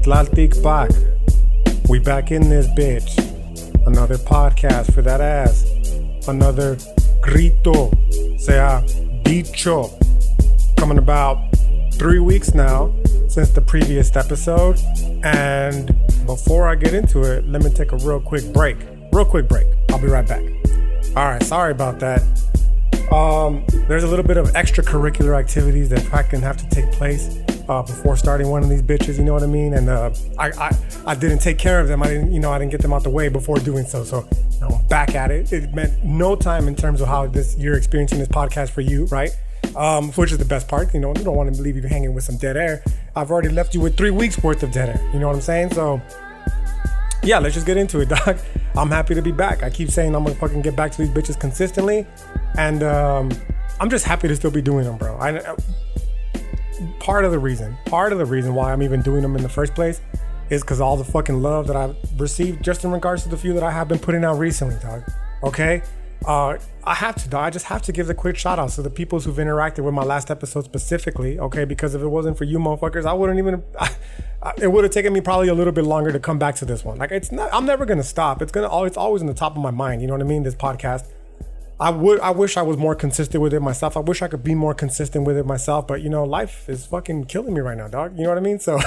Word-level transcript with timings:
Biali 0.00 0.28
Tlaltik 0.28 0.62
back. 0.62 0.90
We 1.88 1.98
back 1.98 2.30
in 2.30 2.48
this 2.48 2.66
bitch. 2.68 3.18
Another 3.86 4.16
podcast 4.16 4.92
for 4.92 5.02
that 5.02 5.20
ass. 5.20 5.64
Another 6.28 6.76
grito, 7.20 7.90
sea 8.38 9.22
dicho. 9.22 9.90
Coming 10.76 10.98
about 10.98 11.38
three 11.94 12.18
weeks 12.18 12.54
now 12.54 12.94
since 13.28 13.50
the 13.50 13.60
previous 13.60 14.14
episode. 14.16 14.78
And 15.22 15.88
before 16.26 16.68
I 16.68 16.74
get 16.74 16.94
into 16.94 17.22
it, 17.22 17.46
let 17.46 17.62
me 17.62 17.70
take 17.70 17.92
a 17.92 17.96
real 17.96 18.20
quick 18.20 18.52
break. 18.52 18.76
Real 19.12 19.24
quick 19.24 19.48
break. 19.48 19.66
I'll 19.90 20.00
be 20.00 20.06
right 20.06 20.26
back. 20.26 20.42
All 21.16 21.26
right, 21.26 21.42
sorry 21.42 21.72
about 21.72 21.98
that. 22.00 22.22
Um, 23.12 23.64
there's 23.88 24.04
a 24.04 24.08
little 24.08 24.24
bit 24.24 24.36
of 24.36 24.46
extracurricular 24.52 25.38
activities 25.38 25.88
that 25.88 26.00
fucking 26.02 26.42
have 26.42 26.56
to 26.58 26.68
take 26.68 26.90
place 26.92 27.39
uh, 27.70 27.82
before 27.82 28.16
starting 28.16 28.48
one 28.48 28.64
of 28.64 28.68
these 28.68 28.82
bitches. 28.82 29.16
You 29.16 29.24
know 29.24 29.32
what 29.32 29.44
I 29.44 29.46
mean? 29.46 29.74
And 29.74 29.88
uh, 29.88 30.10
I, 30.36 30.48
I, 30.50 30.76
I 31.06 31.14
didn't 31.14 31.38
take 31.38 31.56
care 31.56 31.78
of 31.78 31.86
them. 31.86 32.02
I 32.02 32.08
didn't, 32.08 32.32
you 32.32 32.40
know, 32.40 32.50
I 32.50 32.58
didn't 32.58 32.72
get 32.72 32.82
them 32.82 32.92
out 32.92 33.04
the 33.04 33.10
way 33.10 33.28
before 33.28 33.58
doing 33.58 33.84
so. 33.84 34.02
So 34.02 34.28
you 34.50 34.60
know, 34.60 34.68
I'm 34.76 34.86
back 34.88 35.14
at 35.14 35.30
it. 35.30 35.52
It 35.52 35.72
meant 35.72 36.04
no 36.04 36.34
time 36.34 36.66
in 36.66 36.74
terms 36.74 37.00
of 37.00 37.06
how 37.06 37.28
this 37.28 37.56
you're 37.56 37.76
experiencing 37.76 38.18
this 38.18 38.28
podcast 38.28 38.70
for 38.70 38.80
you, 38.80 39.04
right? 39.06 39.30
Um, 39.76 40.10
which 40.12 40.32
is 40.32 40.38
the 40.38 40.44
best 40.44 40.66
part. 40.66 40.92
You 40.92 40.98
know, 40.98 41.14
you 41.14 41.22
don't 41.22 41.36
want 41.36 41.54
to 41.54 41.62
leave 41.62 41.76
you 41.76 41.82
hanging 41.82 42.12
with 42.12 42.24
some 42.24 42.36
dead 42.38 42.56
air. 42.56 42.82
I've 43.14 43.30
already 43.30 43.50
left 43.50 43.72
you 43.72 43.80
with 43.80 43.96
three 43.96 44.10
weeks 44.10 44.42
worth 44.42 44.64
of 44.64 44.72
dead 44.72 44.88
air. 44.88 45.10
You 45.12 45.20
know 45.20 45.28
what 45.28 45.36
I'm 45.36 45.42
saying? 45.42 45.72
So 45.72 46.02
yeah, 47.22 47.38
let's 47.38 47.54
just 47.54 47.66
get 47.66 47.76
into 47.76 48.00
it, 48.00 48.08
doc. 48.08 48.36
I'm 48.76 48.90
happy 48.90 49.14
to 49.14 49.22
be 49.22 49.30
back. 49.30 49.62
I 49.62 49.70
keep 49.70 49.90
saying 49.90 50.16
I'm 50.16 50.24
gonna 50.24 50.34
fucking 50.34 50.62
get 50.62 50.74
back 50.74 50.90
to 50.90 50.98
these 50.98 51.10
bitches 51.10 51.38
consistently, 51.38 52.04
and 52.58 52.82
um, 52.82 53.30
I'm 53.78 53.90
just 53.90 54.06
happy 54.06 54.26
to 54.26 54.34
still 54.34 54.50
be 54.50 54.62
doing 54.62 54.86
them, 54.86 54.98
bro. 54.98 55.16
I, 55.18 55.54
part 56.98 57.24
of 57.24 57.32
the 57.32 57.38
reason, 57.38 57.76
part 57.86 58.12
of 58.12 58.18
the 58.18 58.26
reason 58.26 58.54
why 58.54 58.72
I'm 58.72 58.82
even 58.82 59.02
doing 59.02 59.22
them 59.22 59.36
in 59.36 59.42
the 59.42 59.48
first 59.48 59.74
place 59.74 60.00
is 60.50 60.62
because 60.62 60.80
all 60.80 60.96
the 60.96 61.04
fucking 61.04 61.40
love 61.40 61.66
that 61.68 61.76
I've 61.76 61.96
received 62.18 62.64
just 62.64 62.84
in 62.84 62.90
regards 62.90 63.22
to 63.22 63.28
the 63.28 63.36
few 63.36 63.52
that 63.54 63.62
I 63.62 63.70
have 63.70 63.88
been 63.88 63.98
putting 63.98 64.24
out 64.24 64.38
recently, 64.38 64.76
dog. 64.80 65.02
Okay, 65.42 65.82
uh, 66.26 66.58
I 66.84 66.94
have 66.94 67.14
to, 67.22 67.28
dog. 67.28 67.44
I 67.44 67.50
just 67.50 67.66
have 67.66 67.82
to 67.82 67.92
give 67.92 68.06
the 68.06 68.14
quick 68.14 68.36
shout 68.36 68.58
out 68.58 68.70
to 68.70 68.82
the 68.82 68.90
people 68.90 69.20
who've 69.20 69.36
interacted 69.36 69.84
with 69.84 69.94
my 69.94 70.02
last 70.02 70.30
episode 70.30 70.64
specifically, 70.64 71.38
okay? 71.38 71.64
Because 71.64 71.94
if 71.94 72.02
it 72.02 72.08
wasn't 72.08 72.36
for 72.36 72.44
you 72.44 72.58
motherfuckers, 72.58 73.06
I 73.06 73.12
wouldn't 73.12 73.38
even. 73.38 73.62
I, 74.42 74.54
it 74.60 74.68
would 74.68 74.84
have 74.84 74.92
taken 74.92 75.12
me 75.12 75.20
probably 75.20 75.48
a 75.48 75.54
little 75.54 75.72
bit 75.72 75.84
longer 75.84 76.12
to 76.12 76.18
come 76.18 76.38
back 76.38 76.54
to 76.56 76.64
this 76.64 76.84
one. 76.84 76.98
Like 76.98 77.10
it's 77.10 77.30
not. 77.30 77.52
I'm 77.52 77.66
never 77.66 77.86
gonna 77.86 78.02
stop. 78.02 78.42
It's 78.42 78.52
gonna. 78.52 78.84
It's 78.84 78.96
always 78.96 79.22
in 79.22 79.28
the 79.28 79.34
top 79.34 79.56
of 79.56 79.62
my 79.62 79.70
mind. 79.70 80.00
You 80.02 80.08
know 80.08 80.14
what 80.14 80.22
I 80.22 80.26
mean? 80.26 80.42
This 80.42 80.54
podcast. 80.54 81.04
I 81.80 81.88
would. 81.88 82.20
I 82.20 82.30
wish 82.30 82.58
I 82.58 82.62
was 82.62 82.76
more 82.76 82.94
consistent 82.94 83.42
with 83.42 83.54
it 83.54 83.60
myself. 83.60 83.96
I 83.96 84.00
wish 84.00 84.20
I 84.20 84.28
could 84.28 84.44
be 84.44 84.54
more 84.54 84.74
consistent 84.74 85.24
with 85.26 85.38
it 85.38 85.46
myself. 85.46 85.86
But 85.86 86.02
you 86.02 86.10
know, 86.10 86.24
life 86.24 86.68
is 86.68 86.84
fucking 86.84 87.24
killing 87.24 87.54
me 87.54 87.60
right 87.60 87.76
now, 87.76 87.88
dog. 87.88 88.18
You 88.18 88.24
know 88.24 88.28
what 88.28 88.36
I 88.36 88.42
mean? 88.42 88.58
So 88.58 88.78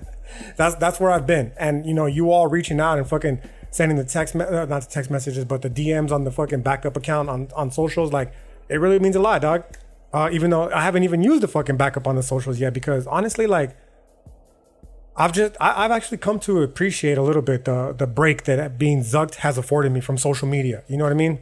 that's 0.56 0.74
that's 0.74 1.00
where 1.00 1.10
I've 1.10 1.26
been. 1.26 1.52
And 1.58 1.86
you 1.86 1.94
know, 1.94 2.04
you 2.04 2.30
all 2.30 2.48
reaching 2.48 2.80
out 2.80 2.98
and 2.98 3.08
fucking 3.08 3.40
sending 3.70 3.96
the 3.96 4.04
text, 4.04 4.34
me- 4.34 4.44
uh, 4.44 4.66
not 4.66 4.82
the 4.82 4.90
text 4.90 5.10
messages, 5.10 5.46
but 5.46 5.62
the 5.62 5.70
DMs 5.70 6.12
on 6.12 6.24
the 6.24 6.30
fucking 6.30 6.60
backup 6.60 6.98
account 6.98 7.30
on 7.30 7.48
on 7.56 7.70
socials. 7.70 8.12
Like 8.12 8.34
it 8.68 8.76
really 8.76 8.98
means 8.98 9.16
a 9.16 9.20
lot, 9.20 9.40
dog. 9.40 9.64
Uh, 10.12 10.28
even 10.30 10.50
though 10.50 10.70
I 10.70 10.82
haven't 10.82 11.02
even 11.02 11.22
used 11.22 11.42
the 11.42 11.48
fucking 11.48 11.78
backup 11.78 12.06
on 12.06 12.14
the 12.14 12.22
socials 12.22 12.60
yet, 12.60 12.74
because 12.74 13.06
honestly, 13.06 13.46
like 13.46 13.74
I've 15.16 15.32
just 15.32 15.56
I, 15.62 15.84
have 15.84 15.90
actually 15.90 16.18
come 16.18 16.38
to 16.40 16.60
appreciate 16.60 17.16
a 17.16 17.22
little 17.22 17.40
bit 17.42 17.64
the 17.64 17.94
the 17.96 18.06
break 18.06 18.44
that 18.44 18.78
being 18.78 19.00
zucked 19.00 19.36
has 19.36 19.56
afforded 19.56 19.92
me 19.92 20.00
from 20.02 20.18
social 20.18 20.46
media. 20.46 20.84
You 20.88 20.98
know 20.98 21.04
what 21.04 21.12
I 21.12 21.16
mean? 21.16 21.38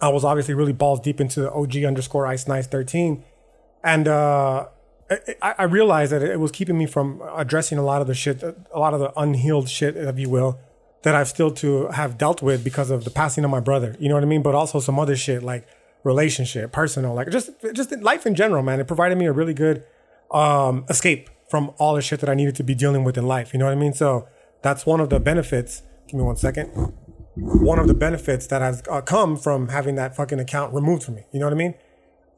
I 0.00 0.08
was 0.08 0.24
obviously 0.24 0.54
really 0.54 0.72
balls 0.72 1.00
deep 1.00 1.20
into 1.20 1.40
the 1.40 1.52
OG 1.52 1.76
underscore 1.84 2.26
ice 2.26 2.46
nice 2.46 2.66
13. 2.66 3.24
And 3.84 4.08
uh 4.08 4.68
I, 5.42 5.54
I 5.58 5.62
realized 5.64 6.12
that 6.12 6.22
it 6.22 6.38
was 6.38 6.52
keeping 6.52 6.76
me 6.76 6.86
from 6.86 7.22
addressing 7.34 7.78
a 7.78 7.82
lot 7.82 8.02
of 8.02 8.06
the 8.06 8.14
shit, 8.14 8.42
a 8.42 8.78
lot 8.78 8.92
of 8.92 9.00
the 9.00 9.18
unhealed 9.18 9.68
shit, 9.68 9.96
if 9.96 10.18
you 10.18 10.28
will, 10.28 10.58
that 11.02 11.14
I've 11.14 11.28
still 11.28 11.50
to 11.52 11.88
have 11.88 12.18
dealt 12.18 12.42
with 12.42 12.62
because 12.62 12.90
of 12.90 13.04
the 13.04 13.10
passing 13.10 13.44
of 13.44 13.50
my 13.50 13.60
brother. 13.60 13.96
You 13.98 14.08
know 14.08 14.14
what 14.16 14.22
I 14.22 14.26
mean? 14.26 14.42
But 14.42 14.54
also 14.54 14.80
some 14.80 14.98
other 14.98 15.16
shit 15.16 15.42
like 15.42 15.66
relationship, 16.04 16.72
personal, 16.72 17.14
like 17.14 17.30
just 17.30 17.50
just 17.72 17.90
life 18.02 18.26
in 18.26 18.34
general, 18.34 18.62
man. 18.62 18.80
It 18.80 18.86
provided 18.86 19.16
me 19.16 19.26
a 19.26 19.32
really 19.32 19.54
good 19.54 19.84
um 20.30 20.84
escape 20.90 21.30
from 21.48 21.72
all 21.78 21.94
the 21.94 22.02
shit 22.02 22.20
that 22.20 22.28
I 22.28 22.34
needed 22.34 22.54
to 22.56 22.62
be 22.62 22.74
dealing 22.74 23.04
with 23.04 23.16
in 23.16 23.26
life. 23.26 23.54
You 23.54 23.58
know 23.58 23.64
what 23.64 23.72
I 23.72 23.76
mean? 23.76 23.94
So 23.94 24.28
that's 24.62 24.84
one 24.84 25.00
of 25.00 25.08
the 25.08 25.18
benefits. 25.18 25.82
Give 26.06 26.18
me 26.18 26.24
one 26.24 26.36
second. 26.36 26.92
One 27.40 27.78
of 27.78 27.86
the 27.88 27.94
benefits 27.94 28.46
that 28.48 28.62
has 28.62 28.82
uh, 28.90 29.00
come 29.00 29.36
from 29.36 29.68
having 29.68 29.94
that 29.96 30.16
fucking 30.16 30.40
account 30.40 30.74
removed 30.74 31.02
from 31.02 31.16
me. 31.16 31.24
You 31.32 31.40
know 31.40 31.46
what 31.46 31.52
I 31.52 31.56
mean? 31.56 31.74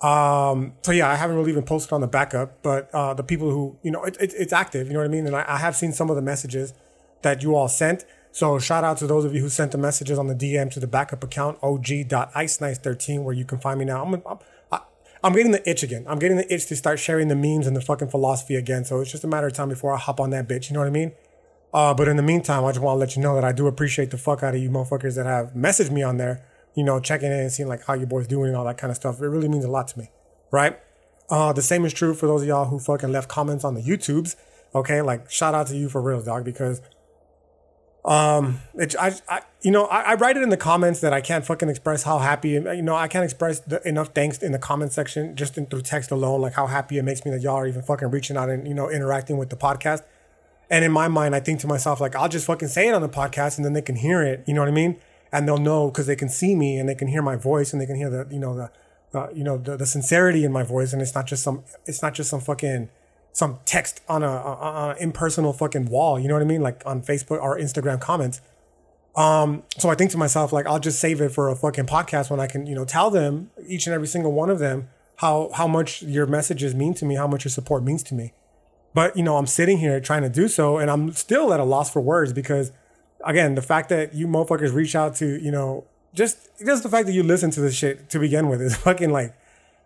Um, 0.00 0.74
so 0.82 0.92
yeah, 0.92 1.10
I 1.10 1.16
haven't 1.16 1.36
really 1.36 1.50
even 1.50 1.64
posted 1.64 1.92
on 1.92 2.00
the 2.00 2.06
backup, 2.06 2.62
but 2.62 2.90
uh, 2.94 3.14
the 3.14 3.22
people 3.22 3.50
who, 3.50 3.76
you 3.82 3.90
know, 3.90 4.04
it, 4.04 4.16
it, 4.20 4.32
it's 4.36 4.52
active. 4.52 4.86
You 4.86 4.94
know 4.94 5.00
what 5.00 5.06
I 5.06 5.08
mean? 5.08 5.26
And 5.26 5.36
I, 5.36 5.44
I 5.46 5.58
have 5.58 5.76
seen 5.76 5.92
some 5.92 6.10
of 6.10 6.16
the 6.16 6.22
messages 6.22 6.72
that 7.22 7.42
you 7.42 7.54
all 7.54 7.68
sent. 7.68 8.04
So 8.32 8.58
shout 8.58 8.84
out 8.84 8.96
to 8.98 9.06
those 9.06 9.24
of 9.24 9.34
you 9.34 9.40
who 9.40 9.48
sent 9.48 9.72
the 9.72 9.78
messages 9.78 10.18
on 10.18 10.28
the 10.28 10.34
DM 10.34 10.70
to 10.72 10.80
the 10.80 10.86
backup 10.86 11.22
account 11.24 11.58
og.icenice13 11.62 13.22
where 13.22 13.34
you 13.34 13.44
can 13.44 13.58
find 13.58 13.78
me 13.78 13.84
now. 13.84 14.04
I'm, 14.04 14.22
I'm 14.26 14.38
I'm 15.22 15.34
getting 15.34 15.52
the 15.52 15.68
itch 15.68 15.82
again. 15.82 16.04
I'm 16.08 16.18
getting 16.18 16.38
the 16.38 16.52
itch 16.52 16.66
to 16.66 16.76
start 16.76 16.98
sharing 16.98 17.28
the 17.28 17.36
memes 17.36 17.66
and 17.66 17.76
the 17.76 17.80
fucking 17.80 18.08
philosophy 18.08 18.56
again. 18.56 18.84
So 18.84 19.00
it's 19.00 19.10
just 19.10 19.22
a 19.22 19.28
matter 19.28 19.46
of 19.46 19.52
time 19.52 19.68
before 19.68 19.92
I 19.92 19.98
hop 19.98 20.18
on 20.18 20.30
that 20.30 20.48
bitch. 20.48 20.70
You 20.70 20.74
know 20.74 20.80
what 20.80 20.86
I 20.86 20.92
mean? 20.92 21.12
Uh, 21.72 21.94
but 21.94 22.08
in 22.08 22.16
the 22.16 22.22
meantime, 22.22 22.64
I 22.64 22.72
just 22.72 22.80
want 22.80 22.96
to 22.96 22.98
let 22.98 23.16
you 23.16 23.22
know 23.22 23.34
that 23.34 23.44
I 23.44 23.52
do 23.52 23.66
appreciate 23.66 24.10
the 24.10 24.18
fuck 24.18 24.42
out 24.42 24.54
of 24.54 24.60
you 24.60 24.70
motherfuckers 24.70 25.14
that 25.16 25.26
have 25.26 25.52
messaged 25.54 25.90
me 25.90 26.02
on 26.02 26.16
there. 26.16 26.44
You 26.74 26.84
know, 26.84 27.00
checking 27.00 27.32
in 27.32 27.38
and 27.38 27.52
seeing 27.52 27.68
like 27.68 27.84
how 27.84 27.94
your 27.94 28.06
boys 28.06 28.26
doing 28.26 28.48
and 28.48 28.56
all 28.56 28.64
that 28.64 28.78
kind 28.78 28.90
of 28.90 28.96
stuff. 28.96 29.20
It 29.20 29.26
really 29.26 29.48
means 29.48 29.64
a 29.64 29.70
lot 29.70 29.88
to 29.88 29.98
me, 29.98 30.10
right? 30.52 30.78
Uh, 31.28 31.52
the 31.52 31.62
same 31.62 31.84
is 31.84 31.92
true 31.92 32.14
for 32.14 32.26
those 32.26 32.42
of 32.42 32.48
y'all 32.48 32.66
who 32.66 32.78
fucking 32.78 33.10
left 33.10 33.28
comments 33.28 33.64
on 33.64 33.74
the 33.74 33.82
YouTubes. 33.82 34.36
Okay, 34.74 35.02
like 35.02 35.30
shout 35.30 35.54
out 35.54 35.66
to 35.68 35.76
you 35.76 35.88
for 35.88 36.00
real, 36.00 36.22
dog, 36.22 36.44
because 36.44 36.80
um, 38.04 38.60
it, 38.74 38.94
I, 38.98 39.12
I, 39.28 39.42
you 39.62 39.70
know, 39.70 39.84
I, 39.84 40.12
I, 40.12 40.14
write 40.14 40.36
it 40.36 40.42
in 40.42 40.48
the 40.48 40.56
comments 40.56 41.00
that 41.00 41.12
I 41.12 41.20
can't 41.20 41.44
fucking 41.44 41.68
express 41.68 42.02
how 42.04 42.18
happy, 42.18 42.50
you 42.50 42.82
know, 42.82 42.96
I 42.96 43.08
can't 43.08 43.24
express 43.24 43.60
the, 43.60 43.86
enough 43.86 44.14
thanks 44.14 44.38
in 44.38 44.52
the 44.52 44.58
comment 44.58 44.92
section 44.92 45.36
just 45.36 45.58
in, 45.58 45.66
through 45.66 45.82
text 45.82 46.10
alone, 46.10 46.40
like 46.40 46.54
how 46.54 46.66
happy 46.66 46.96
it 46.96 47.02
makes 47.02 47.26
me 47.26 47.30
that 47.32 47.42
y'all 47.42 47.56
are 47.56 47.66
even 47.66 47.82
fucking 47.82 48.10
reaching 48.10 48.38
out 48.38 48.48
and, 48.48 48.66
you 48.66 48.72
know, 48.72 48.88
interacting 48.88 49.36
with 49.36 49.50
the 49.50 49.56
podcast. 49.56 50.02
And 50.70 50.84
in 50.84 50.92
my 50.92 51.08
mind, 51.08 51.34
I 51.34 51.40
think 51.40 51.60
to 51.60 51.66
myself, 51.66 52.00
like, 52.00 52.14
I'll 52.14 52.28
just 52.28 52.46
fucking 52.46 52.68
say 52.68 52.88
it 52.88 52.94
on 52.94 53.02
the 53.02 53.08
podcast 53.08 53.56
and 53.56 53.64
then 53.64 53.72
they 53.72 53.82
can 53.82 53.96
hear 53.96 54.22
it, 54.22 54.44
you 54.46 54.54
know 54.54 54.60
what 54.60 54.68
I 54.68 54.72
mean? 54.72 55.00
And 55.32 55.46
they'll 55.46 55.58
know 55.58 55.90
because 55.90 56.06
they 56.06 56.16
can 56.16 56.28
see 56.28 56.54
me 56.54 56.78
and 56.78 56.88
they 56.88 56.94
can 56.94 57.08
hear 57.08 57.22
my 57.22 57.36
voice 57.36 57.72
and 57.72 57.82
they 57.82 57.86
can 57.86 57.96
hear 57.96 58.08
the, 58.08 58.26
you 58.30 58.38
know, 58.38 58.56
the, 58.56 59.18
uh, 59.18 59.28
you 59.34 59.42
know, 59.42 59.58
the, 59.58 59.76
the 59.76 59.86
sincerity 59.86 60.44
in 60.44 60.52
my 60.52 60.62
voice. 60.62 60.92
And 60.92 61.02
it's 61.02 61.14
not 61.14 61.26
just 61.26 61.42
some, 61.42 61.64
it's 61.86 62.02
not 62.02 62.14
just 62.14 62.30
some 62.30 62.40
fucking, 62.40 62.88
some 63.32 63.58
text 63.64 64.00
on 64.08 64.22
a, 64.22 64.28
an 64.28 64.96
impersonal 64.98 65.52
fucking 65.52 65.86
wall. 65.86 66.18
You 66.18 66.28
know 66.28 66.34
what 66.34 66.42
I 66.42 66.46
mean? 66.46 66.62
Like 66.62 66.82
on 66.86 67.02
Facebook 67.02 67.42
or 67.42 67.58
Instagram 67.58 68.00
comments. 68.00 68.40
Um, 69.16 69.64
so 69.76 69.90
I 69.90 69.96
think 69.96 70.12
to 70.12 70.18
myself, 70.18 70.52
like, 70.52 70.66
I'll 70.66 70.78
just 70.78 71.00
save 71.00 71.20
it 71.20 71.30
for 71.30 71.48
a 71.48 71.56
fucking 71.56 71.86
podcast 71.86 72.30
when 72.30 72.38
I 72.38 72.46
can, 72.46 72.66
you 72.66 72.76
know, 72.76 72.84
tell 72.84 73.10
them 73.10 73.50
each 73.66 73.86
and 73.86 73.94
every 73.94 74.06
single 74.06 74.32
one 74.32 74.50
of 74.50 74.60
them 74.60 74.88
how 75.16 75.50
how 75.52 75.66
much 75.66 76.02
your 76.02 76.26
messages 76.26 76.74
mean 76.74 76.94
to 76.94 77.04
me, 77.04 77.16
how 77.16 77.26
much 77.26 77.44
your 77.44 77.50
support 77.50 77.82
means 77.82 78.02
to 78.04 78.14
me. 78.14 78.32
But 78.92 79.16
you 79.16 79.22
know, 79.22 79.36
I'm 79.36 79.46
sitting 79.46 79.78
here 79.78 80.00
trying 80.00 80.22
to 80.22 80.28
do 80.28 80.48
so, 80.48 80.78
and 80.78 80.90
I'm 80.90 81.12
still 81.12 81.52
at 81.52 81.60
a 81.60 81.64
loss 81.64 81.92
for 81.92 82.00
words 82.00 82.32
because, 82.32 82.72
again, 83.24 83.54
the 83.54 83.62
fact 83.62 83.88
that 83.90 84.14
you 84.14 84.26
motherfuckers 84.26 84.74
reach 84.74 84.94
out 84.94 85.14
to, 85.16 85.40
you 85.40 85.50
know, 85.50 85.84
just 86.14 86.48
just 86.64 86.82
the 86.82 86.88
fact 86.88 87.06
that 87.06 87.12
you 87.12 87.22
listen 87.22 87.50
to 87.52 87.60
this 87.60 87.74
shit 87.74 88.10
to 88.10 88.18
begin 88.18 88.48
with 88.48 88.60
is 88.60 88.76
fucking 88.88 89.10
like, 89.10 89.34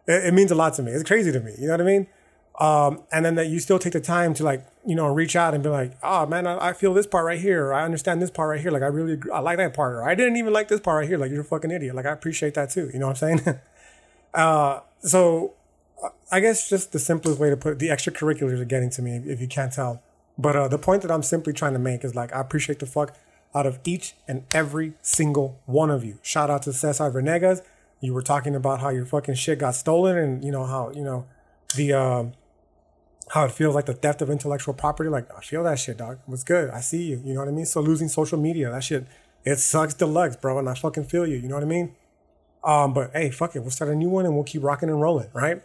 it, 0.07 0.27
it 0.27 0.35
means 0.35 0.51
a 0.51 0.55
lot 0.55 0.75
to 0.75 0.83
me. 0.83 0.93
It's 0.93 1.05
crazy 1.05 1.33
to 1.33 1.41
me. 1.41 1.53
You 1.59 1.67
know 1.67 1.75
what 1.75 1.81
I 1.81 1.85
mean? 1.85 2.07
Um, 2.61 3.03
and 3.11 3.25
then 3.25 3.35
that 3.35 3.49
you 3.49 3.59
still 3.59 3.81
take 3.81 3.95
the 3.95 4.01
time 4.01 4.33
to 4.35 4.45
like, 4.45 4.65
you 4.87 4.95
know, 4.95 5.09
reach 5.09 5.35
out 5.35 5.55
and 5.55 5.63
be 5.63 5.69
like, 5.69 5.99
oh 6.05 6.25
man, 6.27 6.47
I, 6.47 6.69
I, 6.69 6.73
feel 6.73 6.95
this 6.95 7.07
part 7.07 7.25
right 7.25 7.41
here. 7.41 7.67
Or 7.67 7.75
I 7.75 7.85
understand 7.85 8.23
this 8.23 8.31
part 8.31 8.49
right 8.49 8.61
here. 8.61 8.71
Like 8.71 8.83
I 8.83 8.87
really, 8.87 9.19
I 9.33 9.41
like 9.41 9.57
that 9.57 9.75
part. 9.75 9.95
Or 9.95 10.05
I 10.05 10.15
didn't 10.15 10.37
even 10.37 10.53
like 10.53 10.69
this 10.69 10.79
part 10.79 11.01
right 11.01 11.09
here. 11.09 11.19
Like 11.19 11.33
you're 11.33 11.41
a 11.41 11.45
fucking 11.45 11.73
idiot. 11.73 11.97
Like 11.97 12.07
I 12.07 12.13
appreciate 12.13 12.55
that 12.55 12.71
too. 12.71 12.91
You 12.93 13.01
know 13.01 13.09
what 13.09 13.23
I'm 13.25 13.39
saying? 13.39 13.59
uh, 14.35 14.81
so 15.01 15.54
I 16.31 16.41
guess 16.41 16.69
just 16.69 16.93
the 16.93 16.99
simplest 16.99 17.39
way 17.39 17.51
to 17.51 17.57
put 17.57 17.75
it, 17.75 17.79
the 17.79 17.89
extracurriculars 17.89 18.61
are 18.61 18.65
getting 18.65 18.91
to 18.91 19.03
me 19.03 19.17
if 19.27 19.41
you 19.41 19.49
can't 19.49 19.73
tell. 19.73 20.03
But 20.37 20.57
uh, 20.57 20.69
the 20.69 20.79
point 20.79 21.03
that 21.03 21.11
I'm 21.11 21.23
simply 21.23 21.53
trying 21.53 21.75
to 21.75 21.79
make 21.79 22.05
is 22.05 22.15
like, 22.15 22.35
I 22.35 22.41
appreciate 22.41 22.81
the 22.81 22.87
fuck 22.87 23.17
out 23.55 23.67
of 23.67 23.79
each 23.85 24.15
and 24.27 24.45
every 24.53 24.95
single 25.01 25.61
one 25.67 25.91
of 25.91 26.05
you. 26.05 26.19
Shout 26.23 26.51
out 26.51 26.63
to 26.63 26.73
Cesar 26.73 27.11
Venegas. 27.11 27.63
You 28.01 28.13
were 28.13 28.23
talking 28.23 28.55
about 28.55 28.81
how 28.81 28.89
your 28.89 29.07
fucking 29.07 29.37
shit 29.37 29.61
got 29.61 29.77
stolen 29.77 30.19
and 30.19 30.45
you 30.45 30.51
know 30.51 30.67
how, 30.67 30.91
you 30.91 31.05
know, 31.05 31.27
the, 31.77 31.93
um, 31.93 32.33
how 33.29 33.45
it 33.45 33.53
feels 33.53 33.75
like 33.75 33.87
the 33.87 33.95
theft 33.95 34.21
of 34.21 34.29
intellectual 34.29 34.75
property. 34.75 35.09
Like, 35.09 35.33
I 35.37 35.41
feel 35.41 35.63
that 35.65 35.79
shit, 35.79 35.99
dog. 35.99 36.19
What's 36.27 36.45
good? 36.45 36.71
I 36.71 36.81
see 36.81 37.05
you. 37.05 37.23
You 37.25 37.35
know 37.35 37.41
what 37.41 37.49
I 37.49 37.53
mean? 37.53 37.67
So 37.67 37.81
losing 37.81 38.09
social 38.09 38.39
media, 38.39 38.71
that 38.71 38.85
shit, 38.85 39.07
it 39.45 39.59
sucks 39.59 39.95
deluxe, 39.95 40.37
bro. 40.37 40.59
And 40.59 40.69
I 40.69 40.75
fucking 40.75 41.05
feel 41.05 41.27
you. 41.27 41.37
You 41.37 41.49
know 41.49 41.55
what 41.55 41.65
I 41.65 41.67
mean? 41.67 41.95
Um, 42.65 42.93
but 42.93 43.13
hey, 43.13 43.31
fuck 43.31 43.55
it. 43.55 43.61
We'll 43.61 43.71
start 43.71 43.91
a 43.91 43.95
new 43.95 44.09
one 44.09 44.25
and 44.25 44.35
we'll 44.35 44.45
keep 44.45 44.63
rocking 44.63 44.89
and 44.89 45.01
rolling, 45.01 45.29
right? 45.33 45.63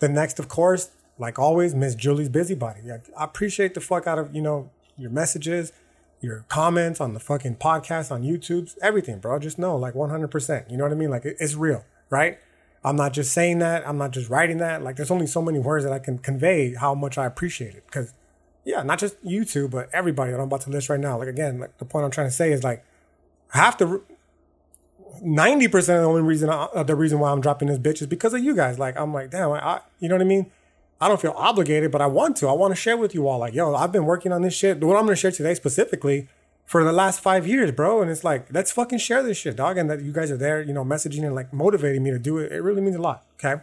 The 0.00 0.08
next, 0.08 0.38
of 0.38 0.48
course, 0.48 0.90
like 1.18 1.38
always, 1.38 1.74
Miss 1.74 1.94
Julie's 1.94 2.28
busybody. 2.28 2.80
I 2.90 3.24
appreciate 3.24 3.74
the 3.74 3.80
fuck 3.80 4.06
out 4.06 4.18
of, 4.18 4.34
you 4.34 4.42
know, 4.42 4.70
your 4.96 5.10
messages, 5.10 5.72
your 6.20 6.44
comments 6.48 7.00
on 7.00 7.14
the 7.14 7.20
fucking 7.20 7.56
podcast, 7.56 8.10
on 8.10 8.22
YouTube, 8.22 8.74
everything, 8.82 9.18
bro. 9.18 9.38
Just 9.38 9.58
know, 9.58 9.76
like 9.76 9.94
100%. 9.94 10.70
You 10.70 10.76
know 10.76 10.84
what 10.84 10.92
I 10.92 10.96
mean? 10.96 11.10
Like, 11.10 11.24
it's 11.24 11.54
real, 11.54 11.84
right? 12.10 12.38
I'm 12.82 12.96
not 12.96 13.12
just 13.12 13.32
saying 13.32 13.60
that. 13.60 13.86
I'm 13.88 13.96
not 13.96 14.10
just 14.10 14.28
writing 14.28 14.58
that. 14.58 14.82
Like, 14.82 14.96
there's 14.96 15.10
only 15.10 15.26
so 15.26 15.40
many 15.40 15.58
words 15.58 15.84
that 15.84 15.92
I 15.92 15.98
can 15.98 16.18
convey 16.18 16.74
how 16.74 16.94
much 16.94 17.16
I 17.16 17.26
appreciate 17.26 17.74
it. 17.74 17.84
Because, 17.86 18.12
yeah, 18.64 18.82
not 18.82 18.98
just 18.98 19.16
you 19.22 19.44
two, 19.44 19.68
but 19.68 19.88
everybody 19.92 20.32
that 20.32 20.38
I'm 20.38 20.44
about 20.44 20.62
to 20.62 20.70
list 20.70 20.88
right 20.88 21.00
now. 21.00 21.18
Like, 21.18 21.28
again, 21.28 21.60
like 21.60 21.78
the 21.78 21.84
point 21.84 22.04
I'm 22.04 22.10
trying 22.10 22.26
to 22.26 22.34
say 22.34 22.52
is 22.52 22.62
like, 22.62 22.84
I 23.52 23.58
half 23.58 23.78
the, 23.78 24.02
90% 25.22 25.74
of 25.74 25.86
the 25.86 25.94
only 26.04 26.22
reason, 26.22 26.48
I, 26.50 26.82
the 26.82 26.94
reason 26.94 27.18
why 27.18 27.30
I'm 27.30 27.40
dropping 27.40 27.68
this 27.68 27.78
bitch 27.78 28.00
is 28.00 28.06
because 28.06 28.34
of 28.34 28.42
you 28.42 28.54
guys. 28.54 28.78
Like, 28.78 28.98
I'm 28.98 29.12
like, 29.12 29.30
damn, 29.30 29.50
I, 29.52 29.80
you 30.00 30.08
know 30.08 30.14
what 30.14 30.22
I 30.22 30.26
mean? 30.26 30.50
I 31.00 31.08
don't 31.08 31.20
feel 31.20 31.34
obligated, 31.36 31.90
but 31.90 32.00
I 32.00 32.06
want 32.06 32.36
to. 32.38 32.48
I 32.48 32.52
want 32.52 32.72
to 32.72 32.80
share 32.80 32.96
with 32.96 33.14
you 33.14 33.28
all. 33.28 33.38
Like, 33.38 33.54
yo, 33.54 33.74
I've 33.74 33.92
been 33.92 34.06
working 34.06 34.32
on 34.32 34.42
this 34.42 34.54
shit. 34.54 34.82
What 34.82 34.96
I'm 34.96 35.06
to 35.06 35.16
share 35.16 35.32
today 35.32 35.54
specifically 35.54 36.28
for 36.64 36.84
the 36.84 36.92
last 36.92 37.20
five 37.20 37.46
years, 37.46 37.70
bro. 37.72 38.00
And 38.00 38.10
it's 38.10 38.24
like, 38.24 38.52
let's 38.52 38.72
fucking 38.72 38.98
share 38.98 39.22
this 39.22 39.36
shit, 39.36 39.56
dog. 39.56 39.76
And 39.76 39.90
that 39.90 40.00
you 40.00 40.12
guys 40.12 40.30
are 40.30 40.36
there, 40.36 40.62
you 40.62 40.72
know, 40.72 40.84
messaging 40.84 41.24
and 41.24 41.34
like 41.34 41.52
motivating 41.52 42.02
me 42.02 42.10
to 42.10 42.18
do 42.18 42.38
it. 42.38 42.52
It 42.52 42.60
really 42.62 42.80
means 42.80 42.96
a 42.96 43.02
lot. 43.02 43.24
Okay. 43.34 43.62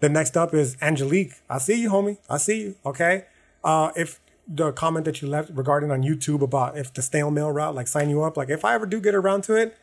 The 0.00 0.08
next 0.08 0.36
up 0.36 0.54
is 0.54 0.76
Angelique. 0.82 1.34
I 1.48 1.58
see 1.58 1.80
you, 1.80 1.90
homie. 1.90 2.18
I 2.28 2.38
see 2.38 2.60
you. 2.60 2.74
Okay. 2.84 3.24
Uh, 3.62 3.92
if 3.96 4.20
the 4.48 4.72
comment 4.72 5.04
that 5.04 5.22
you 5.22 5.28
left 5.28 5.50
regarding 5.52 5.90
on 5.90 6.02
YouTube 6.02 6.42
about 6.42 6.76
if 6.76 6.92
the 6.92 7.02
snail 7.02 7.30
mail 7.30 7.50
route, 7.50 7.74
like 7.74 7.88
sign 7.88 8.10
you 8.10 8.22
up, 8.22 8.36
like 8.36 8.48
if 8.48 8.64
I 8.64 8.74
ever 8.74 8.86
do 8.86 9.00
get 9.00 9.14
around 9.14 9.42
to 9.44 9.54
it, 9.54 9.76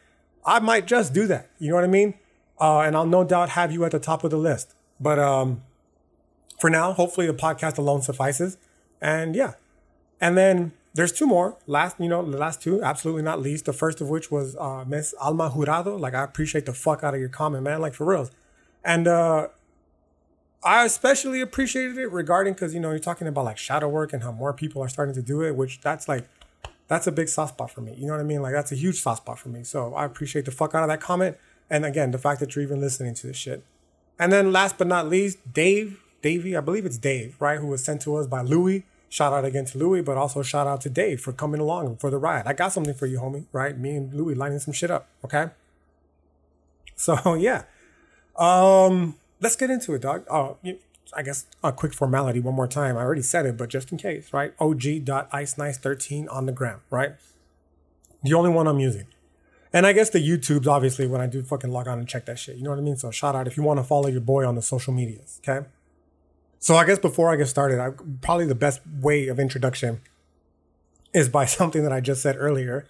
I 0.45 0.59
might 0.59 0.87
just 0.87 1.13
do 1.13 1.27
that. 1.27 1.49
You 1.59 1.69
know 1.69 1.75
what 1.75 1.83
I 1.83 1.87
mean? 1.87 2.15
Uh, 2.59 2.79
and 2.81 2.95
I'll 2.95 3.05
no 3.05 3.23
doubt 3.23 3.49
have 3.49 3.71
you 3.71 3.83
at 3.85 3.91
the 3.91 3.99
top 3.99 4.23
of 4.23 4.31
the 4.31 4.37
list. 4.37 4.73
But 4.99 5.19
um, 5.19 5.63
for 6.59 6.69
now, 6.69 6.93
hopefully 6.93 7.27
the 7.27 7.33
podcast 7.33 7.77
alone 7.77 8.01
suffices. 8.01 8.57
And 9.01 9.35
yeah. 9.35 9.53
And 10.21 10.37
then 10.37 10.71
there's 10.93 11.11
two 11.11 11.25
more. 11.25 11.57
Last, 11.67 11.99
you 11.99 12.07
know, 12.07 12.23
the 12.29 12.37
last 12.37 12.61
two, 12.61 12.81
absolutely 12.83 13.23
not 13.23 13.41
least. 13.41 13.65
The 13.65 13.73
first 13.73 13.99
of 13.99 14.09
which 14.09 14.31
was 14.31 14.55
uh, 14.57 14.85
Miss 14.87 15.13
Alma 15.19 15.49
Jurado. 15.49 15.99
Like, 15.99 16.13
I 16.13 16.23
appreciate 16.23 16.65
the 16.65 16.73
fuck 16.73 17.03
out 17.03 17.13
of 17.13 17.19
your 17.19 17.29
comment, 17.29 17.63
man. 17.63 17.81
Like, 17.81 17.93
for 17.93 18.05
reals. 18.05 18.31
And 18.85 19.07
uh, 19.07 19.47
I 20.63 20.85
especially 20.85 21.41
appreciated 21.41 21.97
it 21.97 22.11
regarding 22.11 22.53
because, 22.53 22.73
you 22.73 22.79
know, 22.79 22.91
you're 22.91 22.99
talking 22.99 23.27
about 23.27 23.45
like 23.45 23.57
shadow 23.57 23.89
work 23.89 24.13
and 24.13 24.23
how 24.23 24.31
more 24.31 24.53
people 24.53 24.81
are 24.81 24.89
starting 24.89 25.15
to 25.15 25.21
do 25.21 25.41
it, 25.41 25.55
which 25.55 25.81
that's 25.81 26.07
like, 26.07 26.27
that's 26.93 27.07
a 27.07 27.11
big 27.11 27.27
soft 27.27 27.55
spot 27.55 27.71
for 27.71 27.81
me. 27.81 27.93
You 27.97 28.05
know 28.07 28.13
what 28.13 28.21
I 28.21 28.23
mean? 28.23 28.41
Like, 28.41 28.53
that's 28.53 28.71
a 28.71 28.75
huge 28.75 29.01
soft 29.01 29.23
spot 29.23 29.39
for 29.39 29.49
me. 29.49 29.63
So 29.63 29.93
I 29.93 30.05
appreciate 30.05 30.45
the 30.45 30.51
fuck 30.51 30.75
out 30.75 30.83
of 30.83 30.89
that 30.89 31.01
comment. 31.01 31.37
And 31.69 31.85
again, 31.85 32.11
the 32.11 32.17
fact 32.17 32.39
that 32.39 32.55
you're 32.55 32.63
even 32.63 32.79
listening 32.79 33.13
to 33.15 33.27
this 33.27 33.37
shit. 33.37 33.63
And 34.19 34.31
then 34.31 34.51
last 34.51 34.77
but 34.77 34.87
not 34.87 35.09
least, 35.09 35.39
Dave, 35.53 35.99
Davey, 36.21 36.55
I 36.55 36.61
believe 36.61 36.85
it's 36.85 36.97
Dave, 36.97 37.35
right? 37.39 37.59
Who 37.59 37.67
was 37.67 37.83
sent 37.83 38.01
to 38.03 38.15
us 38.15 38.27
by 38.27 38.41
Louis 38.41 38.85
Shout 39.13 39.31
out 39.31 39.45
again 39.45 39.65
to 39.65 39.77
Louis, 39.77 40.01
but 40.01 40.17
also 40.17 40.41
shout 40.41 40.65
out 40.65 40.81
to 40.81 40.89
Dave 40.89 41.21
for 41.21 41.31
coming 41.33 41.61
along 41.61 41.97
for 41.97 42.09
the 42.09 42.17
ride. 42.17 42.47
I 42.47 42.53
got 42.53 42.73
something 42.73 42.95
for 42.95 43.05
you, 43.05 43.19
homie, 43.19 43.45
right? 43.51 43.77
Me 43.77 43.95
and 43.95 44.11
Louis 44.11 44.33
lining 44.33 44.57
some 44.57 44.73
shit 44.73 44.89
up, 44.89 45.07
okay? 45.23 45.51
So 46.95 47.35
yeah. 47.39 47.65
Um, 48.35 49.13
let's 49.39 49.55
get 49.55 49.69
into 49.69 49.93
it, 49.93 50.01
dog. 50.01 50.25
Oh, 50.31 50.57
I 51.15 51.23
guess 51.23 51.45
a 51.63 51.71
quick 51.71 51.93
formality 51.93 52.39
one 52.39 52.55
more 52.55 52.67
time. 52.67 52.97
I 52.97 53.01
already 53.01 53.21
said 53.21 53.45
it, 53.45 53.57
but 53.57 53.69
just 53.69 53.91
in 53.91 53.97
case, 53.97 54.33
right? 54.33 54.53
og.icenice13 54.59 56.27
on 56.31 56.45
the 56.45 56.51
gram, 56.51 56.81
right? 56.89 57.13
The 58.23 58.33
only 58.33 58.49
one 58.49 58.67
I'm 58.67 58.79
using. 58.79 59.07
And 59.71 59.87
I 59.87 59.93
guess 59.93 60.11
the 60.11 60.19
YouTube's 60.19 60.67
obviously 60.67 61.07
when 61.07 61.19
I 61.19 61.25
do 61.25 61.41
fucking 61.41 61.71
log 61.71 61.87
on 61.87 61.97
and 61.97 62.07
check 62.07 62.25
that 62.27 62.37
shit. 62.37 62.57
You 62.57 62.63
know 62.63 62.69
what 62.69 62.79
I 62.79 62.83
mean? 62.83 62.95
So 62.95 63.09
shout 63.09 63.35
out 63.35 63.47
if 63.47 63.57
you 63.57 63.63
want 63.63 63.79
to 63.79 63.83
follow 63.83 64.07
your 64.07 64.21
boy 64.21 64.45
on 64.47 64.55
the 64.55 64.61
social 64.61 64.93
medias, 64.93 65.41
okay? 65.43 65.67
So 66.59 66.75
I 66.75 66.85
guess 66.85 66.99
before 66.99 67.31
I 67.31 67.35
get 67.35 67.47
started, 67.47 67.79
I, 67.79 67.89
probably 68.21 68.45
the 68.45 68.55
best 68.55 68.81
way 69.01 69.27
of 69.27 69.39
introduction 69.39 70.01
is 71.13 71.27
by 71.27 71.45
something 71.59 71.83
that 71.83 71.91
I 71.91 71.99
just 71.99 72.21
said 72.21 72.35
earlier, 72.37 72.87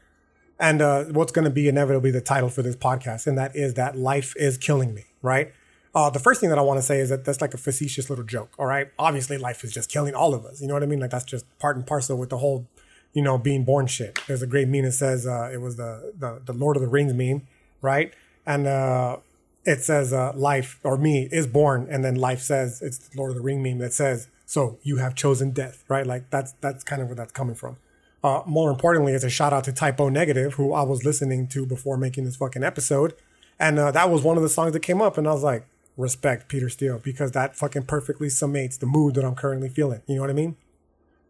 and 0.59 0.81
uh, 0.81 1.05
what's 1.05 1.31
going 1.31 1.45
to 1.45 1.51
be 1.51 1.67
inevitably 1.67 2.11
the 2.11 2.21
title 2.21 2.49
for 2.49 2.61
this 2.61 2.75
podcast, 2.75 3.27
and 3.27 3.37
that 3.37 3.55
is 3.55 3.73
that 3.73 3.97
life 3.97 4.33
is 4.37 4.57
killing 4.57 4.93
me. 4.93 5.05
Right. 5.21 5.53
Uh, 5.95 6.09
the 6.09 6.19
first 6.19 6.41
thing 6.41 6.49
that 6.49 6.57
I 6.57 6.61
want 6.61 6.79
to 6.79 6.81
say 6.81 6.99
is 6.99 7.09
that 7.09 7.23
that's 7.23 7.39
like 7.41 7.53
a 7.53 7.57
facetious 7.57 8.09
little 8.09 8.25
joke. 8.25 8.53
All 8.57 8.65
right. 8.65 8.89
Obviously, 8.97 9.37
life 9.37 9.63
is 9.63 9.71
just 9.71 9.89
killing 9.89 10.15
all 10.15 10.33
of 10.33 10.45
us. 10.45 10.61
You 10.61 10.67
know 10.67 10.73
what 10.73 10.83
I 10.83 10.87
mean? 10.87 10.99
Like 10.99 11.11
that's 11.11 11.25
just 11.25 11.45
part 11.59 11.75
and 11.75 11.85
parcel 11.85 12.17
with 12.17 12.29
the 12.29 12.39
whole, 12.39 12.67
you 13.13 13.21
know, 13.21 13.37
being 13.37 13.63
born 13.63 13.85
shit. 13.85 14.19
There's 14.27 14.41
a 14.41 14.47
great 14.47 14.67
meme 14.67 14.83
that 14.83 14.93
says 14.93 15.27
uh, 15.27 15.51
it 15.53 15.61
was 15.61 15.75
the, 15.75 16.13
the 16.17 16.41
the 16.43 16.53
Lord 16.53 16.77
of 16.77 16.81
the 16.81 16.87
Rings 16.87 17.13
meme, 17.13 17.47
right? 17.81 18.11
And 18.45 18.65
uh, 18.65 19.17
it 19.65 19.81
says 19.81 20.11
uh, 20.13 20.33
life 20.33 20.79
or 20.83 20.97
me 20.97 21.29
is 21.31 21.45
born, 21.45 21.87
and 21.89 22.03
then 22.03 22.15
life 22.15 22.41
says 22.41 22.81
it's 22.81 22.97
the 22.97 23.17
Lord 23.17 23.29
of 23.29 23.35
the 23.35 23.43
Ring 23.43 23.61
meme 23.61 23.77
that 23.77 23.93
says 23.93 24.29
so 24.45 24.77
you 24.83 24.97
have 24.97 25.15
chosen 25.15 25.51
death, 25.51 25.83
right? 25.87 26.05
Like 26.05 26.29
that's 26.29 26.53
that's 26.61 26.83
kind 26.83 27.01
of 27.01 27.07
where 27.07 27.15
that's 27.15 27.31
coming 27.31 27.55
from. 27.55 27.77
Uh, 28.23 28.41
more 28.45 28.69
importantly, 28.69 29.13
it's 29.13 29.23
a 29.23 29.29
shout 29.29 29.51
out 29.51 29.63
to 29.65 29.73
Type 29.73 29.99
O 29.99 30.09
Negative, 30.09 30.53
who 30.53 30.73
I 30.73 30.83
was 30.83 31.03
listening 31.03 31.47
to 31.49 31.65
before 31.65 31.97
making 31.97 32.25
this 32.25 32.35
fucking 32.35 32.63
episode, 32.63 33.13
and 33.59 33.79
uh, 33.79 33.91
that 33.91 34.09
was 34.09 34.21
one 34.21 34.37
of 34.37 34.43
the 34.43 34.49
songs 34.49 34.73
that 34.73 34.81
came 34.81 35.01
up, 35.01 35.17
and 35.17 35.27
I 35.27 35.33
was 35.33 35.43
like, 35.43 35.65
respect 35.97 36.49
Peter 36.49 36.69
Steele 36.69 36.99
because 36.99 37.31
that 37.31 37.55
fucking 37.55 37.83
perfectly 37.83 38.27
summates 38.27 38.79
the 38.79 38.85
mood 38.85 39.15
that 39.15 39.23
I'm 39.23 39.35
currently 39.35 39.69
feeling. 39.69 40.01
You 40.07 40.15
know 40.15 40.21
what 40.21 40.29
I 40.29 40.33
mean? 40.33 40.55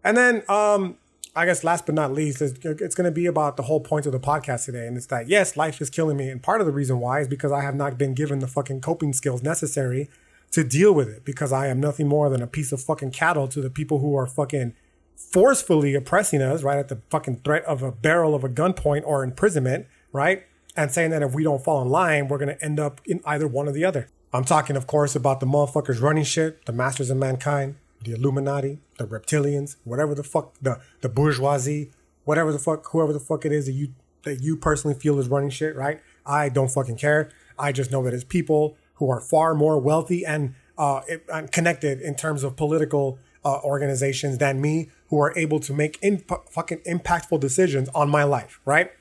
And 0.04 0.18
then 0.18 0.44
um, 0.50 0.98
I 1.36 1.45
guess 1.45 1.63
last 1.63 1.86
but 1.86 1.95
not 1.95 2.13
least, 2.13 2.42
it's, 2.42 2.60
it's 2.63 2.95
going 2.95 3.06
to 3.06 3.12
be 3.12 3.25
about 3.25 3.57
the 3.57 3.63
whole 3.63 3.80
point 3.80 4.06
of 4.06 4.12
the 4.12 4.19
podcast 4.19 4.65
today. 4.65 4.86
And 4.86 4.95
it's 4.95 5.07
that, 5.07 5.27
yes, 5.27 5.57
life 5.57 5.81
is 5.81 5.89
killing 5.89 6.18
me. 6.18 6.30
And 6.30 6.44
part 6.44 6.62
of 6.62 6.68
the 6.68 6.74
reason 6.74 7.00
why 7.00 7.21
is 7.21 7.27
because 7.27 7.51
I 7.51 7.62
have 7.62 7.75
not 7.75 7.98
been 7.98 8.13
given 8.13 8.39
the 8.39 8.48
fucking 8.48 8.81
coping 8.81 9.13
skills 9.13 9.42
necessary 9.42 10.10
to 10.51 10.63
deal 10.63 10.94
with 10.94 11.10
it 11.10 11.25
because 11.25 11.51
I 11.51 11.68
am 11.68 11.80
nothing 11.80 12.07
more 12.07 12.30
than 12.30 12.42
a 12.42 12.48
piece 12.48 12.71
of 12.71 12.81
fucking 12.81 13.12
cattle 13.12 13.48
to 13.48 13.62
the 13.62 13.71
people 13.71 14.00
who 14.00 14.15
are 14.15 14.27
fucking 14.27 14.75
forcefully 15.15 15.95
oppressing 15.95 16.44
us, 16.44 16.62
right? 16.62 16.77
At 16.77 16.89
the 16.89 17.01
fucking 17.10 17.42
threat 17.44 17.63
of 17.65 17.81
a 17.81 17.92
barrel 17.92 18.36
of 18.36 18.44
a 18.44 18.50
gunpoint 18.50 19.01
or 19.04 19.24
imprisonment, 19.24 19.88
right? 20.12 20.44
And 20.75 20.92
saying 20.92 21.10
that 21.10 21.24
if 21.24 21.33
we 21.33 21.44
don't 21.44 21.63
fall 21.63 21.81
in 21.81 21.89
line, 21.89 22.27
we're 22.27 22.38
going 22.38 22.56
to 22.56 22.63
end 22.63 22.80
up 22.80 23.01
in 23.06 23.21
either 23.25 23.48
one 23.48 23.68
or 23.68 23.71
the 23.71 23.86
other. 23.86 24.10
I'm 24.34 24.44
talking, 24.44 24.76
of 24.76 24.88
course, 24.88 25.16
about 25.16 25.40
the 25.40 25.46
motherfuckers 25.46 26.02
running 26.02 26.24
shit, 26.24 26.66
the 26.66 26.74
masters 26.74 27.10
of 27.12 27.18
mankind, 27.18 27.75
the 28.04 28.13
Illuminati, 28.13 28.80
the 28.98 29.06
reptilians, 29.06 29.75
whatever 29.84 30.16
the 30.16 30.24
fuck, 30.24 30.56
the 30.62 30.82
the 31.02 31.10
bourgeoisie, 31.10 31.92
whatever 32.25 32.52
the 32.52 32.60
fuck, 32.60 32.90
whoever 32.92 33.13
the 33.13 33.20
fuck 33.20 33.46
it 33.46 33.52
is 33.52 33.68
that 33.68 33.74
you 33.74 33.94
that 34.24 34.42
you 34.42 34.58
personally 34.58 34.98
feel 34.98 35.20
is 35.20 35.28
running 35.28 35.50
shit, 35.50 35.75
right? 35.75 36.02
I 36.25 36.50
don't 36.50 36.72
fucking 36.72 36.98
care. 36.98 37.30
I 37.60 37.72
just 37.72 37.92
know 37.92 38.04
that 38.04 38.13
it's 38.13 38.24
people 38.24 38.75
who 38.96 39.10
are 39.10 39.20
far 39.20 39.54
more 39.54 39.80
wealthy 39.80 40.25
and 40.25 40.56
uh, 40.78 41.02
and 41.32 41.52
connected 41.52 42.02
in 42.02 42.16
terms 42.16 42.44
of 42.44 42.56
political 42.56 43.20
uh, 43.46 43.60
organizations 43.63 44.38
than 44.38 44.62
me, 44.62 44.90
who 45.10 45.20
are 45.20 45.38
able 45.38 45.60
to 45.60 45.74
make 45.74 46.00
in, 46.02 46.24
fucking 46.50 46.80
impactful 46.80 47.40
decisions 47.40 47.90
on 47.90 48.10
my 48.10 48.24
life, 48.24 48.60
right? 48.66 48.92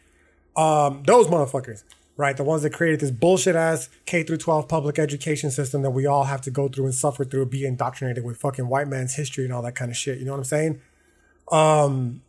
Um, 0.56 1.02
those 1.06 1.28
motherfuckers 1.28 1.84
right? 2.16 2.36
The 2.36 2.44
ones 2.44 2.62
that 2.62 2.70
created 2.70 3.00
this 3.00 3.10
bullshit 3.10 3.56
ass 3.56 3.88
K 4.06 4.22
through 4.22 4.38
12 4.38 4.68
public 4.68 4.98
education 4.98 5.50
system 5.50 5.82
that 5.82 5.90
we 5.90 6.06
all 6.06 6.24
have 6.24 6.40
to 6.42 6.50
go 6.50 6.68
through 6.68 6.84
and 6.84 6.94
suffer 6.94 7.24
through, 7.24 7.46
be 7.46 7.64
indoctrinated 7.64 8.24
with 8.24 8.36
fucking 8.36 8.68
white 8.68 8.88
man's 8.88 9.14
history 9.14 9.44
and 9.44 9.52
all 9.52 9.62
that 9.62 9.74
kind 9.74 9.90
of 9.90 9.96
shit. 9.96 10.18
You 10.18 10.24
know 10.24 10.32
what 10.32 10.38
I'm 10.38 10.44
saying? 10.44 10.80
Um, 11.50 12.22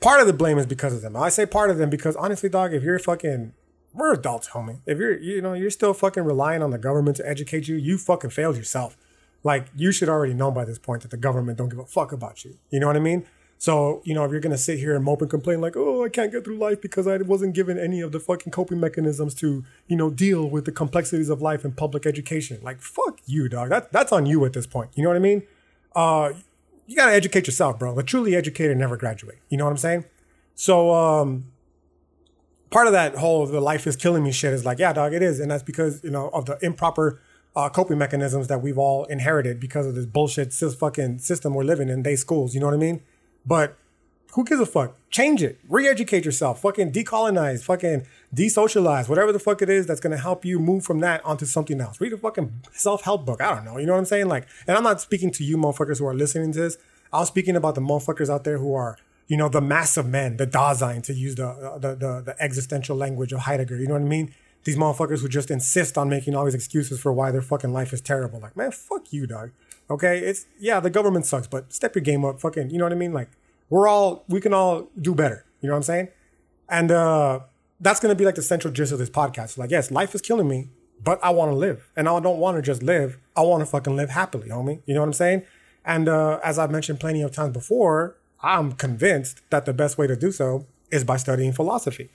part 0.00 0.20
of 0.20 0.26
the 0.26 0.32
blame 0.32 0.58
is 0.58 0.66
because 0.66 0.94
of 0.94 1.02
them. 1.02 1.16
I 1.16 1.28
say 1.28 1.46
part 1.46 1.70
of 1.70 1.78
them 1.78 1.90
because 1.90 2.16
honestly, 2.16 2.48
dog, 2.48 2.74
if 2.74 2.82
you're 2.82 2.98
fucking, 2.98 3.52
we're 3.92 4.12
adults, 4.12 4.50
homie. 4.50 4.80
If 4.86 4.98
you're, 4.98 5.18
you 5.18 5.40
know, 5.40 5.54
you're 5.54 5.70
still 5.70 5.94
fucking 5.94 6.24
relying 6.24 6.62
on 6.62 6.70
the 6.70 6.78
government 6.78 7.16
to 7.18 7.28
educate 7.28 7.68
you, 7.68 7.76
you 7.76 7.96
fucking 7.96 8.30
failed 8.30 8.56
yourself. 8.56 8.96
Like 9.42 9.66
you 9.76 9.92
should 9.92 10.08
already 10.08 10.34
know 10.34 10.50
by 10.50 10.64
this 10.64 10.78
point 10.78 11.02
that 11.02 11.10
the 11.10 11.16
government 11.16 11.58
don't 11.58 11.68
give 11.68 11.78
a 11.78 11.84
fuck 11.86 12.12
about 12.12 12.44
you. 12.44 12.58
You 12.70 12.80
know 12.80 12.86
what 12.86 12.96
I 12.96 13.00
mean? 13.00 13.26
So, 13.58 14.02
you 14.04 14.14
know, 14.14 14.24
if 14.24 14.30
you're 14.30 14.40
going 14.40 14.52
to 14.52 14.58
sit 14.58 14.78
here 14.78 14.94
and 14.94 15.04
mope 15.04 15.22
and 15.22 15.30
complain 15.30 15.60
like, 15.60 15.76
oh, 15.76 16.04
I 16.04 16.08
can't 16.08 16.30
get 16.30 16.44
through 16.44 16.58
life 16.58 16.80
because 16.82 17.06
I 17.06 17.16
wasn't 17.18 17.54
given 17.54 17.78
any 17.78 18.00
of 18.00 18.12
the 18.12 18.20
fucking 18.20 18.52
coping 18.52 18.78
mechanisms 18.78 19.34
to, 19.36 19.64
you 19.88 19.96
know, 19.96 20.10
deal 20.10 20.48
with 20.48 20.64
the 20.66 20.72
complexities 20.72 21.30
of 21.30 21.40
life 21.40 21.64
and 21.64 21.74
public 21.74 22.04
education. 22.04 22.60
Like, 22.62 22.82
fuck 22.82 23.20
you, 23.26 23.48
dog. 23.48 23.70
That, 23.70 23.90
that's 23.92 24.12
on 24.12 24.26
you 24.26 24.44
at 24.44 24.52
this 24.52 24.66
point. 24.66 24.90
You 24.94 25.02
know 25.02 25.08
what 25.08 25.16
I 25.16 25.20
mean? 25.20 25.44
Uh, 25.94 26.32
you 26.86 26.96
got 26.96 27.06
to 27.06 27.12
educate 27.12 27.46
yourself, 27.46 27.78
bro. 27.78 27.98
A 27.98 28.02
truly 28.02 28.34
educated 28.34 28.76
never 28.76 28.96
graduate. 28.96 29.38
You 29.48 29.56
know 29.56 29.64
what 29.64 29.70
I'm 29.70 29.78
saying? 29.78 30.04
So, 30.54 30.92
um, 30.92 31.46
part 32.70 32.86
of 32.88 32.92
that 32.92 33.14
whole 33.14 33.46
the 33.46 33.60
life 33.60 33.86
is 33.86 33.96
killing 33.96 34.24
me 34.24 34.32
shit 34.32 34.52
is 34.52 34.64
like, 34.64 34.78
yeah, 34.78 34.92
dog, 34.92 35.14
it 35.14 35.22
is. 35.22 35.40
And 35.40 35.50
that's 35.50 35.62
because, 35.62 36.02
you 36.02 36.10
know, 36.10 36.28
of 36.30 36.46
the 36.46 36.58
improper 36.60 37.20
uh, 37.56 37.68
coping 37.68 37.98
mechanisms 37.98 38.48
that 38.48 38.62
we've 38.62 38.78
all 38.78 39.04
inherited 39.04 39.60
because 39.60 39.86
of 39.86 39.94
this 39.94 40.06
bullshit 40.06 40.52
fucking 40.52 41.20
system 41.20 41.54
we're 41.54 41.64
living 41.64 41.88
in, 41.88 42.02
day 42.02 42.16
schools. 42.16 42.52
You 42.52 42.60
know 42.60 42.66
what 42.66 42.74
I 42.74 42.78
mean? 42.78 43.00
But 43.46 43.76
who 44.32 44.44
gives 44.44 44.60
a 44.60 44.66
fuck? 44.66 44.96
Change 45.10 45.42
it. 45.42 45.60
Re-educate 45.68 46.24
yourself. 46.24 46.60
Fucking 46.62 46.92
decolonize. 46.92 47.62
Fucking 47.62 48.06
desocialize. 48.34 49.08
Whatever 49.08 49.32
the 49.32 49.38
fuck 49.38 49.62
it 49.62 49.70
is 49.70 49.86
that's 49.86 50.00
gonna 50.00 50.16
help 50.18 50.44
you 50.44 50.58
move 50.58 50.84
from 50.84 51.00
that 51.00 51.24
onto 51.24 51.46
something 51.46 51.80
else. 51.80 52.00
Read 52.00 52.12
a 52.12 52.16
fucking 52.16 52.52
self-help 52.72 53.24
book. 53.24 53.40
I 53.40 53.54
don't 53.54 53.64
know. 53.64 53.78
You 53.78 53.86
know 53.86 53.92
what 53.92 54.00
I'm 54.00 54.04
saying? 54.06 54.26
Like, 54.26 54.46
and 54.66 54.76
I'm 54.76 54.82
not 54.82 55.00
speaking 55.00 55.30
to 55.32 55.44
you 55.44 55.56
motherfuckers 55.56 55.98
who 55.98 56.06
are 56.06 56.14
listening 56.14 56.52
to 56.52 56.58
this. 56.58 56.78
I'm 57.12 57.26
speaking 57.26 57.54
about 57.54 57.76
the 57.76 57.80
motherfuckers 57.80 58.28
out 58.28 58.42
there 58.42 58.58
who 58.58 58.74
are, 58.74 58.98
you 59.28 59.36
know, 59.36 59.48
the 59.48 59.60
mass 59.60 59.96
of 59.96 60.08
men, 60.08 60.36
the 60.36 60.48
Dasein, 60.48 61.02
to 61.04 61.14
use 61.14 61.36
the, 61.36 61.46
uh, 61.46 61.78
the 61.78 61.94
the 61.94 62.22
the 62.26 62.36
existential 62.42 62.96
language 62.96 63.32
of 63.32 63.40
Heidegger. 63.40 63.76
You 63.76 63.86
know 63.86 63.94
what 63.94 64.02
I 64.02 64.06
mean? 64.06 64.34
These 64.64 64.76
motherfuckers 64.76 65.20
who 65.20 65.28
just 65.28 65.50
insist 65.50 65.96
on 65.96 66.08
making 66.08 66.34
all 66.34 66.44
these 66.44 66.54
excuses 66.54 66.98
for 66.98 67.12
why 67.12 67.30
their 67.30 67.42
fucking 67.42 67.72
life 67.72 67.92
is 67.92 68.00
terrible. 68.00 68.40
Like, 68.40 68.56
man, 68.56 68.72
fuck 68.72 69.12
you, 69.12 69.26
dog. 69.26 69.52
Okay, 69.90 70.18
it's 70.18 70.46
yeah, 70.58 70.80
the 70.80 70.90
government 70.90 71.26
sucks, 71.26 71.46
but 71.46 71.72
step 71.72 71.94
your 71.94 72.02
game 72.02 72.24
up. 72.24 72.40
Fucking, 72.40 72.70
you 72.70 72.78
know 72.78 72.84
what 72.84 72.92
I 72.92 72.96
mean? 72.96 73.12
Like, 73.12 73.28
we're 73.68 73.86
all 73.86 74.24
we 74.28 74.40
can 74.40 74.54
all 74.54 74.88
do 75.00 75.14
better. 75.14 75.44
You 75.60 75.68
know 75.68 75.74
what 75.74 75.78
I'm 75.78 75.82
saying? 75.82 76.08
And 76.68 76.90
uh, 76.90 77.40
that's 77.80 78.00
gonna 78.00 78.14
be 78.14 78.24
like 78.24 78.36
the 78.36 78.42
central 78.42 78.72
gist 78.72 78.92
of 78.92 78.98
this 78.98 79.10
podcast. 79.10 79.58
Like, 79.58 79.70
yes, 79.70 79.90
life 79.90 80.14
is 80.14 80.20
killing 80.22 80.48
me, 80.48 80.68
but 81.02 81.22
I 81.22 81.30
want 81.30 81.50
to 81.50 81.56
live, 81.56 81.90
and 81.96 82.08
I 82.08 82.18
don't 82.20 82.38
want 82.38 82.56
to 82.56 82.62
just 82.62 82.82
live. 82.82 83.18
I 83.36 83.42
want 83.42 83.60
to 83.60 83.66
fucking 83.66 83.94
live 83.94 84.10
happily, 84.10 84.48
homie. 84.48 84.80
You 84.86 84.94
know 84.94 85.00
what 85.00 85.08
I'm 85.08 85.12
saying? 85.12 85.42
And 85.84 86.08
uh, 86.08 86.40
as 86.42 86.58
I've 86.58 86.70
mentioned 86.70 86.98
plenty 86.98 87.20
of 87.20 87.32
times 87.32 87.52
before, 87.52 88.16
I'm 88.42 88.72
convinced 88.72 89.42
that 89.50 89.66
the 89.66 89.74
best 89.74 89.98
way 89.98 90.06
to 90.06 90.16
do 90.16 90.32
so 90.32 90.66
is 90.90 91.04
by 91.04 91.16
studying 91.18 91.52
philosophy. 91.52 92.08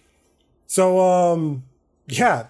So, 0.65 0.99
um, 0.99 1.63
yeah, 2.07 2.47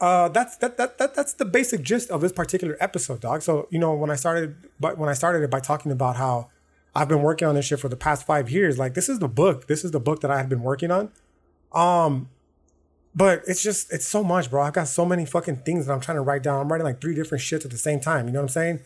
uh, 0.00 0.28
that's 0.28 0.56
that, 0.58 0.76
that 0.76 0.98
that 0.98 1.14
that's 1.14 1.34
the 1.34 1.44
basic 1.44 1.82
gist 1.82 2.10
of 2.10 2.20
this 2.20 2.32
particular 2.32 2.76
episode, 2.80 3.20
dog. 3.20 3.42
So 3.42 3.66
you 3.70 3.78
know 3.78 3.94
when 3.94 4.10
I 4.10 4.16
started, 4.16 4.54
but 4.78 4.96
when 4.96 5.08
I 5.08 5.14
started 5.14 5.42
it 5.42 5.50
by 5.50 5.60
talking 5.60 5.90
about 5.90 6.16
how 6.16 6.50
I've 6.94 7.08
been 7.08 7.22
working 7.22 7.48
on 7.48 7.54
this 7.54 7.64
shit 7.64 7.80
for 7.80 7.88
the 7.88 7.96
past 7.96 8.24
five 8.24 8.50
years, 8.50 8.78
like 8.78 8.94
this 8.94 9.08
is 9.08 9.18
the 9.18 9.28
book, 9.28 9.66
this 9.66 9.84
is 9.84 9.90
the 9.90 10.00
book 10.00 10.20
that 10.20 10.30
I 10.30 10.38
had 10.38 10.48
been 10.48 10.62
working 10.62 10.90
on. 10.90 11.10
Um, 11.72 12.28
but 13.14 13.42
it's 13.48 13.62
just 13.62 13.92
it's 13.92 14.06
so 14.06 14.22
much, 14.22 14.50
bro. 14.50 14.62
I've 14.62 14.72
got 14.72 14.86
so 14.86 15.04
many 15.04 15.24
fucking 15.24 15.58
things 15.58 15.86
that 15.86 15.92
I'm 15.92 16.00
trying 16.00 16.16
to 16.16 16.22
write 16.22 16.44
down. 16.44 16.60
I'm 16.60 16.70
writing 16.70 16.84
like 16.84 17.00
three 17.00 17.16
different 17.16 17.42
shits 17.42 17.64
at 17.64 17.72
the 17.72 17.78
same 17.78 17.98
time. 17.98 18.26
You 18.26 18.32
know 18.32 18.38
what 18.38 18.44
I'm 18.44 18.48
saying? 18.50 18.80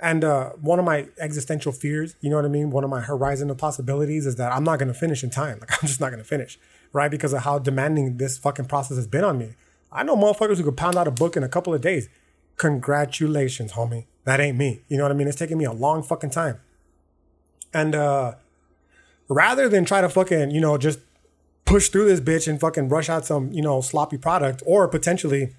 And 0.00 0.24
uh, 0.24 0.50
one 0.60 0.78
of 0.78 0.84
my 0.84 1.08
existential 1.18 1.72
fears, 1.72 2.16
you 2.20 2.30
know 2.30 2.36
what 2.36 2.44
I 2.46 2.48
mean? 2.48 2.70
One 2.70 2.84
of 2.84 2.90
my 2.90 3.02
horizon 3.02 3.50
of 3.50 3.58
possibilities 3.58 4.26
is 4.26 4.36
that 4.36 4.52
I'm 4.52 4.64
not 4.64 4.78
gonna 4.78 4.94
finish 4.94 5.22
in 5.22 5.28
time. 5.28 5.58
Like 5.60 5.72
I'm 5.82 5.86
just 5.86 6.00
not 6.00 6.10
gonna 6.10 6.24
finish, 6.24 6.58
right? 6.94 7.10
Because 7.10 7.34
of 7.34 7.42
how 7.42 7.58
demanding 7.58 8.16
this 8.16 8.38
fucking 8.38 8.64
process 8.64 8.96
has 8.96 9.06
been 9.06 9.24
on 9.24 9.36
me. 9.36 9.54
I 9.94 10.02
know 10.02 10.16
motherfuckers 10.16 10.56
who 10.58 10.64
could 10.64 10.76
pound 10.76 10.96
out 10.96 11.06
a 11.06 11.12
book 11.12 11.36
in 11.36 11.42
a 11.42 11.48
couple 11.48 11.72
of 11.72 11.80
days. 11.80 12.08
Congratulations, 12.56 13.72
homie. 13.72 14.06
That 14.24 14.40
ain't 14.40 14.58
me. 14.58 14.82
You 14.88 14.96
know 14.96 15.04
what 15.04 15.12
I 15.12 15.14
mean? 15.14 15.28
It's 15.28 15.38
taking 15.38 15.58
me 15.58 15.64
a 15.64 15.72
long 15.72 16.02
fucking 16.02 16.30
time. 16.30 16.60
And 17.72 17.94
uh 17.94 18.34
rather 19.28 19.68
than 19.68 19.84
try 19.84 20.00
to 20.00 20.08
fucking, 20.08 20.50
you 20.50 20.60
know, 20.60 20.76
just 20.76 20.98
push 21.64 21.88
through 21.88 22.06
this 22.06 22.20
bitch 22.20 22.46
and 22.46 22.60
fucking 22.60 22.88
rush 22.88 23.08
out 23.08 23.24
some, 23.24 23.50
you 23.52 23.62
know, 23.62 23.80
sloppy 23.80 24.18
product 24.18 24.62
or 24.66 24.86
potentially 24.88 25.54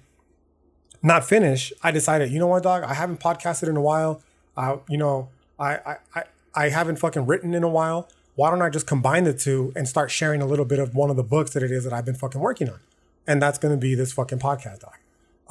not 1.02 1.24
finish, 1.24 1.72
I 1.82 1.90
decided, 1.90 2.30
you 2.30 2.38
know 2.38 2.46
what, 2.46 2.62
dog? 2.62 2.84
I 2.84 2.94
haven't 2.94 3.20
podcasted 3.20 3.68
in 3.68 3.76
a 3.76 3.80
while. 3.80 4.22
I, 4.56 4.78
you 4.88 4.98
know, 4.98 5.28
I, 5.58 5.76
I 5.76 5.96
I 6.14 6.24
I 6.54 6.68
haven't 6.70 6.96
fucking 6.96 7.26
written 7.26 7.54
in 7.54 7.62
a 7.62 7.68
while. 7.68 8.08
Why 8.34 8.50
don't 8.50 8.62
I 8.62 8.70
just 8.70 8.86
combine 8.86 9.24
the 9.24 9.34
two 9.34 9.72
and 9.76 9.88
start 9.88 10.10
sharing 10.10 10.42
a 10.42 10.46
little 10.46 10.64
bit 10.64 10.78
of 10.78 10.94
one 10.94 11.10
of 11.10 11.16
the 11.16 11.22
books 11.22 11.52
that 11.52 11.62
it 11.62 11.70
is 11.70 11.84
that 11.84 11.92
I've 11.92 12.04
been 12.04 12.14
fucking 12.14 12.40
working 12.40 12.68
on? 12.68 12.80
And 13.26 13.42
that's 13.42 13.58
going 13.58 13.74
to 13.74 13.80
be 13.80 13.94
this 13.94 14.12
fucking 14.12 14.38
podcast 14.38 14.80
doc. 14.80 15.00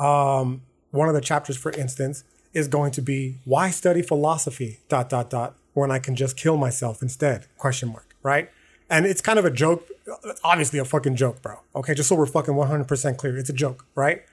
Um, 0.03 0.61
one 0.91 1.07
of 1.07 1.13
the 1.13 1.21
chapters, 1.21 1.57
for 1.57 1.71
instance, 1.71 2.23
is 2.53 2.67
going 2.67 2.91
to 2.91 3.01
be 3.01 3.37
why 3.43 3.69
study 3.69 4.01
philosophy 4.01 4.79
dot 4.89 5.09
dot 5.09 5.29
dot 5.29 5.55
when 5.73 5.91
I 5.91 5.99
can 5.99 6.15
just 6.15 6.37
kill 6.37 6.57
myself 6.57 7.01
instead 7.01 7.47
question 7.57 7.89
mark 7.89 8.15
right? 8.23 8.49
And 8.89 9.05
it's 9.05 9.21
kind 9.21 9.37
of 9.37 9.45
a 9.45 9.51
joke 9.51 9.87
obviously 10.43 10.79
a 10.79 10.85
fucking 10.85 11.15
joke 11.17 11.41
bro. 11.41 11.59
Okay 11.75 11.93
just 11.93 12.09
so 12.09 12.15
we're 12.15 12.25
fucking 12.25 12.53
100% 12.53 13.17
clear 13.17 13.37
it's 13.37 13.49
a 13.49 13.53
joke 13.53 13.85
right? 13.93 14.23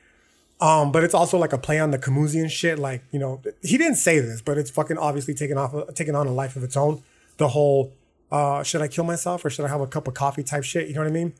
Um, 0.60 0.92
but 0.92 1.02
it's 1.02 1.14
also 1.14 1.36
like 1.36 1.52
a 1.52 1.58
play 1.58 1.80
on 1.80 1.90
the 1.90 1.98
Camusian 1.98 2.48
shit 2.48 2.78
like 2.78 3.02
you 3.10 3.18
know 3.18 3.42
he 3.62 3.76
didn't 3.76 3.96
say 3.96 4.20
this 4.20 4.40
but 4.40 4.56
it's 4.56 4.70
fucking 4.70 4.96
obviously 4.96 5.34
taking 5.34 5.58
off 5.58 5.74
taking 5.94 6.14
on 6.14 6.26
a 6.26 6.32
life 6.32 6.56
of 6.56 6.62
its 6.62 6.76
own. 6.76 7.02
The 7.38 7.48
whole 7.48 7.92
uh, 8.30 8.62
should 8.62 8.80
I 8.80 8.88
kill 8.88 9.04
myself 9.04 9.44
or 9.44 9.50
should 9.50 9.64
I 9.64 9.68
have 9.68 9.80
a 9.80 9.86
cup 9.86 10.06
of 10.06 10.14
coffee 10.14 10.44
type 10.44 10.64
shit 10.64 10.86
you 10.88 10.94
know 10.94 11.00
what 11.00 11.08
I 11.08 11.12
mean 11.12 11.34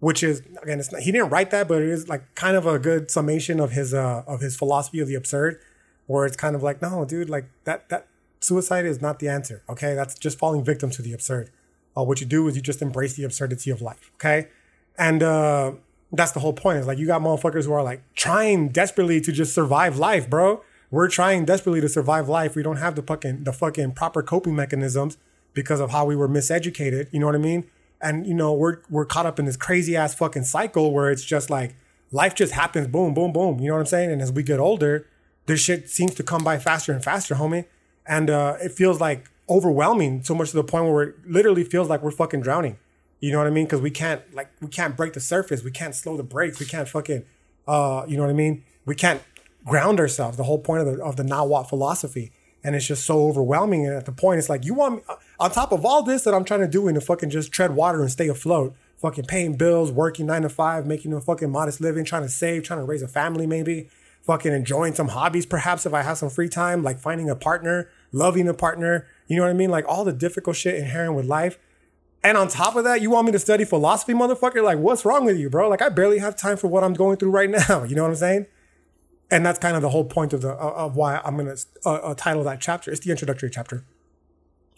which 0.00 0.22
is 0.22 0.42
again, 0.62 0.78
it's 0.78 0.92
not, 0.92 1.02
he 1.02 1.12
didn't 1.12 1.30
write 1.30 1.50
that, 1.50 1.68
but 1.68 1.82
it 1.82 1.88
is 1.88 2.08
like 2.08 2.34
kind 2.34 2.56
of 2.56 2.66
a 2.66 2.78
good 2.78 3.10
summation 3.10 3.60
of 3.60 3.72
his 3.72 3.92
uh 3.92 4.22
of 4.26 4.40
his 4.40 4.56
philosophy 4.56 5.00
of 5.00 5.08
the 5.08 5.14
absurd, 5.14 5.60
where 6.06 6.24
it's 6.24 6.36
kind 6.36 6.54
of 6.54 6.62
like, 6.62 6.80
no, 6.80 7.04
dude, 7.04 7.28
like 7.28 7.46
that 7.64 7.88
that 7.88 8.06
suicide 8.40 8.86
is 8.86 9.00
not 9.00 9.18
the 9.18 9.28
answer. 9.28 9.62
Okay, 9.68 9.94
that's 9.94 10.18
just 10.18 10.38
falling 10.38 10.64
victim 10.64 10.90
to 10.90 11.02
the 11.02 11.12
absurd. 11.12 11.50
Uh, 11.96 12.04
what 12.04 12.20
you 12.20 12.26
do 12.26 12.46
is 12.46 12.54
you 12.54 12.62
just 12.62 12.80
embrace 12.80 13.14
the 13.14 13.24
absurdity 13.24 13.70
of 13.70 13.82
life. 13.82 14.10
Okay, 14.14 14.48
and 14.96 15.22
uh, 15.22 15.72
that's 16.12 16.32
the 16.32 16.40
whole 16.40 16.52
point. 16.52 16.78
Is 16.78 16.86
like 16.86 16.98
you 16.98 17.06
got 17.06 17.20
motherfuckers 17.22 17.64
who 17.64 17.72
are 17.72 17.82
like 17.82 18.02
trying 18.14 18.68
desperately 18.68 19.20
to 19.20 19.32
just 19.32 19.54
survive 19.54 19.98
life, 19.98 20.30
bro. 20.30 20.62
We're 20.90 21.08
trying 21.08 21.44
desperately 21.44 21.80
to 21.82 21.88
survive 21.88 22.28
life. 22.28 22.54
We 22.54 22.62
don't 22.62 22.76
have 22.76 22.94
the 22.94 23.02
fucking 23.02 23.44
the 23.44 23.52
fucking 23.52 23.92
proper 23.92 24.22
coping 24.22 24.54
mechanisms 24.54 25.18
because 25.54 25.80
of 25.80 25.90
how 25.90 26.04
we 26.06 26.14
were 26.14 26.28
miseducated. 26.28 27.08
You 27.12 27.20
know 27.20 27.26
what 27.26 27.34
I 27.34 27.38
mean? 27.38 27.68
And 28.00 28.26
you 28.26 28.34
know 28.34 28.52
we're 28.52 28.78
we're 28.88 29.04
caught 29.04 29.26
up 29.26 29.38
in 29.38 29.44
this 29.44 29.56
crazy 29.56 29.96
ass 29.96 30.14
fucking 30.14 30.44
cycle 30.44 30.92
where 30.92 31.10
it's 31.10 31.24
just 31.24 31.50
like 31.50 31.74
life 32.12 32.34
just 32.34 32.52
happens 32.52 32.86
boom 32.86 33.14
boom 33.14 33.32
boom. 33.32 33.60
You 33.60 33.68
know 33.68 33.74
what 33.74 33.80
i'm 33.80 33.86
saying? 33.86 34.12
And 34.12 34.22
as 34.22 34.32
we 34.32 34.42
get 34.42 34.60
older 34.60 35.06
this 35.48 35.60
shit 35.60 35.88
seems 35.88 36.14
to 36.14 36.22
come 36.22 36.44
by 36.44 36.58
faster 36.58 36.92
and 36.92 37.02
faster 37.02 37.34
homie. 37.34 37.64
And 38.06 38.30
uh, 38.30 38.56
it 38.62 38.72
feels 38.72 39.00
like 39.00 39.30
overwhelming 39.48 40.22
so 40.22 40.34
much 40.34 40.50
to 40.50 40.56
the 40.56 40.64
point 40.64 40.92
where 40.92 41.02
it 41.02 41.16
literally 41.26 41.64
feels 41.64 41.88
like 41.88 42.02
we're 42.02 42.10
fucking 42.10 42.42
drowning. 42.42 42.76
You 43.20 43.32
know 43.32 43.38
what 43.38 43.48
i 43.48 43.50
mean? 43.50 43.64
Because 43.64 43.80
we 43.80 43.90
can't 43.90 44.22
like 44.32 44.48
we 44.60 44.68
can't 44.68 44.96
break 44.96 45.14
the 45.14 45.20
surface. 45.20 45.64
We 45.64 45.72
can't 45.72 45.94
slow 45.94 46.16
the 46.16 46.22
brakes. 46.22 46.60
We 46.60 46.66
can't 46.66 46.86
fucking 46.86 47.24
uh 47.66 48.04
you 48.06 48.16
know 48.16 48.22
what 48.22 48.30
i 48.30 48.34
mean? 48.34 48.62
We 48.84 48.94
can't 48.94 49.22
ground 49.64 49.98
ourselves. 49.98 50.36
The 50.36 50.44
whole 50.44 50.60
point 50.60 50.86
of 50.86 50.96
the 50.96 51.02
of 51.02 51.16
the 51.16 51.24
nawat 51.24 51.68
philosophy 51.68 52.30
and 52.64 52.74
it's 52.74 52.86
just 52.86 53.04
so 53.04 53.26
overwhelming. 53.28 53.86
And 53.86 53.94
at 53.94 54.04
the 54.04 54.12
point, 54.12 54.38
it's 54.38 54.48
like 54.48 54.64
you 54.64 54.74
want 54.74 54.96
me 54.96 55.00
uh, 55.08 55.16
on 55.40 55.50
top 55.50 55.72
of 55.72 55.84
all 55.84 56.02
this 56.02 56.24
that 56.24 56.34
I'm 56.34 56.44
trying 56.44 56.60
to 56.60 56.68
do 56.68 56.88
and 56.88 56.94
to 56.94 57.00
fucking 57.00 57.30
just 57.30 57.52
tread 57.52 57.74
water 57.74 58.00
and 58.00 58.10
stay 58.10 58.28
afloat, 58.28 58.74
fucking 58.96 59.24
paying 59.24 59.56
bills, 59.56 59.92
working 59.92 60.26
nine 60.26 60.42
to 60.42 60.48
five, 60.48 60.86
making 60.86 61.12
a 61.12 61.20
fucking 61.20 61.50
modest 61.50 61.80
living, 61.80 62.04
trying 62.04 62.22
to 62.22 62.28
save, 62.28 62.64
trying 62.64 62.80
to 62.80 62.84
raise 62.84 63.02
a 63.02 63.08
family, 63.08 63.46
maybe 63.46 63.88
fucking 64.22 64.52
enjoying 64.52 64.94
some 64.94 65.08
hobbies, 65.08 65.46
perhaps 65.46 65.86
if 65.86 65.94
I 65.94 66.02
have 66.02 66.18
some 66.18 66.28
free 66.28 66.48
time, 66.48 66.82
like 66.82 66.98
finding 66.98 67.30
a 67.30 67.36
partner, 67.36 67.88
loving 68.12 68.46
a 68.48 68.54
partner. 68.54 69.06
You 69.26 69.36
know 69.36 69.44
what 69.44 69.50
I 69.50 69.54
mean? 69.54 69.70
Like 69.70 69.86
all 69.88 70.04
the 70.04 70.12
difficult 70.12 70.56
shit 70.56 70.74
inherent 70.74 71.14
with 71.14 71.24
life. 71.24 71.58
And 72.22 72.36
on 72.36 72.48
top 72.48 72.76
of 72.76 72.84
that, 72.84 73.00
you 73.00 73.10
want 73.10 73.26
me 73.26 73.32
to 73.32 73.38
study 73.38 73.64
philosophy, 73.64 74.12
motherfucker? 74.12 74.62
Like, 74.62 74.78
what's 74.78 75.04
wrong 75.04 75.24
with 75.24 75.38
you, 75.38 75.48
bro? 75.48 75.68
Like, 75.68 75.80
I 75.80 75.88
barely 75.88 76.18
have 76.18 76.36
time 76.36 76.56
for 76.56 76.66
what 76.66 76.82
I'm 76.82 76.92
going 76.92 77.16
through 77.16 77.30
right 77.30 77.48
now. 77.68 77.84
You 77.84 77.94
know 77.94 78.02
what 78.02 78.10
I'm 78.10 78.16
saying? 78.16 78.46
And 79.30 79.44
that's 79.44 79.58
kind 79.58 79.76
of 79.76 79.82
the 79.82 79.90
whole 79.90 80.04
point 80.04 80.32
of 80.32 80.42
the 80.42 80.50
of 80.50 80.96
why 80.96 81.20
I'm 81.24 81.36
going 81.36 81.54
to 81.54 81.64
uh, 81.84 81.90
uh, 81.90 82.14
title 82.14 82.44
that 82.44 82.60
chapter. 82.60 82.90
It's 82.90 83.00
the 83.00 83.10
introductory 83.10 83.50
chapter 83.50 83.84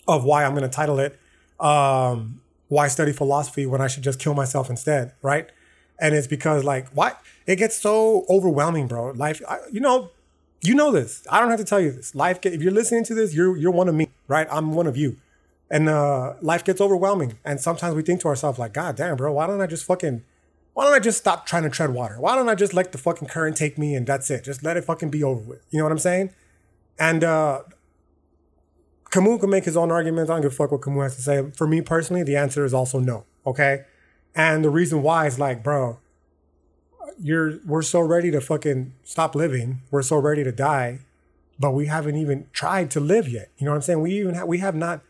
of 0.09 0.25
why 0.25 0.45
I'm 0.45 0.53
going 0.53 0.69
to 0.69 0.69
title 0.69 0.99
it 0.99 1.19
um, 1.61 2.41
"Why 2.69 2.89
Study 2.89 3.13
Philosophy 3.13 3.67
When 3.67 3.81
I 3.81 3.87
Should 3.87 4.03
Just 4.03 4.19
Kill 4.19 4.35
Myself 4.35 4.69
Instead." 4.69 5.13
Right? 5.23 5.51
And 5.99 6.15
it's 6.15 6.27
because 6.27 6.65
like 6.65 6.89
why 6.89 7.15
it 7.47 7.57
gets 7.57 7.77
so 7.77 8.25
overwhelming, 8.29 8.87
bro. 8.89 9.11
Life, 9.11 9.43
I, 9.49 9.59
you 9.71 9.81
know, 9.81 10.11
you 10.63 10.75
know 10.75 10.91
this. 10.91 11.27
I 11.31 11.41
don't 11.41 11.51
have 11.51 11.59
to 11.59 11.65
tell 11.65 11.81
you 11.81 11.93
this. 11.93 12.15
Life, 12.15 12.41
get, 12.41 12.53
if 12.55 12.63
you're 12.63 12.73
listening 12.73 13.05
to 13.05 13.15
this, 13.15 13.35
you're 13.35 13.57
you're 13.57 13.71
one 13.71 13.89
of 13.89 13.95
me, 13.95 14.09
right? 14.27 14.49
I'm 14.51 14.73
one 14.75 14.87
of 14.87 14.97
you. 14.97 15.17
And 15.73 15.89
uh, 15.89 16.35
life 16.41 16.65
gets 16.65 16.81
overwhelming, 16.81 17.39
and 17.45 17.61
sometimes 17.61 17.95
we 17.95 18.03
think 18.03 18.21
to 18.23 18.29
ourselves 18.29 18.59
like, 18.59 18.73
"God 18.73 18.97
damn, 18.97 19.17
bro, 19.17 19.33
why 19.33 19.47
don't 19.47 19.61
I 19.61 19.69
just 19.69 19.85
fucking 19.85 20.25
why 20.75 20.85
don't 20.85 20.95
I 20.95 20.99
just 20.99 21.19
stop 21.19 21.47
trying 21.47 21.65
to 21.65 21.71
tread 21.71 21.91
water? 21.91 22.21
Why 22.21 22.37
don't 22.37 22.49
I 22.49 22.55
just 22.55 22.75
let 22.75 22.93
the 22.93 22.99
fucking 22.99 23.29
current 23.29 23.57
take 23.57 23.77
me 23.77 23.95
and 23.95 24.07
that's 24.07 24.31
it? 24.31 24.45
Just 24.45 24.63
let 24.63 24.77
it 24.77 24.85
fucking 24.85 25.11
be 25.11 25.23
over 25.23 25.41
with. 25.41 25.65
You 25.71 25.79
know 25.79 25.85
what 25.85 25.93
I'm 25.93 25.99
saying? 25.99 26.31
And 26.99 27.25
uh 27.25 27.63
Camus 29.11 29.41
can 29.41 29.51
make 29.51 29.65
his 29.65 29.77
own 29.77 29.91
arguments. 29.91 30.31
I 30.31 30.35
don't 30.35 30.43
give 30.43 30.53
a 30.53 30.55
fuck 30.55 30.71
what 30.71 30.83
Camus 30.83 31.03
has 31.03 31.17
to 31.17 31.23
say. 31.23 31.51
For 31.57 31.67
me 31.67 31.81
personally, 31.81 32.23
the 32.23 32.37
answer 32.37 32.65
is 32.65 32.73
also 32.73 33.01
no. 33.01 33.25
Okay. 33.45 33.85
And 34.35 34.65
the 34.65 34.71
reason 34.71 35.03
why 35.03 35.27
is 35.27 35.39
like, 35.39 35.65
bro, 35.65 35.99
you're 37.19 37.59
we're 37.67 37.83
so 37.83 38.01
ready 38.01 38.31
to 38.31 38.41
fucking 38.41 38.95
stop 39.03 39.35
living. 39.35 39.83
We're 39.91 40.03
so 40.03 40.19
ready 40.19 40.45
to 40.45 40.53
die, 40.53 41.01
but 41.59 41.73
we 41.73 41.87
haven't 41.87 42.17
even 42.17 42.47
tried 42.53 42.91
to 42.93 43.01
live 43.01 43.29
yet. 43.29 43.51
You 43.59 43.65
know 43.65 43.73
what 43.73 43.77
I'm 43.77 43.83
saying? 43.83 44.01
We 44.01 44.13
even 44.13 44.35
ha- 44.37 44.45
we 44.45 44.59
have 44.59 44.75
not 44.75 45.03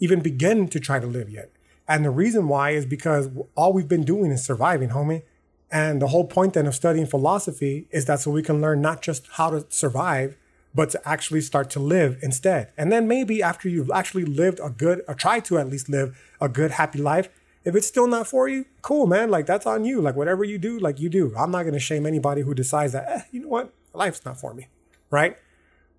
even 0.00 0.20
begun 0.20 0.68
to 0.68 0.80
try 0.80 1.00
to 1.00 1.06
live 1.06 1.28
yet. 1.28 1.50
And 1.88 2.04
the 2.04 2.10
reason 2.10 2.48
why 2.48 2.70
is 2.70 2.84
because 2.84 3.30
all 3.56 3.72
we've 3.72 3.88
been 3.88 4.04
doing 4.04 4.30
is 4.30 4.44
surviving, 4.44 4.90
homie. 4.90 5.22
And 5.70 6.00
the 6.00 6.08
whole 6.08 6.26
point 6.26 6.54
then 6.54 6.66
of 6.66 6.74
studying 6.74 7.06
philosophy 7.06 7.88
is 7.90 8.04
that 8.04 8.20
so 8.20 8.30
we 8.30 8.42
can 8.42 8.60
learn 8.60 8.80
not 8.80 9.02
just 9.02 9.26
how 9.32 9.50
to 9.50 9.66
survive, 9.70 10.36
but 10.74 10.90
to 10.90 11.08
actually 11.08 11.40
start 11.40 11.70
to 11.70 11.80
live 11.80 12.18
instead. 12.22 12.72
And 12.76 12.92
then 12.92 13.08
maybe 13.08 13.42
after 13.42 13.68
you've 13.68 13.90
actually 13.90 14.24
lived 14.24 14.60
a 14.62 14.70
good, 14.70 15.02
or 15.08 15.14
tried 15.14 15.44
to 15.46 15.58
at 15.58 15.68
least 15.68 15.88
live 15.88 16.18
a 16.40 16.48
good, 16.48 16.72
happy 16.72 16.98
life, 17.00 17.28
if 17.64 17.74
it's 17.74 17.86
still 17.86 18.06
not 18.06 18.26
for 18.26 18.48
you, 18.48 18.66
cool, 18.82 19.06
man. 19.06 19.30
Like 19.30 19.46
that's 19.46 19.66
on 19.66 19.84
you. 19.84 20.00
Like 20.00 20.14
whatever 20.14 20.44
you 20.44 20.58
do, 20.58 20.78
like 20.78 21.00
you 21.00 21.08
do. 21.08 21.34
I'm 21.36 21.50
not 21.50 21.64
gonna 21.64 21.78
shame 21.78 22.06
anybody 22.06 22.42
who 22.42 22.54
decides 22.54 22.92
that, 22.92 23.04
eh, 23.08 23.22
you 23.30 23.40
know 23.40 23.48
what, 23.48 23.72
life's 23.92 24.24
not 24.24 24.38
for 24.38 24.54
me, 24.54 24.68
right? 25.10 25.36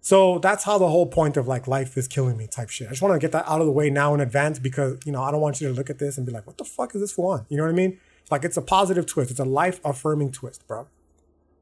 So 0.02 0.40
that's 0.40 0.64
how 0.64 0.78
the 0.78 0.88
whole 0.88 1.08
point 1.08 1.36
of 1.38 1.48
like 1.48 1.68
life 1.68 1.98
is 1.98 2.08
killing 2.08 2.38
me 2.38 2.48
type 2.48 2.70
shit. 2.70 2.88
I 2.88 2.92
just 2.92 3.02
want 3.02 3.14
to 3.14 3.20
get 3.20 3.32
that 3.34 3.48
out 3.48 3.60
of 3.60 3.66
the 3.66 3.72
way 3.72 3.90
now 3.90 4.14
in 4.14 4.22
advance 4.22 4.58
because 4.58 4.98
you 5.06 5.12
know 5.12 5.22
I 5.22 5.32
don't 5.32 5.42
want 5.42 5.60
you 5.60 5.68
to 5.68 5.74
look 5.74 5.90
at 5.90 6.00
this 6.00 6.18
and 6.18 6.26
be 6.26 6.32
like, 6.32 6.48
what 6.48 6.58
the 6.58 6.64
fuck 6.64 6.96
is 6.96 7.02
this 7.02 7.12
for? 7.12 7.40
On? 7.40 7.46
You 7.50 7.58
know 7.58 7.64
what 7.64 7.70
I 7.70 7.76
mean? 7.76 8.00
Like 8.32 8.46
it's 8.46 8.58
a 8.58 8.62
positive 8.62 9.06
twist. 9.06 9.32
It's 9.32 9.40
a 9.40 9.46
life 9.46 9.82
affirming 9.84 10.32
twist, 10.32 10.66
bro. 10.68 10.88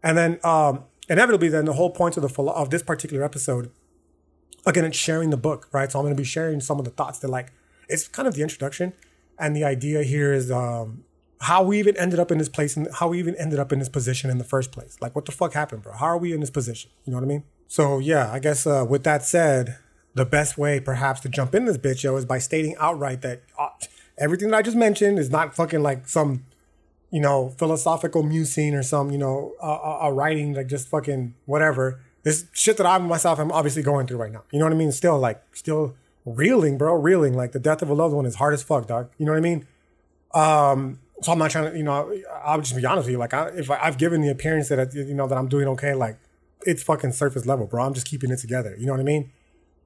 And 0.03 0.17
then 0.17 0.39
um, 0.43 0.83
inevitably, 1.09 1.49
then 1.49 1.65
the 1.65 1.73
whole 1.73 1.89
point 1.89 2.17
of 2.17 2.23
the 2.23 2.43
of 2.43 2.69
this 2.69 2.83
particular 2.83 3.23
episode, 3.23 3.71
again, 4.65 4.85
it's 4.85 4.97
sharing 4.97 5.29
the 5.31 5.37
book, 5.37 5.67
right? 5.71 5.91
So 5.91 5.99
I'm 5.99 6.05
going 6.05 6.15
to 6.15 6.21
be 6.21 6.25
sharing 6.25 6.59
some 6.59 6.77
of 6.79 6.85
the 6.85 6.91
thoughts 6.91 7.19
that 7.19 7.29
like 7.29 7.51
it's 7.89 8.07
kind 8.07 8.27
of 8.27 8.35
the 8.35 8.41
introduction, 8.41 8.93
and 9.39 9.55
the 9.55 9.63
idea 9.63 10.03
here 10.03 10.33
is 10.33 10.51
um, 10.51 11.03
how 11.41 11.63
we 11.63 11.79
even 11.79 11.97
ended 11.97 12.19
up 12.19 12.31
in 12.31 12.37
this 12.37 12.49
place 12.49 12.75
and 12.77 12.87
how 12.93 13.07
we 13.07 13.19
even 13.19 13.35
ended 13.35 13.59
up 13.59 13.71
in 13.71 13.79
this 13.79 13.89
position 13.89 14.29
in 14.29 14.37
the 14.37 14.43
first 14.43 14.71
place. 14.71 14.97
Like, 15.01 15.15
what 15.15 15.25
the 15.25 15.31
fuck 15.31 15.53
happened, 15.53 15.83
bro? 15.83 15.93
How 15.93 16.05
are 16.05 16.17
we 16.17 16.33
in 16.33 16.39
this 16.39 16.49
position? 16.49 16.91
You 17.05 17.11
know 17.11 17.17
what 17.17 17.25
I 17.25 17.27
mean? 17.27 17.43
So 17.67 17.99
yeah, 17.99 18.31
I 18.31 18.39
guess 18.39 18.65
uh, 18.65 18.85
with 18.87 19.03
that 19.03 19.23
said, 19.23 19.77
the 20.13 20.25
best 20.25 20.57
way 20.57 20.79
perhaps 20.79 21.19
to 21.21 21.29
jump 21.29 21.53
in 21.53 21.65
this 21.65 21.77
bitch 21.77 22.03
yo 22.03 22.15
is 22.15 22.25
by 22.25 22.39
stating 22.39 22.75
outright 22.79 23.21
that 23.21 23.43
uh, 23.59 23.69
everything 24.17 24.49
that 24.49 24.57
I 24.57 24.61
just 24.61 24.77
mentioned 24.77 25.19
is 25.19 25.29
not 25.29 25.55
fucking 25.55 25.83
like 25.83 26.07
some 26.07 26.43
you 27.11 27.21
know, 27.21 27.49
philosophical 27.57 28.23
musing 28.23 28.73
or 28.73 28.83
some, 28.83 29.11
you 29.11 29.17
know, 29.17 29.53
a, 29.61 30.11
writing 30.11 30.53
like 30.53 30.67
just 30.67 30.89
fucking 30.89 31.33
whatever. 31.45 32.01
This 32.23 32.45
shit 32.51 32.77
that 32.77 32.85
I 32.85 32.97
myself 32.97 33.39
am 33.39 33.51
obviously 33.51 33.81
going 33.81 34.07
through 34.07 34.17
right 34.17 34.31
now. 34.31 34.43
You 34.51 34.59
know 34.59 34.65
what 34.65 34.73
I 34.73 34.77
mean? 34.77 34.91
Still 34.91 35.17
like 35.17 35.41
still 35.53 35.95
reeling, 36.25 36.77
bro, 36.77 36.93
reeling. 36.95 37.33
Like 37.33 37.53
the 37.53 37.59
death 37.59 37.81
of 37.81 37.89
a 37.89 37.93
loved 37.93 38.13
one 38.13 38.25
is 38.25 38.35
hard 38.35 38.53
as 38.53 38.61
fuck, 38.61 38.87
dog. 38.87 39.09
You 39.17 39.25
know 39.25 39.31
what 39.31 39.37
I 39.37 39.41
mean? 39.41 39.67
Um, 40.33 40.99
so 41.21 41.31
I'm 41.31 41.39
not 41.39 41.51
trying 41.51 41.71
to, 41.71 41.77
you 41.77 41.83
know, 41.83 42.13
I'll 42.43 42.59
just 42.59 42.75
be 42.75 42.85
honest 42.85 43.05
with 43.05 43.13
you. 43.13 43.17
Like, 43.17 43.33
I, 43.33 43.47
if 43.47 43.71
I, 43.71 43.77
have 43.77 43.97
given 43.97 44.21
the 44.21 44.29
appearance 44.29 44.67
that 44.69 44.93
you 44.93 45.13
know 45.13 45.27
that 45.27 45.37
I'm 45.37 45.47
doing 45.47 45.67
okay, 45.69 45.93
like 45.93 46.17
it's 46.65 46.83
fucking 46.83 47.11
surface 47.13 47.45
level, 47.45 47.65
bro. 47.65 47.83
I'm 47.83 47.93
just 47.93 48.07
keeping 48.07 48.31
it 48.31 48.37
together. 48.37 48.75
You 48.77 48.85
know 48.85 48.93
what 48.93 48.99
I 48.99 49.03
mean? 49.03 49.31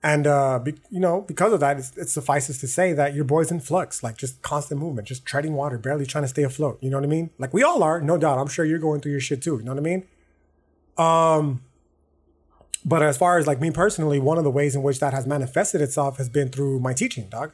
And 0.04 0.26
uh, 0.26 0.58
be, 0.60 0.74
you 0.90 1.00
know, 1.00 1.22
because 1.22 1.54
of 1.54 1.60
that, 1.60 1.78
it 1.78 2.10
suffices 2.10 2.60
to 2.60 2.68
say 2.68 2.92
that 2.94 3.14
your 3.14 3.24
boy's 3.24 3.52
in 3.52 3.60
flux, 3.60 4.02
like 4.02 4.18
just 4.18 4.42
constant 4.42 4.80
movement, 4.80 5.08
just 5.08 5.26
treading 5.26 5.54
water, 5.54 5.78
barely 5.78 6.08
trying 6.08 6.24
to 6.24 6.28
stay 6.28 6.42
afloat. 6.44 6.80
You 6.82 6.90
know 6.90 6.98
what 6.98 7.04
I 7.04 7.08
mean? 7.08 7.30
Like 7.38 7.54
we 7.54 7.62
all 7.62 7.84
are, 7.84 8.02
no 8.02 8.18
doubt. 8.18 8.40
I'm 8.40 8.48
sure 8.48 8.66
you're 8.66 8.80
going 8.80 9.02
through 9.02 9.12
your 9.12 9.22
shit 9.22 9.44
too. 9.44 9.58
You 9.58 9.64
know 9.64 9.74
what 9.74 9.80
I 9.80 9.84
mean? 9.84 10.04
Um, 10.98 11.62
but 12.84 13.04
as 13.04 13.16
far 13.16 13.38
as 13.38 13.46
like 13.46 13.62
me 13.62 13.70
personally, 13.70 14.18
one 14.20 14.40
of 14.40 14.44
the 14.44 14.50
ways 14.50 14.76
in 14.76 14.82
which 14.82 15.00
that 15.00 15.14
has 15.14 15.28
manifested 15.28 15.82
itself 15.82 16.18
has 16.18 16.30
been 16.30 16.50
through 16.50 16.80
my 16.80 16.94
teaching, 16.94 17.30
dog. 17.30 17.52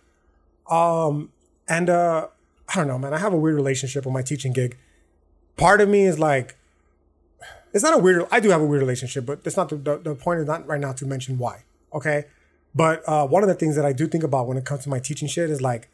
Um, 0.69 1.31
and 1.67 1.89
uh, 1.89 2.27
I 2.69 2.75
don't 2.75 2.87
know, 2.87 2.97
man. 2.97 3.13
I 3.13 3.17
have 3.17 3.33
a 3.33 3.37
weird 3.37 3.55
relationship 3.55 4.05
with 4.05 4.13
my 4.13 4.21
teaching 4.21 4.53
gig. 4.53 4.77
Part 5.57 5.81
of 5.81 5.89
me 5.89 6.05
is 6.05 6.17
like, 6.17 6.55
it's 7.73 7.83
not 7.83 7.93
a 7.93 7.97
weird. 7.97 8.27
I 8.31 8.39
do 8.39 8.49
have 8.49 8.61
a 8.61 8.65
weird 8.65 8.81
relationship, 8.81 9.25
but 9.25 9.43
that's 9.43 9.57
not 9.57 9.69
the, 9.69 9.75
the, 9.75 9.97
the 9.97 10.15
point. 10.15 10.39
Is 10.39 10.47
not 10.47 10.67
right 10.67 10.79
now 10.79 10.93
to 10.93 11.05
mention 11.05 11.37
why. 11.37 11.63
Okay, 11.93 12.25
but 12.75 13.03
uh, 13.07 13.27
one 13.27 13.43
of 13.43 13.49
the 13.49 13.55
things 13.55 13.75
that 13.75 13.85
I 13.85 13.93
do 13.93 14.07
think 14.07 14.23
about 14.23 14.47
when 14.47 14.57
it 14.57 14.65
comes 14.65 14.83
to 14.83 14.89
my 14.89 14.99
teaching 14.99 15.27
shit 15.27 15.49
is 15.49 15.61
like, 15.61 15.89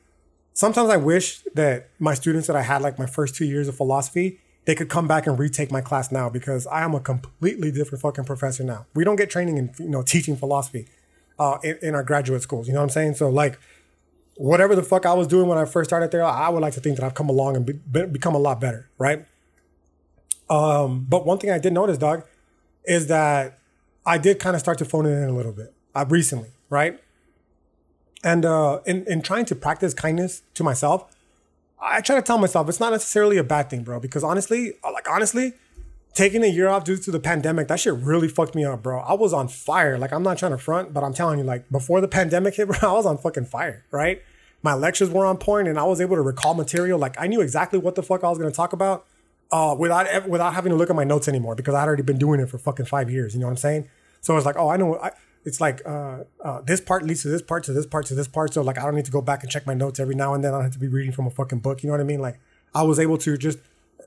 sometimes 0.54 0.90
I 0.90 0.98
wish 0.98 1.42
that 1.54 1.90
my 2.00 2.14
students 2.14 2.48
that 2.48 2.56
I 2.56 2.62
had 2.62 2.82
like 2.82 2.98
my 2.98 3.06
first 3.06 3.36
two 3.36 3.46
years 3.46 3.68
of 3.68 3.76
philosophy 3.76 4.40
they 4.66 4.76
could 4.76 4.90
come 4.90 5.08
back 5.08 5.28
and 5.28 5.38
retake 5.38 5.72
my 5.72 5.82
class 5.82 6.12
now 6.12 6.30
because 6.30 6.66
I 6.68 6.84
am 6.84 6.96
a 6.96 7.00
completely 7.00 7.72
different 7.72 8.02
fucking 8.02 8.24
professor 8.24 8.64
now. 8.64 8.86
We 8.94 9.04
don't 9.04 9.16
get 9.16 9.30
training 9.30 9.58
in 9.58 9.74
you 9.78 9.90
know 9.90 10.02
teaching 10.02 10.38
philosophy 10.38 10.88
uh, 11.38 11.58
in, 11.64 11.78
in 11.82 11.96
our 11.96 12.04
graduate 12.04 12.42
schools. 12.42 12.68
You 12.68 12.74
know 12.74 12.80
what 12.80 12.86
I'm 12.86 12.90
saying? 12.90 13.16
So 13.16 13.30
like 13.30 13.60
whatever 14.36 14.76
the 14.76 14.84
fuck 14.84 15.06
I 15.06 15.14
was 15.14 15.28
doing 15.28 15.48
when 15.48 15.58
I 15.58 15.66
first 15.66 15.90
started 15.90 16.12
there, 16.12 16.24
I 16.24 16.50
would 16.50 16.62
like 16.62 16.74
to 16.74 16.80
think 16.80 16.98
that 16.98 17.06
I've 17.06 17.14
come 17.14 17.30
along 17.30 17.56
and 17.56 17.66
be, 17.66 17.74
become 18.06 18.36
a 18.36 18.40
lot 18.40 18.60
better, 18.60 18.90
right? 18.98 19.26
Um, 20.54 21.06
but 21.10 21.26
one 21.26 21.40
thing 21.40 21.50
I 21.50 21.58
did 21.58 21.74
notice, 21.74 21.98
dog, 21.98 22.26
is 22.86 23.08
that 23.08 23.58
I 24.06 24.20
did 24.20 24.40
kind 24.40 24.56
of 24.56 24.60
start 24.60 24.78
to 24.80 24.86
phone 24.86 25.08
it 25.08 25.10
in 25.10 25.30
a 25.30 25.34
little 25.34 25.52
bit 25.52 25.74
uh, 25.96 26.06
recently, 26.08 26.50
right? 26.70 27.00
And 28.24 28.46
uh, 28.46 28.82
in 28.86 29.04
in 29.08 29.22
trying 29.22 29.46
to 29.46 29.56
practice 29.56 29.94
kindness 29.94 30.44
to 30.54 30.64
myself, 30.64 31.12
I 31.82 32.02
try 32.02 32.18
to 32.18 32.22
tell 32.22 32.38
myself 32.38 32.70
it's 32.70 32.80
not 32.80 32.92
necessarily 32.92 33.38
a 33.38 33.44
bad 33.44 33.70
thing, 33.70 33.84
bro. 33.84 34.00
Because 34.00 34.24
honestly, 34.24 34.74
like 34.84 35.10
honestly, 35.10 35.54
taking 36.14 36.44
a 36.44 36.48
year 36.48 36.68
off 36.70 36.84
due 36.84 36.98
to 36.98 37.10
the 37.10 37.20
pandemic, 37.20 37.68
that 37.70 37.80
shit 37.80 37.96
really 37.96 38.28
fucked 38.28 38.54
me 38.54 38.64
up, 38.64 38.84
bro. 38.84 39.00
I 39.00 39.14
was 39.14 39.34
on 39.34 39.48
fire. 39.48 39.98
Like 39.98 40.14
I'm 40.14 40.24
not 40.24 40.38
trying 40.38 40.52
to 40.52 40.60
front, 40.60 40.94
but 40.94 41.04
I'm 41.04 41.14
telling 41.14 41.40
you, 41.40 41.46
like 41.46 41.70
before 41.72 42.00
the 42.00 42.08
pandemic 42.08 42.56
hit, 42.56 42.68
bro, 42.80 42.90
I 42.90 42.94
was 42.94 43.08
on 43.08 43.18
fucking 43.18 43.46
fire, 43.46 43.86
right? 43.90 44.22
My 44.62 44.76
lectures 44.76 45.10
were 45.10 45.26
on 45.26 45.38
point, 45.38 45.68
and 45.68 45.80
I 45.80 45.84
was 45.84 46.00
able 46.00 46.16
to 46.16 46.22
recall 46.22 46.54
material. 46.54 47.00
Like 47.00 47.16
I 47.20 47.26
knew 47.26 47.42
exactly 47.42 47.80
what 47.80 47.96
the 47.96 48.04
fuck 48.04 48.24
I 48.24 48.30
was 48.30 48.38
gonna 48.38 48.52
talk 48.52 48.72
about, 48.72 49.08
uh, 49.52 49.76
without 49.78 50.28
without 50.28 50.54
having 50.54 50.72
to 50.72 50.76
look 50.76 50.90
at 50.90 50.96
my 50.96 51.04
notes 51.04 51.28
anymore 51.28 51.56
because 51.56 51.74
I'd 51.76 51.88
already 51.88 52.04
been 52.04 52.18
doing 52.18 52.40
it 52.40 52.50
for 52.50 52.58
fucking 52.58 52.86
five 52.86 53.10
years. 53.10 53.34
You 53.34 53.40
know 53.40 53.48
what 53.48 53.52
I'm 53.52 53.58
saying? 53.58 53.90
So 54.22 54.36
it's 54.38 54.46
like, 54.46 54.58
oh, 54.58 54.70
I 54.70 54.78
know. 54.78 54.98
I, 54.98 55.12
it's 55.46 55.60
like 55.60 55.82
uh, 55.86 56.24
uh, 56.44 56.62
this 56.62 56.80
part 56.80 57.04
leads 57.04 57.22
to 57.24 57.28
this 57.28 57.42
part 57.42 57.64
to 57.66 57.74
this 57.74 57.86
part 57.86 58.06
to 58.08 58.16
this 58.16 58.28
part. 58.28 58.54
So 58.54 58.62
like 58.62 58.78
I 58.78 58.84
don't 58.84 58.96
need 58.96 59.06
to 59.06 59.12
go 59.12 59.22
back 59.22 59.44
and 59.44 59.52
check 59.52 59.68
my 59.68 59.74
notes 59.74 60.00
every 60.00 60.16
now 60.16 60.34
and 60.34 60.44
then. 60.44 60.54
I 60.54 60.58
don't 60.58 60.64
have 60.64 60.74
to 60.74 60.80
be 60.80 60.88
reading 60.88 61.12
from 61.12 61.28
a 61.28 61.30
fucking 61.30 61.60
book. 61.60 61.84
You 61.84 61.88
know 61.88 61.94
what 61.94 62.02
I 62.02 62.06
mean? 62.06 62.22
Like 62.22 62.40
I 62.74 62.84
was 62.84 63.00
able 63.00 63.18
to 63.20 63.38
just 63.38 63.60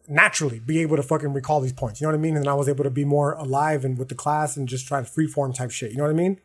naturally 0.08 0.58
be 0.58 0.80
able 0.80 0.96
to 0.96 1.02
fucking 1.02 1.32
recall 1.32 1.60
these 1.60 1.72
points. 1.72 2.00
You 2.00 2.06
know 2.06 2.12
what 2.12 2.18
I 2.18 2.22
mean? 2.22 2.36
And 2.36 2.48
I 2.48 2.54
was 2.54 2.68
able 2.68 2.84
to 2.84 2.90
be 2.90 3.04
more 3.04 3.32
alive 3.32 3.84
and 3.84 3.98
with 3.98 4.08
the 4.08 4.14
class 4.14 4.56
and 4.56 4.68
just 4.68 4.86
try 4.86 5.02
to 5.02 5.06
freeform 5.06 5.54
type 5.54 5.70
shit. 5.70 5.90
You 5.90 5.98
know 5.98 6.04
what 6.04 6.10
I 6.10 6.14
mean? 6.14 6.40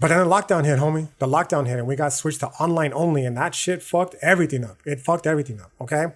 But 0.00 0.08
then 0.08 0.18
the 0.18 0.24
lockdown 0.24 0.64
hit, 0.64 0.80
homie. 0.80 1.08
The 1.18 1.28
lockdown 1.28 1.68
hit, 1.68 1.78
and 1.78 1.86
we 1.86 1.94
got 1.94 2.12
switched 2.12 2.40
to 2.40 2.48
online 2.48 2.92
only, 2.92 3.24
and 3.24 3.36
that 3.36 3.54
shit 3.54 3.82
fucked 3.82 4.16
everything 4.20 4.64
up. 4.64 4.78
It 4.84 5.00
fucked 5.00 5.28
everything 5.28 5.60
up. 5.60 5.70
Okay. 5.80 6.06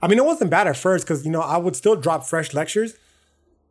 I 0.00 0.08
mean, 0.08 0.18
it 0.18 0.24
wasn't 0.24 0.50
bad 0.50 0.66
at 0.66 0.76
first 0.76 1.04
because 1.04 1.24
you 1.24 1.30
know 1.30 1.40
I 1.40 1.56
would 1.56 1.76
still 1.76 1.96
drop 1.96 2.24
fresh 2.24 2.54
lectures 2.54 2.94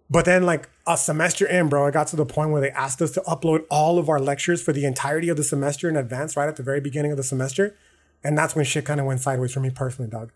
but 0.10 0.26
then, 0.26 0.44
like 0.44 0.70
a 0.86 0.96
semester 0.96 1.46
in, 1.46 1.68
bro, 1.68 1.86
I 1.86 1.92
got 1.92 2.08
to 2.08 2.16
the 2.16 2.26
point 2.26 2.52
where 2.52 2.62
they 2.62 2.72
asked 2.72 3.02
us 3.02 3.12
to 3.12 3.22
upload 3.22 3.66
all 3.70 4.00
of 4.00 4.08
our 4.08 4.20
lectures 4.20 4.62
for 4.62 4.72
the 4.72 4.86
entirety 4.86 5.28
of 5.28 5.36
the 5.36 5.44
semester 5.44 5.90
in 5.90 5.98
advance, 5.98 6.38
right 6.38 6.48
at 6.48 6.56
the 6.56 6.64
very 6.64 6.80
beginning 6.80 7.12
of 7.12 7.18
the 7.18 7.24
semester. 7.24 7.76
And 8.24 8.38
that's 8.38 8.56
when 8.56 8.64
shit 8.64 8.86
kind 8.86 9.00
of 9.00 9.06
went 9.06 9.20
sideways 9.20 9.54
for 9.54 9.60
me 9.60 9.70
personally, 9.70 10.10
dog. 10.10 10.32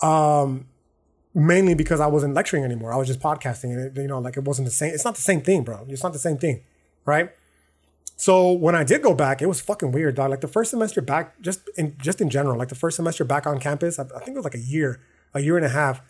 Um, 0.00 0.68
mainly 1.34 1.74
because 1.74 2.00
I 2.00 2.06
wasn't 2.06 2.34
lecturing 2.34 2.64
anymore. 2.64 2.92
I 2.92 2.96
was 2.96 3.08
just 3.08 3.20
podcasting, 3.20 3.72
and 3.74 3.80
it, 3.80 4.00
you 4.00 4.06
know, 4.06 4.20
like 4.20 4.36
it 4.36 4.44
wasn't 4.44 4.66
the 4.66 4.72
same. 4.72 4.94
It's 4.94 5.04
not 5.04 5.16
the 5.16 5.22
same 5.22 5.40
thing, 5.40 5.64
bro. 5.64 5.84
It's 5.88 6.04
not 6.04 6.12
the 6.12 6.18
same 6.20 6.38
thing, 6.38 6.62
right? 7.04 7.30
So 8.16 8.52
when 8.52 8.76
I 8.76 8.84
did 8.84 9.02
go 9.02 9.14
back, 9.14 9.42
it 9.42 9.46
was 9.46 9.60
fucking 9.60 9.90
weird, 9.90 10.14
dog. 10.14 10.30
Like 10.30 10.40
the 10.40 10.48
first 10.48 10.70
semester 10.70 11.00
back, 11.00 11.40
just 11.40 11.68
in 11.76 11.96
just 11.98 12.20
in 12.20 12.30
general, 12.30 12.56
like 12.56 12.68
the 12.68 12.74
first 12.76 12.96
semester 12.96 13.24
back 13.24 13.44
on 13.44 13.58
campus, 13.58 13.98
I, 13.98 14.04
I 14.04 14.20
think 14.20 14.28
it 14.28 14.36
was 14.36 14.44
like 14.44 14.54
a 14.54 14.58
year, 14.58 15.00
a 15.34 15.40
year 15.40 15.56
and 15.56 15.66
a 15.66 15.70
half 15.70 16.02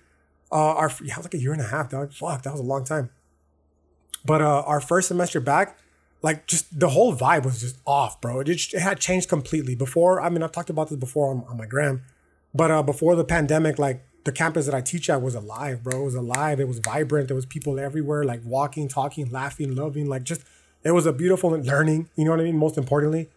uh, 0.53 0.75
our 0.75 0.93
yeah, 1.03 1.17
like 1.17 1.35
a 1.35 1.39
year 1.39 1.53
and 1.53 1.61
a 1.61 1.67
half, 1.67 1.91
dog. 1.91 2.13
Fuck, 2.13 2.43
that 2.43 2.53
was 2.53 2.61
a 2.61 2.65
long 2.65 2.85
time. 2.85 3.11
But 4.25 4.43
uh, 4.43 4.63
our 4.67 4.81
first 4.81 5.09
semester 5.09 5.41
back, 5.41 5.79
like 6.23 6.47
just 6.47 6.79
the 6.79 6.91
whole 6.91 7.15
vibe 7.15 7.45
was 7.45 7.61
just 7.61 7.77
off, 7.87 8.21
bro. 8.21 8.41
It, 8.41 8.45
just, 8.45 8.75
it 8.75 8.81
had 8.81 8.99
changed 8.99 9.29
completely. 9.29 9.75
Before, 9.75 10.21
I 10.21 10.29
mean, 10.29 10.43
I've 10.43 10.53
talked 10.53 10.71
about 10.71 10.89
this 10.89 10.99
before 10.99 11.31
on, 11.31 11.45
on 11.49 11.57
my 11.57 11.67
gram, 11.67 12.03
but 12.55 12.71
uh, 12.71 12.83
before 12.83 13.15
the 13.15 13.25
pandemic, 13.25 13.79
like 13.79 14.03
the 14.25 14.33
campus 14.33 14.67
that 14.67 14.75
I 14.75 14.81
teach 14.81 15.09
at 15.09 15.23
was 15.23 15.35
alive, 15.35 15.83
bro. 15.83 16.03
It 16.03 16.05
was 16.05 16.15
alive. 16.15 16.61
It 16.61 16.69
was 16.69 16.79
vibrant. 16.81 17.29
There 17.29 17.37
was 17.37 17.47
people 17.47 17.79
everywhere, 17.79 18.25
like 18.25 18.41
walking, 18.45 18.89
talking, 18.89 19.31
laughing, 19.31 19.75
loving, 19.75 20.09
like 20.09 20.25
just 20.25 20.43
it 20.83 20.91
was 20.93 21.07
a 21.07 21.13
beautiful 21.13 21.51
learning. 21.51 22.11
You 22.17 22.25
know 22.25 22.33
what 22.33 22.41
I 22.41 22.45
mean? 22.45 22.57
Most 22.57 22.77
importantly, 22.77 23.29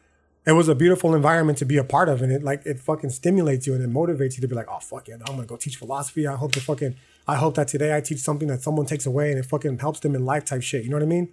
it 0.46 0.52
was 0.54 0.68
a 0.68 0.76
beautiful 0.76 1.16
environment 1.16 1.58
to 1.60 1.66
be 1.66 1.78
a 1.78 1.84
part 1.84 2.10
of, 2.10 2.22
and 2.22 2.32
it 2.32 2.44
like 2.44 2.66
it 2.66 2.80
fucking 2.80 3.12
stimulates 3.12 3.66
you 3.66 3.74
and 3.74 3.84
it 3.84 3.90
motivates 3.90 4.36
you 4.36 4.42
to 4.42 4.48
be 4.48 4.56
like, 4.56 4.68
oh 4.70 4.80
fuck 4.80 5.08
yeah, 5.08 5.16
I'm 5.28 5.36
gonna 5.36 5.46
go 5.46 5.56
teach 5.56 5.78
philosophy. 5.78 6.28
I 6.28 6.36
hope 6.36 6.52
to 6.54 6.62
fucking, 6.62 6.96
I 7.28 7.36
hope 7.36 7.56
that 7.56 7.70
today 7.70 7.96
I 7.96 8.02
teach 8.02 8.20
something 8.20 8.48
that 8.50 8.62
someone 8.62 8.86
takes 8.86 9.06
away 9.06 9.32
and 9.32 9.40
it 9.40 9.46
fucking 9.46 9.80
helps 9.80 10.02
them 10.02 10.16
in 10.16 10.26
life 10.26 10.44
type 10.46 10.62
shit. 10.62 10.84
You 10.84 10.90
know 10.90 10.98
what 10.98 11.04
I 11.04 11.08
mean? 11.08 11.30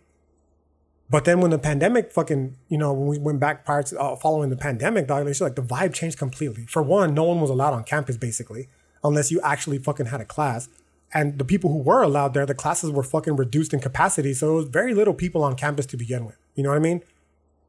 But 1.11 1.25
then 1.25 1.41
when 1.41 1.51
the 1.51 1.59
pandemic 1.59 2.13
fucking, 2.13 2.57
you 2.69 2.79
know, 2.79 2.93
when 2.93 3.09
we 3.09 3.19
went 3.19 3.41
back 3.41 3.65
prior 3.65 3.83
to 3.83 4.01
uh, 4.01 4.17
following 4.17 4.49
the 4.49 4.57
pandemic, 4.57 5.11
like 5.11 5.57
the 5.57 5.63
vibe 5.63 5.93
changed 5.93 6.17
completely. 6.17 6.67
For 6.67 6.83
one, 6.83 7.15
no 7.15 7.25
one 7.25 7.41
was 7.41 7.51
allowed 7.51 7.75
on 7.75 7.83
campus 7.83 8.17
basically, 8.17 8.69
unless 9.03 9.33
you 9.33 9.41
actually 9.41 9.79
fucking 9.79 10.07
had 10.07 10.21
a 10.21 10.25
class. 10.25 10.69
And 11.13 11.37
the 11.37 11.45
people 11.45 11.73
who 11.73 11.79
were 11.79 12.03
allowed 12.03 12.35
there, 12.35 12.47
the 12.47 12.55
classes 12.55 12.93
were 12.93 13.03
fucking 13.03 13.35
reduced 13.35 13.75
in 13.75 13.81
capacity, 13.81 14.33
so 14.33 14.53
it 14.53 14.55
was 14.55 14.65
very 14.67 14.95
little 14.95 15.15
people 15.15 15.43
on 15.43 15.57
campus 15.57 15.85
to 15.87 15.97
begin 15.97 16.25
with. 16.25 16.39
You 16.55 16.63
know 16.63 16.69
what 16.69 16.77
I 16.77 16.81
mean? 16.81 17.03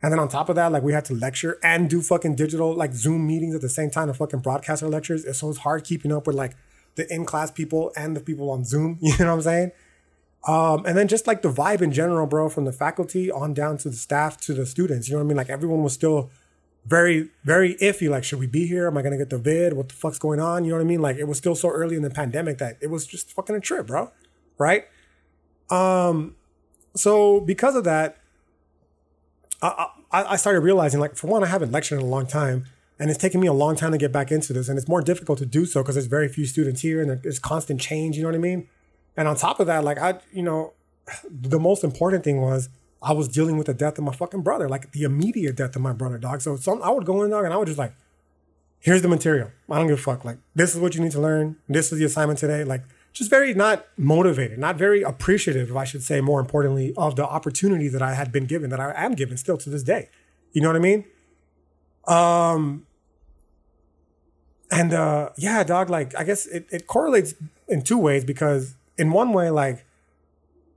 And 0.04 0.12
then 0.12 0.20
on 0.20 0.30
top 0.30 0.50
of 0.50 0.56
that, 0.56 0.72
like 0.72 0.84
we 0.84 0.94
had 0.94 1.06
to 1.06 1.14
lecture 1.14 1.60
and 1.64 1.90
do 1.90 2.02
fucking 2.02 2.36
digital 2.36 2.74
like 2.74 2.94
Zoom 2.94 3.28
meetings 3.28 3.54
at 3.54 3.62
the 3.62 3.70
same 3.70 3.92
time 3.92 4.08
to 4.08 4.14
fucking 4.14 4.40
broadcast 4.40 4.82
our 4.82 4.90
lectures. 4.90 5.26
It's 5.26 5.40
so 5.40 5.50
it's 5.50 5.60
hard 5.60 5.84
keeping 5.84 6.12
up 6.12 6.26
with 6.26 6.36
like 6.36 6.56
the 6.96 7.12
in-class 7.14 7.52
people 7.52 7.92
and 7.96 8.16
the 8.16 8.20
people 8.20 8.50
on 8.50 8.64
Zoom. 8.64 8.98
You 9.02 9.12
know 9.20 9.28
what 9.28 9.34
I'm 9.34 9.42
saying? 9.42 9.72
Um, 10.48 10.86
and 10.88 10.98
then 10.98 11.08
just 11.08 11.28
like 11.28 11.44
the 11.44 11.52
vibe 11.52 11.82
in 11.82 11.92
general, 11.92 12.26
bro, 12.26 12.50
from 12.50 12.66
the 12.66 12.72
faculty 12.72 13.30
on 13.30 13.54
down 13.54 13.78
to 13.80 13.90
the 13.90 13.96
staff 13.96 14.42
to 14.42 14.54
the 14.56 14.66
students. 14.66 15.08
You 15.08 15.14
know 15.14 15.20
what 15.20 15.26
I 15.26 15.28
mean? 15.28 15.38
Like 15.38 15.50
everyone 15.50 15.84
was 15.84 15.94
still 15.94 16.32
very, 16.86 17.30
very 17.44 17.76
iffy. 17.76 18.10
Like, 18.10 18.24
should 18.24 18.40
we 18.40 18.48
be 18.48 18.66
here? 18.66 18.88
Am 18.88 18.98
I 18.98 19.04
gonna 19.04 19.20
get 19.20 19.30
the 19.30 19.38
vid? 19.38 19.74
What 19.74 19.90
the 19.90 19.96
fuck's 19.96 20.18
going 20.18 20.40
on? 20.40 20.66
You 20.66 20.72
know 20.72 20.78
what 20.78 20.84
I 20.84 20.88
mean? 20.88 21.02
Like 21.02 21.18
it 21.18 21.28
was 21.28 21.38
still 21.38 21.54
so 21.54 21.70
early 21.70 21.96
in 21.96 22.02
the 22.02 22.10
pandemic 22.10 22.58
that 22.58 22.78
it 22.82 22.88
was 22.88 23.06
just 23.06 23.32
fucking 23.34 23.56
a 23.56 23.60
trip, 23.60 23.86
bro. 23.86 24.12
Right? 24.58 24.86
Um, 25.70 26.36
so 26.96 27.40
because 27.40 27.76
of 27.76 27.84
that, 27.84 28.18
I, 29.62 29.88
I 30.12 30.36
started 30.38 30.62
realizing, 30.62 31.00
like, 31.00 31.16
for 31.16 31.28
one, 31.28 31.44
I 31.44 31.48
haven't 31.48 31.72
lectured 31.72 32.00
in 32.00 32.06
a 32.06 32.10
long 32.10 32.26
time, 32.26 32.66
and 33.00 33.10
it's 33.10 33.20
taken 33.20 33.40
me 33.40 33.48
a 33.48 33.54
long 33.54 33.76
time 33.76 33.92
to 33.92 33.98
get 33.98 34.12
back 34.12 34.32
into 34.32 34.54
this, 34.54 34.70
and 34.70 34.78
it's 34.78 34.88
more 34.88 35.02
difficult 35.02 35.40
to 35.40 35.46
do 35.46 35.66
so 35.66 35.82
because 35.82 35.96
there's 35.96 36.08
very 36.08 36.28
few 36.28 36.46
students 36.46 36.82
here, 36.82 37.02
and 37.02 37.22
there's 37.22 37.40
constant 37.40 37.80
change. 37.80 38.18
You 38.18 38.24
know 38.24 38.30
what 38.30 38.36
I 38.36 38.40
mean? 38.40 38.68
And 39.16 39.28
on 39.28 39.36
top 39.36 39.60
of 39.60 39.68
that, 39.68 39.84
like, 39.84 39.98
I, 39.98 40.20
you 40.32 40.44
know, 40.44 40.74
the 41.30 41.60
most 41.60 41.84
important 41.84 42.24
thing 42.24 42.42
was 42.42 42.70
I 43.02 43.14
was 43.14 43.28
dealing 43.28 43.58
with 43.58 43.68
the 43.68 43.74
death 43.74 43.98
of 43.98 44.04
my 44.04 44.14
fucking 44.14 44.42
brother, 44.42 44.70
like 44.70 44.92
the 44.92 45.04
immediate 45.04 45.56
death 45.56 45.76
of 45.76 45.82
my 45.82 45.94
brother, 45.94 46.18
dog. 46.18 46.42
So 46.42 46.56
some, 46.56 46.82
I 46.82 46.90
would 46.92 47.06
go 47.06 47.24
in, 47.24 47.32
dog, 47.32 47.46
and 47.46 47.54
I 47.54 47.58
would 47.58 47.68
just 47.68 47.80
like, 47.80 47.94
here's 48.80 49.02
the 49.02 49.08
material. 49.08 49.50
I 49.70 49.78
don't 49.78 49.88
give 49.88 50.00
a 50.00 50.02
fuck. 50.02 50.24
Like, 50.26 50.38
this 50.56 50.76
is 50.76 50.80
what 50.80 50.96
you 50.96 51.02
need 51.02 51.12
to 51.14 51.22
learn. 51.22 51.58
This 51.68 51.92
is 51.92 52.00
the 52.00 52.06
assignment 52.06 52.40
today. 52.40 52.64
Like, 52.64 52.84
just 53.14 53.30
very 53.30 53.54
not 53.54 53.86
motivated, 53.98 54.58
not 54.58 54.78
very 54.78 55.02
appreciative, 55.02 55.76
I 55.76 55.84
should 55.84 56.04
say, 56.04 56.22
more 56.22 56.40
importantly, 56.40 56.94
of 56.96 57.16
the 57.16 57.26
opportunity 57.26 57.88
that 57.90 58.02
I 58.02 58.14
had 58.14 58.32
been 58.32 58.46
given, 58.46 58.70
that 58.70 58.80
I 58.80 58.94
am 58.96 59.14
given 59.14 59.38
still 59.38 59.58
to 59.58 59.70
this 59.70 59.84
day. 59.84 60.10
You 60.54 60.62
know 60.62 60.70
what 60.70 60.76
I 60.76 60.80
mean? 60.80 61.06
Um, 62.08 62.86
and 64.72 64.94
uh, 64.94 65.30
yeah, 65.38 65.64
dog, 65.64 65.90
like, 65.90 66.16
I 66.18 66.24
guess 66.24 66.46
it, 66.46 66.68
it 66.72 66.88
correlates 66.88 67.34
in 67.68 67.84
two 67.84 67.98
ways 67.98 68.24
because, 68.24 68.76
in 68.98 69.12
one 69.12 69.34
way, 69.34 69.50
like, 69.50 69.86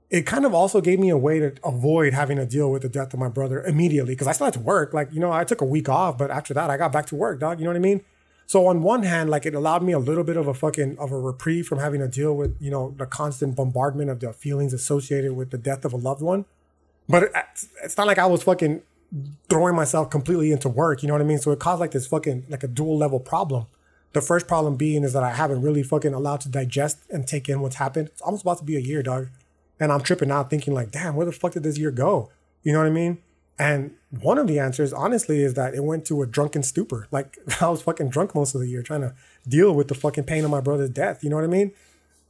it 0.09 0.25
kind 0.25 0.45
of 0.45 0.53
also 0.53 0.81
gave 0.81 0.99
me 0.99 1.09
a 1.09 1.17
way 1.17 1.39
to 1.39 1.53
avoid 1.63 2.13
having 2.13 2.37
to 2.37 2.45
deal 2.45 2.71
with 2.71 2.83
the 2.83 2.89
death 2.89 3.13
of 3.13 3.19
my 3.19 3.27
brother 3.27 3.63
immediately 3.63 4.13
because 4.13 4.27
I 4.27 4.33
still 4.33 4.45
had 4.45 4.53
to 4.53 4.59
work. 4.59 4.93
Like, 4.93 5.11
you 5.11 5.19
know, 5.19 5.31
I 5.31 5.43
took 5.43 5.61
a 5.61 5.65
week 5.65 5.89
off, 5.89 6.17
but 6.17 6.29
after 6.29 6.53
that, 6.53 6.69
I 6.69 6.77
got 6.77 6.91
back 6.91 7.05
to 7.07 7.15
work, 7.15 7.39
dog. 7.39 7.59
You 7.59 7.65
know 7.65 7.71
what 7.71 7.77
I 7.77 7.79
mean? 7.79 8.03
So 8.47 8.67
on 8.67 8.83
one 8.83 9.03
hand, 9.03 9.29
like 9.29 9.45
it 9.45 9.55
allowed 9.55 9.81
me 9.83 9.91
a 9.93 9.99
little 9.99 10.23
bit 10.23 10.37
of 10.37 10.47
a 10.47 10.53
fucking 10.53 10.97
of 10.99 11.11
a 11.11 11.19
reprieve 11.19 11.67
from 11.67 11.79
having 11.79 11.99
to 11.99 12.07
deal 12.07 12.35
with 12.35 12.55
you 12.59 12.69
know 12.71 12.93
the 12.97 13.05
constant 13.05 13.55
bombardment 13.55 14.09
of 14.09 14.19
the 14.19 14.33
feelings 14.33 14.73
associated 14.73 15.35
with 15.35 15.51
the 15.51 15.57
death 15.57 15.85
of 15.85 15.93
a 15.93 15.97
loved 15.97 16.21
one. 16.21 16.45
But 17.09 17.23
it, 17.23 17.31
it's 17.83 17.97
not 17.97 18.07
like 18.07 18.17
I 18.19 18.25
was 18.25 18.43
fucking 18.43 18.81
throwing 19.49 19.75
myself 19.75 20.09
completely 20.09 20.51
into 20.51 20.69
work. 20.69 21.01
You 21.01 21.07
know 21.07 21.13
what 21.13 21.21
I 21.21 21.25
mean? 21.25 21.39
So 21.39 21.51
it 21.51 21.59
caused 21.59 21.79
like 21.79 21.91
this 21.91 22.07
fucking 22.07 22.45
like 22.49 22.63
a 22.63 22.67
dual 22.67 22.97
level 22.97 23.19
problem. 23.19 23.67
The 24.13 24.21
first 24.21 24.47
problem 24.47 24.75
being 24.77 25.03
is 25.03 25.13
that 25.13 25.23
I 25.23 25.33
haven't 25.33 25.61
really 25.61 25.83
fucking 25.83 26.13
allowed 26.13 26.41
to 26.41 26.49
digest 26.49 26.99
and 27.09 27.27
take 27.27 27.49
in 27.49 27.59
what's 27.59 27.75
happened. 27.75 28.07
It's 28.09 28.21
almost 28.21 28.43
about 28.43 28.59
to 28.59 28.63
be 28.63 28.77
a 28.77 28.79
year, 28.79 29.03
dog. 29.03 29.27
And 29.79 29.91
I'm 29.91 30.01
tripping 30.01 30.31
out 30.31 30.49
thinking 30.49 30.73
like, 30.73 30.91
damn, 30.91 31.15
where 31.15 31.25
the 31.25 31.33
fuck 31.33 31.51
did 31.51 31.63
this 31.63 31.77
year 31.77 31.91
go? 31.91 32.31
You 32.63 32.71
know 32.71 32.79
what 32.79 32.87
I 32.87 32.91
mean? 32.91 33.17
And 33.59 33.95
one 34.21 34.37
of 34.37 34.47
the 34.47 34.59
answers, 34.59 34.93
honestly, 34.93 35.41
is 35.41 35.53
that 35.55 35.73
it 35.73 35.83
went 35.83 36.05
to 36.05 36.21
a 36.21 36.27
drunken 36.27 36.63
stupor. 36.63 37.07
Like 37.11 37.37
I 37.61 37.69
was 37.69 37.81
fucking 37.81 38.09
drunk 38.09 38.35
most 38.35 38.55
of 38.55 38.61
the 38.61 38.67
year 38.67 38.81
trying 38.81 39.01
to 39.01 39.13
deal 39.47 39.73
with 39.73 39.87
the 39.87 39.95
fucking 39.95 40.25
pain 40.25 40.43
of 40.43 40.51
my 40.51 40.61
brother's 40.61 40.89
death. 40.89 41.23
You 41.23 41.29
know 41.29 41.35
what 41.35 41.45
I 41.45 41.47
mean? 41.47 41.71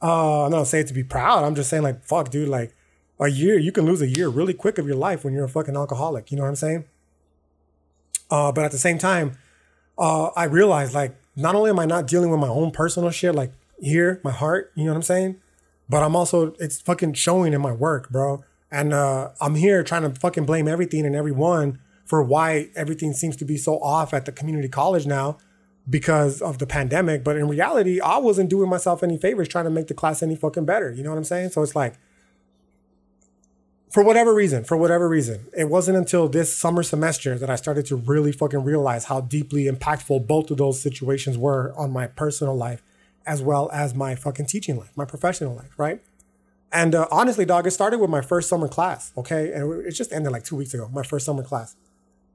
Uh, 0.02 0.44
I'm 0.44 0.52
not 0.52 0.66
saying 0.66 0.86
to 0.86 0.94
be 0.94 1.04
proud. 1.04 1.44
I'm 1.44 1.54
just 1.54 1.70
saying 1.70 1.82
like, 1.82 2.04
fuck, 2.04 2.30
dude, 2.30 2.48
like 2.48 2.74
a 3.18 3.28
year, 3.28 3.58
you 3.58 3.72
can 3.72 3.86
lose 3.86 4.02
a 4.02 4.06
year 4.06 4.28
really 4.28 4.54
quick 4.54 4.78
of 4.78 4.86
your 4.86 4.96
life 4.96 5.24
when 5.24 5.32
you're 5.32 5.44
a 5.44 5.48
fucking 5.48 5.76
alcoholic. 5.76 6.30
You 6.30 6.36
know 6.36 6.42
what 6.42 6.50
I'm 6.50 6.56
saying? 6.56 6.84
Uh, 8.30 8.52
but 8.52 8.64
at 8.64 8.72
the 8.72 8.78
same 8.78 8.98
time, 8.98 9.38
uh, 9.98 10.26
I 10.36 10.44
realized 10.44 10.94
like 10.94 11.16
not 11.34 11.54
only 11.54 11.70
am 11.70 11.78
I 11.78 11.86
not 11.86 12.06
dealing 12.06 12.30
with 12.30 12.40
my 12.40 12.48
own 12.48 12.70
personal 12.70 13.10
shit, 13.10 13.34
like 13.34 13.52
here, 13.80 14.20
my 14.24 14.32
heart, 14.32 14.72
you 14.74 14.84
know 14.84 14.90
what 14.90 14.96
I'm 14.96 15.02
saying? 15.02 15.40
But 15.88 16.02
I'm 16.02 16.16
also, 16.16 16.54
it's 16.58 16.80
fucking 16.80 17.14
showing 17.14 17.52
in 17.52 17.60
my 17.60 17.72
work, 17.72 18.10
bro. 18.10 18.44
And 18.70 18.92
uh, 18.92 19.30
I'm 19.40 19.54
here 19.54 19.82
trying 19.82 20.02
to 20.02 20.18
fucking 20.18 20.44
blame 20.44 20.66
everything 20.68 21.06
and 21.06 21.14
everyone 21.14 21.78
for 22.04 22.22
why 22.22 22.70
everything 22.76 23.12
seems 23.12 23.36
to 23.36 23.44
be 23.44 23.56
so 23.56 23.80
off 23.82 24.14
at 24.14 24.24
the 24.24 24.32
community 24.32 24.68
college 24.68 25.06
now 25.06 25.38
because 25.88 26.42
of 26.42 26.58
the 26.58 26.66
pandemic. 26.66 27.22
But 27.22 27.36
in 27.36 27.48
reality, 27.48 28.00
I 28.00 28.18
wasn't 28.18 28.50
doing 28.50 28.68
myself 28.68 29.02
any 29.02 29.18
favors 29.18 29.48
trying 29.48 29.64
to 29.64 29.70
make 29.70 29.86
the 29.86 29.94
class 29.94 30.22
any 30.22 30.36
fucking 30.36 30.64
better. 30.64 30.92
You 30.92 31.02
know 31.02 31.10
what 31.10 31.18
I'm 31.18 31.24
saying? 31.24 31.50
So 31.50 31.62
it's 31.62 31.76
like, 31.76 31.94
for 33.90 34.02
whatever 34.02 34.34
reason, 34.34 34.64
for 34.64 34.76
whatever 34.76 35.08
reason, 35.08 35.46
it 35.56 35.70
wasn't 35.70 35.96
until 35.96 36.28
this 36.28 36.54
summer 36.54 36.82
semester 36.82 37.38
that 37.38 37.48
I 37.48 37.56
started 37.56 37.86
to 37.86 37.96
really 37.96 38.32
fucking 38.32 38.62
realize 38.64 39.04
how 39.06 39.20
deeply 39.20 39.64
impactful 39.64 40.26
both 40.26 40.50
of 40.50 40.58
those 40.58 40.80
situations 40.82 41.38
were 41.38 41.72
on 41.76 41.92
my 41.92 42.06
personal 42.08 42.56
life 42.56 42.82
as 43.24 43.42
well 43.42 43.70
as 43.72 43.94
my 43.94 44.14
fucking 44.14 44.46
teaching 44.46 44.76
life, 44.76 44.92
my 44.96 45.04
professional 45.04 45.54
life, 45.54 45.72
right? 45.78 46.00
And 46.72 46.94
uh, 46.94 47.06
honestly, 47.10 47.44
dog, 47.44 47.66
it 47.66 47.70
started 47.70 47.98
with 47.98 48.10
my 48.10 48.20
first 48.20 48.48
summer 48.48 48.68
class, 48.68 49.12
okay? 49.16 49.52
And 49.52 49.86
it 49.86 49.92
just 49.92 50.12
ended 50.12 50.32
like 50.32 50.44
two 50.44 50.56
weeks 50.56 50.74
ago, 50.74 50.88
my 50.92 51.02
first 51.02 51.24
summer 51.24 51.42
class. 51.42 51.76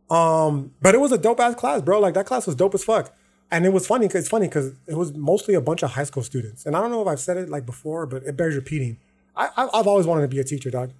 Um, 0.09 0.73
but 0.81 0.95
it 0.95 0.99
was 0.99 1.11
a 1.11 1.17
dope 1.17 1.39
ass 1.39 1.55
class, 1.55 1.81
bro. 1.81 1.99
Like 1.99 2.13
that 2.15 2.25
class 2.25 2.45
was 2.45 2.55
dope 2.55 2.73
as 2.73 2.83
fuck. 2.83 3.13
And 3.49 3.65
it 3.65 3.73
was 3.73 3.85
funny 3.85 4.07
because 4.07 4.21
it's 4.21 4.29
funny 4.29 4.47
because 4.47 4.73
it 4.87 4.95
was 4.95 5.13
mostly 5.13 5.53
a 5.53 5.61
bunch 5.61 5.83
of 5.83 5.91
high 5.91 6.05
school 6.05 6.23
students. 6.23 6.65
And 6.65 6.75
I 6.75 6.81
don't 6.81 6.91
know 6.91 7.01
if 7.01 7.07
I've 7.07 7.19
said 7.19 7.37
it 7.37 7.49
like 7.49 7.65
before, 7.65 8.05
but 8.05 8.23
it 8.23 8.37
bears 8.37 8.55
repeating. 8.55 8.97
I, 9.35 9.49
I've 9.57 9.87
always 9.87 10.05
wanted 10.05 10.21
to 10.21 10.27
be 10.27 10.39
a 10.39 10.43
teacher, 10.43 10.71
dog. 10.71 10.91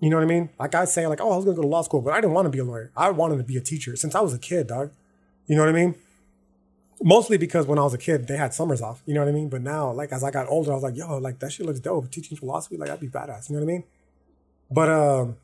You 0.00 0.10
know 0.10 0.16
what 0.16 0.22
I 0.22 0.26
mean? 0.26 0.50
Like 0.58 0.74
I 0.74 0.86
say, 0.86 1.06
like, 1.06 1.20
oh, 1.20 1.30
I 1.32 1.36
was 1.36 1.44
gonna 1.44 1.56
go 1.56 1.62
to 1.62 1.68
law 1.68 1.82
school, 1.82 2.00
but 2.00 2.12
I 2.12 2.20
didn't 2.20 2.32
want 2.32 2.46
to 2.46 2.50
be 2.50 2.58
a 2.58 2.64
lawyer. 2.64 2.90
I 2.96 3.10
wanted 3.10 3.36
to 3.36 3.44
be 3.44 3.56
a 3.56 3.60
teacher 3.60 3.96
since 3.96 4.14
I 4.14 4.20
was 4.20 4.34
a 4.34 4.38
kid, 4.38 4.66
dog. 4.66 4.90
You 5.46 5.56
know 5.56 5.62
what 5.62 5.68
I 5.68 5.72
mean? 5.72 5.94
Mostly 7.02 7.38
because 7.38 7.66
when 7.66 7.78
I 7.78 7.82
was 7.82 7.94
a 7.94 7.98
kid, 7.98 8.26
they 8.26 8.36
had 8.36 8.52
summers 8.52 8.82
off. 8.82 9.02
You 9.06 9.14
know 9.14 9.20
what 9.20 9.28
I 9.28 9.32
mean? 9.32 9.48
But 9.48 9.62
now, 9.62 9.90
like 9.90 10.12
as 10.12 10.22
I 10.22 10.30
got 10.30 10.48
older, 10.48 10.70
I 10.72 10.74
was 10.74 10.82
like, 10.82 10.96
yo, 10.96 11.16
like 11.18 11.38
that 11.38 11.50
shit 11.50 11.64
looks 11.64 11.80
dope. 11.80 12.10
Teaching 12.10 12.36
philosophy, 12.36 12.76
like 12.76 12.90
I'd 12.90 13.00
be 13.00 13.08
badass. 13.08 13.48
You 13.48 13.56
know 13.56 13.62
what 13.62 13.70
I 13.70 13.72
mean? 13.72 13.84
But 14.70 14.88
um, 14.90 15.36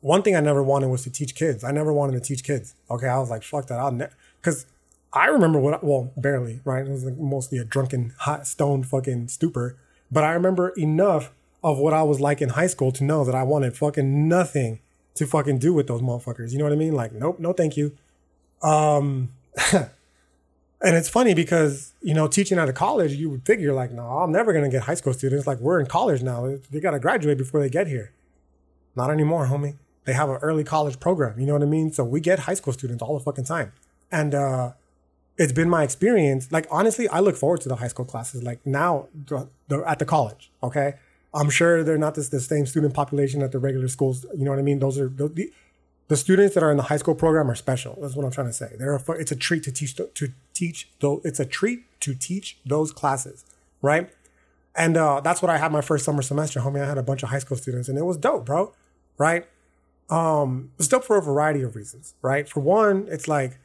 one 0.00 0.22
thing 0.22 0.36
I 0.36 0.40
never 0.40 0.62
wanted 0.62 0.88
was 0.88 1.02
to 1.04 1.10
teach 1.10 1.34
kids. 1.34 1.64
I 1.64 1.72
never 1.72 1.92
wanted 1.92 2.12
to 2.12 2.20
teach 2.20 2.44
kids. 2.44 2.74
Okay, 2.90 3.08
I 3.08 3.18
was 3.18 3.30
like, 3.30 3.42
fuck 3.42 3.66
that. 3.68 3.78
I'll 3.78 3.90
never, 3.90 4.12
because 4.40 4.66
I 5.12 5.26
remember 5.26 5.58
what. 5.58 5.82
Well, 5.82 6.12
barely, 6.16 6.60
right? 6.64 6.86
It 6.86 6.90
was 6.90 7.04
like 7.04 7.16
mostly 7.16 7.58
a 7.58 7.64
drunken, 7.64 8.12
hot, 8.18 8.46
stoned, 8.46 8.86
fucking 8.86 9.28
stupor. 9.28 9.76
But 10.10 10.24
I 10.24 10.32
remember 10.32 10.70
enough 10.70 11.30
of 11.64 11.78
what 11.78 11.92
I 11.92 12.02
was 12.02 12.20
like 12.20 12.40
in 12.40 12.50
high 12.50 12.66
school 12.66 12.92
to 12.92 13.04
know 13.04 13.24
that 13.24 13.34
I 13.34 13.42
wanted 13.42 13.76
fucking 13.76 14.28
nothing 14.28 14.80
to 15.14 15.26
fucking 15.26 15.58
do 15.58 15.72
with 15.72 15.88
those 15.88 16.00
motherfuckers. 16.00 16.52
You 16.52 16.58
know 16.58 16.64
what 16.64 16.72
I 16.72 16.76
mean? 16.76 16.92
Like, 16.92 17.12
nope, 17.12 17.40
no, 17.40 17.52
thank 17.52 17.76
you. 17.76 17.96
Um, 18.62 19.30
and 20.80 20.96
it's 20.96 21.08
funny 21.08 21.34
because 21.34 21.94
you 22.00 22.14
know, 22.14 22.28
teaching 22.28 22.58
out 22.58 22.68
of 22.68 22.74
college, 22.74 23.12
you 23.12 23.28
would 23.30 23.44
figure 23.44 23.72
like, 23.72 23.90
no, 23.90 24.02
I'm 24.02 24.32
never 24.32 24.52
gonna 24.52 24.70
get 24.70 24.82
high 24.82 24.94
school 24.94 25.12
students. 25.12 25.46
Like, 25.46 25.58
we're 25.58 25.80
in 25.80 25.86
college 25.86 26.22
now; 26.22 26.58
they 26.70 26.80
gotta 26.80 27.00
graduate 27.00 27.38
before 27.38 27.60
they 27.60 27.70
get 27.70 27.86
here. 27.86 28.12
Not 28.96 29.10
anymore, 29.10 29.46
homie. 29.46 29.76
They 30.04 30.12
have 30.14 30.28
an 30.30 30.36
early 30.36 30.64
college 30.64 30.98
program. 31.00 31.38
You 31.38 31.46
know 31.46 31.52
what 31.52 31.62
I 31.62 31.66
mean? 31.66 31.92
So 31.92 32.04
we 32.04 32.20
get 32.20 32.40
high 32.40 32.54
school 32.54 32.72
students 32.72 33.02
all 33.02 33.18
the 33.18 33.24
fucking 33.24 33.44
time, 33.44 33.72
and 34.10 34.34
uh, 34.34 34.72
it's 35.36 35.52
been 35.52 35.68
my 35.68 35.82
experience. 35.82 36.50
Like, 36.50 36.66
honestly, 36.70 37.08
I 37.08 37.20
look 37.20 37.36
forward 37.36 37.60
to 37.62 37.68
the 37.68 37.76
high 37.76 37.88
school 37.88 38.04
classes. 38.04 38.42
Like 38.42 38.64
now, 38.64 39.08
they're 39.68 39.84
at 39.84 39.98
the 39.98 40.06
college, 40.06 40.50
okay 40.62 40.94
I'm 41.34 41.50
sure 41.50 41.84
they're 41.84 41.98
not 41.98 42.14
the, 42.14 42.22
the 42.22 42.40
same 42.40 42.66
student 42.66 42.94
population 42.94 43.42
at 43.42 43.52
the 43.52 43.58
regular 43.58 43.88
schools. 43.88 44.24
You 44.36 44.44
know 44.44 44.50
what 44.50 44.58
I 44.58 44.62
mean? 44.62 44.78
Those 44.78 44.98
are 44.98 45.08
the, 45.08 45.50
the 46.08 46.16
students 46.16 46.54
that 46.54 46.62
are 46.62 46.70
in 46.70 46.78
the 46.78 46.84
high 46.84 46.96
school 46.96 47.14
program 47.14 47.50
are 47.50 47.54
special. 47.54 47.98
That's 48.00 48.16
what 48.16 48.24
I'm 48.24 48.32
trying 48.32 48.46
to 48.48 48.52
say. 48.52 48.74
They're 48.78 48.96
a, 48.96 49.12
it's 49.12 49.30
a 49.30 49.36
treat 49.36 49.62
to 49.64 49.72
teach 49.72 49.94
to 49.96 50.32
teach 50.54 50.88
though. 51.00 51.20
It's 51.22 51.38
a 51.38 51.44
treat 51.44 52.00
to 52.00 52.14
teach 52.14 52.58
those 52.64 52.92
classes, 52.92 53.44
right? 53.82 54.10
And 54.74 54.96
uh, 54.96 55.20
that's 55.20 55.42
what 55.42 55.50
I 55.50 55.58
had 55.58 55.72
my 55.72 55.80
first 55.80 56.04
summer 56.04 56.22
semester, 56.22 56.60
homie. 56.60 56.82
I 56.82 56.86
had 56.86 56.98
a 56.98 57.02
bunch 57.02 57.22
of 57.22 57.28
high 57.28 57.40
school 57.40 57.56
students, 57.56 57.88
and 57.88 57.98
it 57.98 58.04
was 58.04 58.16
dope, 58.16 58.46
bro. 58.46 58.72
Right? 59.18 59.46
Um, 60.08 60.70
it's 60.78 60.88
dope 60.88 61.04
for 61.04 61.18
a 61.18 61.22
variety 61.22 61.62
of 61.62 61.76
reasons, 61.76 62.14
right? 62.22 62.48
For 62.48 62.60
one, 62.60 63.06
it's 63.10 63.28
like 63.28 63.58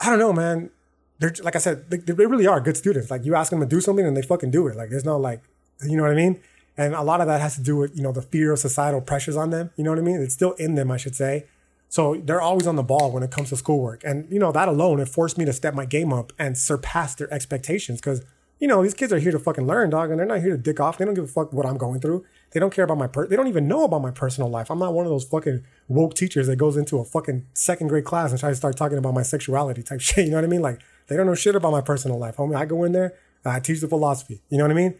I 0.00 0.10
don't 0.10 0.18
know, 0.18 0.32
man. 0.32 0.70
They're 1.18 1.34
like 1.42 1.56
I 1.56 1.58
said, 1.58 1.90
they, 1.90 1.98
they 1.98 2.26
really 2.26 2.46
are 2.46 2.60
good 2.60 2.76
students. 2.76 3.10
Like 3.10 3.24
you 3.24 3.34
ask 3.34 3.50
them 3.50 3.60
to 3.60 3.66
do 3.66 3.80
something, 3.80 4.06
and 4.06 4.16
they 4.16 4.22
fucking 4.22 4.50
do 4.50 4.66
it. 4.68 4.76
Like 4.76 4.88
there's 4.88 5.04
no 5.04 5.18
like, 5.18 5.42
you 5.82 5.96
know 5.96 6.04
what 6.04 6.12
I 6.12 6.16
mean? 6.16 6.40
And 6.76 6.94
a 6.94 7.02
lot 7.02 7.20
of 7.20 7.26
that 7.26 7.40
has 7.40 7.54
to 7.56 7.62
do 7.62 7.76
with, 7.76 7.96
you 7.96 8.02
know, 8.02 8.12
the 8.12 8.22
fear 8.22 8.52
of 8.52 8.58
societal 8.58 9.00
pressures 9.00 9.36
on 9.36 9.50
them. 9.50 9.70
You 9.76 9.84
know 9.84 9.90
what 9.90 9.98
I 9.98 10.02
mean? 10.02 10.20
It's 10.20 10.34
still 10.34 10.52
in 10.52 10.74
them, 10.74 10.90
I 10.90 10.96
should 10.96 11.14
say. 11.14 11.46
So 11.88 12.20
they're 12.24 12.40
always 12.40 12.66
on 12.66 12.74
the 12.74 12.82
ball 12.82 13.12
when 13.12 13.22
it 13.22 13.30
comes 13.30 13.50
to 13.50 13.56
schoolwork. 13.56 14.02
And, 14.04 14.26
you 14.32 14.40
know, 14.40 14.50
that 14.50 14.66
alone, 14.66 14.98
it 14.98 15.08
forced 15.08 15.38
me 15.38 15.44
to 15.44 15.52
step 15.52 15.74
my 15.74 15.84
game 15.84 16.12
up 16.12 16.32
and 16.38 16.58
surpass 16.58 17.14
their 17.14 17.32
expectations. 17.32 18.00
Cause, 18.00 18.22
you 18.58 18.68
know, 18.68 18.82
these 18.82 18.94
kids 18.94 19.12
are 19.12 19.18
here 19.18 19.30
to 19.30 19.38
fucking 19.38 19.66
learn, 19.66 19.90
dog, 19.90 20.10
and 20.10 20.18
they're 20.18 20.26
not 20.26 20.40
here 20.40 20.50
to 20.50 20.56
dick 20.56 20.80
off. 20.80 20.98
They 20.98 21.04
don't 21.04 21.14
give 21.14 21.24
a 21.24 21.28
fuck 21.28 21.52
what 21.52 21.66
I'm 21.66 21.76
going 21.76 22.00
through. 22.00 22.24
They 22.50 22.60
don't 22.60 22.72
care 22.72 22.84
about 22.84 22.98
my 22.98 23.06
per 23.06 23.26
they 23.26 23.36
don't 23.36 23.48
even 23.48 23.68
know 23.68 23.84
about 23.84 24.00
my 24.00 24.10
personal 24.10 24.48
life. 24.48 24.70
I'm 24.70 24.78
not 24.78 24.94
one 24.94 25.04
of 25.04 25.10
those 25.10 25.24
fucking 25.24 25.64
woke 25.88 26.14
teachers 26.14 26.46
that 26.46 26.56
goes 26.56 26.76
into 26.76 26.98
a 26.98 27.04
fucking 27.04 27.46
second 27.52 27.88
grade 27.88 28.04
class 28.04 28.30
and 28.30 28.40
tries 28.40 28.52
to 28.52 28.56
start 28.56 28.76
talking 28.76 28.96
about 28.96 29.12
my 29.12 29.22
sexuality 29.22 29.82
type 29.82 30.00
shit. 30.00 30.24
You 30.24 30.30
know 30.30 30.38
what 30.38 30.44
I 30.44 30.48
mean? 30.48 30.62
Like 30.62 30.80
they 31.08 31.16
don't 31.16 31.26
know 31.26 31.34
shit 31.34 31.54
about 31.54 31.72
my 31.72 31.80
personal 31.80 32.18
life. 32.18 32.36
Homie, 32.36 32.56
I 32.56 32.64
go 32.64 32.84
in 32.84 32.92
there, 32.92 33.14
I 33.44 33.60
teach 33.60 33.80
the 33.80 33.88
philosophy. 33.88 34.40
You 34.48 34.58
know 34.58 34.64
what 34.64 34.70
I 34.70 34.74
mean? 34.74 34.94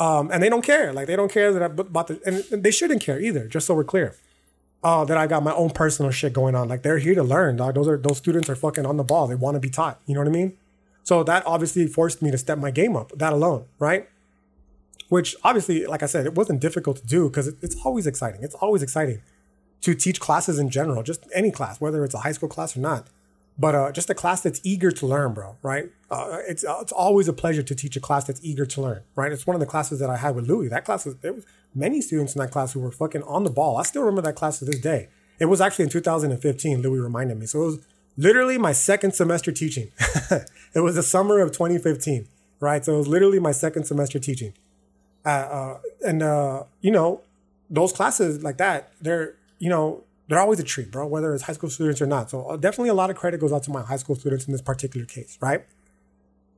Um, 0.00 0.30
and 0.32 0.42
they 0.42 0.48
don't 0.48 0.64
care. 0.64 0.92
Like 0.92 1.06
they 1.06 1.14
don't 1.14 1.30
care 1.30 1.52
that 1.52 1.62
I 1.62 1.66
about 1.66 2.06
the, 2.08 2.20
and 2.50 2.64
they 2.64 2.70
shouldn't 2.70 3.02
care 3.02 3.20
either. 3.20 3.46
Just 3.46 3.66
so 3.66 3.74
we're 3.74 3.84
clear, 3.84 4.16
uh, 4.82 5.04
that 5.04 5.18
I 5.18 5.26
got 5.26 5.42
my 5.42 5.52
own 5.52 5.70
personal 5.70 6.10
shit 6.10 6.32
going 6.32 6.54
on. 6.54 6.68
Like 6.68 6.82
they're 6.82 6.98
here 6.98 7.14
to 7.14 7.22
learn, 7.22 7.56
dog. 7.56 7.74
Those 7.74 7.86
are 7.86 7.98
those 7.98 8.16
students 8.16 8.48
are 8.48 8.56
fucking 8.56 8.86
on 8.86 8.96
the 8.96 9.04
ball. 9.04 9.26
They 9.26 9.34
want 9.34 9.56
to 9.56 9.60
be 9.60 9.68
taught. 9.68 10.00
You 10.06 10.14
know 10.14 10.20
what 10.20 10.28
I 10.28 10.32
mean? 10.32 10.56
So 11.02 11.22
that 11.24 11.46
obviously 11.46 11.86
forced 11.86 12.22
me 12.22 12.30
to 12.30 12.38
step 12.38 12.58
my 12.58 12.70
game 12.70 12.96
up. 12.96 13.12
That 13.14 13.34
alone, 13.34 13.66
right? 13.78 14.08
Which 15.10 15.36
obviously, 15.44 15.84
like 15.86 16.02
I 16.02 16.06
said, 16.06 16.24
it 16.24 16.34
wasn't 16.34 16.60
difficult 16.60 16.96
to 16.98 17.06
do 17.06 17.28
because 17.28 17.48
it, 17.48 17.56
it's 17.60 17.76
always 17.84 18.06
exciting. 18.06 18.42
It's 18.42 18.54
always 18.54 18.82
exciting 18.82 19.20
to 19.82 19.94
teach 19.94 20.18
classes 20.18 20.58
in 20.58 20.70
general, 20.70 21.02
just 21.02 21.26
any 21.34 21.50
class, 21.50 21.80
whether 21.80 22.04
it's 22.04 22.14
a 22.14 22.18
high 22.18 22.32
school 22.32 22.48
class 22.48 22.76
or 22.76 22.80
not 22.80 23.06
but 23.58 23.74
uh, 23.74 23.92
just 23.92 24.08
a 24.08 24.14
class 24.14 24.40
that's 24.40 24.60
eager 24.64 24.90
to 24.90 25.06
learn, 25.06 25.34
bro. 25.34 25.56
Right? 25.62 25.90
Uh, 26.10 26.38
it's 26.48 26.64
uh, 26.64 26.78
it's 26.80 26.92
always 26.92 27.28
a 27.28 27.32
pleasure 27.32 27.62
to 27.62 27.74
teach 27.74 27.96
a 27.96 28.00
class 28.00 28.24
that's 28.24 28.40
eager 28.42 28.66
to 28.66 28.80
learn. 28.80 29.02
Right? 29.14 29.32
It's 29.32 29.46
one 29.46 29.54
of 29.54 29.60
the 29.60 29.66
classes 29.66 29.98
that 30.00 30.10
I 30.10 30.16
had 30.16 30.34
with 30.34 30.48
Louis. 30.48 30.68
That 30.68 30.84
class 30.84 31.04
was 31.04 31.16
there 31.16 31.32
was 31.32 31.44
many 31.74 32.00
students 32.00 32.34
in 32.34 32.40
that 32.40 32.50
class 32.50 32.72
who 32.72 32.80
were 32.80 32.90
fucking 32.90 33.22
on 33.24 33.44
the 33.44 33.50
ball. 33.50 33.76
I 33.76 33.82
still 33.82 34.02
remember 34.02 34.22
that 34.22 34.34
class 34.34 34.58
to 34.60 34.64
this 34.64 34.78
day. 34.78 35.08
It 35.38 35.46
was 35.46 35.60
actually 35.60 35.84
in 35.84 35.90
2015. 35.90 36.82
Louis 36.82 36.98
reminded 37.00 37.38
me. 37.38 37.46
So 37.46 37.62
it 37.62 37.66
was 37.66 37.78
literally 38.16 38.58
my 38.58 38.72
second 38.72 39.12
semester 39.14 39.52
teaching. 39.52 39.90
it 40.74 40.80
was 40.80 40.96
the 40.96 41.02
summer 41.02 41.40
of 41.40 41.52
2015. 41.52 42.26
Right? 42.60 42.84
So 42.84 42.94
it 42.94 42.98
was 42.98 43.08
literally 43.08 43.38
my 43.38 43.52
second 43.52 43.84
semester 43.84 44.18
teaching. 44.18 44.52
Uh, 45.24 45.28
uh, 45.28 45.78
and 46.06 46.22
uh, 46.22 46.64
you 46.80 46.90
know, 46.90 47.22
those 47.68 47.92
classes 47.92 48.42
like 48.42 48.56
that, 48.58 48.92
they're 49.00 49.34
you 49.58 49.68
know 49.68 50.02
they're 50.30 50.38
always 50.38 50.60
a 50.60 50.64
treat, 50.64 50.92
bro, 50.92 51.08
whether 51.08 51.34
it's 51.34 51.42
high 51.42 51.52
school 51.52 51.68
students 51.68 52.00
or 52.00 52.06
not. 52.06 52.30
So 52.30 52.46
uh, 52.46 52.56
definitely 52.56 52.90
a 52.90 52.94
lot 52.94 53.10
of 53.10 53.16
credit 53.16 53.40
goes 53.40 53.52
out 53.52 53.64
to 53.64 53.72
my 53.72 53.82
high 53.82 53.96
school 53.96 54.14
students 54.14 54.46
in 54.46 54.52
this 54.52 54.62
particular 54.62 55.04
case, 55.04 55.36
right? 55.40 55.66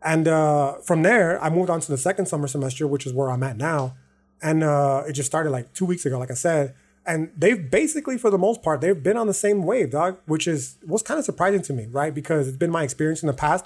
And 0.03 0.29
uh, 0.29 0.75
from 0.85 1.03
there, 1.03 1.43
I 1.43 1.49
moved 1.49 1.71
on 1.71 1.81
to 1.81 1.91
the 1.91 1.97
second 1.97 2.27
summer 2.27 2.47
semester, 2.49 2.87
which 2.87 3.07
is 3.07 3.15
where 3.15 3.31
I'm 3.31 3.43
at 3.43 3.57
now. 3.57 3.97
And 4.43 4.63
uh, 4.63 5.05
it 5.09 5.15
just 5.15 5.27
started 5.27 5.51
like 5.51 5.73
two 5.73 5.87
weeks 5.87 6.05
ago, 6.05 6.19
like 6.19 6.31
I 6.31 6.35
said. 6.35 6.75
And 7.07 7.33
they've 7.35 7.71
basically, 7.71 8.19
for 8.19 8.29
the 8.29 8.37
most 8.37 8.63
part, 8.63 8.83
they've 8.83 9.03
been 9.03 9.17
on 9.17 9.27
the 9.27 9.35
same 9.35 9.63
wave, 9.63 9.91
dog, 9.91 10.19
which 10.27 10.47
is 10.47 10.77
was 10.87 11.03
kind 11.03 11.19
of 11.19 11.25
surprising 11.25 11.63
to 11.63 11.73
me, 11.73 11.87
right? 11.91 12.15
Because 12.15 12.49
it's 12.49 12.59
been 12.59 12.71
my 12.71 12.83
experience 12.83 13.23
in 13.23 13.27
the 13.27 13.33
past 13.33 13.65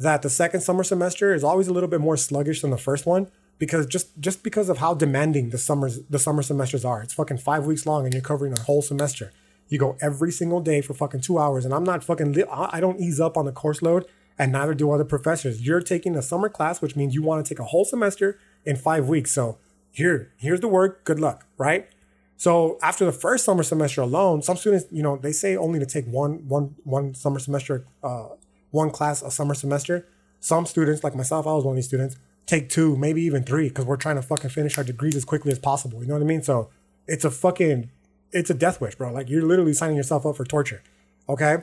that 0.00 0.22
the 0.22 0.30
second 0.30 0.62
summer 0.62 0.82
semester 0.82 1.32
is 1.32 1.44
always 1.44 1.68
a 1.68 1.72
little 1.72 1.88
bit 1.88 2.00
more 2.00 2.16
sluggish 2.16 2.62
than 2.62 2.70
the 2.70 2.78
first 2.78 3.06
one 3.06 3.30
because 3.58 3.86
just 3.86 4.18
just 4.20 4.42
because 4.42 4.68
of 4.68 4.78
how 4.78 4.94
demanding 4.94 5.50
the 5.50 5.58
summers 5.58 6.00
the 6.10 6.18
summer 6.18 6.42
semesters 6.42 6.84
are. 6.84 7.02
It's 7.02 7.14
fucking 7.14 7.38
five 7.38 7.66
weeks 7.66 7.86
long 7.86 8.04
and 8.04 8.14
you're 8.14 8.22
covering 8.22 8.52
a 8.52 8.60
whole 8.60 8.82
semester. 8.82 9.32
You 9.68 9.78
go 9.78 9.96
every 10.00 10.30
single 10.30 10.60
day 10.60 10.80
for 10.80 10.94
fucking 10.94 11.22
two 11.22 11.38
hours, 11.38 11.64
and 11.64 11.74
I'm 11.74 11.84
not 11.84 12.04
fucking. 12.04 12.32
Li- 12.34 12.44
I 12.50 12.80
don't 12.80 13.00
ease 13.00 13.20
up 13.20 13.36
on 13.36 13.46
the 13.46 13.52
course 13.52 13.82
load 13.82 14.06
and 14.38 14.52
neither 14.52 14.74
do 14.74 14.90
other 14.90 15.04
professors. 15.04 15.62
You're 15.62 15.80
taking 15.80 16.16
a 16.16 16.22
summer 16.22 16.48
class, 16.48 16.80
which 16.80 16.96
means 16.96 17.14
you 17.14 17.22
want 17.22 17.44
to 17.44 17.48
take 17.48 17.58
a 17.58 17.64
whole 17.64 17.84
semester 17.84 18.38
in 18.64 18.76
five 18.76 19.08
weeks. 19.08 19.32
So 19.32 19.58
here, 19.90 20.32
here's 20.36 20.60
the 20.60 20.68
work. 20.68 21.04
Good 21.04 21.18
luck, 21.18 21.46
right? 21.56 21.88
So 22.36 22.78
after 22.82 23.04
the 23.06 23.12
first 23.12 23.44
summer 23.44 23.62
semester 23.62 24.02
alone, 24.02 24.42
some 24.42 24.56
students, 24.56 24.86
you 24.90 25.02
know, 25.02 25.16
they 25.16 25.32
say 25.32 25.56
only 25.56 25.78
to 25.78 25.86
take 25.86 26.04
one, 26.06 26.46
one, 26.48 26.74
one 26.84 27.14
summer 27.14 27.38
semester, 27.38 27.86
uh, 28.02 28.28
one 28.70 28.90
class 28.90 29.22
a 29.22 29.30
summer 29.30 29.54
semester. 29.54 30.06
Some 30.40 30.66
students, 30.66 31.02
like 31.02 31.14
myself, 31.14 31.46
I 31.46 31.54
was 31.54 31.64
one 31.64 31.72
of 31.72 31.76
these 31.76 31.86
students, 31.86 32.16
take 32.46 32.68
two, 32.68 32.96
maybe 32.96 33.22
even 33.22 33.42
three, 33.42 33.68
because 33.68 33.84
we're 33.84 33.96
trying 33.96 34.16
to 34.16 34.22
fucking 34.22 34.50
finish 34.50 34.78
our 34.78 34.84
degrees 34.84 35.16
as 35.16 35.24
quickly 35.24 35.52
as 35.52 35.58
possible. 35.58 36.00
You 36.00 36.08
know 36.08 36.14
what 36.14 36.22
I 36.22 36.26
mean? 36.26 36.42
So 36.42 36.70
it's 37.06 37.24
a 37.24 37.30
fucking, 37.30 37.90
it's 38.32 38.50
a 38.50 38.54
death 38.54 38.80
wish, 38.80 38.94
bro. 38.94 39.12
Like 39.12 39.28
you're 39.28 39.44
literally 39.44 39.72
signing 39.72 39.96
yourself 39.96 40.24
up 40.24 40.36
for 40.36 40.44
torture. 40.44 40.82
Okay. 41.28 41.58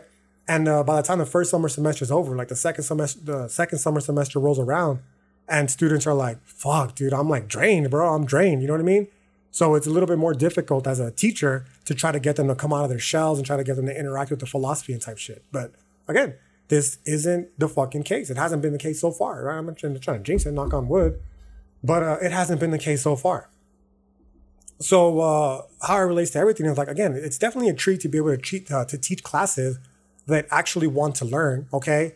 And 0.47 0.67
uh, 0.67 0.83
by 0.83 0.97
the 0.97 1.07
time 1.07 1.19
the 1.19 1.25
first 1.25 1.49
summer 1.49 1.69
semester 1.69 2.03
is 2.03 2.11
over, 2.11 2.35
like 2.35 2.49
the 2.49 2.55
second 2.55 2.83
semester, 2.83 3.19
the 3.23 3.47
second 3.47 3.79
summer 3.79 4.01
semester 4.01 4.39
rolls 4.39 4.59
around, 4.59 4.99
and 5.47 5.71
students 5.71 6.05
are 6.05 6.13
like, 6.13 6.43
"Fuck, 6.43 6.95
dude, 6.95 7.13
I'm 7.13 7.29
like 7.29 7.47
drained, 7.47 7.89
bro. 7.89 8.13
I'm 8.13 8.25
drained." 8.25 8.61
You 8.61 8.67
know 8.67 8.73
what 8.73 8.81
I 8.81 8.85
mean? 8.85 9.07
So 9.51 9.75
it's 9.75 9.87
a 9.87 9.89
little 9.89 10.07
bit 10.07 10.17
more 10.17 10.33
difficult 10.33 10.87
as 10.87 10.99
a 10.99 11.11
teacher 11.11 11.65
to 11.85 11.93
try 11.93 12.11
to 12.11 12.19
get 12.19 12.35
them 12.35 12.47
to 12.47 12.55
come 12.55 12.73
out 12.73 12.83
of 12.83 12.89
their 12.89 12.99
shells 12.99 13.37
and 13.37 13.45
try 13.45 13.55
to 13.55 13.63
get 13.63 13.75
them 13.75 13.85
to 13.85 13.97
interact 13.97 14.31
with 14.31 14.39
the 14.39 14.45
philosophy 14.45 14.93
and 14.93 15.01
type 15.01 15.17
shit. 15.17 15.43
But 15.51 15.73
again, 16.07 16.35
this 16.73 16.97
isn't 17.05 17.47
the 17.59 17.69
fucking 17.69 18.01
case. 18.01 18.31
It 18.31 18.38
hasn't 18.38 18.63
been 18.63 18.73
the 18.73 18.79
case 18.79 18.99
so 18.99 19.12
far, 19.12 19.43
right? 19.43 19.57
I'm 19.57 19.67
not 19.67 19.77
trying 19.77 19.93
to, 19.93 19.99
trying 19.99 20.17
to 20.17 20.23
jinx 20.23 20.45
it, 20.47 20.53
knock 20.53 20.73
on 20.73 20.88
wood, 20.88 21.21
but 21.83 22.01
uh, 22.01 22.17
it 22.19 22.31
hasn't 22.31 22.59
been 22.59 22.71
the 22.71 22.79
case 22.79 23.03
so 23.03 23.15
far. 23.15 23.51
So 24.79 25.19
uh, 25.19 25.62
how 25.83 25.97
it 25.97 26.05
relates 26.13 26.31
to 26.31 26.39
everything 26.39 26.65
is 26.65 26.77
like 26.77 26.88
again, 26.88 27.13
it's 27.13 27.38
definitely 27.38 27.69
a 27.69 27.75
treat 27.75 27.99
to 28.01 28.09
be 28.09 28.17
able 28.17 28.31
to, 28.31 28.38
treat, 28.38 28.71
uh, 28.71 28.86
to 28.86 28.97
teach 28.97 29.21
classes 29.21 29.77
that 30.25 30.47
actually 30.49 30.88
want 30.88 31.13
to 31.15 31.25
learn. 31.25 31.67
Okay, 31.71 32.15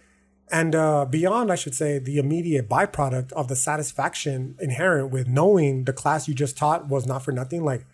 and 0.51 0.73
uh, 0.73 1.05
beyond, 1.05 1.51
I 1.51 1.55
should 1.55 1.75
say, 1.75 1.99
the 1.99 2.17
immediate 2.17 2.67
byproduct 2.67 3.31
of 3.33 3.47
the 3.49 3.55
satisfaction 3.55 4.55
inherent 4.59 5.11
with 5.11 5.27
knowing 5.27 5.83
the 5.83 5.93
class 5.93 6.27
you 6.27 6.33
just 6.33 6.57
taught 6.57 6.87
was 6.87 7.05
not 7.05 7.23
for 7.23 7.31
nothing. 7.31 7.63
Like, 7.63 7.85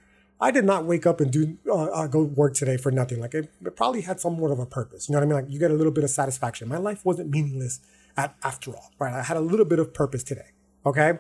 I 0.44 0.52
did 0.52 0.66
not 0.66 0.84
wake 0.84 1.06
up 1.06 1.22
and 1.22 1.32
do 1.32 1.58
uh, 1.66 1.86
uh, 1.86 2.08
go 2.08 2.24
work 2.24 2.54
today 2.54 2.76
for 2.76 2.92
nothing. 2.92 3.22
Like, 3.22 3.34
it, 3.34 3.50
it, 3.66 3.76
probably 3.78 4.02
had 4.02 4.20
somewhat 4.20 4.52
of 4.52 4.60
a 4.60 4.66
purpose. 4.66 5.08
You 5.08 5.14
know 5.14 5.20
what 5.20 5.24
I 5.24 5.28
mean? 5.28 5.36
Like, 5.36 5.54
you 5.54 5.58
get 5.58 5.72
a 5.72 5.74
little 5.74 5.94
bit 5.94 6.04
of 6.04 6.10
satisfaction. 6.10 6.68
My 6.68 6.78
life 6.78 7.06
wasn't 7.06 7.30
meaningless 7.30 7.80
at 8.18 8.36
after 8.44 8.72
all, 8.72 8.92
right? 9.00 9.14
I 9.14 9.24
had 9.24 9.38
a 9.38 9.42
little 9.42 9.66
bit 9.66 9.80
of 9.80 9.94
purpose 9.94 10.22
today. 10.22 10.52
Okay. 10.86 11.14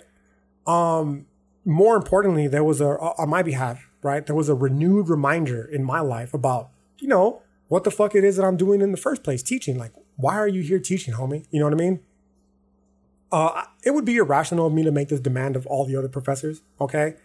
Um, 0.67 1.25
more 1.63 1.95
importantly, 1.95 2.49
there 2.49 2.65
was 2.65 2.81
a 2.81 2.99
on 2.99 3.29
my 3.29 3.43
behalf, 3.43 3.89
right? 4.01 4.25
There 4.25 4.36
was 4.36 4.49
a 4.49 4.55
renewed 4.55 5.07
reminder 5.07 5.63
in 5.63 5.86
my 5.86 6.01
life 6.01 6.33
about 6.33 6.71
you 6.99 7.07
know 7.07 7.41
what 7.69 7.86
the 7.86 7.91
fuck 7.91 8.15
it 8.15 8.25
is 8.25 8.36
that 8.36 8.43
I'm 8.43 8.57
doing 8.57 8.81
in 8.81 8.91
the 8.91 8.97
first 8.97 9.23
place, 9.23 9.41
teaching. 9.41 9.77
Like, 9.77 9.93
why 10.17 10.36
are 10.36 10.49
you 10.49 10.62
here 10.62 10.79
teaching, 10.79 11.13
homie? 11.13 11.45
You 11.49 11.59
know 11.59 11.65
what 11.65 11.73
I 11.73 11.77
mean? 11.77 12.01
Uh, 13.31 13.63
it 13.83 13.91
would 13.91 14.05
be 14.05 14.17
irrational 14.17 14.67
of 14.67 14.73
me 14.73 14.83
to 14.83 14.91
make 14.91 15.07
this 15.07 15.21
demand 15.21 15.55
of 15.55 15.65
all 15.65 15.86
the 15.86 15.95
other 15.95 16.09
professors, 16.09 16.62
okay? 16.79 17.15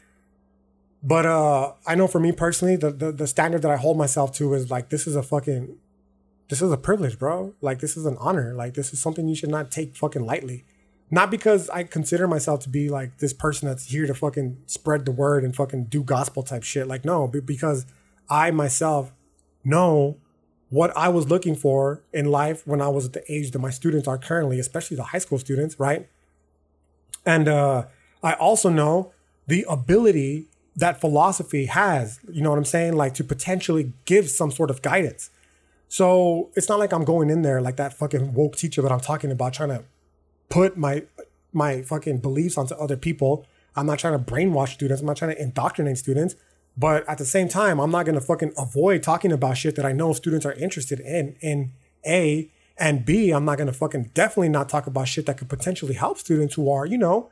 But 1.02 1.26
uh, 1.26 1.72
I 1.86 1.94
know 1.94 2.08
for 2.08 2.18
me 2.18 2.32
personally, 2.32 2.76
the, 2.76 2.90
the 2.90 3.12
the 3.12 3.26
standard 3.26 3.62
that 3.62 3.70
I 3.70 3.76
hold 3.76 3.96
myself 3.96 4.32
to 4.34 4.54
is 4.54 4.70
like 4.70 4.90
this 4.90 5.06
is 5.06 5.14
a 5.14 5.22
fucking, 5.22 5.76
this 6.48 6.60
is 6.60 6.72
a 6.72 6.76
privilege, 6.76 7.18
bro. 7.18 7.54
Like 7.60 7.78
this 7.78 7.96
is 7.96 8.04
an 8.04 8.16
honor. 8.18 8.52
Like 8.54 8.74
this 8.74 8.92
is 8.92 9.00
something 9.00 9.28
you 9.28 9.36
should 9.36 9.50
not 9.50 9.70
take 9.70 9.96
fucking 9.96 10.24
lightly. 10.24 10.64
Not 11.10 11.30
because 11.30 11.70
I 11.70 11.84
consider 11.84 12.26
myself 12.26 12.60
to 12.60 12.68
be 12.68 12.88
like 12.88 13.18
this 13.18 13.32
person 13.32 13.68
that's 13.68 13.86
here 13.86 14.06
to 14.06 14.14
fucking 14.14 14.58
spread 14.66 15.04
the 15.06 15.12
word 15.12 15.44
and 15.44 15.54
fucking 15.54 15.84
do 15.84 16.02
gospel 16.02 16.42
type 16.42 16.64
shit. 16.64 16.88
Like 16.88 17.04
no, 17.04 17.28
because 17.28 17.86
I 18.28 18.50
myself 18.50 19.12
know 19.64 20.18
what 20.70 20.94
I 20.96 21.08
was 21.08 21.28
looking 21.28 21.54
for 21.54 22.02
in 22.12 22.26
life 22.26 22.66
when 22.66 22.82
I 22.82 22.88
was 22.88 23.06
at 23.06 23.12
the 23.12 23.32
age 23.32 23.52
that 23.52 23.58
my 23.58 23.70
students 23.70 24.06
are 24.06 24.18
currently, 24.18 24.58
especially 24.58 24.96
the 24.96 25.04
high 25.04 25.18
school 25.18 25.38
students, 25.38 25.80
right? 25.80 26.08
And 27.24 27.48
uh, 27.48 27.86
I 28.22 28.34
also 28.34 28.68
know 28.68 29.12
the 29.46 29.64
ability 29.68 30.47
that 30.78 31.00
philosophy 31.00 31.66
has, 31.66 32.20
you 32.30 32.40
know 32.40 32.50
what 32.50 32.58
I'm 32.58 32.64
saying? 32.64 32.94
Like 32.94 33.12
to 33.14 33.24
potentially 33.24 33.92
give 34.04 34.30
some 34.30 34.52
sort 34.52 34.70
of 34.70 34.80
guidance. 34.80 35.30
So 35.88 36.50
it's 36.54 36.68
not 36.68 36.78
like 36.78 36.92
I'm 36.92 37.04
going 37.04 37.30
in 37.30 37.42
there 37.42 37.60
like 37.60 37.76
that 37.76 37.94
fucking 37.94 38.32
woke 38.32 38.56
teacher 38.56 38.80
that 38.82 38.92
I'm 38.92 39.00
talking 39.00 39.32
about, 39.32 39.54
trying 39.54 39.70
to 39.70 39.84
put 40.48 40.76
my 40.76 41.02
my 41.52 41.82
fucking 41.82 42.18
beliefs 42.18 42.56
onto 42.56 42.74
other 42.74 42.96
people. 42.96 43.44
I'm 43.74 43.86
not 43.86 43.98
trying 43.98 44.12
to 44.12 44.32
brainwash 44.32 44.74
students. 44.74 45.00
I'm 45.00 45.06
not 45.06 45.16
trying 45.16 45.34
to 45.34 45.42
indoctrinate 45.42 45.98
students. 45.98 46.36
But 46.76 47.08
at 47.08 47.18
the 47.18 47.24
same 47.24 47.48
time, 47.48 47.80
I'm 47.80 47.90
not 47.90 48.06
gonna 48.06 48.20
fucking 48.20 48.52
avoid 48.56 49.02
talking 49.02 49.32
about 49.32 49.56
shit 49.56 49.74
that 49.76 49.84
I 49.84 49.92
know 49.92 50.12
students 50.12 50.46
are 50.46 50.52
interested 50.52 51.00
in. 51.00 51.34
In 51.40 51.72
A 52.06 52.50
and 52.78 53.04
B, 53.04 53.32
I'm 53.32 53.44
not 53.44 53.58
gonna 53.58 53.72
fucking 53.72 54.10
definitely 54.14 54.50
not 54.50 54.68
talk 54.68 54.86
about 54.86 55.08
shit 55.08 55.26
that 55.26 55.38
could 55.38 55.48
potentially 55.48 55.94
help 55.94 56.18
students 56.18 56.54
who 56.54 56.70
are, 56.70 56.86
you 56.86 56.98
know, 56.98 57.30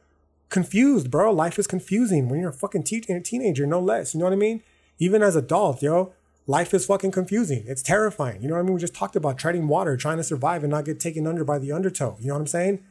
confused, 0.48 1.11
bro. 1.11 1.32
Life 1.32 1.59
is 1.59 1.66
confusing 1.66 2.28
when 2.28 2.40
you're 2.40 2.50
a 2.50 2.54
fucking 2.54 2.85
te- 2.85 3.00
teenager, 3.00 3.66
no 3.66 3.80
less. 3.80 4.14
You 4.14 4.20
know 4.20 4.26
what 4.26 4.32
I 4.32 4.37
mean? 4.37 4.62
Even 4.98 5.22
as 5.22 5.37
adults, 5.37 5.82
yo, 5.82 6.12
life 6.46 6.72
is 6.72 6.87
fucking 6.87 7.11
confusing. 7.11 7.64
It's 7.66 7.82
terrifying. 7.82 8.42
You 8.42 8.48
know 8.48 8.54
what 8.54 8.61
I 8.61 8.64
mean? 8.64 8.74
We 8.74 8.80
just 8.80 8.94
talked 8.94 9.16
about 9.16 9.38
treading 9.38 9.68
water, 9.68 9.96
trying 9.96 10.16
to 10.18 10.24
survive 10.24 10.62
and 10.62 10.70
not 10.70 10.85
get 10.85 11.00
taken 11.00 11.26
under 11.26 11.44
by 11.44 11.59
the 11.59 11.72
undertow. 11.72 12.16
You 12.20 12.28
know 12.28 12.35
what 12.35 12.40
I'm 12.40 12.46
saying? 12.46 12.85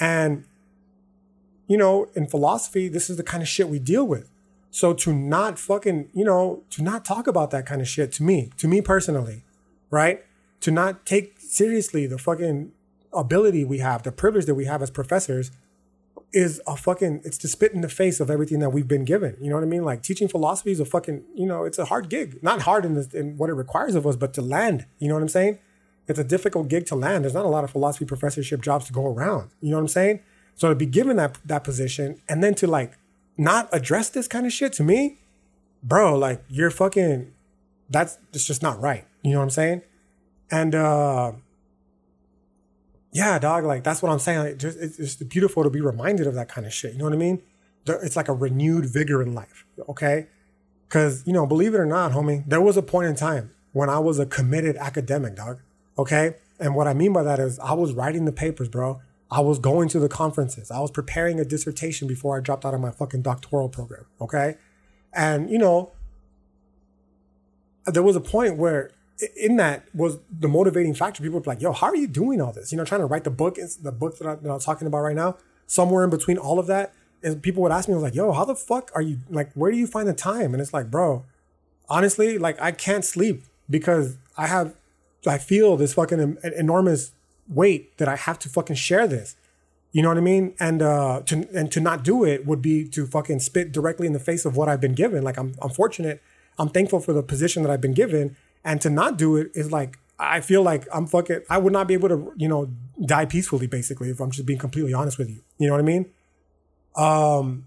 And 0.00 0.44
you 1.66 1.78
know, 1.78 2.08
in 2.14 2.26
philosophy, 2.26 2.88
this 2.88 3.08
is 3.08 3.16
the 3.16 3.22
kind 3.22 3.42
of 3.42 3.48
shit 3.48 3.68
we 3.68 3.78
deal 3.78 4.06
with. 4.06 4.30
So 4.70 4.92
to 4.92 5.14
not 5.14 5.58
fucking, 5.58 6.10
you 6.12 6.24
know, 6.24 6.62
to 6.70 6.82
not 6.82 7.04
talk 7.04 7.26
about 7.26 7.50
that 7.52 7.64
kind 7.64 7.80
of 7.80 7.88
shit 7.88 8.12
to 8.12 8.22
me, 8.22 8.50
to 8.56 8.68
me 8.68 8.80
personally, 8.80 9.44
right? 9.90 10.24
To 10.60 10.70
not 10.70 11.06
take 11.06 11.38
seriously 11.38 12.06
the 12.06 12.18
fucking 12.18 12.72
ability 13.12 13.64
we 13.64 13.78
have, 13.78 14.02
the 14.02 14.12
privilege 14.12 14.46
that 14.46 14.56
we 14.56 14.64
have 14.64 14.82
as 14.82 14.90
professors 14.90 15.52
is 16.34 16.60
a 16.66 16.76
fucking 16.76 17.22
it's 17.24 17.38
to 17.38 17.48
spit 17.48 17.72
in 17.72 17.80
the 17.80 17.88
face 17.88 18.18
of 18.18 18.28
everything 18.28 18.58
that 18.58 18.70
we've 18.70 18.88
been 18.88 19.04
given. 19.04 19.36
You 19.40 19.50
know 19.50 19.56
what 19.56 19.62
I 19.62 19.68
mean? 19.68 19.84
Like 19.84 20.02
teaching 20.02 20.28
philosophy 20.28 20.72
is 20.72 20.80
a 20.80 20.84
fucking, 20.84 21.22
you 21.34 21.46
know, 21.46 21.64
it's 21.64 21.78
a 21.78 21.84
hard 21.84 22.08
gig. 22.08 22.42
Not 22.42 22.62
hard 22.62 22.84
in, 22.84 22.94
the, 22.94 23.08
in 23.14 23.36
what 23.36 23.50
it 23.50 23.54
requires 23.54 23.94
of 23.94 24.06
us, 24.06 24.16
but 24.16 24.34
to 24.34 24.42
land. 24.42 24.86
You 24.98 25.08
know 25.08 25.14
what 25.14 25.22
I'm 25.22 25.28
saying? 25.28 25.60
It's 26.08 26.18
a 26.18 26.24
difficult 26.24 26.68
gig 26.68 26.86
to 26.86 26.96
land. 26.96 27.24
There's 27.24 27.34
not 27.34 27.44
a 27.44 27.48
lot 27.48 27.64
of 27.64 27.70
philosophy 27.70 28.04
professorship 28.04 28.60
jobs 28.60 28.86
to 28.86 28.92
go 28.92 29.06
around. 29.06 29.50
You 29.60 29.70
know 29.70 29.76
what 29.76 29.82
I'm 29.82 29.88
saying? 29.88 30.20
So 30.56 30.68
to 30.68 30.74
be 30.74 30.86
given 30.86 31.16
that 31.16 31.38
that 31.44 31.64
position 31.64 32.20
and 32.28 32.42
then 32.42 32.54
to 32.56 32.66
like 32.66 32.98
not 33.36 33.68
address 33.72 34.10
this 34.10 34.28
kind 34.28 34.44
of 34.44 34.52
shit 34.52 34.72
to 34.74 34.82
me, 34.82 35.18
bro, 35.82 36.18
like 36.18 36.42
you're 36.48 36.70
fucking 36.70 37.32
that's 37.88 38.18
it's 38.32 38.44
just 38.44 38.62
not 38.62 38.80
right. 38.80 39.06
You 39.22 39.32
know 39.32 39.38
what 39.38 39.44
I'm 39.44 39.50
saying? 39.50 39.82
And 40.50 40.74
uh 40.74 41.32
yeah, 43.14 43.38
dog, 43.38 43.64
like 43.64 43.84
that's 43.84 44.02
what 44.02 44.10
I'm 44.10 44.18
saying. 44.18 44.38
Like, 44.40 44.58
just, 44.58 44.76
it's, 44.78 44.98
it's 44.98 45.14
beautiful 45.14 45.62
to 45.62 45.70
be 45.70 45.80
reminded 45.80 46.26
of 46.26 46.34
that 46.34 46.48
kind 46.48 46.66
of 46.66 46.72
shit. 46.74 46.92
You 46.92 46.98
know 46.98 47.04
what 47.04 47.14
I 47.14 47.16
mean? 47.16 47.40
It's 47.86 48.16
like 48.16 48.28
a 48.28 48.32
renewed 48.32 48.86
vigor 48.86 49.22
in 49.22 49.34
life. 49.34 49.64
Okay. 49.88 50.26
Cause, 50.88 51.22
you 51.26 51.32
know, 51.32 51.46
believe 51.46 51.74
it 51.74 51.78
or 51.78 51.86
not, 51.86 52.12
homie, 52.12 52.44
there 52.46 52.60
was 52.60 52.76
a 52.76 52.82
point 52.82 53.08
in 53.08 53.14
time 53.14 53.52
when 53.72 53.88
I 53.88 54.00
was 54.00 54.18
a 54.18 54.26
committed 54.26 54.76
academic, 54.76 55.36
dog. 55.36 55.60
Okay. 55.96 56.34
And 56.58 56.74
what 56.74 56.88
I 56.88 56.94
mean 56.94 57.12
by 57.12 57.22
that 57.22 57.38
is 57.38 57.58
I 57.60 57.74
was 57.74 57.92
writing 57.92 58.24
the 58.24 58.32
papers, 58.32 58.68
bro. 58.68 59.00
I 59.30 59.40
was 59.40 59.60
going 59.60 59.88
to 59.90 60.00
the 60.00 60.08
conferences. 60.08 60.72
I 60.72 60.80
was 60.80 60.90
preparing 60.90 61.38
a 61.38 61.44
dissertation 61.44 62.08
before 62.08 62.36
I 62.36 62.40
dropped 62.40 62.64
out 62.64 62.74
of 62.74 62.80
my 62.80 62.90
fucking 62.90 63.22
doctoral 63.22 63.68
program. 63.68 64.06
Okay. 64.20 64.56
And, 65.12 65.48
you 65.50 65.58
know, 65.58 65.92
there 67.86 68.02
was 68.02 68.16
a 68.16 68.20
point 68.20 68.56
where 68.56 68.90
in 69.36 69.56
that 69.56 69.86
was 69.94 70.18
the 70.30 70.48
motivating 70.48 70.94
factor. 70.94 71.22
People 71.22 71.38
were 71.38 71.44
like, 71.46 71.60
yo, 71.60 71.72
how 71.72 71.86
are 71.86 71.96
you 71.96 72.06
doing 72.06 72.40
all 72.40 72.52
this? 72.52 72.72
You 72.72 72.78
know, 72.78 72.84
trying 72.84 73.00
to 73.00 73.06
write 73.06 73.24
the 73.24 73.30
book, 73.30 73.58
the 73.82 73.92
book 73.92 74.18
that, 74.18 74.26
I, 74.26 74.34
that 74.36 74.50
I'm 74.50 74.60
talking 74.60 74.86
about 74.86 75.02
right 75.02 75.16
now, 75.16 75.36
somewhere 75.66 76.04
in 76.04 76.10
between 76.10 76.38
all 76.38 76.58
of 76.58 76.66
that. 76.66 76.92
And 77.22 77.42
people 77.42 77.62
would 77.62 77.72
ask 77.72 77.88
me, 77.88 77.94
I 77.94 77.96
was 77.96 78.02
like, 78.02 78.14
yo, 78.14 78.32
how 78.32 78.44
the 78.44 78.54
fuck 78.54 78.90
are 78.94 79.02
you, 79.02 79.18
like, 79.30 79.52
where 79.54 79.70
do 79.70 79.78
you 79.78 79.86
find 79.86 80.06
the 80.06 80.14
time? 80.14 80.52
And 80.52 80.60
it's 80.60 80.74
like, 80.74 80.90
bro, 80.90 81.24
honestly, 81.88 82.38
like, 82.38 82.60
I 82.60 82.70
can't 82.72 83.04
sleep 83.04 83.44
because 83.70 84.18
I 84.36 84.46
have, 84.46 84.74
I 85.26 85.38
feel 85.38 85.76
this 85.76 85.94
fucking 85.94 86.38
enormous 86.56 87.12
weight 87.48 87.96
that 87.98 88.08
I 88.08 88.16
have 88.16 88.38
to 88.40 88.48
fucking 88.48 88.76
share 88.76 89.06
this. 89.06 89.36
You 89.92 90.02
know 90.02 90.08
what 90.08 90.18
I 90.18 90.22
mean? 90.22 90.54
And 90.58 90.82
uh, 90.82 91.22
to 91.26 91.48
and 91.54 91.70
to 91.70 91.80
not 91.80 92.02
do 92.02 92.24
it 92.24 92.44
would 92.44 92.60
be 92.60 92.88
to 92.88 93.06
fucking 93.06 93.38
spit 93.38 93.70
directly 93.70 94.08
in 94.08 94.12
the 94.12 94.18
face 94.18 94.44
of 94.44 94.56
what 94.56 94.68
I've 94.68 94.80
been 94.80 94.94
given. 94.94 95.22
Like 95.22 95.38
I'm 95.38 95.54
I'm 95.62 95.70
fortunate. 95.70 96.20
I'm 96.58 96.68
thankful 96.68 96.98
for 96.98 97.12
the 97.12 97.22
position 97.22 97.62
that 97.62 97.70
I've 97.70 97.80
been 97.80 97.94
given. 97.94 98.36
And 98.64 98.80
to 98.80 98.90
not 98.90 99.18
do 99.18 99.36
it 99.36 99.50
is 99.54 99.70
like 99.70 99.98
I 100.18 100.40
feel 100.40 100.62
like 100.62 100.86
I'm 100.92 101.06
fucking 101.06 101.42
I 101.50 101.58
would 101.58 101.72
not 101.72 101.88
be 101.88 101.94
able 101.94 102.08
to, 102.08 102.32
you 102.36 102.48
know, 102.48 102.70
die 103.04 103.26
peacefully, 103.26 103.66
basically, 103.66 104.10
if 104.10 104.20
I'm 104.20 104.30
just 104.30 104.46
being 104.46 104.58
completely 104.58 104.94
honest 104.94 105.18
with 105.18 105.28
you. 105.28 105.42
You 105.58 105.68
know 105.68 105.74
what 105.74 105.80
I 105.80 105.84
mean? 105.84 106.06
Um 106.96 107.66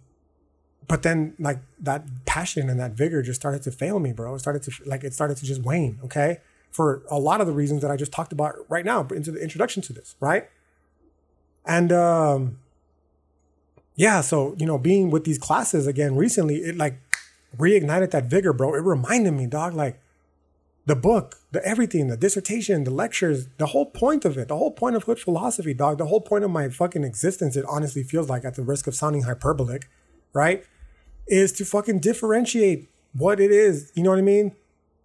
but 0.88 1.04
then 1.04 1.36
like 1.38 1.60
that 1.82 2.06
passion 2.26 2.70
and 2.70 2.80
that 2.80 2.94
vigor 2.94 3.22
just 3.22 3.40
started 3.40 3.62
to 3.64 3.72
fail 3.72 4.00
me, 4.00 4.14
bro. 4.14 4.36
It 4.36 4.40
started 4.40 4.64
to 4.64 4.72
like 4.86 5.04
it 5.04 5.14
started 5.14 5.38
to 5.38 5.46
just 5.46 5.62
wane, 5.64 6.00
okay? 6.04 6.40
for 6.78 7.02
a 7.10 7.18
lot 7.18 7.42
of 7.42 7.48
the 7.48 7.54
reasons 7.54 7.82
that 7.82 7.90
I 7.90 7.96
just 7.96 8.12
talked 8.12 8.32
about 8.32 8.56
right 8.70 8.86
now 8.86 9.08
into 9.08 9.32
the 9.32 9.42
introduction 9.42 9.82
to 9.84 9.94
this, 9.94 10.16
right? 10.20 10.48
And 11.66 11.92
um, 11.92 12.60
yeah, 13.96 14.22
so 14.22 14.56
you 14.60 14.66
know, 14.66 14.78
being 14.78 15.10
with 15.10 15.24
these 15.24 15.40
classes 15.40 15.88
again 15.88 16.16
recently, 16.16 16.58
it 16.58 16.78
like 16.78 17.00
reignited 17.58 18.12
that 18.12 18.26
vigor, 18.26 18.54
bro. 18.54 18.76
It 18.76 18.84
reminded 18.84 19.32
me, 19.32 19.48
dog, 19.48 19.74
like, 19.74 20.00
the 20.88 20.96
book, 20.96 21.36
the 21.52 21.64
everything, 21.66 22.08
the 22.08 22.16
dissertation, 22.16 22.86
the 22.86 22.92
lectures, 22.92 23.48
the 23.58 23.68
whole 23.68 23.86
point 23.86 24.24
of 24.24 24.38
it, 24.38 24.48
the 24.48 24.56
whole 24.56 24.72
point 24.72 24.96
of 24.96 25.04
hood 25.04 25.20
philosophy, 25.20 25.74
dog, 25.74 25.98
the 25.98 26.06
whole 26.06 26.22
point 26.22 26.46
of 26.46 26.50
my 26.50 26.70
fucking 26.70 27.04
existence, 27.04 27.58
it 27.58 27.66
honestly 27.68 28.04
feels 28.04 28.30
like, 28.30 28.46
at 28.46 28.56
the 28.56 28.64
risk 28.64 28.88
of 28.88 28.96
sounding 28.96 29.24
hyperbolic, 29.24 29.90
right? 30.32 30.64
Is 31.28 31.52
to 31.54 31.66
fucking 31.66 32.00
differentiate 32.00 32.90
what 33.12 33.42
it 33.42 33.52
is, 33.52 33.92
you 33.96 34.04
know 34.04 34.12
what 34.12 34.20
I 34.20 34.22
mean? 34.22 34.56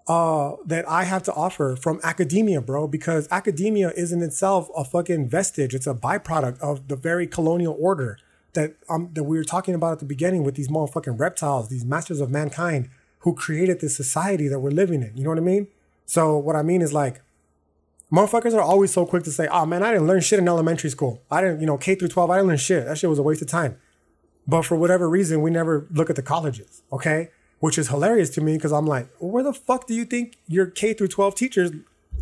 Uh, 0.06 0.52
that 0.64 0.88
I 0.88 1.02
have 1.02 1.24
to 1.24 1.32
offer 1.34 1.74
from 1.74 1.98
academia, 2.04 2.60
bro, 2.60 2.86
because 2.86 3.26
academia 3.32 3.90
is 3.90 4.12
in 4.12 4.22
itself 4.22 4.68
a 4.76 4.84
fucking 4.84 5.28
vestige. 5.28 5.74
It's 5.74 5.88
a 5.88 5.94
byproduct 5.94 6.60
of 6.60 6.86
the 6.86 6.96
very 6.96 7.26
colonial 7.26 7.76
order 7.78 8.18
that 8.54 8.74
um 8.90 9.10
that 9.14 9.24
we 9.24 9.36
were 9.36 9.44
talking 9.44 9.74
about 9.74 9.92
at 9.92 9.98
the 10.00 10.04
beginning 10.04 10.44
with 10.44 10.56
these 10.56 10.68
motherfucking 10.68 11.18
reptiles, 11.18 11.68
these 11.68 11.84
masters 11.84 12.20
of 12.20 12.30
mankind 12.30 12.90
who 13.22 13.35
created 13.35 13.80
this 13.80 13.96
society 13.96 14.48
that 14.48 14.61
we're 14.61 14.70
living 14.70 15.02
in. 15.02 15.16
You 15.16 15.24
know 15.24 15.30
what 15.30 15.38
I 15.38 15.42
mean? 15.42 15.68
So 16.06 16.37
what 16.37 16.56
I 16.56 16.62
mean 16.62 16.82
is 16.82 16.92
like, 16.92 17.22
motherfuckers 18.12 18.54
are 18.54 18.61
always 18.61 18.92
so 18.92 19.06
quick 19.06 19.24
to 19.24 19.32
say, 19.32 19.48
"Oh 19.48 19.64
man, 19.66 19.82
I 19.82 19.92
didn't 19.92 20.06
learn 20.06 20.20
shit 20.20 20.38
in 20.38 20.48
elementary 20.48 20.90
school. 20.90 21.22
I 21.30 21.40
didn't, 21.40 21.61
you 21.61 21.66
know, 21.66 21.78
K 21.78 21.94
through 21.94 22.08
12, 22.08 22.30
I 22.30 22.37
didn't 22.37 22.48
learn 22.48 22.56
shit. 22.58 22.85
That 22.85 22.98
shit 22.98 23.11
was 23.11 23.18
a 23.18 23.22
waste 23.22 23.42
of 23.42 23.48
time." 23.48 23.78
But 24.46 24.62
for 24.62 24.76
whatever 24.76 25.08
reason, 25.08 25.40
we 25.40 25.50
never 25.50 25.87
look 25.90 26.11
at 26.11 26.16
the 26.16 26.22
colleges, 26.22 26.82
okay? 26.92 27.30
Which 27.61 27.78
is 27.78 27.88
hilarious 27.88 28.28
to 28.30 28.40
me 28.40 28.56
because 28.56 28.72
I'm 28.72 28.87
like, 28.87 29.08
where 29.18 29.44
the 29.44 29.52
fuck 29.52 29.87
do 29.87 29.94
you 29.94 30.04
think 30.04 30.37
your 30.48 30.66
K 30.66 30.94
through 30.94 31.08
12 31.08 31.35
teachers 31.35 31.70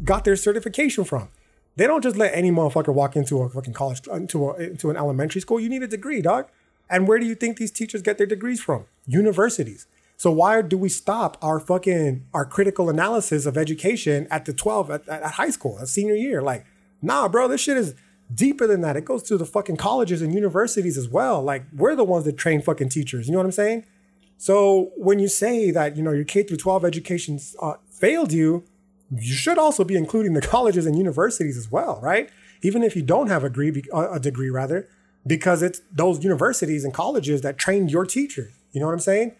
got 0.05 0.25
their 0.25 0.37
certification 0.37 1.05
from? 1.05 1.31
They 1.77 1.87
don't 1.87 2.03
just 2.03 2.17
let 2.17 2.35
any 2.35 2.51
motherfucker 2.51 2.93
walk 2.93 3.17
into 3.17 3.41
a 3.41 3.49
fucking 3.49 3.73
college, 3.73 4.07
into 4.07 4.51
a, 4.51 4.57
into 4.57 4.91
an 4.91 4.97
elementary 4.97 5.41
school. 5.41 5.59
You 5.59 5.71
need 5.71 5.83
a 5.83 5.87
degree, 5.87 6.21
dog. 6.21 6.49
And 6.91 7.09
where 7.09 7.19
do 7.19 7.25
you 7.25 7.35
think 7.35 7.57
these 7.57 7.71
teachers 7.71 8.03
get 8.03 8.19
their 8.19 8.27
degrees 8.27 8.61
from? 8.61 8.85
Universities. 9.07 9.87
So 10.21 10.31
why 10.31 10.61
do 10.61 10.77
we 10.77 10.91
stop 10.91 11.39
our 11.41 11.59
fucking 11.59 12.27
our 12.35 12.45
critical 12.45 12.91
analysis 12.91 13.47
of 13.47 13.57
education 13.57 14.29
at 14.31 14.45
the 14.45 14.53
12 14.53 14.91
at, 14.91 15.09
at 15.09 15.23
high 15.33 15.49
school, 15.49 15.79
at 15.81 15.89
senior 15.89 16.15
year? 16.15 16.43
Like, 16.43 16.67
nah, 17.01 17.27
bro, 17.27 17.49
this 17.49 17.63
shit 17.63 17.79
is 17.79 17.95
deeper 18.35 18.67
than 18.67 18.83
that. 18.83 18.99
It 18.99 19.07
goes 19.07 19.23
to 19.23 19.39
the 19.39 19.47
fucking 19.47 19.79
colleges 19.79 20.21
and 20.21 20.35
universities 20.35 20.99
as 20.99 21.09
well. 21.09 21.41
Like, 21.41 21.65
we're 21.75 21.97
the 21.97 22.05
ones 22.05 22.27
that 22.27 22.37
train 22.37 22.61
fucking 22.61 22.91
teachers. 22.91 23.29
You 23.29 23.33
know 23.33 23.39
what 23.39 23.47
I'm 23.47 23.53
saying? 23.53 23.87
So 24.37 24.91
when 24.95 25.21
you 25.21 25.29
say 25.29 25.71
that 25.71 25.97
you 25.97 26.03
know 26.03 26.13
your 26.13 26.25
K 26.25 26.43
through 26.43 26.59
12 26.59 26.85
education 26.85 27.41
uh, 27.63 27.77
failed 27.91 28.31
you, 28.31 28.65
you 29.11 29.33
should 29.33 29.57
also 29.57 29.85
be 29.85 29.97
including 29.97 30.35
the 30.35 30.43
colleges 30.55 30.85
and 30.85 30.99
universities 30.99 31.57
as 31.57 31.73
well, 31.73 31.99
right? 32.03 32.29
Even 32.61 32.83
if 32.83 32.95
you 32.95 33.01
don't 33.01 33.29
have 33.29 33.43
a 33.43 33.49
degree, 33.49 33.83
a 33.95 34.21
degree 34.21 34.51
rather, 34.51 34.87
because 35.27 35.63
it's 35.63 35.81
those 35.91 36.23
universities 36.23 36.85
and 36.85 36.93
colleges 36.93 37.41
that 37.41 37.57
trained 37.57 37.91
your 37.91 38.05
teachers. 38.05 38.53
You 38.73 38.81
know 38.81 38.87
what 38.87 38.93
I'm 38.93 39.01
saying? 39.01 39.35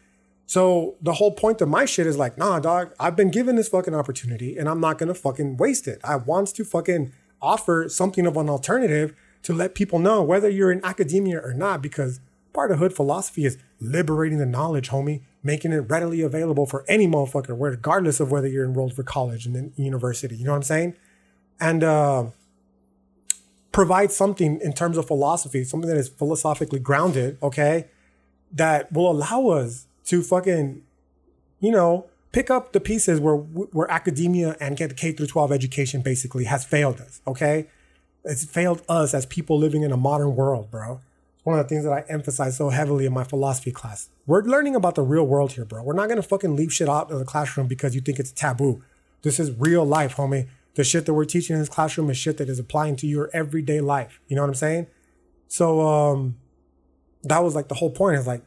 So 0.51 0.97
the 1.01 1.13
whole 1.13 1.31
point 1.31 1.61
of 1.61 1.69
my 1.69 1.85
shit 1.85 2.09
is 2.09 2.17
like, 2.17 2.37
nah, 2.37 2.59
dog, 2.59 2.93
I've 2.99 3.15
been 3.15 3.31
given 3.31 3.55
this 3.55 3.69
fucking 3.69 3.95
opportunity 3.95 4.59
and 4.59 4.69
I'm 4.69 4.81
not 4.81 4.99
gonna 4.99 5.15
fucking 5.15 5.59
waste 5.59 5.87
it. 5.87 6.01
I 6.03 6.17
want 6.17 6.49
to 6.57 6.65
fucking 6.65 7.13
offer 7.41 7.89
something 7.89 8.27
of 8.27 8.37
an 8.37 8.51
alternative 8.51 9.15
to 9.45 9.53
let 9.53 9.77
people 9.77 10.01
know 10.01 10.25
whether 10.25 10.49
you're 10.49 10.73
in 10.73 10.85
academia 10.85 11.39
or 11.39 11.55
not, 11.55 11.81
because 11.81 12.19
part 12.53 12.73
of 12.73 12.81
hood 12.81 12.93
philosophy 12.93 13.45
is 13.45 13.59
liberating 13.79 14.39
the 14.39 14.45
knowledge, 14.45 14.89
homie, 14.89 15.23
making 15.45 15.71
it 15.71 15.89
readily 15.89 16.21
available 16.21 16.67
for 16.67 16.85
any 16.89 17.07
motherfucker, 17.07 17.55
regardless 17.57 18.19
of 18.19 18.33
whether 18.33 18.49
you're 18.49 18.67
enrolled 18.67 18.95
for 18.95 19.05
college 19.05 19.47
and 19.47 19.55
then 19.55 19.73
university. 19.77 20.35
You 20.35 20.47
know 20.47 20.51
what 20.51 20.57
I'm 20.57 20.63
saying? 20.65 20.97
And 21.61 21.85
uh, 21.85 22.27
provide 23.71 24.11
something 24.11 24.61
in 24.61 24.73
terms 24.73 24.99
of 24.99 25.07
philosophy, 25.07 25.63
something 25.63 25.89
that 25.89 25.97
is 25.97 26.09
philosophically 26.09 26.81
grounded, 26.81 27.39
okay, 27.41 27.87
that 28.51 28.91
will 28.91 29.09
allow 29.09 29.47
us 29.51 29.87
to 30.11 30.23
fucking, 30.23 30.83
you 31.61 31.71
know, 31.71 32.07
pick 32.33 32.51
up 32.51 32.73
the 32.73 32.81
pieces 32.81 33.21
where 33.21 33.37
where 33.37 33.91
academia 33.91 34.57
and 34.61 34.77
get 34.77 34.97
K 34.97 35.13
through 35.13 35.29
12 35.29 35.53
education 35.53 36.03
basically 36.03 36.45
has 36.45 36.65
failed 36.65 37.01
us. 37.01 37.21
Okay, 37.27 37.69
it's 38.25 38.45
failed 38.45 38.83
us 38.89 39.15
as 39.15 39.25
people 39.25 39.57
living 39.57 39.83
in 39.83 39.93
a 39.93 39.97
modern 39.97 40.35
world, 40.35 40.71
bro. 40.71 41.01
It's 41.37 41.47
one 41.47 41.59
of 41.59 41.65
the 41.65 41.69
things 41.69 41.85
that 41.85 41.93
I 41.93 42.05
emphasize 42.09 42.57
so 42.57 42.71
heavily 42.71 43.07
in 43.07 43.15
my 43.15 43.25
philosophy 43.25 43.71
class. 43.71 44.09
We're 44.27 44.43
learning 44.43 44.75
about 44.75 44.97
the 44.97 45.03
real 45.03 45.27
world 45.27 45.53
here, 45.53 45.65
bro. 45.65 45.83
We're 45.85 45.95
not 45.95 46.09
gonna 46.09 46.23
fucking 46.23 46.57
leave 46.57 46.73
shit 46.73 46.89
out 46.89 47.11
of 47.13 47.21
the 47.21 47.25
classroom 47.25 47.69
because 47.69 47.95
you 47.95 48.01
think 48.01 48.19
it's 48.19 48.33
taboo. 48.33 48.83
This 49.23 49.39
is 49.39 49.53
real 49.53 49.85
life, 49.85 50.17
homie. 50.17 50.49
The 50.75 50.83
shit 50.83 51.07
that 51.07 51.15
we're 51.15 51.25
teaching 51.25 51.55
in 51.55 51.61
this 51.61 51.69
classroom 51.69 52.11
is 52.11 52.17
shit 52.17 52.37
that 52.39 52.49
is 52.49 52.59
applying 52.59 52.97
to 52.97 53.07
your 53.07 53.31
everyday 53.33 53.81
life. 53.81 54.21
You 54.27 54.35
know 54.35 54.43
what 54.43 54.49
I'm 54.49 54.55
saying? 54.55 54.89
So 55.47 55.81
um 55.81 56.37
that 57.23 57.45
was 57.45 57.55
like 57.55 57.69
the 57.69 57.75
whole 57.77 57.91
point 57.91 58.19
is 58.19 58.27
like 58.27 58.43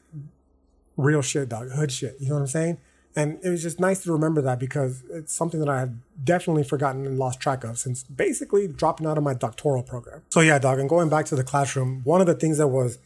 real 0.97 1.21
shit, 1.21 1.49
dog, 1.49 1.71
hood 1.71 1.91
shit. 1.91 2.15
You 2.19 2.29
know 2.29 2.35
what 2.35 2.41
I'm 2.41 2.47
saying? 2.47 2.77
And 3.15 3.39
it 3.43 3.49
was 3.49 3.61
just 3.61 3.79
nice 3.79 4.03
to 4.03 4.11
remember 4.11 4.41
that 4.41 4.59
because 4.59 5.03
it's 5.11 5.33
something 5.33 5.59
that 5.59 5.69
I 5.69 5.79
had 5.79 5.99
definitely 6.23 6.63
forgotten 6.63 7.05
and 7.05 7.19
lost 7.19 7.39
track 7.39 7.63
of 7.63 7.77
since 7.77 8.03
basically 8.03 8.67
dropping 8.67 9.05
out 9.05 9.17
of 9.17 9.23
my 9.23 9.35
doctoral 9.35 9.83
program. 9.83 10.23
So 10.29 10.39
yeah, 10.39 10.57
dog, 10.57 10.79
and 10.79 10.89
going 10.89 11.09
back 11.09 11.25
to 11.27 11.35
the 11.35 11.43
classroom, 11.43 12.01
one 12.03 12.21
of 12.21 12.27
the 12.27 12.33
things 12.33 12.57
that 12.57 12.69
was, 12.69 12.97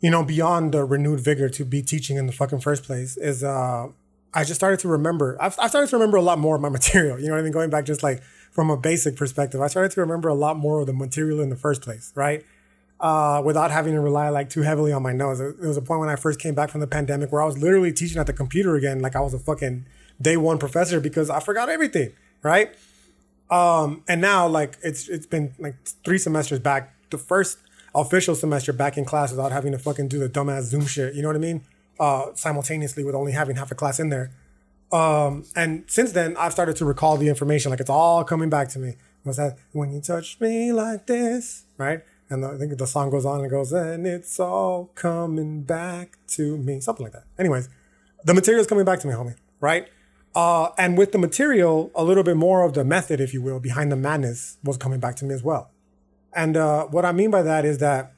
you 0.00 0.10
know, 0.10 0.24
beyond 0.24 0.72
the 0.72 0.84
renewed 0.84 1.20
vigor 1.20 1.50
to 1.50 1.64
be 1.64 1.82
teaching 1.82 2.16
in 2.16 2.26
the 2.26 2.32
fucking 2.32 2.60
first 2.60 2.84
place 2.84 3.16
is 3.18 3.44
uh 3.44 3.88
I 4.32 4.44
just 4.44 4.60
started 4.60 4.80
to 4.80 4.88
remember 4.88 5.36
I've, 5.40 5.58
I 5.58 5.68
started 5.68 5.90
to 5.90 5.96
remember 5.96 6.16
a 6.16 6.22
lot 6.22 6.38
more 6.38 6.56
of 6.56 6.62
my 6.62 6.68
material. 6.80 7.20
You 7.20 7.26
know 7.26 7.34
what 7.34 7.40
I 7.40 7.42
mean? 7.42 7.52
Going 7.52 7.70
back 7.70 7.84
just 7.84 8.02
like 8.02 8.22
from 8.52 8.70
a 8.70 8.76
basic 8.76 9.16
perspective, 9.16 9.60
I 9.60 9.66
started 9.66 9.92
to 9.92 10.00
remember 10.00 10.30
a 10.30 10.34
lot 10.34 10.56
more 10.56 10.80
of 10.80 10.86
the 10.86 10.94
material 10.94 11.40
in 11.40 11.50
the 11.50 11.56
first 11.56 11.82
place, 11.82 12.10
right? 12.14 12.42
Uh, 13.00 13.42
without 13.44 13.70
having 13.70 13.92
to 13.92 14.00
rely 14.00 14.28
like 14.28 14.48
too 14.48 14.62
heavily 14.62 14.92
on 14.92 15.02
my 15.02 15.12
nose. 15.12 15.38
There 15.38 15.54
was 15.60 15.76
a 15.76 15.82
point 15.82 16.00
when 16.00 16.08
I 16.08 16.16
first 16.16 16.40
came 16.40 16.54
back 16.54 16.70
from 16.70 16.80
the 16.80 16.86
pandemic 16.86 17.30
where 17.30 17.42
I 17.42 17.44
was 17.44 17.58
literally 17.58 17.92
teaching 17.92 18.18
at 18.18 18.26
the 18.26 18.32
computer 18.32 18.74
again, 18.76 19.00
like 19.00 19.14
I 19.16 19.20
was 19.20 19.34
a 19.34 19.38
fucking 19.38 19.86
day 20.20 20.36
one 20.36 20.58
professor 20.58 21.00
because 21.00 21.28
I 21.28 21.40
forgot 21.40 21.68
everything, 21.68 22.12
right? 22.42 22.74
Um, 23.50 24.02
and 24.08 24.20
now 24.20 24.48
like 24.48 24.76
it's 24.82 25.08
it's 25.08 25.26
been 25.26 25.54
like 25.58 25.76
three 26.04 26.18
semesters 26.18 26.58
back, 26.58 26.94
the 27.10 27.18
first 27.18 27.58
official 27.94 28.34
semester 28.34 28.72
back 28.72 28.96
in 28.96 29.04
class 29.04 29.30
without 29.30 29.52
having 29.52 29.72
to 29.72 29.78
fucking 29.78 30.08
do 30.08 30.18
the 30.18 30.28
dumbass 30.28 30.62
Zoom 30.62 30.86
shit. 30.86 31.14
You 31.14 31.22
know 31.22 31.28
what 31.28 31.36
I 31.36 31.40
mean? 31.40 31.62
Uh, 31.98 32.26
simultaneously 32.34 33.04
with 33.04 33.14
only 33.14 33.32
having 33.32 33.56
half 33.56 33.70
a 33.70 33.74
class 33.74 34.00
in 34.00 34.10
there. 34.10 34.30
Um, 34.92 35.44
and 35.54 35.84
since 35.86 36.12
then, 36.12 36.36
I've 36.36 36.52
started 36.52 36.76
to 36.76 36.84
recall 36.84 37.16
the 37.16 37.28
information. 37.28 37.70
Like 37.70 37.80
it's 37.80 37.90
all 37.90 38.24
coming 38.24 38.50
back 38.50 38.68
to 38.70 38.78
me. 38.78 38.96
Was 39.24 39.36
that 39.38 39.58
when 39.72 39.92
you 39.92 40.00
touch 40.00 40.40
me 40.40 40.72
like 40.72 41.06
this, 41.06 41.64
right? 41.78 42.02
And 42.28 42.42
the, 42.42 42.48
I 42.48 42.58
think 42.58 42.76
the 42.76 42.86
song 42.86 43.10
goes 43.10 43.24
on 43.24 43.40
and 43.40 43.50
goes, 43.50 43.72
and 43.72 44.06
it's 44.06 44.40
all 44.40 44.90
coming 44.94 45.62
back 45.62 46.18
to 46.28 46.56
me, 46.58 46.80
something 46.80 47.04
like 47.04 47.12
that. 47.12 47.24
Anyways, 47.38 47.68
the 48.24 48.34
material 48.34 48.60
is 48.60 48.66
coming 48.66 48.84
back 48.84 48.98
to 49.00 49.06
me, 49.06 49.14
homie, 49.14 49.36
right? 49.60 49.88
Uh, 50.34 50.70
and 50.76 50.98
with 50.98 51.12
the 51.12 51.18
material, 51.18 51.90
a 51.94 52.04
little 52.04 52.24
bit 52.24 52.36
more 52.36 52.62
of 52.62 52.74
the 52.74 52.84
method, 52.84 53.20
if 53.20 53.32
you 53.32 53.40
will, 53.40 53.60
behind 53.60 53.90
the 53.90 53.96
madness 53.96 54.58
was 54.62 54.76
coming 54.76 55.00
back 55.00 55.16
to 55.16 55.24
me 55.24 55.34
as 55.34 55.42
well. 55.42 55.70
And 56.34 56.56
uh, 56.56 56.86
what 56.86 57.04
I 57.04 57.12
mean 57.12 57.30
by 57.30 57.42
that 57.42 57.64
is 57.64 57.78
that 57.78 58.12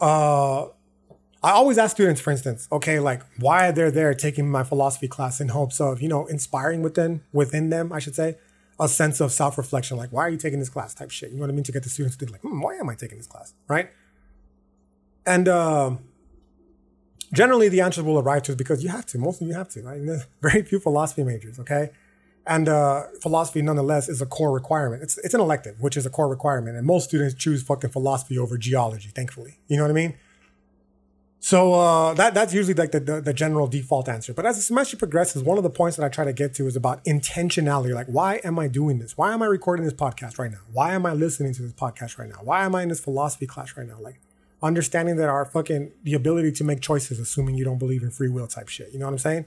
uh, 0.00 0.64
I 1.42 1.52
always 1.52 1.78
ask 1.78 1.94
students, 1.94 2.20
for 2.20 2.32
instance, 2.32 2.66
okay, 2.72 2.98
like 2.98 3.22
why 3.38 3.70
they're 3.70 3.92
there 3.92 4.12
taking 4.14 4.50
my 4.50 4.64
philosophy 4.64 5.06
class 5.06 5.40
in 5.40 5.48
hopes 5.48 5.80
of, 5.80 6.02
you 6.02 6.08
know, 6.08 6.26
inspiring 6.26 6.82
within 6.82 7.20
within 7.32 7.70
them, 7.70 7.92
I 7.92 8.00
should 8.00 8.16
say, 8.16 8.36
a 8.80 8.88
sense 8.88 9.20
of 9.20 9.32
self 9.32 9.58
reflection, 9.58 9.96
like, 9.96 10.10
why 10.10 10.22
are 10.22 10.30
you 10.30 10.36
taking 10.36 10.58
this 10.58 10.68
class 10.68 10.94
type 10.94 11.10
shit? 11.10 11.30
You 11.30 11.36
know 11.36 11.42
what 11.42 11.50
I 11.50 11.54
mean? 11.54 11.64
To 11.64 11.72
get 11.72 11.82
the 11.82 11.88
students 11.88 12.16
to 12.16 12.24
think, 12.24 12.32
like, 12.32 12.42
hmm, 12.42 12.60
why 12.60 12.74
am 12.74 12.88
I 12.88 12.94
taking 12.94 13.18
this 13.18 13.26
class? 13.26 13.54
Right. 13.66 13.90
And 15.26 15.48
uh, 15.48 15.96
generally, 17.32 17.68
the 17.68 17.80
answers 17.80 18.04
will 18.04 18.18
arrive 18.18 18.44
to 18.44 18.56
because 18.56 18.82
you 18.82 18.88
have 18.90 19.06
to. 19.06 19.18
Most 19.18 19.42
of 19.42 19.48
you 19.48 19.54
have 19.54 19.68
to, 19.70 19.82
right? 19.82 20.00
Very 20.42 20.62
few 20.62 20.78
philosophy 20.78 21.24
majors, 21.24 21.58
okay? 21.58 21.90
And 22.46 22.66
uh, 22.68 23.04
philosophy, 23.20 23.60
nonetheless, 23.60 24.08
is 24.08 24.22
a 24.22 24.26
core 24.26 24.52
requirement. 24.52 25.02
It's, 25.02 25.18
it's 25.18 25.34
an 25.34 25.40
elective, 25.40 25.80
which 25.80 25.98
is 25.98 26.06
a 26.06 26.10
core 26.10 26.28
requirement. 26.28 26.78
And 26.78 26.86
most 26.86 27.08
students 27.08 27.34
choose 27.34 27.62
fucking 27.62 27.90
philosophy 27.90 28.38
over 28.38 28.56
geology, 28.56 29.10
thankfully. 29.10 29.58
You 29.68 29.76
know 29.76 29.82
what 29.82 29.90
I 29.90 29.94
mean? 29.94 30.14
So 31.40 31.74
uh, 31.74 32.14
that 32.14 32.34
that's 32.34 32.52
usually 32.52 32.74
like 32.74 32.90
the, 32.90 33.00
the, 33.00 33.20
the 33.20 33.32
general 33.32 33.68
default 33.68 34.08
answer. 34.08 34.34
But 34.34 34.44
as 34.44 34.56
the 34.56 34.62
semester 34.62 34.96
progresses, 34.96 35.42
one 35.42 35.56
of 35.56 35.62
the 35.62 35.70
points 35.70 35.96
that 35.96 36.04
I 36.04 36.08
try 36.08 36.24
to 36.24 36.32
get 36.32 36.52
to 36.54 36.66
is 36.66 36.74
about 36.74 37.04
intentionality. 37.04 37.94
Like, 37.94 38.08
why 38.08 38.40
am 38.42 38.58
I 38.58 38.66
doing 38.66 38.98
this? 38.98 39.16
Why 39.16 39.32
am 39.32 39.42
I 39.42 39.46
recording 39.46 39.84
this 39.84 39.94
podcast 39.94 40.38
right 40.38 40.50
now? 40.50 40.58
Why 40.72 40.94
am 40.94 41.06
I 41.06 41.12
listening 41.12 41.54
to 41.54 41.62
this 41.62 41.72
podcast 41.72 42.18
right 42.18 42.28
now? 42.28 42.38
Why 42.42 42.64
am 42.64 42.74
I 42.74 42.82
in 42.82 42.88
this 42.88 43.00
philosophy 43.00 43.46
class 43.46 43.76
right 43.76 43.86
now? 43.86 43.98
Like, 44.00 44.20
understanding 44.62 45.16
that 45.16 45.28
our 45.28 45.44
fucking 45.44 45.92
the 46.02 46.14
ability 46.14 46.52
to 46.52 46.64
make 46.64 46.80
choices, 46.80 47.18
assuming 47.18 47.56
you 47.56 47.64
don't 47.64 47.78
believe 47.78 48.02
in 48.02 48.10
free 48.10 48.28
will 48.28 48.46
type 48.46 48.68
shit. 48.68 48.92
You 48.92 48.98
know 48.98 49.06
what 49.06 49.12
I'm 49.12 49.18
saying? 49.18 49.46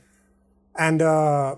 And 0.78 1.02
uh, 1.02 1.56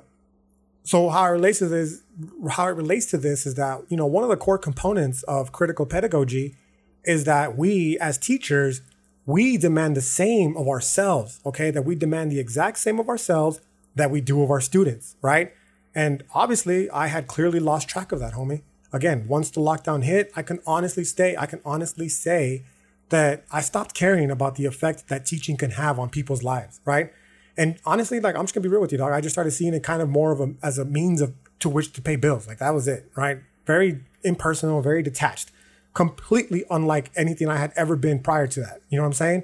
so 0.84 1.10
how 1.10 1.26
it 1.26 1.30
relates 1.30 1.60
to 1.60 1.68
this, 1.68 2.02
how 2.50 2.68
it 2.68 2.76
relates 2.76 3.06
to 3.08 3.18
this 3.18 3.46
is 3.46 3.56
that 3.56 3.82
you 3.90 3.98
know 3.98 4.06
one 4.06 4.24
of 4.24 4.30
the 4.30 4.38
core 4.38 4.58
components 4.58 5.24
of 5.24 5.52
critical 5.52 5.86
pedagogy 5.86 6.56
is 7.04 7.26
that 7.26 7.58
we 7.58 7.98
as 8.00 8.18
teachers 8.18 8.82
we 9.26 9.58
demand 9.58 9.96
the 9.96 10.02
same 10.02 10.58
of 10.58 10.68
ourselves, 10.68 11.40
okay? 11.46 11.72
That 11.72 11.84
we 11.84 11.96
demand 11.96 12.32
the 12.32 12.40
exact 12.40 12.78
same 12.80 13.00
of 13.00 13.10
ourselves 13.10 13.62
that 13.96 14.12
we 14.12 14.22
do 14.22 14.42
of 14.42 14.50
our 14.50 14.62
students, 14.62 15.16
right? 15.22 15.54
And 15.96 16.24
obviously, 16.34 16.90
I 16.90 17.08
had 17.08 17.28
clearly 17.28 17.60
lost 17.60 17.88
track 17.88 18.12
of 18.12 18.20
that, 18.20 18.34
homie. 18.34 18.64
Again, 18.92 19.28
once 19.28 19.50
the 19.50 19.62
lockdown 19.62 20.04
hit, 20.04 20.32
I 20.36 20.42
can 20.42 20.60
honestly 20.66 21.04
stay, 21.04 21.36
I 21.38 21.46
can 21.46 21.62
honestly 21.66 22.10
say 22.10 22.64
that 23.10 23.46
I 23.52 23.62
stopped 23.62 23.94
caring 23.96 24.32
about 24.32 24.56
the 24.56 24.66
effect 24.66 25.08
that 25.10 25.26
teaching 25.26 25.58
can 25.58 25.72
have 25.72 26.00
on 26.00 26.10
people's 26.10 26.44
lives, 26.44 26.82
right? 26.86 27.12
And 27.58 27.78
honestly, 27.86 28.20
like 28.20 28.36
I'm 28.36 28.44
just 28.44 28.54
gonna 28.54 28.64
be 28.64 28.70
real 28.70 28.82
with 28.82 28.92
you, 28.92 28.98
dog. 28.98 29.12
I 29.12 29.22
just 29.22 29.34
started 29.34 29.52
seeing 29.52 29.74
it 29.74 29.84
kind 29.84 30.02
of 30.02 30.10
more 30.10 30.32
of 30.32 30.40
a 30.42 30.54
as 30.64 30.78
a 30.80 30.86
means 30.86 31.22
of 31.22 31.34
to 31.60 31.70
which 31.70 31.94
to 31.94 32.02
pay 32.02 32.16
bills. 32.16 32.48
Like 32.48 32.58
that 32.58 32.74
was 32.74 32.88
it, 32.88 33.12
right? 33.16 33.40
Very 33.66 34.04
impersonal, 34.24 34.82
very 34.82 35.04
detached, 35.04 35.52
completely 35.94 36.64
unlike 36.70 37.12
anything 37.16 37.48
I 37.48 37.58
had 37.58 37.72
ever 37.76 37.96
been 37.96 38.20
prior 38.20 38.48
to 38.48 38.60
that. 38.62 38.82
You 38.90 38.98
know 38.98 39.04
what 39.04 39.08
I'm 39.08 39.14
saying? 39.14 39.44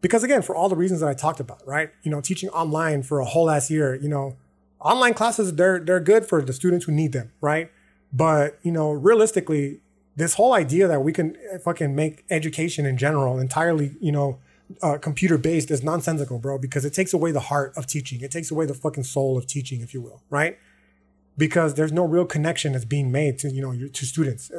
Because 0.00 0.24
again, 0.24 0.42
for 0.42 0.56
all 0.56 0.68
the 0.68 0.76
reasons 0.76 1.00
that 1.00 1.08
I 1.08 1.14
talked 1.14 1.40
about, 1.40 1.66
right? 1.66 1.90
You 2.02 2.10
know, 2.10 2.20
teaching 2.20 2.48
online 2.50 3.02
for 3.02 3.20
a 3.20 3.24
whole 3.24 3.44
last 3.44 3.70
year, 3.70 3.94
you 3.94 4.08
know, 4.08 4.36
online 4.80 5.14
classes 5.14 5.54
they're 5.54 5.78
they're 5.78 6.00
good 6.00 6.26
for 6.26 6.42
the 6.42 6.52
students 6.52 6.86
who 6.86 6.92
need 6.92 7.12
them, 7.12 7.32
right? 7.40 7.70
But 8.12 8.58
you 8.62 8.72
know, 8.72 8.90
realistically, 8.90 9.80
this 10.16 10.34
whole 10.34 10.52
idea 10.54 10.88
that 10.88 11.02
we 11.02 11.12
can 11.12 11.36
fucking 11.64 11.94
make 11.94 12.24
education 12.30 12.84
in 12.84 12.96
general 12.96 13.38
entirely, 13.38 13.92
you 14.00 14.12
know, 14.12 14.38
uh, 14.82 14.98
computer 14.98 15.38
based 15.38 15.70
is 15.70 15.82
nonsensical, 15.82 16.38
bro, 16.38 16.58
because 16.58 16.84
it 16.84 16.94
takes 16.94 17.12
away 17.12 17.30
the 17.30 17.40
heart 17.40 17.72
of 17.76 17.86
teaching. 17.86 18.20
It 18.22 18.30
takes 18.30 18.50
away 18.50 18.66
the 18.66 18.74
fucking 18.74 19.04
soul 19.04 19.38
of 19.38 19.46
teaching, 19.46 19.80
if 19.80 19.94
you 19.94 20.00
will, 20.00 20.22
right? 20.30 20.58
Because 21.38 21.74
there's 21.74 21.92
no 21.92 22.04
real 22.04 22.26
connection 22.26 22.72
that's 22.72 22.84
being 22.84 23.10
made 23.10 23.38
to, 23.38 23.50
you 23.50 23.62
know, 23.62 23.88
to 23.88 24.06
students. 24.06 24.50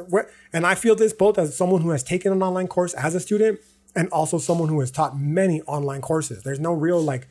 And 0.52 0.66
I 0.66 0.74
feel 0.74 0.96
this 0.96 1.12
both 1.12 1.38
as 1.38 1.56
someone 1.56 1.82
who 1.82 1.90
has 1.90 2.02
taken 2.02 2.32
an 2.32 2.42
online 2.42 2.66
course 2.66 2.94
as 2.94 3.14
a 3.14 3.20
student 3.20 3.60
and 3.94 4.08
also 4.08 4.38
someone 4.38 4.68
who 4.68 4.80
has 4.80 4.90
taught 4.90 5.16
many 5.16 5.62
online 5.62 6.00
courses. 6.00 6.42
There's 6.42 6.58
no 6.58 6.72
real, 6.72 7.00
like, 7.00 7.28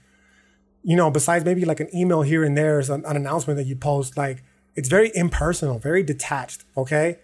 you 0.82 0.96
know, 0.96 1.12
besides 1.12 1.44
maybe 1.44 1.66
like 1.66 1.82
an 1.82 1.94
email 1.94 2.22
here 2.22 2.44
and 2.44 2.58
there 2.58 2.80
is 2.80 2.90
an, 2.90 3.04
an 3.06 3.18
announcement 3.18 3.58
that 3.58 3.66
you 3.66 3.76
post, 3.76 4.16
like, 4.16 4.44
it's 4.76 4.88
very 4.88 5.12
impersonal, 5.14 5.78
very 5.78 6.04
detached, 6.04 6.64
okay? 6.78 7.20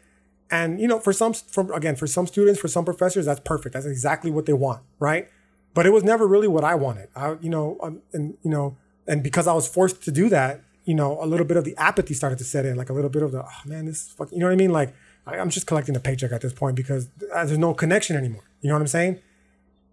And, 0.51 0.81
you 0.81 0.87
know, 0.87 0.99
for 0.99 1.13
some, 1.13 1.33
from 1.33 1.71
again, 1.71 1.95
for 1.95 2.05
some 2.05 2.27
students, 2.27 2.59
for 2.59 2.67
some 2.67 2.83
professors, 2.83 3.25
that's 3.25 3.39
perfect. 3.39 3.73
That's 3.73 3.85
exactly 3.85 4.29
what 4.29 4.45
they 4.45 4.53
want, 4.53 4.83
right? 4.99 5.29
but 5.73 5.85
it 5.85 5.91
was 5.91 6.03
never 6.03 6.27
really 6.27 6.47
what 6.47 6.63
I 6.63 6.75
wanted. 6.75 7.09
I, 7.15 7.37
you 7.41 7.49
know, 7.49 7.77
um, 7.81 8.01
and 8.13 8.37
you 8.43 8.49
know, 8.49 8.77
and 9.07 9.23
because 9.23 9.47
I 9.47 9.53
was 9.53 9.67
forced 9.67 10.03
to 10.03 10.11
do 10.11 10.29
that, 10.29 10.61
you 10.89 10.95
know, 10.95 11.23
a 11.23 11.27
little 11.27 11.45
bit 11.45 11.55
of 11.55 11.65
the 11.65 11.77
apathy 11.77 12.15
started 12.15 12.39
to 12.39 12.43
set 12.43 12.65
in, 12.65 12.75
like 12.75 12.89
a 12.89 12.93
little 12.93 13.11
bit 13.11 13.21
of 13.21 13.31
the, 13.31 13.43
oh 13.43 13.61
man, 13.63 13.85
this 13.85 14.07
is 14.07 14.11
fucking, 14.13 14.35
you 14.35 14.39
know 14.39 14.47
what 14.47 14.53
I 14.53 14.55
mean? 14.55 14.71
Like, 14.71 14.91
I, 15.27 15.37
am 15.37 15.51
just 15.51 15.67
collecting 15.67 15.95
a 15.95 15.99
paycheck 15.99 16.31
at 16.31 16.41
this 16.41 16.51
point 16.51 16.75
because 16.75 17.09
there's 17.19 17.59
no 17.59 17.75
connection 17.75 18.17
anymore. 18.17 18.45
You 18.61 18.69
know 18.69 18.73
what 18.73 18.81
I'm 18.81 18.87
saying? 18.87 19.19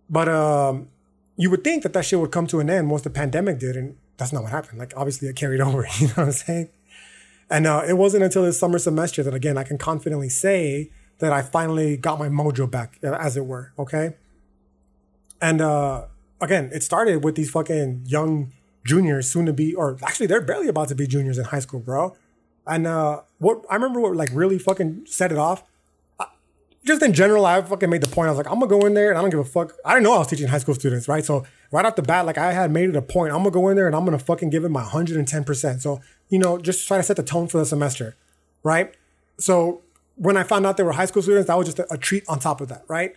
But 0.08 0.26
um, 0.30 0.88
you 1.36 1.50
would 1.50 1.62
think 1.62 1.82
that 1.82 1.92
that 1.92 2.06
shit 2.06 2.18
would 2.18 2.32
come 2.32 2.46
to 2.46 2.60
an 2.60 2.70
end 2.70 2.88
once 2.88 3.02
the 3.02 3.10
pandemic 3.10 3.58
did, 3.58 3.76
and 3.76 3.98
that's 4.16 4.32
not 4.32 4.42
what 4.42 4.52
happened. 4.52 4.78
Like, 4.78 4.94
obviously, 4.96 5.28
it 5.28 5.36
carried 5.36 5.60
over. 5.68 5.86
You 5.98 6.06
know 6.06 6.14
what 6.14 6.26
I'm 6.28 6.32
saying? 6.32 6.70
And 7.50 7.66
uh, 7.66 7.82
it 7.86 7.98
wasn't 7.98 8.24
until 8.24 8.44
this 8.44 8.58
summer 8.58 8.78
semester 8.78 9.22
that, 9.22 9.34
again, 9.34 9.58
I 9.58 9.64
can 9.64 9.76
confidently 9.76 10.30
say 10.30 10.90
that 11.18 11.30
I 11.30 11.42
finally 11.42 11.98
got 11.98 12.18
my 12.18 12.30
mojo 12.30 12.70
back, 12.70 12.98
as 13.02 13.36
it 13.36 13.44
were. 13.44 13.74
Okay. 13.78 14.14
And 15.42 15.60
uh, 15.60 16.06
again, 16.40 16.70
it 16.72 16.82
started 16.82 17.22
with 17.22 17.34
these 17.34 17.50
fucking 17.50 18.04
young 18.06 18.52
juniors, 18.86 19.30
soon 19.30 19.46
to 19.46 19.52
be, 19.52 19.74
or 19.74 19.98
actually 20.02 20.26
they're 20.26 20.40
barely 20.40 20.68
about 20.68 20.88
to 20.88 20.94
be 20.94 21.06
juniors 21.06 21.38
in 21.38 21.44
high 21.44 21.60
school, 21.60 21.80
bro. 21.80 22.16
And 22.66 22.86
uh, 22.86 23.22
what 23.38 23.64
I 23.70 23.74
remember, 23.74 24.00
what 24.00 24.16
like 24.16 24.30
really 24.32 24.58
fucking 24.58 25.06
set 25.06 25.30
it 25.32 25.38
off. 25.38 25.62
Uh, 26.18 26.24
just 26.84 27.02
in 27.02 27.12
general, 27.12 27.46
I 27.46 27.62
fucking 27.62 27.88
made 27.90 28.00
the 28.00 28.08
point. 28.08 28.28
I 28.28 28.30
was 28.30 28.38
like, 28.38 28.46
I'm 28.46 28.58
gonna 28.58 28.66
go 28.66 28.86
in 28.86 28.94
there 28.94 29.10
and 29.10 29.18
I 29.18 29.20
don't 29.20 29.30
give 29.30 29.40
a 29.40 29.44
fuck. 29.44 29.74
I 29.84 29.92
didn't 29.94 30.04
know 30.04 30.14
I 30.14 30.18
was 30.18 30.28
teaching 30.28 30.48
high 30.48 30.58
school 30.58 30.74
students, 30.74 31.08
right? 31.08 31.24
So 31.24 31.44
right 31.70 31.84
off 31.84 31.96
the 31.96 32.02
bat, 32.02 32.26
like 32.26 32.38
I 32.38 32.52
had 32.52 32.70
made 32.70 32.88
it 32.88 32.96
a 32.96 33.02
point. 33.02 33.32
I'm 33.32 33.38
gonna 33.38 33.50
go 33.50 33.68
in 33.68 33.76
there 33.76 33.86
and 33.86 33.94
I'm 33.94 34.04
gonna 34.04 34.18
fucking 34.18 34.50
give 34.50 34.64
it 34.64 34.70
my 34.70 34.82
110%. 34.82 35.80
So 35.80 36.00
you 36.28 36.38
know, 36.38 36.58
just 36.58 36.86
try 36.88 36.96
to 36.96 37.02
set 37.02 37.16
the 37.16 37.22
tone 37.22 37.46
for 37.46 37.58
the 37.58 37.66
semester, 37.66 38.16
right? 38.62 38.94
So 39.38 39.82
when 40.16 40.36
I 40.36 40.42
found 40.42 40.66
out 40.66 40.76
they 40.76 40.82
were 40.82 40.92
high 40.92 41.06
school 41.06 41.22
students, 41.22 41.46
that 41.48 41.56
was 41.56 41.66
just 41.66 41.78
a, 41.78 41.92
a 41.92 41.98
treat 41.98 42.24
on 42.28 42.40
top 42.40 42.60
of 42.60 42.68
that, 42.68 42.84
right? 42.88 43.14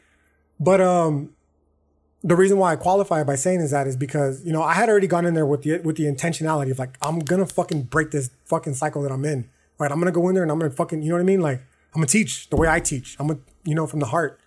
But 0.60 0.82
um, 0.82 1.34
the 2.24 2.36
reason 2.36 2.58
why 2.58 2.74
I 2.74 2.76
qualify 2.76 3.24
by 3.24 3.36
saying 3.36 3.62
is 3.62 3.72
that 3.72 3.88
is 3.88 3.96
because 3.96 4.44
you 4.46 4.52
know 4.52 4.62
I 4.62 4.74
had 4.74 4.90
already 4.90 5.08
gone 5.08 5.26
in 5.26 5.34
there 5.34 5.46
with 5.46 5.62
the 5.62 5.80
with 5.80 5.96
the 5.96 6.04
intentionality 6.04 6.72
of 6.72 6.80
like 6.80 6.98
I'm 7.02 7.20
gonna 7.20 7.46
fucking 7.46 7.84
break 7.84 8.12
this 8.12 8.30
fucking 8.46 8.74
cycle 8.74 9.02
that 9.04 9.12
I'm 9.12 9.26
in. 9.26 9.50
Right, 9.78 9.92
I'm 9.92 10.00
gonna 10.00 10.12
go 10.12 10.28
in 10.28 10.36
there 10.36 10.44
and 10.44 10.52
I'm 10.52 10.60
gonna 10.60 10.72
fucking 10.72 11.02
you 11.02 11.10
know 11.10 11.16
what 11.16 11.22
I 11.22 11.26
mean. 11.26 11.42
Like 11.42 11.60
I'm 11.94 12.02
gonna 12.02 12.08
teach 12.08 12.50
the 12.50 12.58
way 12.58 12.68
I 12.68 12.80
teach. 12.80 13.16
I'm 13.20 13.28
gonna 13.28 13.40
you 13.64 13.74
know 13.74 13.88
from 13.88 14.00
the 14.00 14.08
heart, 14.08 14.40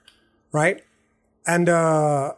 right? 0.53 0.83
And 1.47 1.69
uh 1.69 2.35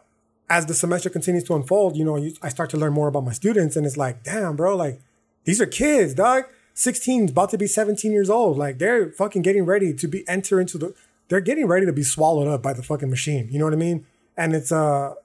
as 0.49 0.67
the 0.67 0.73
semester 0.73 1.09
continues 1.09 1.43
to 1.45 1.55
unfold, 1.55 1.97
you 1.97 2.05
know, 2.05 2.17
you, 2.17 2.33
I 2.41 2.49
start 2.49 2.69
to 2.69 2.77
learn 2.77 2.93
more 2.93 3.07
about 3.07 3.25
my 3.25 3.31
students, 3.31 3.75
and 3.75 3.83
it's 3.83 3.97
like, 3.97 4.23
damn, 4.23 4.55
bro, 4.55 4.75
like 4.75 5.01
these 5.43 5.59
are 5.59 5.65
kids, 5.65 6.13
dog. 6.13 6.43
16, 6.77 7.29
about 7.29 7.49
to 7.51 7.57
be 7.57 7.67
17 7.67 8.11
years 8.11 8.29
old. 8.29 8.57
Like 8.57 8.79
they're 8.79 9.09
fucking 9.11 9.41
getting 9.41 9.65
ready 9.65 9.93
to 9.93 10.07
be 10.07 10.27
enter 10.27 10.59
into 10.59 10.77
the. 10.77 10.93
They're 11.27 11.41
getting 11.41 11.65
ready 11.65 11.85
to 11.85 11.93
be 11.93 12.03
swallowed 12.03 12.47
up 12.47 12.61
by 12.61 12.73
the 12.73 12.83
fucking 12.83 13.09
machine. 13.09 13.47
You 13.49 13.57
know 13.57 13.65
what 13.65 13.73
I 13.73 13.77
mean? 13.77 14.05
And 14.37 14.53
it's 14.53 14.71
uh 14.71 15.15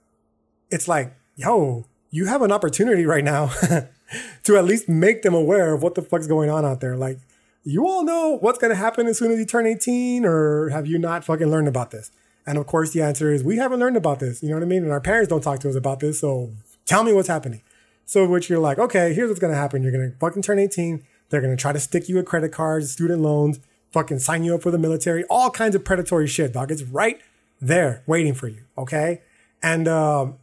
it's 0.71 0.89
like, 0.89 1.15
yo, 1.37 1.87
you 2.11 2.27
have 2.27 2.43
an 2.43 2.53
opportunity 2.53 3.07
right 3.07 3.25
now 3.25 3.47
to 4.45 4.57
at 4.57 4.65
least 4.65 4.89
make 4.89 5.23
them 5.23 5.35
aware 5.35 5.75
of 5.75 5.83
what 5.83 5.95
the 5.95 6.03
fuck's 6.03 6.27
going 6.27 6.51
on 6.51 6.65
out 6.65 6.81
there. 6.81 6.97
Like, 6.97 7.19
you 7.63 7.87
all 7.87 8.05
know 8.05 8.39
what's 8.41 8.59
gonna 8.59 8.75
happen 8.75 9.07
as 9.07 9.19
soon 9.19 9.31
as 9.31 9.39
you 9.39 9.45
turn 9.45 9.67
18, 9.67 10.25
or 10.25 10.71
have 10.71 10.87
you 10.87 10.99
not 10.99 11.25
fucking 11.25 11.49
learned 11.49 11.69
about 11.69 11.91
this? 11.91 12.11
And 12.47 12.57
of 12.59 12.67
course, 12.67 12.93
the 12.93 13.03
answer 13.03 13.33
is 13.33 13.45
we 13.45 13.57
haven't 13.57 13.81
learned 13.81 13.97
about 13.97 14.19
this. 14.19 14.43
You 14.43 14.49
know 14.49 14.57
what 14.57 14.63
I 14.63 14.67
mean? 14.67 14.83
And 14.83 14.93
our 14.93 15.01
parents 15.01 15.29
don't 15.29 15.43
talk 15.43 15.61
to 15.61 15.69
us 15.69 15.77
about 15.77 16.01
this. 16.01 16.21
So 16.21 16.53
tell 16.87 17.05
me 17.05 17.13
what's 17.13 17.29
happening. 17.29 17.63
So, 18.07 18.27
which 18.27 18.51
you're 18.51 18.59
like, 18.59 18.79
okay, 18.79 19.13
here's 19.15 19.29
what's 19.29 19.41
gonna 19.41 19.55
happen. 19.55 19.83
You're 19.83 19.93
gonna 19.93 20.13
fucking 20.19 20.43
turn 20.43 20.59
18. 20.59 21.05
They're 21.29 21.41
gonna 21.41 21.57
try 21.57 21.73
to 21.73 21.79
stick 21.79 22.09
you 22.09 22.17
with 22.17 22.27
credit 22.27 22.51
cards, 22.51 22.91
student 22.91 23.21
loans, 23.21 23.61
fucking 23.93 24.19
sign 24.19 24.43
you 24.43 24.57
up 24.57 24.63
for 24.63 24.73
the 24.73 24.79
military, 24.79 25.23
all 25.25 25.51
kinds 25.51 25.77
of 25.77 25.85
predatory 25.85 26.27
shit, 26.27 26.53
dog. 26.53 26.73
It's 26.73 26.83
right 26.83 27.21
there 27.61 28.03
waiting 28.07 28.35
for 28.35 28.49
you. 28.49 28.65
Okay. 28.77 29.23
And 29.63 29.87
um, 29.87 30.39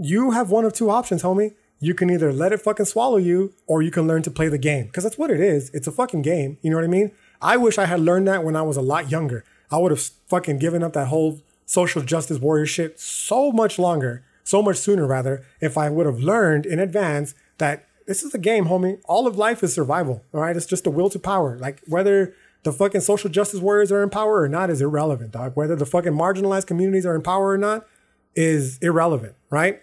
you 0.00 0.30
have 0.30 0.50
one 0.50 0.64
of 0.64 0.72
two 0.72 0.90
options, 0.90 1.22
homie. 1.22 1.54
You 1.78 1.94
can 1.94 2.10
either 2.10 2.32
let 2.32 2.52
it 2.52 2.60
fucking 2.60 2.86
swallow 2.86 3.16
you 3.18 3.52
or 3.66 3.82
you 3.82 3.90
can 3.90 4.06
learn 4.06 4.22
to 4.22 4.30
play 4.30 4.48
the 4.48 4.58
game. 4.58 4.86
Because 4.86 5.04
that's 5.04 5.18
what 5.18 5.30
it 5.30 5.40
is. 5.40 5.70
It's 5.70 5.86
a 5.86 5.92
fucking 5.92 6.22
game. 6.22 6.58
You 6.62 6.70
know 6.70 6.76
what 6.76 6.84
I 6.84 6.88
mean? 6.88 7.12
I 7.40 7.56
wish 7.56 7.78
I 7.78 7.86
had 7.86 8.00
learned 8.00 8.26
that 8.28 8.44
when 8.44 8.56
I 8.56 8.62
was 8.62 8.76
a 8.76 8.82
lot 8.82 9.10
younger. 9.10 9.44
I 9.70 9.78
would 9.78 9.90
have 9.90 10.00
fucking 10.00 10.58
given 10.58 10.82
up 10.82 10.94
that 10.94 11.08
whole 11.08 11.40
social 11.66 12.02
justice 12.02 12.38
warrior 12.38 12.66
shit 12.66 12.98
so 12.98 13.52
much 13.52 13.78
longer, 13.78 14.24
so 14.42 14.62
much 14.62 14.76
sooner 14.76 15.06
rather, 15.06 15.44
if 15.60 15.78
I 15.78 15.88
would 15.88 16.06
have 16.06 16.18
learned 16.18 16.66
in 16.66 16.78
advance 16.78 17.34
that 17.58 17.86
this 18.06 18.22
is 18.22 18.34
a 18.34 18.38
game, 18.38 18.66
homie. 18.66 19.00
All 19.04 19.26
of 19.26 19.36
life 19.36 19.62
is 19.62 19.72
survival. 19.72 20.24
All 20.34 20.40
right. 20.40 20.56
It's 20.56 20.66
just 20.66 20.86
a 20.86 20.90
will 20.90 21.10
to 21.10 21.18
power. 21.18 21.56
Like 21.58 21.82
whether 21.86 22.34
the 22.62 22.72
fucking 22.72 23.02
social 23.02 23.30
justice 23.30 23.60
warriors 23.60 23.92
are 23.92 24.02
in 24.02 24.10
power 24.10 24.40
or 24.42 24.48
not 24.48 24.70
is 24.70 24.82
irrelevant, 24.82 25.32
dog. 25.32 25.52
Whether 25.54 25.76
the 25.76 25.86
fucking 25.86 26.12
marginalized 26.12 26.66
communities 26.66 27.06
are 27.06 27.14
in 27.14 27.22
power 27.22 27.50
or 27.50 27.58
not 27.58 27.86
is 28.34 28.78
irrelevant, 28.78 29.34
right? 29.50 29.80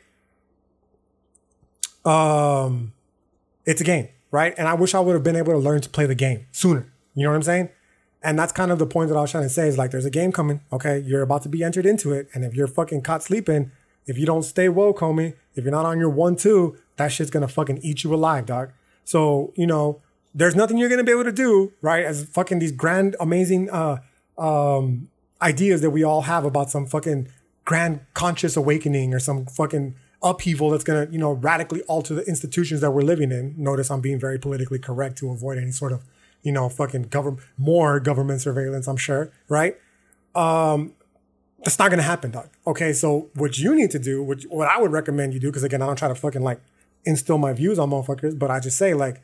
Um, 2.07 2.93
it's 3.65 3.81
a 3.81 3.83
game, 3.83 4.07
right? 4.31 4.53
And 4.57 4.67
I 4.67 4.73
wish 4.73 4.95
I 4.95 4.99
would 4.99 5.13
have 5.13 5.23
been 5.23 5.35
able 5.35 5.53
to 5.53 5.59
learn 5.59 5.81
to 5.81 5.89
play 5.89 6.05
the 6.05 6.15
game 6.15 6.47
sooner. 6.51 6.91
You 7.15 7.23
know 7.23 7.29
what 7.29 7.35
I'm 7.35 7.43
saying? 7.43 7.69
And 8.23 8.39
that's 8.39 8.51
kind 8.51 8.71
of 8.71 8.79
the 8.79 8.85
point 8.85 9.09
that 9.09 9.17
I 9.17 9.21
was 9.21 9.31
trying 9.31 9.43
to 9.43 9.49
say 9.49 9.67
is 9.67 9.77
like, 9.77 9.91
there's 9.91 10.05
a 10.05 10.09
game 10.09 10.31
coming. 10.31 10.61
Okay. 10.71 10.99
You're 10.99 11.21
about 11.21 11.43
to 11.43 11.49
be 11.49 11.63
entered 11.63 11.85
into 11.85 12.13
it. 12.13 12.29
And 12.33 12.43
if 12.43 12.53
you're 12.53 12.67
fucking 12.67 13.01
caught 13.01 13.23
sleeping, 13.23 13.71
if 14.05 14.17
you 14.17 14.25
don't 14.25 14.43
stay 14.43 14.69
woke, 14.69 14.99
homie, 14.99 15.35
if 15.55 15.63
you're 15.63 15.71
not 15.71 15.85
on 15.85 15.99
your 15.99 16.09
one, 16.09 16.35
two, 16.35 16.77
that 16.95 17.09
shit's 17.11 17.29
gonna 17.29 17.47
fucking 17.47 17.79
eat 17.83 18.03
you 18.03 18.13
alive, 18.13 18.45
dog. 18.45 18.71
So, 19.03 19.53
you 19.55 19.67
know, 19.67 20.01
there's 20.33 20.55
nothing 20.55 20.77
you're 20.77 20.89
gonna 20.89 21.03
be 21.03 21.11
able 21.11 21.25
to 21.25 21.31
do, 21.31 21.73
right? 21.81 22.05
As 22.05 22.23
fucking 22.25 22.59
these 22.59 22.71
grand, 22.71 23.15
amazing, 23.19 23.69
uh, 23.69 23.97
um, 24.37 25.09
ideas 25.41 25.81
that 25.81 25.89
we 25.91 26.03
all 26.03 26.21
have 26.21 26.45
about 26.45 26.71
some 26.71 26.85
fucking 26.85 27.27
grand 27.65 27.99
conscious 28.13 28.55
awakening 28.55 29.13
or 29.13 29.19
some 29.19 29.45
fucking 29.45 29.95
upheaval 30.23 30.69
that's 30.71 30.83
going 30.83 31.05
to, 31.05 31.13
you 31.13 31.19
know, 31.19 31.33
radically 31.33 31.81
alter 31.83 32.15
the 32.15 32.23
institutions 32.23 32.81
that 32.81 32.91
we're 32.91 33.01
living 33.01 33.31
in. 33.31 33.53
Notice 33.57 33.91
I'm 33.91 34.01
being 34.01 34.19
very 34.19 34.39
politically 34.39 34.79
correct 34.79 35.17
to 35.19 35.31
avoid 35.31 35.57
any 35.57 35.71
sort 35.71 35.91
of, 35.91 36.03
you 36.41 36.51
know, 36.51 36.69
fucking 36.69 37.03
government, 37.03 37.45
more 37.57 37.99
government 37.99 38.41
surveillance, 38.41 38.87
I'm 38.87 38.97
sure, 38.97 39.31
right? 39.47 39.77
Um, 40.35 40.93
that's 41.63 41.79
not 41.79 41.89
going 41.89 41.99
to 41.99 42.03
happen, 42.03 42.31
dog. 42.31 42.49
Okay, 42.65 42.93
so 42.93 43.29
what 43.33 43.57
you 43.57 43.75
need 43.75 43.91
to 43.91 43.99
do, 43.99 44.23
what, 44.23 44.43
what 44.43 44.67
I 44.67 44.79
would 44.79 44.91
recommend 44.91 45.33
you 45.33 45.39
do, 45.39 45.47
because 45.47 45.63
again, 45.63 45.81
I 45.81 45.87
don't 45.87 45.97
try 45.97 46.07
to 46.07 46.15
fucking 46.15 46.43
like 46.43 46.61
instill 47.05 47.37
my 47.37 47.53
views 47.53 47.79
on 47.79 47.89
motherfuckers, 47.89 48.37
but 48.37 48.51
I 48.51 48.59
just 48.59 48.77
say 48.77 48.93
like, 48.93 49.21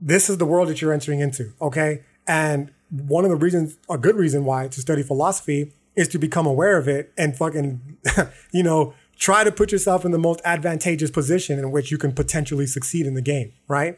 this 0.00 0.28
is 0.28 0.38
the 0.38 0.44
world 0.44 0.68
that 0.68 0.80
you're 0.80 0.92
entering 0.92 1.20
into, 1.20 1.52
okay? 1.60 2.02
And 2.26 2.72
one 2.90 3.24
of 3.24 3.30
the 3.30 3.36
reasons, 3.36 3.76
a 3.88 3.96
good 3.96 4.16
reason 4.16 4.44
why 4.44 4.68
to 4.68 4.80
study 4.80 5.02
philosophy 5.02 5.72
is 5.94 6.08
to 6.08 6.18
become 6.18 6.46
aware 6.46 6.76
of 6.76 6.88
it 6.88 7.12
and 7.16 7.36
fucking, 7.36 7.98
you 8.52 8.62
know, 8.62 8.94
try 9.22 9.44
to 9.44 9.52
put 9.52 9.70
yourself 9.70 10.04
in 10.04 10.10
the 10.10 10.18
most 10.18 10.40
advantageous 10.44 11.08
position 11.08 11.56
in 11.56 11.70
which 11.70 11.92
you 11.92 11.96
can 11.96 12.10
potentially 12.10 12.66
succeed 12.66 13.06
in 13.06 13.14
the 13.14 13.22
game, 13.22 13.52
right? 13.68 13.96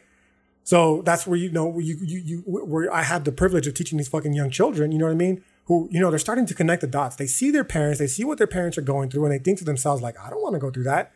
So 0.63 1.01
that's 1.01 1.25
where 1.25 1.35
you 1.35 1.51
know 1.51 1.65
where 1.65 1.81
you 1.81 1.97
you 1.99 2.19
you 2.19 2.43
where 2.45 2.93
I 2.93 3.01
have 3.01 3.23
the 3.23 3.31
privilege 3.31 3.65
of 3.65 3.73
teaching 3.73 3.97
these 3.97 4.07
fucking 4.07 4.33
young 4.33 4.51
children. 4.51 4.91
You 4.91 4.99
know 4.99 5.05
what 5.05 5.13
I 5.13 5.15
mean? 5.15 5.43
Who 5.65 5.89
you 5.91 5.99
know 5.99 6.11
they're 6.11 6.19
starting 6.19 6.45
to 6.45 6.53
connect 6.53 6.81
the 6.81 6.87
dots. 6.87 7.15
They 7.15 7.25
see 7.25 7.49
their 7.49 7.63
parents, 7.63 7.97
they 7.97 8.05
see 8.05 8.23
what 8.23 8.37
their 8.37 8.45
parents 8.45 8.77
are 8.77 8.83
going 8.83 9.09
through, 9.09 9.25
and 9.25 9.33
they 9.33 9.39
think 9.39 9.57
to 9.59 9.65
themselves 9.65 9.99
like, 10.03 10.15
I 10.19 10.29
don't 10.29 10.43
want 10.43 10.53
to 10.53 10.59
go 10.59 10.69
through 10.69 10.83
that. 10.83 11.11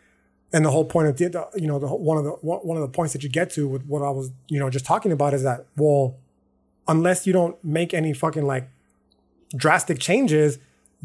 And 0.51 0.66
the 0.66 0.72
whole 0.72 0.86
point 0.86 1.07
of 1.07 1.18
the 1.18 1.47
you 1.55 1.68
know 1.68 1.78
the 1.78 1.88
one 1.88 2.18
of 2.18 2.24
the 2.24 2.32
one 2.32 2.78
of 2.78 2.82
the 2.82 2.89
points 2.89 3.14
that 3.14 3.22
you 3.22 3.30
get 3.30 3.51
to 3.51 3.68
with 3.68 3.86
what 3.86 4.01
I 4.01 4.10
was 4.10 4.32
you 4.47 4.60
know 4.60 4.72
just 4.72 4.86
talking 4.86 5.12
about 5.12 5.36
is 5.36 5.43
that 5.43 5.66
well, 5.78 6.18
unless 6.88 7.28
you 7.28 7.34
don't 7.34 7.64
make 7.64 7.93
any 7.93 8.14
fucking 8.14 8.47
like 8.47 8.70
drastic 9.55 9.99
changes, 9.99 10.57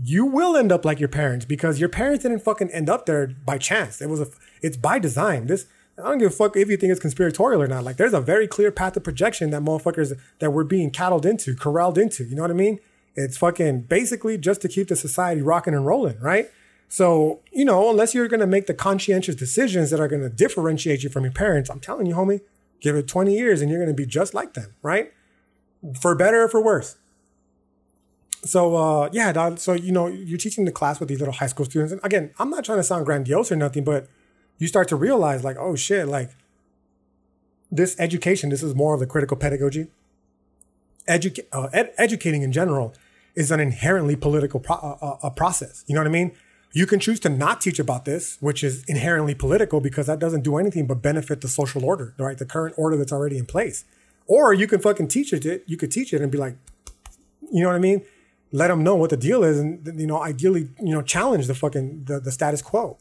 you 0.03 0.25
will 0.27 0.57
end 0.57 0.73
up 0.73 0.85
like 0.85 0.99
your 0.99 1.09
parents 1.09 1.45
because 1.45 1.79
your 1.79 1.89
parents 1.89 2.25
didn't 2.25 2.41
fucking 2.41 2.71
end 2.71 2.91
up 2.91 3.07
there 3.07 3.29
by 3.29 3.59
chance. 3.59 4.01
It 4.01 4.09
was 4.09 4.21
a 4.21 4.27
It's 4.63 4.77
by 4.77 4.99
design. 4.99 5.47
This 5.47 5.67
I 5.97 6.03
don't 6.03 6.19
give 6.19 6.33
a 6.33 6.35
fuck 6.35 6.57
if 6.57 6.69
you 6.69 6.77
think 6.77 6.91
it's 6.91 7.01
conspiratorial 7.01 7.63
or 7.63 7.69
not. 7.69 7.85
Like 7.85 7.97
there's 7.97 8.13
a 8.13 8.21
very 8.21 8.49
clear 8.49 8.73
path 8.73 8.97
of 8.97 9.05
projection 9.05 9.51
that 9.51 9.63
motherfuckers 9.63 10.19
that 10.41 10.51
we're 10.51 10.65
being 10.65 10.91
cattled 10.91 11.25
into, 11.25 11.55
corralled 11.55 11.99
into. 11.99 12.25
You 12.25 12.35
know 12.35 12.43
what 12.43 12.51
I 12.51 12.55
mean? 12.55 12.81
It's 13.15 13.37
fucking 13.37 13.83
basically 13.83 14.37
just 14.37 14.61
to 14.63 14.69
keep 14.69 14.89
the 14.89 14.97
society 14.97 15.41
rocking 15.41 15.75
and 15.75 15.87
rolling, 15.87 16.19
right? 16.19 16.51
So, 16.89 17.41
you 17.53 17.65
know, 17.65 17.91
unless 17.91 18.13
you're 18.15 18.27
gonna 18.27 18.47
make 18.47 18.67
the 18.67 18.75
conscientious 18.75 19.37
decisions 19.37 19.91
that 19.91 20.01
are 20.01 20.09
gonna 20.09 20.29
differentiate 20.29 21.05
you 21.05 21.11
from 21.11 21.23
your 21.23 21.33
parents, 21.33 21.71
I'm 21.71 21.81
telling 21.81 22.07
you, 22.07 22.15
homie, 22.17 22.41
give 22.81 22.97
it 22.97 23.07
20 23.07 23.37
years 23.37 23.61
and 23.61 23.71
you're 23.71 23.81
gonna 23.81 23.95
be 23.95 24.07
just 24.07 24.35
like 24.35 24.55
them, 24.55 24.75
right? 24.83 25.13
For 26.01 26.17
better 26.17 26.43
or 26.43 26.49
for 26.49 26.63
worse. 26.63 26.97
So 28.45 28.77
uh 28.77 29.09
yeah, 29.13 29.55
so 29.57 29.73
you 29.73 29.93
know, 29.93 30.07
you're 30.07 30.39
teaching 30.39 30.65
the 30.65 30.73
class 30.73 31.01
with 31.01 31.09
these 31.09 31.19
little 31.19 31.35
high 31.35 31.47
school 31.47 31.65
students. 31.65 31.93
And 31.93 32.01
again, 32.05 32.33
I'm 32.39 32.51
not 32.51 32.65
trying 32.65 32.79
to 32.79 32.85
sound 32.85 33.07
grandiose 33.07 33.51
or 33.51 33.57
nothing, 33.57 33.85
but 33.85 34.09
you 34.59 34.69
start 34.69 34.89
to 34.89 34.97
realize 34.97 35.45
like, 35.45 35.57
oh 35.59 35.77
shit, 35.77 36.07
like 36.09 36.31
this 37.71 37.97
education, 37.99 38.51
this 38.51 38.63
is 38.63 38.75
more 38.75 38.95
of 38.95 39.01
the 39.01 39.07
critical 39.07 39.37
pedagogy. 39.37 39.89
Educa- 41.09 41.47
uh, 41.53 41.69
ed- 41.73 41.93
educating 41.99 42.43
in 42.43 42.53
general 42.53 42.95
is 43.35 43.51
an 43.51 43.61
inherently 43.61 44.17
political 44.17 44.61
pro- 44.61 44.77
uh, 44.77 45.19
uh, 45.23 45.31
process. 45.31 45.85
You 45.87 45.95
know 45.95 46.01
what 46.01 46.07
I 46.07 46.11
mean? 46.11 46.33
You 46.73 46.87
can 46.87 46.99
choose 47.01 47.21
to 47.21 47.29
not 47.29 47.61
teach 47.61 47.79
about 47.79 48.05
this, 48.05 48.37
which 48.41 48.65
is 48.65 48.85
inherently 48.85 49.35
political 49.35 49.81
because 49.81 50.07
that 50.07 50.19
doesn't 50.19 50.43
do 50.43 50.57
anything 50.57 50.87
but 50.87 51.03
benefit 51.03 51.41
the 51.41 51.49
social 51.49 51.85
order, 51.85 52.15
right? 52.19 52.37
The 52.37 52.47
current 52.47 52.75
order 52.77 52.97
that's 52.97 53.13
already 53.13 53.39
in 53.39 53.47
place. 53.47 53.85
Or 54.27 54.53
you 54.55 54.67
can 54.67 54.81
fucking 54.81 55.09
teach 55.09 55.33
it. 55.33 55.65
You 55.67 55.77
could 55.77 55.91
teach 55.91 56.13
it 56.13 56.21
and 56.21 56.33
be 56.33 56.39
like, 56.39 56.57
you 57.53 57.63
know 57.63 57.69
what 57.69 57.77
I 57.77 57.81
mean? 57.81 58.05
Let 58.55 58.69
them 58.69 58.85
know 58.85 58.95
what 58.95 59.11
the 59.11 59.17
deal 59.17 59.43
is, 59.43 59.59
and 59.59 60.01
you 60.01 60.07
know, 60.07 60.23
ideally, 60.23 60.69
you 60.81 60.95
know, 60.95 61.03
challenge 61.03 61.49
the 61.49 61.57
fucking 61.57 62.05
the, 62.05 62.21
the 62.21 62.31
status 62.31 62.63
quo. 62.63 62.99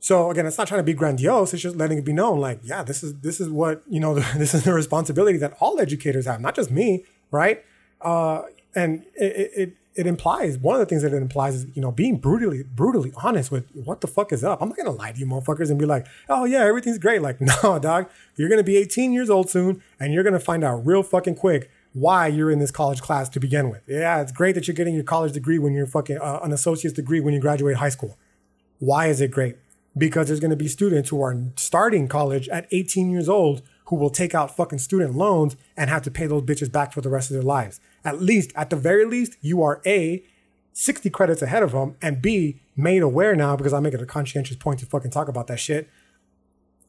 So 0.00 0.30
again, 0.30 0.46
it's 0.46 0.56
not 0.56 0.66
trying 0.66 0.78
to 0.78 0.84
be 0.84 0.94
grandiose. 0.94 1.52
It's 1.52 1.62
just 1.62 1.76
letting 1.76 1.98
it 1.98 2.04
be 2.06 2.14
known, 2.14 2.40
like, 2.40 2.60
yeah, 2.62 2.82
this 2.82 3.02
is 3.02 3.14
this 3.20 3.38
is 3.38 3.50
what 3.50 3.82
you 3.86 4.00
know. 4.00 4.14
This 4.36 4.54
is 4.54 4.64
the 4.64 4.72
responsibility 4.72 5.36
that 5.38 5.56
all 5.60 5.78
educators 5.78 6.24
have, 6.24 6.40
not 6.40 6.54
just 6.54 6.70
me, 6.70 7.04
right? 7.30 7.62
Uh, 8.00 8.42
and 8.74 9.04
it, 9.14 9.52
it 9.56 9.72
it 9.94 10.06
implies 10.06 10.56
one 10.56 10.76
of 10.76 10.80
the 10.80 10.86
things 10.86 11.02
that 11.02 11.12
it 11.12 11.20
implies 11.20 11.56
is 11.56 11.66
you 11.74 11.82
know 11.82 11.90
being 11.90 12.16
brutally 12.16 12.62
brutally 12.62 13.12
honest 13.24 13.50
with 13.50 13.66
what 13.74 14.00
the 14.00 14.06
fuck 14.06 14.32
is 14.32 14.44
up. 14.44 14.62
I'm 14.62 14.68
not 14.68 14.78
gonna 14.78 14.92
lie 14.92 15.12
to 15.12 15.18
you, 15.18 15.26
motherfuckers, 15.26 15.70
and 15.70 15.78
be 15.78 15.86
like, 15.86 16.06
oh 16.28 16.44
yeah, 16.44 16.64
everything's 16.64 16.98
great. 16.98 17.20
Like, 17.20 17.40
no, 17.62 17.78
dog, 17.78 18.08
you're 18.36 18.48
gonna 18.48 18.62
be 18.62 18.76
18 18.76 19.12
years 19.12 19.28
old 19.28 19.50
soon, 19.50 19.82
and 19.98 20.14
you're 20.14 20.24
gonna 20.24 20.40
find 20.40 20.62
out 20.62 20.86
real 20.86 21.02
fucking 21.02 21.34
quick 21.34 21.70
why 22.00 22.26
you're 22.26 22.50
in 22.50 22.58
this 22.58 22.70
college 22.70 23.00
class 23.00 23.28
to 23.30 23.40
begin 23.40 23.70
with. 23.70 23.82
Yeah, 23.86 24.20
it's 24.20 24.32
great 24.32 24.54
that 24.54 24.66
you're 24.66 24.74
getting 24.74 24.94
your 24.94 25.04
college 25.04 25.32
degree 25.32 25.58
when 25.58 25.72
you're 25.72 25.86
fucking 25.86 26.18
uh, 26.18 26.40
an 26.42 26.52
associate's 26.52 26.94
degree 26.94 27.20
when 27.20 27.34
you 27.34 27.40
graduate 27.40 27.76
high 27.76 27.88
school. 27.88 28.18
Why 28.78 29.06
is 29.06 29.20
it 29.20 29.30
great? 29.30 29.56
because 29.98 30.28
there's 30.28 30.40
going 30.40 30.50
to 30.50 30.56
be 30.56 30.68
students 30.68 31.10
who 31.10 31.20
are 31.22 31.36
starting 31.56 32.08
college 32.08 32.48
at 32.48 32.66
18 32.70 33.10
years 33.10 33.28
old 33.28 33.62
who 33.86 33.96
will 33.96 34.10
take 34.10 34.34
out 34.34 34.54
fucking 34.54 34.78
student 34.78 35.14
loans 35.14 35.56
and 35.76 35.90
have 35.90 36.02
to 36.02 36.10
pay 36.10 36.26
those 36.26 36.42
bitches 36.42 36.70
back 36.70 36.92
for 36.92 37.00
the 37.00 37.08
rest 37.08 37.30
of 37.30 37.34
their 37.34 37.42
lives. 37.42 37.80
At 38.04 38.20
least, 38.20 38.52
at 38.54 38.70
the 38.70 38.76
very 38.76 39.04
least, 39.04 39.36
you 39.40 39.62
are 39.62 39.80
A, 39.86 40.22
60 40.72 41.10
credits 41.10 41.42
ahead 41.42 41.62
of 41.62 41.72
them, 41.72 41.96
and 42.00 42.22
B, 42.22 42.60
made 42.76 43.02
aware 43.02 43.34
now, 43.34 43.56
because 43.56 43.72
I 43.72 43.80
make 43.80 43.94
it 43.94 44.02
a 44.02 44.06
conscientious 44.06 44.56
point 44.56 44.80
to 44.80 44.86
fucking 44.86 45.10
talk 45.10 45.28
about 45.28 45.46
that 45.48 45.58
shit, 45.58 45.88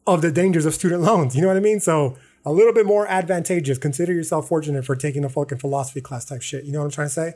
of 0.05 0.21
the 0.21 0.31
dangers 0.31 0.65
of 0.65 0.73
student 0.73 1.01
loans. 1.09 1.35
You 1.35 1.41
know 1.41 1.47
what 1.47 1.57
I 1.57 1.61
mean? 1.61 1.79
So 1.79 2.17
a 2.45 2.51
little 2.51 2.73
bit 2.73 2.85
more 2.85 3.07
advantageous. 3.07 3.77
Consider 3.77 4.13
yourself 4.13 4.47
fortunate 4.47 4.85
for 4.85 4.95
taking 4.95 5.23
a 5.23 5.29
fucking 5.29 5.57
philosophy 5.57 6.01
class 6.01 6.25
type 6.25 6.41
shit. 6.41 6.63
You 6.65 6.71
know 6.71 6.79
what 6.79 6.85
I'm 6.85 6.91
trying 6.91 7.07
to 7.07 7.13
say? 7.13 7.33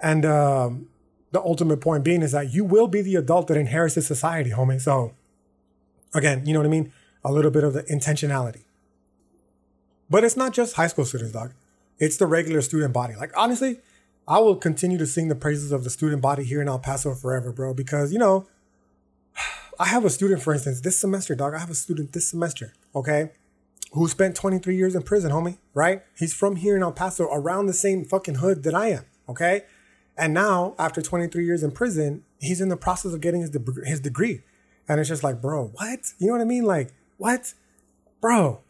And 0.00 0.24
um, 0.24 0.88
the 1.32 1.40
ultimate 1.40 1.80
point 1.80 2.04
being 2.04 2.22
is 2.22 2.32
that 2.32 2.52
you 2.52 2.64
will 2.64 2.86
be 2.86 3.02
the 3.02 3.16
adult 3.16 3.48
that 3.48 3.56
inherits 3.56 3.94
this 3.94 4.06
society, 4.06 4.50
homie. 4.50 4.80
So 4.80 5.14
again, 6.14 6.46
you 6.46 6.52
know 6.52 6.60
what 6.60 6.66
I 6.66 6.70
mean? 6.70 6.92
A 7.24 7.32
little 7.32 7.50
bit 7.50 7.64
of 7.64 7.72
the 7.72 7.82
intentionality. 7.84 8.62
But 10.10 10.24
it's 10.24 10.36
not 10.36 10.52
just 10.52 10.76
high 10.76 10.86
school 10.86 11.04
students, 11.04 11.32
dog. 11.32 11.52
It's 11.98 12.16
the 12.16 12.26
regular 12.26 12.60
student 12.62 12.94
body. 12.94 13.14
Like 13.16 13.32
honestly, 13.36 13.80
I 14.26 14.38
will 14.38 14.56
continue 14.56 14.98
to 14.98 15.06
sing 15.06 15.28
the 15.28 15.34
praises 15.34 15.72
of 15.72 15.84
the 15.84 15.90
student 15.90 16.22
body 16.22 16.44
here 16.44 16.62
in 16.62 16.68
El 16.68 16.78
Paso 16.78 17.14
forever, 17.14 17.52
bro. 17.52 17.74
Because 17.74 18.12
you 18.12 18.18
know, 18.18 18.46
I 19.80 19.86
have 19.86 20.04
a 20.04 20.10
student, 20.10 20.42
for 20.42 20.54
instance, 20.54 20.80
this 20.80 20.98
semester, 20.98 21.34
dog. 21.34 21.54
I 21.54 21.58
have 21.58 21.70
a 21.70 21.74
student 21.74 22.12
this 22.12 22.28
semester, 22.28 22.72
okay, 22.94 23.30
who 23.92 24.06
spent 24.08 24.36
23 24.36 24.76
years 24.76 24.94
in 24.94 25.02
prison, 25.02 25.30
homie. 25.30 25.58
Right? 25.74 26.02
He's 26.16 26.34
from 26.34 26.56
here 26.56 26.76
in 26.76 26.82
El 26.82 26.92
Paso, 26.92 27.28
around 27.32 27.66
the 27.66 27.72
same 27.72 28.04
fucking 28.04 28.36
hood 28.36 28.62
that 28.64 28.74
I 28.74 28.88
am, 28.88 29.04
okay. 29.28 29.62
And 30.16 30.34
now, 30.34 30.74
after 30.78 31.00
23 31.00 31.44
years 31.44 31.62
in 31.62 31.70
prison, 31.70 32.24
he's 32.40 32.60
in 32.60 32.68
the 32.68 32.76
process 32.76 33.12
of 33.12 33.20
getting 33.20 33.40
his, 33.40 33.56
his 33.84 34.00
degree. 34.00 34.42
And 34.88 34.98
it's 34.98 35.08
just 35.08 35.22
like, 35.22 35.40
bro, 35.40 35.66
what? 35.74 36.12
You 36.18 36.26
know 36.26 36.32
what 36.32 36.42
I 36.42 36.44
mean? 36.44 36.64
Like, 36.64 36.92
what? 37.18 37.54
Bro, 38.20 38.60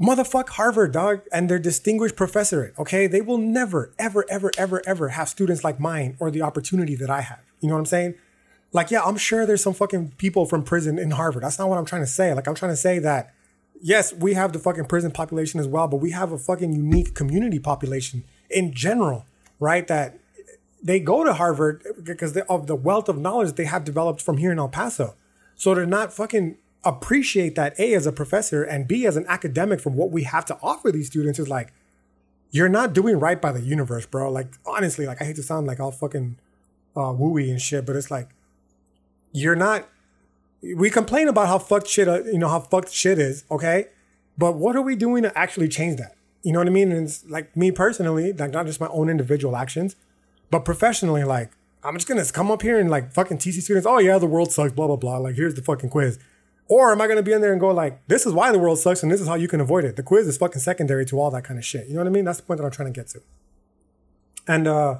motherfuck 0.00 0.50
Harvard, 0.50 0.92
dog, 0.92 1.22
and 1.30 1.48
their 1.48 1.58
distinguished 1.58 2.16
professorate, 2.16 2.72
okay? 2.78 3.06
They 3.06 3.20
will 3.20 3.38
never, 3.38 3.92
ever, 3.98 4.24
ever, 4.30 4.50
ever, 4.56 4.82
ever 4.86 5.08
have 5.10 5.28
students 5.28 5.62
like 5.62 5.78
mine 5.78 6.16
or 6.18 6.30
the 6.30 6.42
opportunity 6.42 6.94
that 6.96 7.10
I 7.10 7.20
have. 7.20 7.40
You 7.60 7.68
know 7.68 7.74
what 7.74 7.80
I'm 7.80 7.86
saying? 7.86 8.14
Like, 8.72 8.90
yeah, 8.90 9.02
I'm 9.02 9.18
sure 9.18 9.44
there's 9.44 9.62
some 9.62 9.74
fucking 9.74 10.14
people 10.16 10.46
from 10.46 10.64
prison 10.64 10.98
in 10.98 11.10
Harvard. 11.10 11.42
That's 11.42 11.58
not 11.58 11.68
what 11.68 11.78
I'm 11.78 11.84
trying 11.84 12.02
to 12.02 12.06
say. 12.06 12.32
Like, 12.32 12.48
I'm 12.48 12.54
trying 12.54 12.72
to 12.72 12.76
say 12.76 12.98
that, 13.00 13.34
yes, 13.82 14.14
we 14.14 14.34
have 14.34 14.52
the 14.52 14.58
fucking 14.58 14.86
prison 14.86 15.10
population 15.10 15.60
as 15.60 15.66
well, 15.66 15.88
but 15.88 15.98
we 15.98 16.12
have 16.12 16.32
a 16.32 16.38
fucking 16.38 16.72
unique 16.72 17.14
community 17.14 17.58
population 17.58 18.24
in 18.48 18.72
general, 18.72 19.26
right? 19.60 19.86
That 19.88 20.18
they 20.82 21.00
go 21.00 21.24
to 21.24 21.34
Harvard 21.34 21.84
because 22.02 22.36
of 22.36 22.66
the 22.66 22.76
wealth 22.76 23.08
of 23.08 23.18
knowledge 23.18 23.54
they 23.54 23.64
have 23.64 23.84
developed 23.84 24.22
from 24.22 24.38
here 24.38 24.52
in 24.52 24.58
El 24.58 24.68
Paso. 24.68 25.16
So 25.54 25.74
to 25.74 25.84
not 25.84 26.12
fucking 26.12 26.56
appreciate 26.84 27.54
that 27.56 27.78
A 27.78 27.94
as 27.94 28.06
a 28.06 28.12
professor 28.12 28.62
and 28.62 28.88
B 28.88 29.06
as 29.06 29.16
an 29.16 29.26
academic 29.28 29.80
from 29.80 29.94
what 29.94 30.10
we 30.10 30.22
have 30.24 30.44
to 30.46 30.58
offer 30.62 30.90
these 30.90 31.08
students 31.08 31.38
is 31.38 31.48
like, 31.48 31.72
you're 32.50 32.68
not 32.68 32.92
doing 32.92 33.18
right 33.18 33.40
by 33.40 33.52
the 33.52 33.60
universe, 33.60 34.06
bro. 34.06 34.30
Like 34.30 34.48
honestly, 34.66 35.06
like 35.06 35.20
I 35.20 35.24
hate 35.24 35.36
to 35.36 35.42
sound 35.42 35.66
like 35.66 35.80
all 35.80 35.90
fucking 35.90 36.38
uh, 36.94 37.12
wooey 37.12 37.50
and 37.50 37.60
shit, 37.60 37.86
but 37.86 37.96
it's 37.96 38.10
like 38.10 38.28
you're 39.32 39.56
not. 39.56 39.88
We 40.62 40.90
complain 40.90 41.28
about 41.28 41.48
how 41.48 41.58
fucked 41.58 41.88
shit, 41.88 42.08
uh, 42.08 42.22
you 42.24 42.38
know, 42.38 42.48
how 42.48 42.60
fucked 42.60 42.92
shit 42.92 43.18
is, 43.18 43.44
okay? 43.50 43.86
But 44.38 44.56
what 44.56 44.76
are 44.76 44.82
we 44.82 44.96
doing 44.96 45.22
to 45.24 45.36
actually 45.36 45.68
change 45.68 45.98
that? 45.98 46.14
You 46.42 46.52
know 46.52 46.60
what 46.60 46.68
I 46.68 46.70
mean? 46.70 46.92
And 46.92 47.06
it's 47.06 47.28
like 47.28 47.56
me 47.56 47.70
personally, 47.70 48.32
like 48.32 48.52
not 48.52 48.66
just 48.66 48.80
my 48.80 48.88
own 48.88 49.08
individual 49.08 49.56
actions, 49.56 49.96
but 50.50 50.64
professionally, 50.64 51.24
like, 51.24 51.50
I'm 51.84 51.94
just 51.94 52.06
gonna 52.06 52.24
come 52.26 52.50
up 52.50 52.62
here 52.62 52.78
and 52.78 52.90
like 52.90 53.12
fucking 53.12 53.38
TC 53.38 53.60
students, 53.60 53.86
oh 53.86 53.98
yeah, 53.98 54.18
the 54.18 54.26
world 54.26 54.52
sucks, 54.52 54.72
blah, 54.72 54.86
blah, 54.86 54.96
blah. 54.96 55.18
Like, 55.18 55.34
here's 55.34 55.54
the 55.54 55.62
fucking 55.62 55.90
quiz. 55.90 56.18
Or 56.68 56.92
am 56.92 57.00
I 57.00 57.08
gonna 57.08 57.22
be 57.22 57.32
in 57.32 57.40
there 57.40 57.52
and 57.52 57.60
go 57.60 57.70
like, 57.70 58.06
this 58.06 58.24
is 58.24 58.32
why 58.32 58.52
the 58.52 58.58
world 58.58 58.78
sucks 58.78 59.02
and 59.02 59.10
this 59.10 59.20
is 59.20 59.26
how 59.26 59.34
you 59.34 59.48
can 59.48 59.60
avoid 59.60 59.84
it? 59.84 59.96
The 59.96 60.02
quiz 60.02 60.26
is 60.28 60.38
fucking 60.38 60.60
secondary 60.60 61.04
to 61.06 61.20
all 61.20 61.30
that 61.32 61.42
kind 61.42 61.58
of 61.58 61.64
shit. 61.64 61.88
You 61.88 61.94
know 61.94 62.00
what 62.00 62.06
I 62.06 62.10
mean? 62.10 62.24
That's 62.24 62.38
the 62.38 62.44
point 62.44 62.58
that 62.58 62.64
I'm 62.64 62.70
trying 62.70 62.92
to 62.92 62.98
get 62.98 63.08
to. 63.08 63.20
And 64.46 64.68
uh 64.68 64.98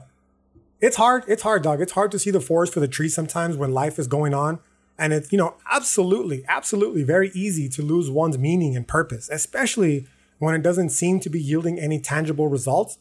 it's 0.81 0.97
hard, 0.97 1.23
it's 1.29 1.43
hard, 1.43 1.63
dog. 1.63 1.81
It's 1.81 1.93
hard 1.93 2.11
to 2.11 2.19
see 2.19 2.33
the 2.33 2.41
forest 2.41 2.75
for 2.75 2.81
the 2.81 2.89
trees 2.89 3.15
sometimes 3.15 3.57
when 3.57 3.73
life 3.73 4.01
is 4.01 4.09
going 4.09 4.35
on. 4.35 4.59
And 5.03 5.13
it's, 5.13 5.33
you 5.33 5.37
know, 5.37 5.57
absolutely, 5.69 6.45
absolutely 6.47 7.03
very 7.03 7.33
easy 7.35 7.69
to 7.71 7.83
lose 7.83 8.09
one's 8.09 8.39
meaning 8.39 8.77
and 8.77 8.87
purpose, 8.87 9.29
especially 9.33 10.07
when 10.39 10.55
it 10.55 10.63
doesn't 10.63 10.91
seem 10.91 11.19
to 11.19 11.29
be 11.29 11.41
yielding 11.41 11.77
any 11.81 11.99
tangible 11.99 12.47
results. 12.47 12.99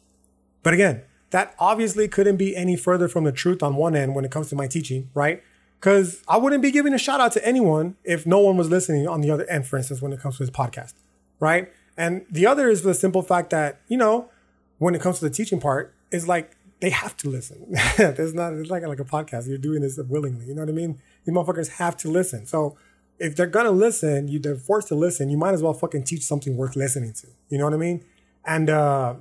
But 0.64 0.74
again, 0.74 1.04
that 1.30 1.54
obviously 1.60 2.08
couldn't 2.08 2.38
be 2.38 2.56
any 2.56 2.76
further 2.76 3.08
from 3.08 3.24
the 3.24 3.32
truth 3.32 3.62
on 3.62 3.76
one 3.76 3.95
end 3.95 4.16
when 4.16 4.26
it 4.26 4.32
comes 4.32 4.49
to 4.49 4.56
my 4.56 4.66
teaching, 4.66 5.12
right? 5.14 5.43
Because 5.80 6.24
I 6.28 6.38
wouldn't 6.38 6.64
be 6.64 6.72
giving 6.72 6.91
a 6.91 6.97
shout 6.97 7.22
out 7.22 7.34
to 7.34 7.47
anyone 7.47 7.97
if 8.04 8.26
no 8.26 8.39
one 8.39 8.58
was 8.58 8.68
listening 8.68 9.08
on 9.08 9.22
the 9.22 9.30
other 9.30 9.47
end, 9.47 9.68
for 9.68 9.78
instance, 9.78 10.02
when 10.02 10.12
it 10.12 10.20
comes 10.20 10.38
to 10.38 10.43
this 10.43 10.49
podcast, 10.49 10.93
right? 11.39 11.72
And 11.97 12.26
the 12.32 12.47
other 12.47 12.68
is 12.68 12.82
the 12.82 12.95
simple 12.95 13.22
fact 13.22 13.52
that, 13.52 13.82
you 13.88 13.97
know, 13.97 14.28
when 14.80 14.95
it 14.95 15.02
comes 15.02 15.20
to 15.20 15.26
the 15.26 15.32
teaching 15.32 15.60
part, 15.60 15.93
is 16.10 16.28
like 16.28 16.58
they 16.80 16.89
have 16.89 17.16
to 17.18 17.30
listen. 17.30 17.68
There's 17.97 18.34
not, 18.34 18.54
it's 18.54 18.72
like, 18.72 18.82
like 18.82 18.99
a 18.99 19.06
podcast. 19.06 19.47
You're 19.47 19.60
doing 19.60 19.82
this 19.82 19.99
willingly. 19.99 20.47
You 20.47 20.56
know 20.56 20.64
what 20.64 20.70
I 20.70 20.74
mean? 20.74 20.99
These 21.26 21.36
motherfuckers 21.36 21.70
have 21.74 21.98
to 21.98 22.10
listen. 22.10 22.46
So 22.46 22.78
if 23.20 23.36
they're 23.36 23.48
gonna 23.48 23.72
listen, 23.72 24.28
you 24.28 24.40
they're 24.40 24.56
forced 24.56 24.88
to 24.90 24.96
listen, 24.96 25.30
you 25.30 25.38
might 25.38 25.54
as 25.54 25.62
well 25.62 25.74
fucking 25.74 26.04
teach 26.04 26.24
something 26.24 26.58
worth 26.58 26.76
listening 26.76 27.14
to. 27.14 27.28
You 27.50 27.58
know 27.58 27.66
what 27.66 27.74
I 27.74 27.78
mean? 27.78 28.04
And 28.46 28.70
uh 28.70 29.16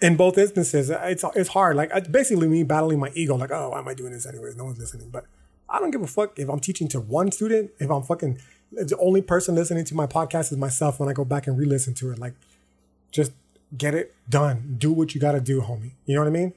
in 0.00 0.16
both 0.16 0.38
instances, 0.38 0.90
it's 0.90 1.24
it's 1.34 1.50
hard. 1.50 1.76
Like 1.76 1.90
basically 2.10 2.48
me 2.48 2.62
battling 2.62 2.98
my 2.98 3.10
ego. 3.14 3.36
Like, 3.36 3.50
oh, 3.50 3.70
why 3.70 3.78
am 3.78 3.88
I 3.88 3.94
doing 3.94 4.12
this 4.12 4.26
anyways? 4.26 4.56
No 4.56 4.64
one's 4.64 4.78
listening. 4.78 5.10
But 5.10 5.24
I 5.68 5.80
don't 5.80 5.90
give 5.90 6.02
a 6.02 6.06
fuck 6.06 6.38
if 6.38 6.48
I'm 6.48 6.60
teaching 6.60 6.88
to 6.88 7.00
one 7.00 7.32
student. 7.32 7.70
If 7.78 7.90
I'm 7.90 8.02
fucking 8.02 8.38
the 8.72 8.96
only 8.98 9.22
person 9.22 9.54
listening 9.54 9.84
to 9.86 9.94
my 9.94 10.06
podcast 10.06 10.52
is 10.52 10.58
myself 10.58 11.00
when 11.00 11.08
I 11.08 11.12
go 11.12 11.24
back 11.24 11.46
and 11.46 11.58
re-listen 11.58 11.94
to 11.94 12.10
it. 12.10 12.18
Like, 12.18 12.34
just 13.10 13.32
get 13.76 13.94
it 13.94 14.14
done. 14.28 14.76
Do 14.78 14.92
what 14.92 15.14
you 15.14 15.20
got 15.20 15.32
to 15.32 15.40
do, 15.40 15.62
homie. 15.62 15.92
You 16.06 16.14
know 16.14 16.20
what 16.22 16.28
I 16.28 16.30
mean? 16.30 16.52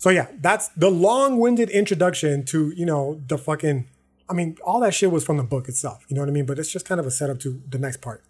So 0.00 0.08
yeah, 0.08 0.28
that's 0.40 0.68
the 0.68 0.90
long-winded 0.90 1.68
introduction 1.68 2.42
to 2.46 2.70
you 2.70 2.86
know 2.86 3.20
the 3.28 3.36
fucking. 3.36 3.86
I 4.30 4.32
mean, 4.32 4.56
all 4.64 4.80
that 4.80 4.94
shit 4.94 5.10
was 5.10 5.24
from 5.24 5.36
the 5.36 5.42
book 5.42 5.68
itself. 5.68 6.04
You 6.08 6.14
know 6.14 6.22
what 6.22 6.30
I 6.30 6.32
mean? 6.32 6.46
But 6.46 6.58
it's 6.58 6.72
just 6.72 6.86
kind 6.86 6.98
of 6.98 7.06
a 7.06 7.10
setup 7.10 7.38
to 7.40 7.60
the 7.68 7.78
next 7.78 8.00
part. 8.00 8.22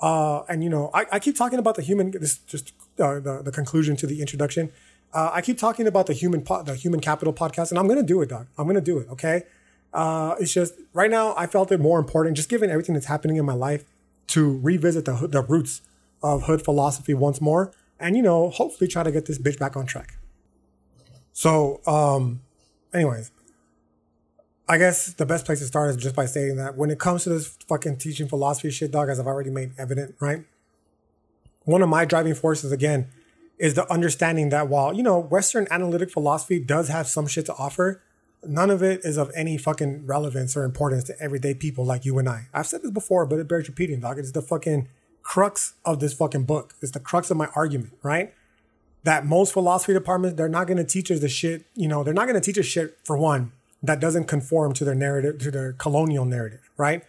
Uh, 0.00 0.44
and 0.48 0.64
you 0.64 0.70
know, 0.70 0.90
I, 0.94 1.04
I 1.12 1.18
keep 1.18 1.36
talking 1.36 1.58
about 1.58 1.74
the 1.74 1.82
human. 1.82 2.12
This 2.12 2.38
just 2.38 2.72
uh, 2.98 3.20
the 3.20 3.42
the 3.44 3.52
conclusion 3.52 3.94
to 3.96 4.06
the 4.06 4.22
introduction. 4.22 4.72
Uh, 5.12 5.30
I 5.34 5.42
keep 5.42 5.58
talking 5.58 5.86
about 5.86 6.06
the 6.06 6.14
human 6.14 6.40
po- 6.40 6.62
the 6.62 6.74
human 6.74 7.00
capital 7.00 7.34
podcast, 7.34 7.68
and 7.68 7.78
I'm 7.78 7.86
gonna 7.88 8.02
do 8.02 8.22
it, 8.22 8.30
dog. 8.30 8.46
I'm 8.56 8.66
gonna 8.66 8.80
do 8.80 8.96
it. 8.96 9.06
Okay. 9.10 9.42
Uh, 9.92 10.34
it's 10.40 10.54
just 10.54 10.72
right 10.94 11.10
now 11.10 11.34
I 11.36 11.46
felt 11.46 11.70
it 11.70 11.78
more 11.78 11.98
important, 11.98 12.38
just 12.38 12.48
given 12.48 12.70
everything 12.70 12.94
that's 12.94 13.12
happening 13.14 13.36
in 13.36 13.44
my 13.44 13.52
life, 13.52 13.84
to 14.28 14.58
revisit 14.60 15.04
the 15.04 15.28
the 15.28 15.42
roots 15.42 15.82
of 16.22 16.44
hood 16.44 16.64
philosophy 16.64 17.12
once 17.12 17.38
more, 17.42 17.70
and 18.00 18.16
you 18.16 18.22
know, 18.22 18.48
hopefully 18.48 18.88
try 18.88 19.02
to 19.02 19.12
get 19.12 19.26
this 19.26 19.38
bitch 19.38 19.58
back 19.58 19.76
on 19.76 19.84
track. 19.84 20.14
So, 21.32 21.80
um, 21.86 22.42
anyways, 22.92 23.30
I 24.68 24.78
guess 24.78 25.12
the 25.14 25.26
best 25.26 25.44
place 25.44 25.58
to 25.58 25.66
start 25.66 25.90
is 25.90 25.96
just 25.96 26.14
by 26.14 26.26
saying 26.26 26.56
that 26.56 26.76
when 26.76 26.90
it 26.90 26.98
comes 26.98 27.24
to 27.24 27.30
this 27.30 27.56
fucking 27.68 27.96
teaching 27.98 28.28
philosophy 28.28 28.70
shit, 28.70 28.90
dog, 28.90 29.08
as 29.08 29.18
I've 29.18 29.26
already 29.26 29.50
made 29.50 29.72
evident, 29.78 30.14
right? 30.20 30.44
One 31.64 31.82
of 31.82 31.88
my 31.88 32.04
driving 32.04 32.34
forces, 32.34 32.72
again, 32.72 33.08
is 33.58 33.74
the 33.74 33.90
understanding 33.92 34.48
that 34.48 34.68
while, 34.68 34.92
you 34.92 35.02
know, 35.02 35.18
Western 35.18 35.66
analytic 35.70 36.10
philosophy 36.10 36.58
does 36.58 36.88
have 36.88 37.06
some 37.06 37.26
shit 37.26 37.46
to 37.46 37.54
offer, 37.54 38.02
none 38.44 38.70
of 38.70 38.82
it 38.82 39.00
is 39.04 39.16
of 39.16 39.30
any 39.34 39.56
fucking 39.56 40.06
relevance 40.06 40.56
or 40.56 40.64
importance 40.64 41.04
to 41.04 41.20
everyday 41.20 41.54
people 41.54 41.84
like 41.84 42.04
you 42.04 42.18
and 42.18 42.28
I. 42.28 42.48
I've 42.52 42.66
said 42.66 42.82
this 42.82 42.90
before, 42.90 43.26
but 43.26 43.38
it 43.38 43.48
bears 43.48 43.68
repeating, 43.68 44.00
dog. 44.00 44.18
It's 44.18 44.32
the 44.32 44.42
fucking 44.42 44.88
crux 45.22 45.74
of 45.84 46.00
this 46.00 46.12
fucking 46.12 46.44
book. 46.44 46.74
It's 46.80 46.92
the 46.92 47.00
crux 47.00 47.30
of 47.30 47.36
my 47.36 47.46
argument, 47.54 47.92
right? 48.02 48.34
That 49.04 49.26
most 49.26 49.52
philosophy 49.52 49.92
departments, 49.92 50.36
they're 50.36 50.48
not 50.48 50.66
going 50.66 50.76
to 50.76 50.84
teach 50.84 51.10
us 51.10 51.20
the 51.20 51.28
shit, 51.28 51.66
you 51.74 51.88
know, 51.88 52.04
they're 52.04 52.14
not 52.14 52.26
going 52.26 52.40
to 52.40 52.44
teach 52.44 52.58
us 52.58 52.66
shit 52.66 52.98
for 53.04 53.16
one 53.16 53.52
that 53.82 54.00
doesn't 54.00 54.24
conform 54.24 54.72
to 54.74 54.84
their 54.84 54.94
narrative, 54.94 55.38
to 55.40 55.50
their 55.50 55.72
colonial 55.72 56.24
narrative, 56.24 56.70
right? 56.76 57.02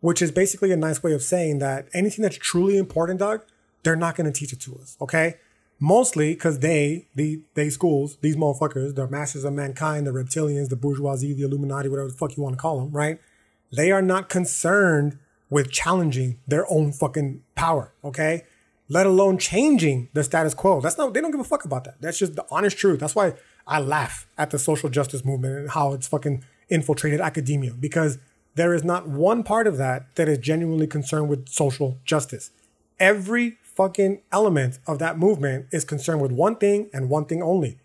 Which 0.00 0.20
is 0.20 0.32
basically 0.32 0.72
a 0.72 0.76
nice 0.76 1.02
way 1.02 1.12
of 1.12 1.22
saying 1.22 1.60
that 1.60 1.88
anything 1.94 2.22
that's 2.22 2.36
truly 2.36 2.76
important, 2.76 3.20
dog, 3.20 3.42
they're 3.84 3.96
not 3.96 4.16
going 4.16 4.30
to 4.30 4.36
teach 4.36 4.52
it 4.52 4.60
to 4.60 4.76
us, 4.76 4.96
okay? 5.00 5.36
Mostly 5.78 6.34
because 6.34 6.58
they, 6.58 7.06
the 7.14 7.40
they 7.54 7.70
schools, 7.70 8.16
these 8.20 8.36
motherfuckers, 8.36 8.96
the 8.96 9.06
masters 9.06 9.44
of 9.44 9.52
mankind, 9.52 10.06
the 10.06 10.10
reptilians, 10.10 10.68
the 10.68 10.76
bourgeoisie, 10.76 11.34
the 11.34 11.42
Illuminati, 11.42 11.88
whatever 11.88 12.08
the 12.08 12.14
fuck 12.14 12.36
you 12.36 12.42
want 12.42 12.56
to 12.56 12.60
call 12.60 12.80
them, 12.80 12.90
right? 12.90 13.20
They 13.72 13.92
are 13.92 14.02
not 14.02 14.28
concerned 14.28 15.18
with 15.50 15.70
challenging 15.70 16.40
their 16.48 16.70
own 16.70 16.92
fucking 16.92 17.42
power, 17.54 17.92
okay? 18.04 18.42
Let 18.88 19.06
alone 19.06 19.38
changing 19.38 20.08
the 20.14 20.24
status 20.24 20.54
quo. 20.54 20.80
That's 20.80 20.96
not, 20.96 21.12
they 21.12 21.20
don't 21.20 21.30
give 21.30 21.40
a 21.40 21.44
fuck 21.44 21.64
about 21.64 21.84
that. 21.84 22.00
That's 22.00 22.18
just 22.18 22.36
the 22.36 22.46
honest 22.50 22.78
truth. 22.78 23.00
That's 23.00 23.14
why 23.14 23.34
I 23.66 23.80
laugh 23.80 24.26
at 24.38 24.50
the 24.50 24.58
social 24.58 24.88
justice 24.88 25.24
movement 25.24 25.56
and 25.56 25.70
how 25.70 25.92
it's 25.92 26.08
fucking 26.08 26.44
infiltrated 26.70 27.20
academia 27.20 27.72
because 27.74 28.18
there 28.54 28.74
is 28.74 28.84
not 28.84 29.08
one 29.08 29.42
part 29.42 29.66
of 29.66 29.76
that 29.76 30.14
that 30.16 30.28
is 30.28 30.38
genuinely 30.38 30.86
concerned 30.86 31.28
with 31.28 31.48
social 31.48 31.98
justice. 32.04 32.50
Every 32.98 33.58
fucking 33.62 34.22
element 34.32 34.78
of 34.86 34.98
that 34.98 35.18
movement 35.18 35.66
is 35.70 35.84
concerned 35.84 36.20
with 36.20 36.32
one 36.32 36.56
thing 36.56 36.90
and 36.92 37.08
one 37.08 37.26
thing 37.26 37.42
only 37.42 37.78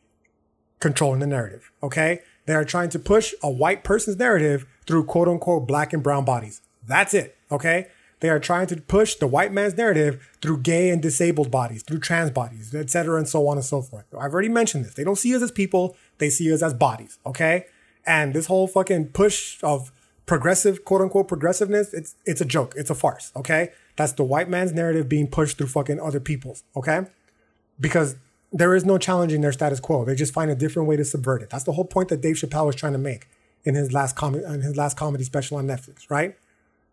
controlling 0.80 1.20
the 1.20 1.28
narrative. 1.28 1.72
Okay? 1.84 2.20
They 2.46 2.56
are 2.56 2.66
trying 2.66 2.90
to 2.90 3.00
push 3.00 3.34
a 3.44 3.50
white 3.50 3.84
person's 3.84 4.18
narrative 4.18 4.66
through 4.88 5.06
quote 5.06 5.28
unquote 5.28 5.68
black 5.68 5.94
and 5.94 6.02
brown 6.02 6.26
bodies. 6.26 6.62
That's 6.86 7.14
it. 7.14 7.38
Okay? 7.52 7.88
They 8.24 8.30
are 8.30 8.40
trying 8.40 8.68
to 8.68 8.78
push 8.78 9.16
the 9.16 9.28
white 9.28 9.52
man's 9.52 9.76
narrative 9.76 10.30
through 10.42 10.60
gay 10.60 10.92
and 10.92 11.02
disabled 11.02 11.52
bodies, 11.52 11.84
through 11.84 12.00
trans 12.00 12.32
bodies, 12.32 12.74
etc., 12.74 13.18
and 13.18 13.28
so 13.28 13.50
on 13.50 13.58
and 13.58 13.66
so 13.66 13.82
forth. 13.82 14.06
I've 14.18 14.32
already 14.32 14.48
mentioned 14.48 14.86
this. 14.86 14.94
They 14.94 15.04
don't 15.04 15.18
see 15.18 15.36
us 15.36 15.42
as 15.42 15.52
people, 15.52 15.98
they 16.20 16.30
see 16.30 16.54
us 16.54 16.62
as 16.64 16.74
bodies, 16.74 17.20
okay? 17.26 17.66
And 18.06 18.34
this 18.34 18.46
whole 18.46 18.66
fucking 18.66 19.10
push 19.10 19.62
of 19.62 19.92
progressive, 20.26 20.86
quote 20.86 21.02
unquote, 21.02 21.28
progressiveness, 21.28 21.94
it's 21.94 22.16
it's 22.26 22.40
a 22.40 22.46
joke. 22.46 22.74
It's 22.78 22.90
a 22.90 22.96
farce, 22.96 23.34
okay? 23.36 23.72
That's 23.98 24.14
the 24.14 24.24
white 24.24 24.48
man's 24.48 24.72
narrative 24.72 25.10
being 25.10 25.28
pushed 25.28 25.58
through 25.58 25.68
fucking 25.68 26.00
other 26.00 26.22
people's, 26.22 26.64
okay? 26.78 27.02
Because 27.78 28.16
there 28.54 28.74
is 28.74 28.86
no 28.86 28.98
challenging 28.98 29.42
their 29.42 29.52
status 29.52 29.82
quo. 29.82 30.06
They 30.06 30.16
just 30.16 30.34
find 30.34 30.50
a 30.50 30.56
different 30.56 30.88
way 30.88 30.96
to 30.96 31.04
subvert 31.04 31.42
it. 31.42 31.50
That's 31.50 31.66
the 31.66 31.74
whole 31.74 31.84
point 31.84 32.08
that 32.08 32.22
Dave 32.22 32.38
Chappelle 32.38 32.68
was 32.68 32.78
trying 32.78 32.94
to 32.94 33.00
make 33.00 33.28
in 33.66 33.76
his 33.76 33.92
last 33.92 34.16
com- 34.16 34.36
in 34.36 34.62
his 34.62 34.78
last 34.78 34.96
comedy 34.96 35.26
special 35.26 35.58
on 35.58 35.68
Netflix, 35.68 36.10
right? 36.10 36.38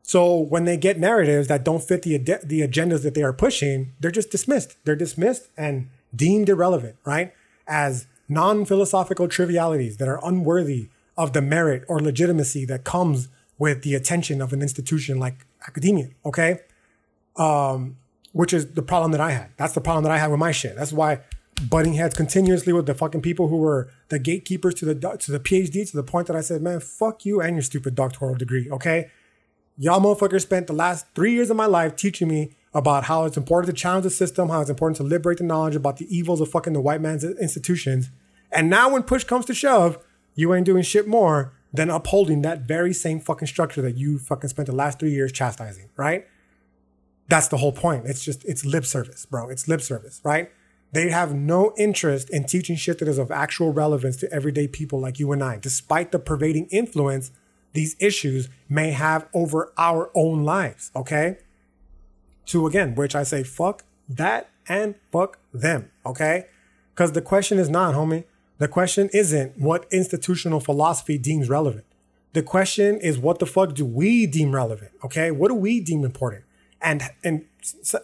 So 0.02 0.36
when 0.36 0.64
they 0.64 0.76
get 0.76 0.98
narratives 0.98 1.48
that 1.48 1.64
don't 1.64 1.82
fit 1.82 2.02
the 2.02 2.14
ad- 2.16 2.42
the 2.44 2.60
agendas 2.60 3.02
that 3.02 3.14
they 3.14 3.22
are 3.22 3.32
pushing, 3.32 3.92
they're 4.00 4.10
just 4.10 4.30
dismissed. 4.30 4.76
They're 4.84 4.96
dismissed 4.96 5.50
and 5.56 5.88
deemed 6.14 6.48
irrelevant, 6.48 6.96
right? 7.04 7.32
As 7.66 8.06
non-philosophical 8.28 9.28
trivialities 9.28 9.98
that 9.98 10.08
are 10.08 10.24
unworthy 10.24 10.88
of 11.16 11.32
the 11.32 11.42
merit 11.42 11.84
or 11.88 12.00
legitimacy 12.00 12.64
that 12.64 12.84
comes 12.84 13.28
with 13.58 13.82
the 13.82 13.94
attention 13.94 14.40
of 14.40 14.52
an 14.52 14.62
institution 14.62 15.18
like 15.18 15.46
academia, 15.66 16.08
okay? 16.24 16.60
Um, 17.36 17.96
which 18.32 18.52
is 18.52 18.72
the 18.72 18.82
problem 18.82 19.12
that 19.12 19.20
I 19.20 19.32
had. 19.32 19.50
That's 19.56 19.74
the 19.74 19.80
problem 19.80 20.04
that 20.04 20.12
I 20.12 20.18
had 20.18 20.30
with 20.30 20.38
my 20.38 20.52
shit. 20.52 20.76
That's 20.76 20.92
why 20.92 21.20
butting 21.68 21.94
heads 21.94 22.14
continuously 22.14 22.72
with 22.72 22.86
the 22.86 22.94
fucking 22.94 23.20
people 23.20 23.48
who 23.48 23.58
were 23.58 23.90
the 24.08 24.18
gatekeepers 24.18 24.74
to 24.76 24.86
the 24.86 24.94
to 24.94 25.30
the 25.30 25.40
PhD 25.40 25.88
to 25.90 25.96
the 25.96 26.02
point 26.02 26.26
that 26.28 26.36
I 26.36 26.40
said, 26.40 26.62
man, 26.62 26.80
fuck 26.80 27.26
you 27.26 27.40
and 27.40 27.56
your 27.56 27.62
stupid 27.62 27.94
doctoral 27.94 28.34
degree, 28.34 28.70
okay? 28.70 29.10
Y'all 29.82 29.98
motherfuckers 29.98 30.42
spent 30.42 30.66
the 30.66 30.74
last 30.74 31.06
three 31.14 31.32
years 31.32 31.48
of 31.48 31.56
my 31.56 31.64
life 31.64 31.96
teaching 31.96 32.28
me 32.28 32.52
about 32.74 33.04
how 33.04 33.24
it's 33.24 33.38
important 33.38 33.74
to 33.74 33.80
challenge 33.80 34.04
the 34.04 34.10
system, 34.10 34.50
how 34.50 34.60
it's 34.60 34.68
important 34.68 34.98
to 34.98 35.02
liberate 35.02 35.38
the 35.38 35.44
knowledge 35.44 35.74
about 35.74 35.96
the 35.96 36.06
evils 36.14 36.38
of 36.42 36.50
fucking 36.50 36.74
the 36.74 36.80
white 36.82 37.00
man's 37.00 37.24
institutions. 37.24 38.10
And 38.52 38.68
now 38.68 38.90
when 38.90 39.04
push 39.04 39.24
comes 39.24 39.46
to 39.46 39.54
shove, 39.54 39.96
you 40.34 40.52
ain't 40.52 40.66
doing 40.66 40.82
shit 40.82 41.08
more 41.08 41.54
than 41.72 41.88
upholding 41.88 42.42
that 42.42 42.68
very 42.68 42.92
same 42.92 43.20
fucking 43.20 43.48
structure 43.48 43.80
that 43.80 43.96
you 43.96 44.18
fucking 44.18 44.50
spent 44.50 44.66
the 44.66 44.74
last 44.74 44.98
three 44.98 45.12
years 45.12 45.32
chastising, 45.32 45.88
right? 45.96 46.26
That's 47.30 47.48
the 47.48 47.56
whole 47.56 47.72
point. 47.72 48.04
It's 48.04 48.22
just, 48.22 48.44
it's 48.44 48.66
lip 48.66 48.84
service, 48.84 49.24
bro. 49.24 49.48
It's 49.48 49.66
lip 49.66 49.80
service, 49.80 50.20
right? 50.22 50.50
They 50.92 51.08
have 51.08 51.34
no 51.34 51.72
interest 51.78 52.28
in 52.28 52.44
teaching 52.44 52.76
shit 52.76 52.98
that 52.98 53.08
is 53.08 53.16
of 53.16 53.30
actual 53.30 53.72
relevance 53.72 54.18
to 54.18 54.30
everyday 54.30 54.68
people 54.68 55.00
like 55.00 55.18
you 55.18 55.32
and 55.32 55.42
I, 55.42 55.56
despite 55.56 56.12
the 56.12 56.18
pervading 56.18 56.66
influence 56.66 57.30
these 57.72 57.96
issues 57.98 58.48
may 58.68 58.90
have 58.90 59.28
over 59.32 59.72
our 59.78 60.10
own 60.14 60.44
lives. 60.44 60.90
Okay. 60.94 61.38
To 62.46 62.66
again, 62.66 62.94
which 62.94 63.14
I 63.14 63.22
say, 63.22 63.42
fuck 63.42 63.84
that 64.08 64.50
and 64.68 64.94
fuck 65.12 65.38
them. 65.52 65.90
Okay. 66.04 66.46
Because 66.94 67.12
the 67.12 67.22
question 67.22 67.58
is 67.58 67.68
not, 67.68 67.94
homie. 67.94 68.24
The 68.58 68.68
question 68.68 69.08
isn't 69.12 69.58
what 69.58 69.86
institutional 69.90 70.60
philosophy 70.60 71.16
deems 71.16 71.48
relevant. 71.48 71.84
The 72.32 72.42
question 72.42 72.98
is 72.98 73.18
what 73.18 73.38
the 73.38 73.46
fuck 73.46 73.74
do 73.74 73.84
we 73.84 74.26
deem 74.26 74.54
relevant? 74.54 74.92
Okay. 75.04 75.30
What 75.30 75.48
do 75.48 75.54
we 75.54 75.80
deem 75.80 76.04
important? 76.04 76.44
And, 76.82 77.02
and 77.22 77.44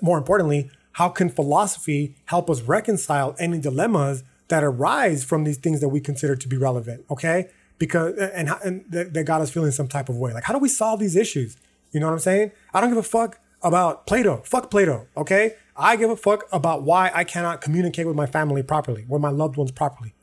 more 0.00 0.18
importantly, 0.18 0.70
how 0.92 1.08
can 1.08 1.28
philosophy 1.28 2.14
help 2.26 2.48
us 2.48 2.62
reconcile 2.62 3.34
any 3.38 3.58
dilemmas 3.58 4.22
that 4.48 4.62
arise 4.62 5.24
from 5.24 5.44
these 5.44 5.58
things 5.58 5.80
that 5.80 5.88
we 5.88 6.00
consider 6.00 6.36
to 6.36 6.48
be 6.48 6.56
relevant? 6.56 7.04
Okay 7.10 7.48
because 7.78 8.16
and 8.16 8.48
and 8.64 8.84
they 8.88 9.22
got 9.22 9.40
us 9.40 9.50
feeling 9.50 9.70
some 9.70 9.88
type 9.88 10.08
of 10.08 10.16
way. 10.16 10.32
Like, 10.32 10.44
how 10.44 10.52
do 10.52 10.58
we 10.58 10.68
solve 10.68 11.00
these 11.00 11.16
issues? 11.16 11.56
You 11.92 12.00
know 12.00 12.06
what 12.06 12.12
I'm 12.12 12.18
saying? 12.18 12.52
I 12.74 12.80
don't 12.80 12.90
give 12.90 12.98
a 12.98 13.02
fuck 13.02 13.38
about 13.62 14.06
Plato. 14.06 14.42
Fuck 14.44 14.70
Plato. 14.70 15.06
Okay, 15.16 15.54
I 15.76 15.96
give 15.96 16.10
a 16.10 16.16
fuck 16.16 16.44
about 16.52 16.82
why 16.82 17.10
I 17.14 17.24
cannot 17.24 17.60
communicate 17.60 18.06
with 18.06 18.16
my 18.16 18.26
family 18.26 18.62
properly, 18.62 19.04
with 19.08 19.22
my 19.22 19.30
loved 19.30 19.56
ones 19.56 19.72
properly. 19.72 20.14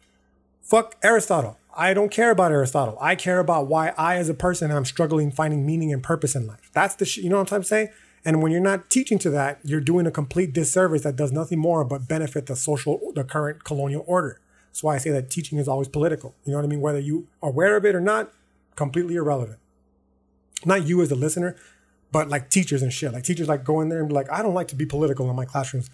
Fuck 0.61 0.95
Aristotle. 1.03 1.57
I 1.75 1.93
don't 1.93 2.11
care 2.11 2.31
about 2.31 2.51
Aristotle. 2.51 2.97
I 3.01 3.15
care 3.15 3.39
about 3.39 3.67
why 3.67 3.93
I, 3.97 4.17
as 4.17 4.29
a 4.29 4.33
person, 4.33 4.71
am 4.71 4.85
struggling 4.85 5.31
finding 5.31 5.65
meaning 5.65 5.91
and 5.91 6.03
purpose 6.03 6.35
in 6.35 6.45
life. 6.45 6.69
That's 6.73 6.95
the 6.95 7.05
shit. 7.05 7.23
You 7.23 7.31
know 7.31 7.39
what 7.39 7.51
I'm 7.51 7.63
saying? 7.63 7.89
And 8.25 8.41
when 8.41 8.51
you're 8.51 8.61
not 8.61 8.89
teaching 8.89 9.19
to 9.19 9.29
that, 9.31 9.59
you're 9.63 9.81
doing 9.81 10.07
a 10.07 10.11
complete 10.11 10.53
disservice 10.53 11.01
that 11.01 11.15
does 11.15 11.31
nothing 11.31 11.59
more 11.59 11.83
but 11.83 12.07
benefit 12.07 12.45
the 12.45 12.55
social, 12.55 13.11
the 13.15 13.23
current 13.23 13.63
colonial 13.63 14.03
order. 14.07 14.39
That's 14.74 14.82
why 14.82 14.95
I 14.95 14.97
say 14.97 15.11
that 15.11 15.30
teaching 15.30 15.59
is 15.59 15.67
always 15.67 15.88
political. 15.88 16.34
You 16.45 16.51
know 16.51 16.57
what 16.57 16.65
I 16.65 16.67
mean? 16.67 16.82
Whether 16.82 16.97
you 16.97 17.28
are 17.43 17.49
aware 17.49 17.78
of 17.78 17.86
it 17.86 17.93
or 17.93 18.01
not, 18.01 18.34
completely 18.76 19.13
irrelevant. 19.13 19.59
Not 20.65 20.88
you 20.88 20.99
as 21.03 21.09
the 21.09 21.15
listener, 21.15 21.55
but 22.11 22.28
like 22.28 22.49
teachers 22.49 22.82
and 22.82 22.91
shit. 22.91 23.13
Like 23.13 23.24
teachers 23.24 23.47
like 23.47 23.63
go 23.63 23.82
in 23.82 23.89
there 23.89 23.99
and 23.99 24.07
be 24.07 24.15
like, 24.15 24.32
I 24.32 24.41
don't 24.41 24.55
like 24.55 24.69
to 24.69 24.76
be 24.76 24.88
political 24.88 25.30
in 25.30 25.36
my 25.36 25.45
classrooms. 25.45 25.91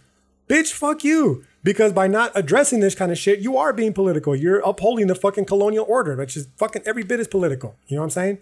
Bitch, 0.47 0.71
fuck 0.71 1.03
you. 1.03 1.43
Because 1.61 1.91
by 1.91 2.07
not 2.07 2.31
addressing 2.35 2.79
this 2.79 2.95
kind 2.95 3.11
of 3.11 3.17
shit, 3.17 3.39
you 3.39 3.57
are 3.57 3.73
being 3.73 3.91
political. 3.91 4.33
You're 4.33 4.59
upholding 4.59 5.07
the 5.07 5.15
fucking 5.15 5.43
colonial 5.43 5.85
order, 5.85 6.15
which 6.15 6.37
is 6.37 6.47
fucking 6.55 6.83
every 6.85 7.03
bit 7.03 7.19
as 7.19 7.27
political. 7.27 7.75
You 7.87 7.97
know 7.97 8.03
what 8.03 8.05
I'm 8.05 8.11
saying? 8.11 8.37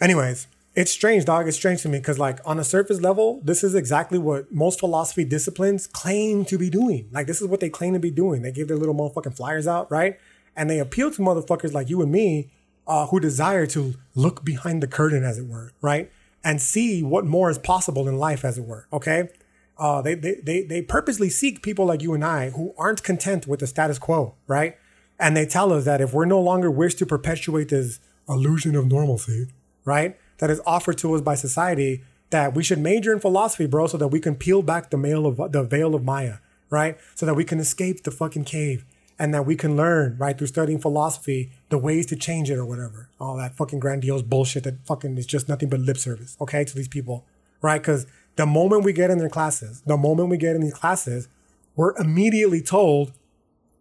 Anyways, 0.00 0.46
it's 0.74 0.92
strange, 0.92 1.24
dog. 1.24 1.48
It's 1.48 1.56
strange 1.56 1.82
to 1.82 1.88
me 1.88 1.98
because, 1.98 2.18
like, 2.18 2.38
on 2.44 2.58
a 2.58 2.64
surface 2.64 3.00
level, 3.00 3.40
this 3.42 3.64
is 3.64 3.74
exactly 3.74 4.18
what 4.18 4.52
most 4.52 4.78
philosophy 4.78 5.24
disciplines 5.24 5.86
claim 5.88 6.44
to 6.44 6.56
be 6.56 6.70
doing. 6.70 7.08
Like, 7.10 7.26
this 7.26 7.40
is 7.42 7.48
what 7.48 7.60
they 7.60 7.70
claim 7.70 7.92
to 7.94 7.98
be 7.98 8.10
doing. 8.10 8.42
They 8.42 8.52
give 8.52 8.68
their 8.68 8.76
little 8.76 8.94
motherfucking 8.94 9.36
flyers 9.36 9.66
out, 9.66 9.90
right? 9.90 10.18
And 10.54 10.70
they 10.70 10.78
appeal 10.78 11.10
to 11.10 11.22
motherfuckers 11.22 11.72
like 11.72 11.88
you 11.88 12.02
and 12.02 12.12
me 12.12 12.50
uh, 12.86 13.06
who 13.08 13.18
desire 13.18 13.66
to 13.66 13.94
look 14.14 14.44
behind 14.44 14.82
the 14.82 14.86
curtain, 14.86 15.24
as 15.24 15.38
it 15.38 15.46
were, 15.46 15.72
right? 15.80 16.10
And 16.44 16.62
see 16.62 17.02
what 17.02 17.26
more 17.26 17.50
is 17.50 17.58
possible 17.58 18.08
in 18.08 18.16
life, 18.16 18.44
as 18.44 18.56
it 18.56 18.64
were, 18.64 18.86
okay? 18.92 19.28
Uh, 19.76 20.02
they, 20.02 20.14
they, 20.14 20.36
they, 20.42 20.62
they 20.62 20.82
purposely 20.82 21.30
seek 21.30 21.62
people 21.62 21.86
like 21.86 22.02
you 22.02 22.14
and 22.14 22.24
I 22.24 22.50
who 22.50 22.74
aren't 22.78 23.02
content 23.02 23.46
with 23.46 23.60
the 23.60 23.66
status 23.66 23.98
quo, 23.98 24.34
right? 24.46 24.76
And 25.18 25.36
they 25.36 25.46
tell 25.46 25.72
us 25.72 25.84
that 25.84 26.00
if 26.00 26.12
we're 26.12 26.26
no 26.26 26.40
longer 26.40 26.70
wish 26.70 26.94
to 26.96 27.06
perpetuate 27.06 27.70
this 27.70 27.98
illusion 28.28 28.76
of 28.76 28.86
normalcy, 28.86 29.48
right? 29.84 30.16
That 30.40 30.50
is 30.50 30.60
offered 30.66 30.98
to 30.98 31.14
us 31.14 31.20
by 31.20 31.34
society 31.34 32.02
that 32.30 32.54
we 32.54 32.62
should 32.62 32.78
major 32.78 33.12
in 33.12 33.20
philosophy, 33.20 33.66
bro, 33.66 33.86
so 33.86 33.96
that 33.98 34.08
we 34.08 34.20
can 34.20 34.34
peel 34.34 34.62
back 34.62 34.90
the 34.90 34.96
veil 34.96 35.26
of 35.26 35.52
the 35.52 35.62
veil 35.62 35.94
of 35.94 36.02
Maya, 36.02 36.36
right? 36.70 36.98
So 37.14 37.26
that 37.26 37.34
we 37.34 37.44
can 37.44 37.60
escape 37.60 38.02
the 38.02 38.10
fucking 38.10 38.44
cave 38.44 38.84
and 39.18 39.34
that 39.34 39.44
we 39.44 39.54
can 39.54 39.76
learn, 39.76 40.16
right, 40.18 40.36
through 40.36 40.46
studying 40.46 40.78
philosophy, 40.78 41.50
the 41.68 41.76
ways 41.76 42.06
to 42.06 42.16
change 42.16 42.50
it 42.50 42.56
or 42.56 42.64
whatever. 42.64 43.10
All 43.20 43.36
that 43.36 43.54
fucking 43.54 43.78
grandiose 43.80 44.22
bullshit 44.22 44.64
that 44.64 44.86
fucking 44.86 45.18
is 45.18 45.26
just 45.26 45.48
nothing 45.48 45.68
but 45.68 45.80
lip 45.80 45.98
service, 45.98 46.36
okay, 46.40 46.64
to 46.64 46.74
these 46.74 46.88
people, 46.88 47.26
right? 47.60 47.82
Because 47.82 48.06
the 48.36 48.46
moment 48.46 48.84
we 48.84 48.94
get 48.94 49.10
in 49.10 49.18
their 49.18 49.28
classes, 49.28 49.82
the 49.84 49.98
moment 49.98 50.30
we 50.30 50.38
get 50.38 50.56
in 50.56 50.62
these 50.62 50.72
classes, 50.72 51.28
we're 51.76 51.94
immediately 51.98 52.62
told 52.62 53.12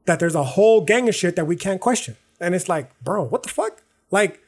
that 0.06 0.20
there's 0.20 0.36
a 0.36 0.44
whole 0.44 0.82
gang 0.82 1.08
of 1.08 1.16
shit 1.16 1.36
that 1.38 1.46
we 1.46 1.56
can't 1.56 1.80
question. 1.80 2.18
And 2.42 2.54
it's 2.54 2.68
like, 2.68 2.92
bro, 3.02 3.24
what 3.24 3.44
the 3.44 3.50
fuck? 3.50 3.84
Like, 4.12 4.42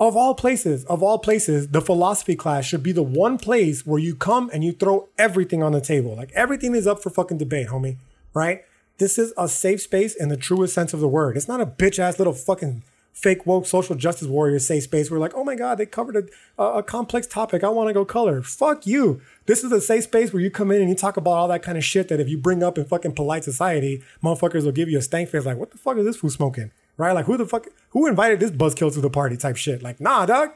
of 0.00 0.16
all 0.16 0.34
places, 0.34 0.84
of 0.86 1.02
all 1.02 1.18
places, 1.18 1.68
the 1.68 1.82
philosophy 1.82 2.34
class 2.34 2.64
should 2.64 2.82
be 2.82 2.90
the 2.90 3.02
one 3.02 3.36
place 3.36 3.86
where 3.86 4.00
you 4.00 4.14
come 4.14 4.50
and 4.52 4.64
you 4.64 4.72
throw 4.72 5.08
everything 5.18 5.62
on 5.62 5.72
the 5.72 5.80
table. 5.80 6.16
Like 6.16 6.32
everything 6.32 6.74
is 6.74 6.86
up 6.86 7.02
for 7.02 7.10
fucking 7.10 7.36
debate, 7.36 7.68
homie. 7.68 7.98
Right? 8.32 8.64
This 8.96 9.18
is 9.18 9.34
a 9.36 9.46
safe 9.46 9.82
space 9.82 10.14
in 10.14 10.28
the 10.28 10.36
truest 10.36 10.74
sense 10.74 10.94
of 10.94 11.00
the 11.00 11.08
word. 11.08 11.36
It's 11.36 11.48
not 11.48 11.60
a 11.60 11.66
bitch 11.66 11.98
ass 11.98 12.18
little 12.18 12.32
fucking 12.32 12.82
fake 13.12 13.44
woke 13.44 13.66
social 13.66 13.94
justice 13.94 14.28
warrior 14.28 14.58
safe 14.58 14.84
space. 14.84 15.10
We're 15.10 15.18
like, 15.18 15.34
oh 15.34 15.44
my 15.44 15.54
god, 15.54 15.76
they 15.76 15.84
covered 15.86 16.16
a, 16.16 16.62
a, 16.62 16.78
a 16.78 16.82
complex 16.82 17.26
topic. 17.26 17.62
I 17.62 17.68
want 17.68 17.88
to 17.88 17.92
go 17.94 18.04
color. 18.04 18.40
Fuck 18.40 18.86
you. 18.86 19.20
This 19.46 19.64
is 19.64 19.72
a 19.72 19.80
safe 19.80 20.04
space 20.04 20.32
where 20.32 20.42
you 20.42 20.50
come 20.50 20.70
in 20.70 20.80
and 20.80 20.88
you 20.88 20.96
talk 20.96 21.18
about 21.18 21.32
all 21.32 21.48
that 21.48 21.62
kind 21.62 21.76
of 21.76 21.84
shit 21.84 22.08
that 22.08 22.20
if 22.20 22.28
you 22.28 22.38
bring 22.38 22.62
up 22.62 22.78
in 22.78 22.84
fucking 22.84 23.12
polite 23.12 23.44
society, 23.44 24.02
motherfuckers 24.22 24.64
will 24.64 24.72
give 24.72 24.88
you 24.88 24.98
a 24.98 25.02
stank 25.02 25.28
face. 25.28 25.44
Like, 25.44 25.58
what 25.58 25.72
the 25.72 25.78
fuck 25.78 25.98
is 25.98 26.06
this 26.06 26.16
fool 26.16 26.30
smoking? 26.30 26.70
Right? 27.00 27.12
Like 27.12 27.24
who 27.24 27.36
the 27.36 27.46
fuck 27.46 27.66
who 27.90 28.06
invited 28.06 28.38
this 28.38 28.50
buzzkill 28.50 28.92
to 28.92 29.00
the 29.00 29.10
party 29.10 29.36
type 29.36 29.56
shit? 29.56 29.82
Like, 29.82 30.00
nah, 30.00 30.26
dog. 30.26 30.50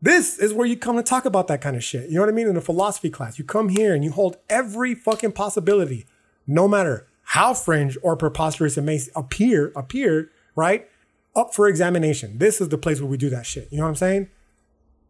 This 0.00 0.38
is 0.38 0.52
where 0.52 0.66
you 0.66 0.76
come 0.76 0.96
to 0.96 1.02
talk 1.02 1.24
about 1.24 1.48
that 1.48 1.62
kind 1.62 1.76
of 1.76 1.82
shit. 1.82 2.10
You 2.10 2.16
know 2.16 2.20
what 2.20 2.28
I 2.28 2.32
mean? 2.32 2.46
In 2.46 2.56
a 2.58 2.60
philosophy 2.60 3.08
class, 3.08 3.38
you 3.38 3.44
come 3.44 3.70
here 3.70 3.94
and 3.94 4.04
you 4.04 4.10
hold 4.10 4.36
every 4.50 4.94
fucking 4.94 5.32
possibility, 5.32 6.04
no 6.46 6.68
matter 6.68 7.06
how 7.24 7.54
fringe 7.54 7.96
or 8.02 8.14
preposterous 8.14 8.76
it 8.76 8.82
may 8.82 9.00
appear, 9.16 9.72
appear, 9.74 10.30
right? 10.54 10.88
Up 11.34 11.54
for 11.54 11.68
examination. 11.68 12.38
This 12.38 12.60
is 12.60 12.68
the 12.68 12.76
place 12.76 13.00
where 13.00 13.08
we 13.08 13.16
do 13.16 13.30
that 13.30 13.46
shit. 13.46 13.68
You 13.70 13.78
know 13.78 13.84
what 13.84 13.90
I'm 13.90 13.96
saying? 13.96 14.28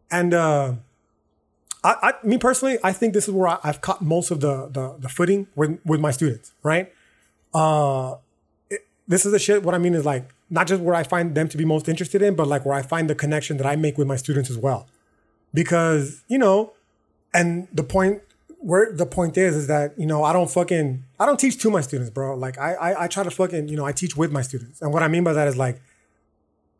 And 0.09 0.33
uh 0.33 0.75
I, 1.83 1.95
I 2.01 2.13
me 2.25 2.37
personally, 2.37 2.79
I 2.83 2.93
think 2.93 3.13
this 3.13 3.27
is 3.27 3.33
where 3.33 3.49
I, 3.49 3.59
have 3.63 3.81
caught 3.81 4.01
most 4.01 4.31
of 4.31 4.39
the, 4.39 4.69
the 4.69 4.95
the 4.97 5.09
footing 5.09 5.47
with 5.55 5.79
with 5.85 5.99
my 5.99 6.11
students, 6.11 6.53
right? 6.63 6.91
Uh 7.53 8.15
this 9.07 9.25
is 9.25 9.31
the 9.31 9.39
shit. 9.39 9.63
What 9.63 9.75
I 9.75 9.77
mean 9.77 9.93
is 9.93 10.05
like 10.05 10.33
not 10.49 10.67
just 10.67 10.81
where 10.81 10.95
I 10.95 11.03
find 11.03 11.35
them 11.35 11.47
to 11.49 11.57
be 11.57 11.65
most 11.65 11.87
interested 11.87 12.21
in, 12.21 12.35
but 12.35 12.47
like 12.47 12.65
where 12.65 12.75
I 12.75 12.81
find 12.81 13.09
the 13.09 13.15
connection 13.15 13.57
that 13.57 13.65
I 13.65 13.75
make 13.75 13.97
with 13.97 14.07
my 14.07 14.15
students 14.15 14.49
as 14.49 14.57
well. 14.57 14.87
Because 15.53 16.23
you 16.27 16.37
know, 16.37 16.73
and 17.33 17.67
the 17.73 17.83
point 17.83 18.21
where 18.59 18.91
the 18.91 19.05
point 19.05 19.37
is 19.37 19.55
is 19.55 19.67
that 19.67 19.97
you 19.97 20.05
know 20.05 20.23
I 20.23 20.33
don't 20.33 20.49
fucking 20.49 21.03
I 21.19 21.25
don't 21.25 21.39
teach 21.39 21.57
to 21.59 21.69
my 21.69 21.81
students, 21.81 22.09
bro. 22.09 22.35
Like 22.35 22.57
I, 22.57 22.73
I 22.73 23.03
I 23.03 23.07
try 23.07 23.23
to 23.23 23.31
fucking 23.31 23.67
you 23.67 23.77
know 23.77 23.85
I 23.85 23.91
teach 23.91 24.17
with 24.17 24.31
my 24.31 24.41
students, 24.41 24.81
and 24.81 24.91
what 24.91 25.03
I 25.03 25.07
mean 25.07 25.23
by 25.23 25.33
that 25.33 25.47
is 25.47 25.57
like 25.57 25.81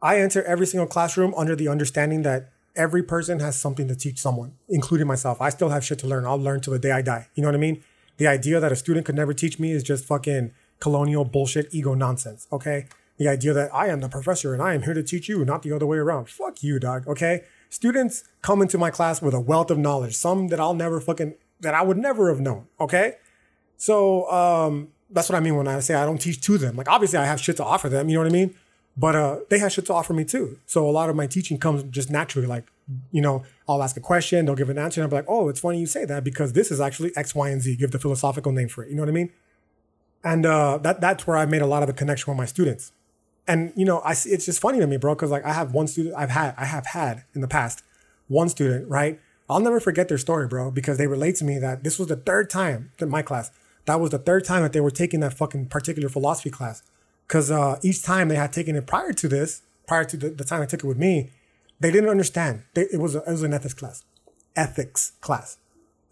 I 0.01 0.19
enter 0.19 0.43
every 0.43 0.67
single 0.67 0.87
classroom 0.87 1.33
under 1.35 1.55
the 1.55 1.67
understanding 1.67 2.23
that 2.23 2.49
every 2.75 3.03
person 3.03 3.39
has 3.39 3.59
something 3.59 3.87
to 3.87 3.95
teach 3.95 4.19
someone, 4.19 4.53
including 4.67 5.07
myself. 5.07 5.41
I 5.41 5.49
still 5.49 5.69
have 5.69 5.85
shit 5.85 5.99
to 5.99 6.07
learn. 6.07 6.25
I'll 6.25 6.37
learn 6.37 6.59
till 6.59 6.73
the 6.73 6.79
day 6.79 6.91
I 6.91 7.01
die. 7.01 7.27
You 7.35 7.41
know 7.41 7.47
what 7.47 7.55
I 7.55 7.59
mean? 7.59 7.83
The 8.17 8.27
idea 8.27 8.59
that 8.59 8.71
a 8.71 8.75
student 8.75 9.05
could 9.05 9.15
never 9.15 9.33
teach 9.33 9.59
me 9.59 9.71
is 9.71 9.83
just 9.83 10.05
fucking 10.05 10.51
colonial 10.79 11.25
bullshit 11.25 11.73
ego 11.73 11.93
nonsense, 11.93 12.47
okay? 12.51 12.87
The 13.17 13.27
idea 13.27 13.53
that 13.53 13.73
I 13.73 13.87
am 13.87 14.01
the 14.01 14.09
professor 14.09 14.53
and 14.53 14.61
I 14.61 14.73
am 14.73 14.83
here 14.83 14.93
to 14.93 15.03
teach 15.03 15.29
you, 15.29 15.45
not 15.45 15.63
the 15.63 15.71
other 15.71 15.85
way 15.85 15.97
around. 15.97 16.29
Fuck 16.29 16.63
you, 16.63 16.79
dog, 16.79 17.07
okay? 17.07 17.43
Students 17.69 18.23
come 18.41 18.61
into 18.61 18.77
my 18.77 18.89
class 18.89 19.21
with 19.21 19.33
a 19.33 19.39
wealth 19.39 19.71
of 19.71 19.77
knowledge, 19.77 20.15
some 20.15 20.49
that 20.49 20.59
I'll 20.59 20.73
never 20.73 20.99
fucking, 20.99 21.35
that 21.61 21.73
I 21.73 21.81
would 21.81 21.97
never 21.97 22.29
have 22.29 22.41
known, 22.41 22.67
okay? 22.79 23.15
So, 23.77 24.29
um, 24.31 24.89
that's 25.09 25.29
what 25.29 25.35
I 25.35 25.39
mean 25.39 25.55
when 25.55 25.67
I 25.67 25.79
say 25.79 25.93
I 25.93 26.05
don't 26.05 26.17
teach 26.17 26.41
to 26.41 26.57
them. 26.57 26.75
Like, 26.75 26.89
obviously, 26.89 27.19
I 27.19 27.25
have 27.25 27.39
shit 27.39 27.57
to 27.57 27.63
offer 27.63 27.89
them, 27.89 28.09
you 28.09 28.15
know 28.15 28.21
what 28.21 28.29
I 28.29 28.33
mean? 28.33 28.55
But 28.97 29.15
uh, 29.15 29.39
they 29.49 29.59
have 29.59 29.71
shit 29.71 29.85
to 29.87 29.93
offer 29.93 30.13
me 30.13 30.23
too. 30.23 30.59
So 30.65 30.89
a 30.89 30.91
lot 30.91 31.09
of 31.09 31.15
my 31.15 31.27
teaching 31.27 31.57
comes 31.57 31.83
just 31.83 32.09
naturally. 32.09 32.47
Like, 32.47 32.65
you 33.11 33.21
know, 33.21 33.43
I'll 33.67 33.83
ask 33.83 33.97
a 33.97 34.01
question, 34.01 34.45
they'll 34.45 34.55
give 34.55 34.69
an 34.69 34.77
answer, 34.77 35.01
and 35.01 35.05
I'll 35.05 35.09
be 35.09 35.17
like, 35.17 35.25
oh, 35.27 35.49
it's 35.49 35.59
funny 35.59 35.79
you 35.79 35.85
say 35.85 36.05
that 36.05 36.23
because 36.23 36.53
this 36.53 36.71
is 36.71 36.79
actually 36.79 37.11
X, 37.15 37.35
Y, 37.35 37.49
and 37.49 37.61
Z. 37.61 37.75
Give 37.75 37.91
the 37.91 37.99
philosophical 37.99 38.51
name 38.51 38.69
for 38.69 38.83
it. 38.83 38.89
You 38.89 38.95
know 38.95 39.01
what 39.01 39.09
I 39.09 39.13
mean? 39.13 39.31
And 40.25 40.43
uh, 40.45 40.79
that 40.79 40.99
that's 40.99 41.27
where 41.27 41.37
I 41.37 41.45
made 41.45 41.61
a 41.61 41.67
lot 41.67 41.83
of 41.83 41.87
the 41.87 41.93
connection 41.93 42.31
with 42.31 42.37
my 42.37 42.45
students. 42.45 42.91
And 43.47 43.71
you 43.75 43.85
know, 43.85 43.99
I 43.99 44.11
it's 44.11 44.45
just 44.45 44.59
funny 44.59 44.79
to 44.79 44.87
me, 44.87 44.97
bro, 44.97 45.13
because 45.13 45.29
like 45.29 45.45
I 45.45 45.53
have 45.53 45.71
one 45.71 45.87
student 45.87 46.15
I've 46.17 46.31
had 46.31 46.55
I 46.57 46.65
have 46.65 46.87
had 46.87 47.23
in 47.35 47.41
the 47.41 47.47
past 47.47 47.83
one 48.27 48.49
student, 48.49 48.89
right? 48.89 49.19
I'll 49.47 49.59
never 49.59 49.79
forget 49.79 50.09
their 50.09 50.17
story, 50.17 50.47
bro, 50.47 50.71
because 50.71 50.97
they 50.97 51.05
relate 51.05 51.35
to 51.35 51.45
me 51.45 51.59
that 51.59 51.83
this 51.83 51.99
was 51.99 52.07
the 52.07 52.15
third 52.15 52.49
time 52.49 52.91
in 52.99 53.09
my 53.09 53.21
class. 53.21 53.51
That 53.85 53.99
was 53.99 54.09
the 54.09 54.17
third 54.17 54.43
time 54.43 54.63
that 54.63 54.73
they 54.73 54.79
were 54.81 54.89
taking 54.89 55.19
that 55.19 55.35
fucking 55.35 55.67
particular 55.67 56.09
philosophy 56.09 56.49
class. 56.49 56.81
Because 57.27 57.51
uh, 57.51 57.77
each 57.83 58.01
time 58.01 58.27
they 58.27 58.35
had 58.35 58.51
taken 58.51 58.75
it 58.75 58.87
prior 58.87 59.13
to 59.13 59.27
this, 59.27 59.61
prior 59.87 60.03
to 60.05 60.17
the, 60.17 60.29
the 60.29 60.43
time 60.43 60.63
I 60.63 60.65
took 60.65 60.83
it 60.83 60.87
with 60.87 60.97
me, 60.97 61.29
they 61.79 61.91
didn't 61.91 62.09
understand. 62.09 62.63
They, 62.73 62.87
it 62.91 62.99
was 62.99 63.13
a, 63.13 63.19
it 63.19 63.31
was 63.31 63.43
an 63.43 63.53
ethics 63.53 63.75
class, 63.75 64.03
ethics 64.55 65.11
class 65.21 65.57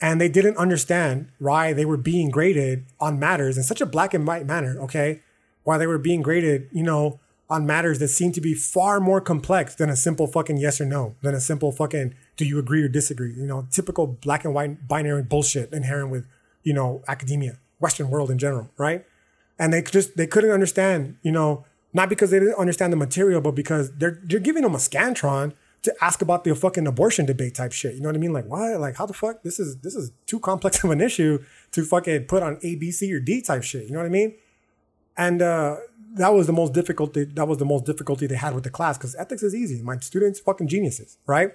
and 0.04 0.20
they 0.20 0.28
didn't 0.28 0.58
understand 0.58 1.30
why 1.40 1.72
they 1.72 1.86
were 1.86 1.96
being 1.96 2.30
graded 2.30 2.86
on 3.00 3.18
matters 3.18 3.56
in 3.56 3.64
such 3.64 3.80
a 3.80 3.86
black 3.86 4.14
and 4.14 4.28
white 4.28 4.46
manner, 4.46 4.78
okay? 4.82 5.22
Why 5.64 5.78
they 5.78 5.88
were 5.88 5.98
being 5.98 6.22
graded, 6.22 6.68
you 6.74 6.84
know, 6.84 7.22
on 7.50 7.66
matters 7.66 8.00
that 8.00 8.10
seem 8.10 8.34
to 8.34 8.42
be 8.42 8.54
far 8.54 9.00
more 9.00 9.22
complex 9.22 9.76
than 9.76 9.90
a 9.90 9.96
simple 9.96 10.28
fucking 10.28 10.58
yes 10.58 10.82
or 10.82 10.86
no, 10.86 11.16
than 11.22 11.34
a 11.34 11.40
simple 11.40 11.72
fucking 11.72 12.16
do 12.36 12.44
you 12.44 12.60
agree 12.60 12.84
or 12.84 12.90
disagree? 12.90 13.32
You 13.32 13.48
know, 13.48 13.66
typical 13.72 14.06
black 14.08 14.44
and 14.44 14.54
white 14.54 14.90
binary 14.90 15.24
bullshit 15.24 15.72
inherent 15.72 16.10
with, 16.10 16.28
you 16.64 16.74
know, 16.74 17.02
academia, 17.08 17.60
Western 17.80 18.10
world 18.10 18.30
in 18.30 18.38
general, 18.38 18.70
right? 18.78 19.06
And 19.58 19.72
they 19.72 19.82
just 19.84 20.18
they 20.18 20.28
couldn't 20.28 20.52
understand, 20.52 21.16
you 21.22 21.32
know, 21.32 21.64
not 21.94 22.10
because 22.10 22.30
they 22.30 22.40
didn't 22.40 22.60
understand 22.60 22.92
the 22.92 22.98
material, 22.98 23.40
but 23.40 23.56
because 23.56 23.96
they're 23.96 24.20
they're 24.26 24.42
giving 24.42 24.64
them 24.64 24.76
a 24.76 24.80
scantron 24.80 25.54
to 25.84 25.94
ask 26.02 26.22
about 26.22 26.46
the 26.46 26.56
fucking 26.56 26.88
abortion 26.88 27.26
debate 27.26 27.56
type 27.56 27.74
shit. 27.74 27.94
You 27.94 28.02
know 28.02 28.10
what 28.10 28.16
I 28.16 28.20
mean? 28.20 28.34
Like, 28.34 28.46
why? 28.46 28.76
Like, 28.76 28.96
how 28.96 29.06
the 29.06 29.14
fuck? 29.14 29.44
This 29.44 29.60
is 29.60 29.78
this 29.78 29.96
is 29.96 30.12
too 30.26 30.40
complex 30.40 30.84
of 30.84 30.90
an 30.90 31.02
issue 31.02 31.44
to 31.72 31.84
fucking 31.84 32.26
put 32.26 32.42
on 32.42 32.58
A, 32.64 32.76
B, 32.76 32.92
C, 32.92 33.14
or 33.14 33.20
D 33.20 33.42
type 33.42 33.64
shit. 33.64 33.86
You 33.86 33.92
know 33.92 34.00
what 34.00 34.06
I 34.06 34.10
mean? 34.10 34.34
And 35.16 35.42
uh, 35.42 35.78
that 36.16 36.34
was 36.34 36.48
the 36.48 36.54
most 36.54 36.74
difficulty. 36.74 37.26
That 37.26 37.48
was 37.48 37.58
the 37.58 37.66
most 37.66 37.86
difficulty 37.86 38.28
they 38.28 38.36
had 38.36 38.56
with 38.56 38.64
the 38.64 38.70
class 38.70 38.98
because 38.98 39.16
ethics 39.16 39.44
is 39.44 39.54
easy. 39.54 39.82
My 39.82 39.98
students 39.98 40.40
fucking 40.40 40.68
geniuses, 40.68 41.18
right? 41.28 41.54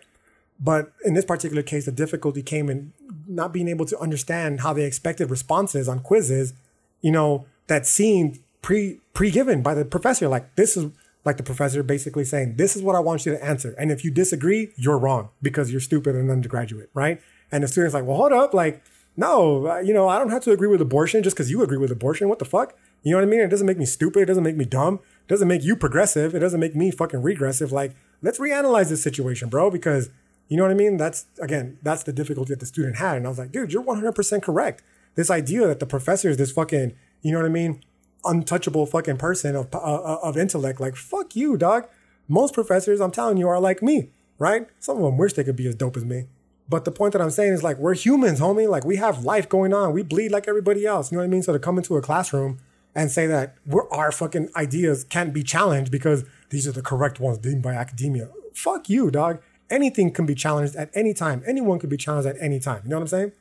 But 0.61 0.93
in 1.05 1.15
this 1.15 1.25
particular 1.25 1.63
case, 1.63 1.87
the 1.87 1.93
difficulty 1.93 2.43
came 2.43 2.69
in 2.69 2.93
not 3.27 3.53
being 3.53 3.69
able 3.69 3.87
to 3.87 3.99
understand 3.99 4.61
how 4.61 4.73
they 4.73 4.85
expected 4.85 5.31
responses 5.31 5.89
on 5.89 6.01
quizzes. 6.01 6.53
You 7.01 7.13
know 7.13 7.47
that 7.69 7.87
seemed 7.87 8.41
pre 8.61 9.01
pre 9.15 9.31
given 9.31 9.63
by 9.63 9.75
the 9.75 9.85
professor. 9.85 10.29
Like 10.29 10.55
this 10.57 10.77
is 10.77 10.91
like 11.29 11.37
the 11.37 11.43
professor 11.43 11.83
basically 11.83 12.25
saying, 12.25 12.57
This 12.57 12.75
is 12.75 12.83
what 12.83 12.97
I 12.97 13.01
want 13.01 13.27
you 13.27 13.33
to 13.33 13.45
answer. 13.45 13.75
And 13.79 13.93
if 13.93 14.05
you 14.05 14.11
disagree, 14.11 14.73
you're 14.77 14.99
wrong 14.99 15.29
because 15.43 15.71
you're 15.71 15.81
stupid 15.81 16.17
and 16.17 16.31
undergraduate, 16.31 16.91
right? 16.95 17.21
And 17.53 17.63
the 17.63 17.69
student's 17.69 17.95
like, 17.95 18.05
Well, 18.05 18.17
hold 18.17 18.33
up. 18.33 18.55
Like, 18.55 18.83
no, 19.17 19.67
uh, 19.67 19.79
you 19.81 19.93
know, 19.93 20.09
I 20.09 20.19
don't 20.19 20.31
have 20.31 20.43
to 20.45 20.53
agree 20.53 20.69
with 20.69 20.81
abortion 20.81 21.23
just 21.23 21.37
because 21.37 21.51
you 21.51 21.63
agree 21.63 21.77
with 21.77 21.91
abortion. 21.91 22.29
What 22.29 22.39
the 22.39 22.45
fuck? 22.45 22.77
You 23.03 23.13
know 23.13 23.19
what 23.19 23.25
I 23.25 23.31
mean? 23.31 23.41
It 23.41 23.49
doesn't 23.49 23.67
make 23.67 23.79
me 23.79 23.85
stupid. 23.85 24.23
It 24.23 24.27
doesn't 24.27 24.43
make 24.43 24.57
me 24.57 24.65
dumb. 24.65 24.95
It 24.95 25.29
doesn't 25.29 25.49
make 25.49 25.63
you 25.63 25.77
progressive. 25.77 26.35
It 26.35 26.39
doesn't 26.39 26.61
make 26.61 26.75
me 26.75 26.91
fucking 26.91 27.23
regressive. 27.23 27.71
Like, 27.71 27.95
let's 28.23 28.39
reanalyze 28.39 28.89
this 28.89 29.03
situation, 29.03 29.49
bro, 29.49 29.71
because 29.71 30.09
you 30.49 30.57
know 30.57 30.63
what 30.63 30.71
I 30.71 30.75
mean? 30.75 30.97
That's, 30.97 31.27
again, 31.41 31.79
that's 31.83 32.05
the 32.05 32.13
difficulty 32.13 32.55
that 32.55 32.61
the 32.61 32.67
student 32.67 32.97
had. 32.97 33.19
And 33.19 33.27
I 33.27 33.29
was 33.29 33.39
like, 33.39 33.53
dude, 33.53 33.73
you're 33.73 33.85
100% 33.85 34.43
correct. 34.43 34.83
This 35.15 35.31
idea 35.31 35.67
that 35.67 35.79
the 35.79 35.87
professor 35.87 36.31
is 36.31 36.39
this 36.39 36.53
fucking, 36.53 36.95
you 37.21 37.33
know 37.33 37.39
what 37.39 37.47
I 37.47 37.51
mean? 37.51 37.83
Untouchable 38.25 38.87
fucking 38.87 39.17
person 39.17 39.57
of 39.57 39.75
uh, 39.75 39.79
uh, 39.79 40.19
of 40.23 40.37
intellect. 40.37 40.81
Like 40.81 40.97
fuck 40.97 41.37
you, 41.37 41.57
dog. 41.57 41.87
Most 42.29 42.55
professors, 42.55 43.01
I'm 43.01 43.11
telling 43.11 43.39
you, 43.39 43.49
are 43.49 43.61
like 43.61 43.83
me, 43.83 44.11
right? 44.39 44.67
Some 44.79 44.99
of 44.99 45.03
them 45.03 45.17
wish 45.17 45.33
they 45.33 45.45
could 45.45 45.57
be 45.57 45.67
as 45.67 45.75
dope 45.75 45.97
as 45.97 46.05
me. 46.05 46.27
But 46.69 46.85
the 46.85 46.91
point 46.93 47.15
that 47.15 47.23
I'm 47.23 47.31
saying 47.31 47.55
is 47.55 47.63
like 47.63 47.79
we're 47.79 47.95
humans, 47.95 48.41
homie. 48.41 48.69
Like 48.69 48.85
we 48.85 48.97
have 48.97 49.25
life 49.25 49.49
going 49.49 49.73
on. 49.73 49.93
We 49.93 50.03
bleed 50.03 50.31
like 50.31 50.47
everybody 50.47 50.85
else. 50.85 51.11
You 51.11 51.17
know 51.17 51.23
what 51.23 51.29
I 51.29 51.31
mean? 51.31 51.43
So 51.43 51.53
to 51.53 51.59
come 51.59 51.79
into 51.79 51.97
a 51.97 52.03
classroom 52.03 52.59
and 52.95 53.11
say 53.11 53.27
that 53.27 53.57
we're, 53.67 53.89
our 53.91 54.13
fucking 54.13 54.51
ideas 54.57 55.05
can't 55.05 55.33
be 55.33 55.43
challenged 55.43 55.91
because 55.91 56.25
these 56.51 56.67
are 56.67 56.73
the 56.73 56.83
correct 56.83 57.21
ones 57.21 57.39
deemed 57.39 57.63
by 57.63 57.75
academia. 57.75 58.29
Fuck 58.55 58.89
you, 58.91 59.11
dog. 59.11 59.41
Anything 59.71 60.11
can 60.11 60.27
be 60.27 60.35
challenged 60.35 60.75
at 60.77 60.91
any 60.95 61.15
time. 61.15 61.43
Anyone 61.47 61.79
can 61.79 61.89
be 61.89 61.97
challenged 61.97 62.29
at 62.29 62.37
any 62.41 62.59
time. 62.59 62.83
You 62.85 62.91
know 62.91 62.97
what 62.97 63.03
I'm 63.03 63.09
saying? 63.09 63.33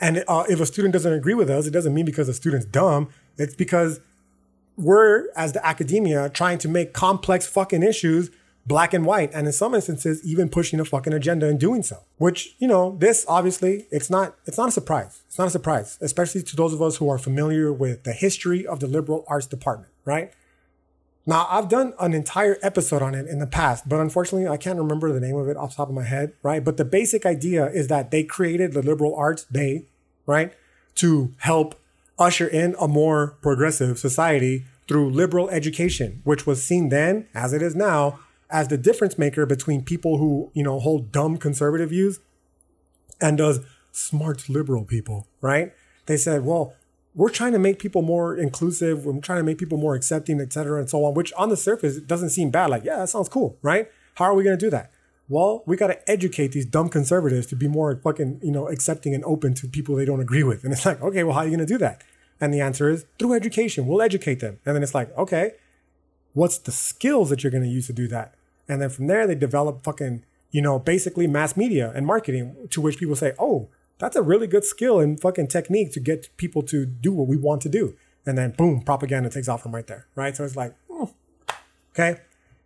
And 0.00 0.24
uh, 0.26 0.44
if 0.48 0.60
a 0.60 0.66
student 0.66 0.92
doesn't 0.92 1.12
agree 1.12 1.34
with 1.34 1.48
us, 1.50 1.66
it 1.66 1.70
doesn't 1.70 1.94
mean 1.94 2.04
because 2.04 2.26
the 2.26 2.34
student's 2.34 2.66
dumb. 2.66 3.08
It's 3.38 3.54
because 3.54 4.00
we're, 4.76 5.28
as 5.36 5.52
the 5.52 5.64
academia, 5.64 6.28
trying 6.28 6.58
to 6.58 6.68
make 6.68 6.92
complex 6.92 7.46
fucking 7.46 7.82
issues 7.82 8.30
black 8.66 8.94
and 8.94 9.04
white. 9.04 9.30
And 9.34 9.46
in 9.46 9.52
some 9.52 9.74
instances, 9.74 10.24
even 10.24 10.48
pushing 10.48 10.80
a 10.80 10.84
fucking 10.84 11.12
agenda 11.12 11.46
in 11.48 11.58
doing 11.58 11.82
so. 11.82 11.98
Which, 12.18 12.54
you 12.58 12.66
know, 12.66 12.96
this 12.98 13.24
obviously, 13.28 13.86
it's 13.90 14.10
not, 14.10 14.36
it's 14.46 14.58
not 14.58 14.68
a 14.68 14.72
surprise. 14.72 15.22
It's 15.26 15.38
not 15.38 15.48
a 15.48 15.50
surprise, 15.50 15.98
especially 16.00 16.42
to 16.42 16.56
those 16.56 16.72
of 16.72 16.80
us 16.82 16.96
who 16.96 17.08
are 17.08 17.18
familiar 17.18 17.72
with 17.72 18.04
the 18.04 18.12
history 18.12 18.66
of 18.66 18.80
the 18.80 18.86
liberal 18.86 19.24
arts 19.28 19.46
department, 19.46 19.92
right? 20.04 20.32
Now, 21.26 21.46
I've 21.48 21.70
done 21.70 21.94
an 21.98 22.12
entire 22.12 22.58
episode 22.62 23.00
on 23.00 23.14
it 23.14 23.26
in 23.26 23.38
the 23.38 23.46
past, 23.46 23.88
but 23.88 23.98
unfortunately, 23.98 24.46
I 24.46 24.58
can't 24.58 24.78
remember 24.78 25.10
the 25.10 25.20
name 25.20 25.36
of 25.36 25.48
it 25.48 25.56
off 25.56 25.70
the 25.70 25.76
top 25.76 25.88
of 25.88 25.94
my 25.94 26.04
head, 26.04 26.34
right? 26.42 26.62
But 26.62 26.76
the 26.76 26.84
basic 26.84 27.24
idea 27.24 27.66
is 27.66 27.88
that 27.88 28.10
they 28.10 28.24
created 28.24 28.72
the 28.72 28.82
liberal 28.82 29.14
arts, 29.16 29.44
they, 29.50 29.86
right, 30.26 30.52
to 30.96 31.32
help 31.38 31.80
usher 32.18 32.46
in 32.46 32.76
a 32.78 32.86
more 32.86 33.38
progressive 33.40 33.98
society 33.98 34.64
through 34.86 35.10
liberal 35.10 35.48
education, 35.48 36.20
which 36.24 36.46
was 36.46 36.62
seen 36.62 36.90
then, 36.90 37.26
as 37.34 37.54
it 37.54 37.62
is 37.62 37.74
now, 37.74 38.18
as 38.50 38.68
the 38.68 38.76
difference 38.76 39.18
maker 39.18 39.46
between 39.46 39.82
people 39.82 40.18
who, 40.18 40.50
you 40.52 40.62
know, 40.62 40.78
hold 40.78 41.10
dumb 41.10 41.38
conservative 41.38 41.88
views 41.88 42.20
and 43.20 43.38
does 43.38 43.60
smart 43.92 44.48
liberal 44.50 44.84
people, 44.84 45.26
right? 45.40 45.72
They 46.04 46.18
said, 46.18 46.44
well, 46.44 46.74
we're 47.14 47.30
trying 47.30 47.52
to 47.52 47.58
make 47.58 47.78
people 47.78 48.02
more 48.02 48.36
inclusive. 48.36 49.06
We're 49.06 49.20
trying 49.20 49.38
to 49.38 49.44
make 49.44 49.58
people 49.58 49.78
more 49.78 49.94
accepting, 49.94 50.40
et 50.40 50.52
cetera, 50.52 50.80
and 50.80 50.90
so 50.90 51.04
on, 51.04 51.14
which 51.14 51.32
on 51.34 51.48
the 51.48 51.56
surface 51.56 51.96
it 51.96 52.06
doesn't 52.06 52.30
seem 52.30 52.50
bad. 52.50 52.70
Like, 52.70 52.84
yeah, 52.84 52.96
that 52.98 53.08
sounds 53.08 53.28
cool, 53.28 53.56
right? 53.62 53.88
How 54.14 54.24
are 54.24 54.34
we 54.34 54.42
going 54.42 54.58
to 54.58 54.66
do 54.66 54.70
that? 54.70 54.90
Well, 55.28 55.62
we 55.64 55.76
got 55.76 55.86
to 55.86 56.10
educate 56.10 56.52
these 56.52 56.66
dumb 56.66 56.88
conservatives 56.88 57.46
to 57.46 57.56
be 57.56 57.68
more 57.68 57.96
fucking, 57.96 58.40
you 58.42 58.50
know, 58.50 58.68
accepting 58.68 59.14
and 59.14 59.24
open 59.24 59.54
to 59.54 59.68
people 59.68 59.96
they 59.96 60.04
don't 60.04 60.20
agree 60.20 60.42
with. 60.42 60.64
And 60.64 60.72
it's 60.72 60.84
like, 60.84 61.00
okay, 61.00 61.24
well, 61.24 61.34
how 61.34 61.40
are 61.40 61.44
you 61.44 61.56
going 61.56 61.66
to 61.66 61.72
do 61.72 61.78
that? 61.78 62.02
And 62.40 62.52
the 62.52 62.60
answer 62.60 62.90
is 62.90 63.06
through 63.18 63.32
education. 63.32 63.86
We'll 63.86 64.02
educate 64.02 64.40
them. 64.40 64.58
And 64.66 64.74
then 64.74 64.82
it's 64.82 64.94
like, 64.94 65.16
okay, 65.16 65.52
what's 66.34 66.58
the 66.58 66.72
skills 66.72 67.30
that 67.30 67.42
you're 67.42 67.50
going 67.50 67.62
to 67.62 67.68
use 67.68 67.86
to 67.86 67.92
do 67.92 68.08
that? 68.08 68.34
And 68.68 68.82
then 68.82 68.90
from 68.90 69.06
there, 69.06 69.26
they 69.26 69.34
develop 69.34 69.82
fucking, 69.82 70.24
you 70.50 70.60
know, 70.60 70.78
basically 70.78 71.26
mass 71.26 71.56
media 71.56 71.92
and 71.94 72.06
marketing 72.06 72.68
to 72.70 72.80
which 72.80 72.98
people 72.98 73.16
say, 73.16 73.32
oh, 73.38 73.68
that's 73.98 74.16
a 74.16 74.22
really 74.22 74.46
good 74.46 74.64
skill 74.64 75.00
and 75.00 75.20
fucking 75.20 75.48
technique 75.48 75.92
to 75.92 76.00
get 76.00 76.28
people 76.36 76.62
to 76.64 76.84
do 76.84 77.12
what 77.12 77.28
we 77.28 77.36
want 77.36 77.62
to 77.62 77.68
do. 77.68 77.96
And 78.26 78.36
then 78.38 78.52
boom, 78.52 78.82
propaganda 78.82 79.30
takes 79.30 79.48
off 79.48 79.62
from 79.62 79.74
right 79.74 79.86
there, 79.86 80.06
right? 80.14 80.34
So 80.36 80.44
it's 80.44 80.56
like, 80.56 80.74
oh, 80.90 81.12
okay. 81.92 82.20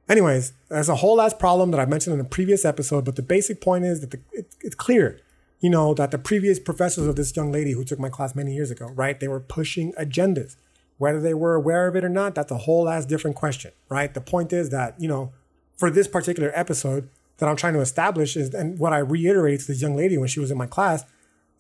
Anyways, 0.09 0.53
there's 0.69 0.89
a 0.89 0.97
whole 0.97 1.21
ass 1.21 1.35
problem 1.35 1.71
that 1.73 1.81
I 1.81 1.85
mentioned 1.85 2.15
in 2.15 2.21
a 2.21 2.29
previous 2.29 2.65
episode, 2.65 3.05
but 3.05 3.17
the 3.17 3.23
basic 3.23 3.61
point 3.61 3.85
is 3.85 4.01
that 4.01 4.11
the, 4.11 4.21
it, 4.33 4.55
it's 4.63 4.75
clear, 4.75 5.21
you 5.61 5.69
know, 5.69 5.93
that 5.95 6.13
the 6.13 6.19
previous 6.19 6.59
professors 6.59 7.07
of 7.07 7.17
this 7.17 7.37
young 7.37 7.53
lady 7.53 7.73
who 7.73 7.85
took 7.85 7.99
my 7.99 8.09
class 8.09 8.35
many 8.35 8.55
years 8.55 8.71
ago, 8.71 8.87
right? 8.95 9.21
They 9.21 9.29
were 9.29 9.41
pushing 9.41 9.93
agendas. 9.95 10.57
Whether 10.97 11.21
they 11.21 11.35
were 11.35 11.55
aware 11.55 11.87
of 11.87 11.95
it 11.95 12.05
or 12.05 12.09
not, 12.09 12.35
that's 12.35 12.51
a 12.51 12.59
whole 12.59 12.89
ass 12.89 13.05
different 13.05 13.37
question, 13.37 13.73
right? 13.89 14.13
The 14.13 14.21
point 14.21 14.53
is 14.53 14.71
that, 14.71 14.99
you 14.99 15.09
know, 15.09 15.33
for 15.77 15.91
this 15.91 16.09
particular 16.09 16.51
episode 16.55 17.09
that 17.37 17.49
I'm 17.49 17.55
trying 17.57 17.75
to 17.75 17.81
establish 17.81 18.37
is, 18.37 18.53
and 18.53 18.79
what 18.79 18.93
I 18.93 18.99
reiterated 18.99 19.61
to 19.61 19.67
this 19.69 19.83
young 19.83 19.95
lady 19.95 20.19
when 20.19 20.29
she 20.29 20.41
was 20.41 20.51
in 20.51 20.59
my 20.59 20.67
class 20.67 21.05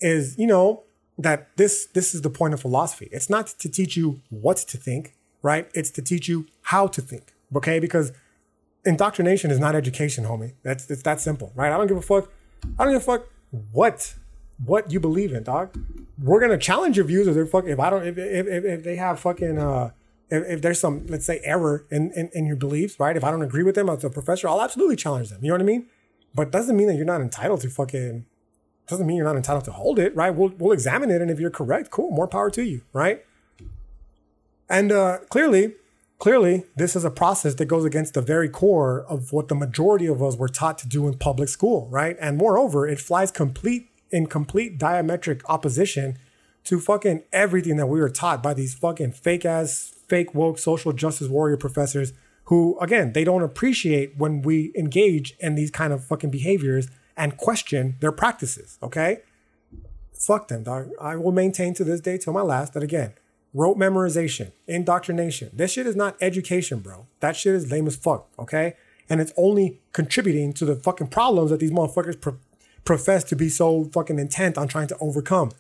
is, 0.00 0.38
you 0.38 0.46
know, 0.46 0.84
that 1.18 1.48
this 1.56 1.86
this 1.86 2.14
is 2.14 2.22
the 2.22 2.30
point 2.30 2.54
of 2.54 2.60
philosophy. 2.60 3.08
It's 3.10 3.28
not 3.28 3.48
to 3.48 3.68
teach 3.68 3.96
you 3.96 4.20
what 4.30 4.56
to 4.58 4.76
think, 4.76 5.14
right? 5.42 5.68
It's 5.74 5.90
to 5.90 6.02
teach 6.02 6.28
you 6.28 6.46
how 6.62 6.86
to 6.86 7.02
think. 7.02 7.34
Okay, 7.54 7.80
because 7.80 8.12
indoctrination 8.84 9.50
is 9.50 9.58
not 9.58 9.74
education, 9.74 10.24
homie. 10.24 10.52
That's 10.62 10.90
it's 10.90 11.02
that 11.02 11.20
simple, 11.20 11.52
right? 11.54 11.72
I 11.72 11.76
don't 11.76 11.88
give 11.88 11.96
a 11.96 12.02
fuck. 12.02 12.30
I 12.78 12.84
don't 12.84 12.92
give 12.92 13.02
a 13.02 13.04
fuck 13.04 13.26
what 13.72 14.14
what 14.64 14.92
you 14.92 15.00
believe 15.00 15.32
in, 15.32 15.42
dog. 15.42 15.76
We're 16.22 16.40
gonna 16.40 16.58
challenge 16.58 16.96
your 16.96 17.06
views 17.06 17.26
if 17.26 17.34
they're 17.34 17.46
fucking 17.46 17.70
if 17.70 17.80
I 17.80 17.90
don't 17.90 18.06
if 18.06 18.16
if, 18.16 18.46
if, 18.46 18.64
if 18.64 18.84
they 18.84 18.96
have 18.96 19.18
fucking 19.18 19.58
uh 19.58 19.90
if, 20.30 20.44
if, 20.46 20.62
there's 20.62 20.78
some 20.78 21.06
let's 21.06 21.24
say 21.24 21.40
error 21.42 21.86
in, 21.90 22.12
in 22.14 22.30
in 22.32 22.46
your 22.46 22.56
beliefs, 22.56 23.00
right? 23.00 23.16
If 23.16 23.24
I 23.24 23.30
don't 23.30 23.42
agree 23.42 23.62
with 23.62 23.74
them 23.74 23.88
as 23.88 24.04
a 24.04 24.10
professor, 24.10 24.48
I'll 24.48 24.62
absolutely 24.62 24.96
challenge 24.96 25.30
them. 25.30 25.40
You 25.42 25.48
know 25.48 25.54
what 25.54 25.62
I 25.62 25.64
mean? 25.64 25.86
But 26.34 26.52
doesn't 26.52 26.76
mean 26.76 26.86
that 26.88 26.94
you're 26.94 27.06
not 27.06 27.20
entitled 27.20 27.62
to 27.62 27.70
fucking 27.70 28.26
doesn't 28.88 29.06
mean 29.06 29.16
you're 29.16 29.26
not 29.26 29.36
entitled 29.36 29.64
to 29.66 29.72
hold 29.72 29.98
it, 29.98 30.14
right? 30.16 30.30
We'll 30.30 30.52
we'll 30.58 30.72
examine 30.72 31.10
it, 31.10 31.20
and 31.20 31.30
if 31.30 31.38
you're 31.38 31.50
correct, 31.50 31.90
cool, 31.90 32.10
more 32.10 32.26
power 32.26 32.50
to 32.50 32.62
you, 32.62 32.82
right? 32.92 33.24
And 34.68 34.92
uh, 34.92 35.18
clearly, 35.28 35.74
clearly, 36.18 36.64
this 36.76 36.96
is 36.96 37.04
a 37.04 37.10
process 37.10 37.54
that 37.54 37.66
goes 37.66 37.84
against 37.84 38.14
the 38.14 38.22
very 38.22 38.48
core 38.48 39.04
of 39.08 39.32
what 39.32 39.48
the 39.48 39.54
majority 39.54 40.06
of 40.06 40.22
us 40.22 40.36
were 40.36 40.48
taught 40.48 40.78
to 40.78 40.88
do 40.88 41.06
in 41.06 41.14
public 41.18 41.48
school, 41.48 41.88
right? 41.90 42.16
And 42.20 42.36
moreover, 42.36 42.86
it 42.86 42.98
flies 42.98 43.30
complete 43.30 43.88
in 44.10 44.26
complete 44.26 44.78
diametric 44.78 45.42
opposition 45.46 46.18
to 46.64 46.80
fucking 46.80 47.22
everything 47.32 47.76
that 47.76 47.86
we 47.86 48.00
were 48.00 48.10
taught 48.10 48.42
by 48.42 48.54
these 48.54 48.74
fucking 48.74 49.12
fake 49.12 49.44
ass, 49.44 49.94
fake 50.06 50.34
woke 50.34 50.58
social 50.58 50.92
justice 50.92 51.28
warrior 51.28 51.56
professors 51.56 52.12
who, 52.44 52.78
again, 52.80 53.12
they 53.12 53.24
don't 53.24 53.42
appreciate 53.42 54.16
when 54.16 54.40
we 54.40 54.72
engage 54.74 55.34
in 55.38 55.54
these 55.54 55.70
kind 55.70 55.92
of 55.92 56.04
fucking 56.04 56.30
behaviors 56.30 56.88
and 57.18 57.36
question 57.36 57.96
their 58.00 58.12
practices, 58.12 58.78
okay? 58.82 59.18
Fuck 60.14 60.48
them, 60.48 60.62
dog. 60.62 60.90
I 61.00 61.16
will 61.16 61.32
maintain 61.32 61.74
to 61.74 61.84
this 61.84 62.00
day 62.00 62.16
till 62.16 62.32
my 62.32 62.42
last 62.42 62.72
that 62.74 62.82
again, 62.82 63.12
rote 63.52 63.76
memorization, 63.76 64.52
indoctrination. 64.66 65.50
This 65.52 65.72
shit 65.72 65.86
is 65.86 65.96
not 65.96 66.16
education, 66.20 66.78
bro. 66.78 67.06
That 67.20 67.36
shit 67.36 67.54
is 67.54 67.70
lame 67.70 67.86
as 67.86 67.96
fuck, 67.96 68.28
okay? 68.38 68.74
And 69.10 69.20
it's 69.20 69.32
only 69.36 69.80
contributing 69.92 70.52
to 70.54 70.64
the 70.64 70.76
fucking 70.76 71.08
problems 71.08 71.50
that 71.50 71.60
these 71.60 71.70
motherfuckers 71.70 72.20
pro- 72.20 72.38
profess 72.84 73.24
to 73.24 73.36
be 73.36 73.48
so 73.48 73.84
fucking 73.92 74.18
intent 74.18 74.56
on 74.56 74.68
trying 74.68 74.88
to 74.88 74.96
overcome. 75.00 75.50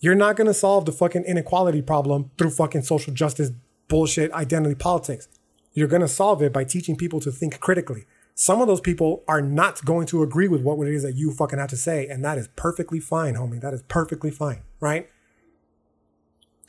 You're 0.00 0.14
not 0.14 0.36
gonna 0.36 0.54
solve 0.54 0.84
the 0.84 0.92
fucking 0.92 1.24
inequality 1.24 1.82
problem 1.82 2.30
through 2.38 2.50
fucking 2.50 2.82
social 2.82 3.12
justice 3.12 3.50
bullshit 3.88 4.32
identity 4.32 4.74
politics. 4.74 5.28
You're 5.74 5.88
gonna 5.88 6.08
solve 6.08 6.42
it 6.42 6.52
by 6.52 6.64
teaching 6.64 6.96
people 6.96 7.20
to 7.20 7.30
think 7.30 7.60
critically, 7.60 8.04
some 8.34 8.60
of 8.60 8.66
those 8.66 8.80
people 8.80 9.22
are 9.28 9.42
not 9.42 9.84
going 9.84 10.06
to 10.06 10.22
agree 10.22 10.48
with 10.48 10.62
what 10.62 10.78
it 10.86 10.94
is 10.94 11.02
that 11.02 11.16
you 11.16 11.32
fucking 11.32 11.58
have 11.58 11.68
to 11.70 11.76
say. 11.76 12.06
And 12.06 12.24
that 12.24 12.38
is 12.38 12.48
perfectly 12.56 13.00
fine, 13.00 13.34
homie. 13.34 13.60
That 13.60 13.74
is 13.74 13.82
perfectly 13.82 14.30
fine, 14.30 14.62
right? 14.80 15.08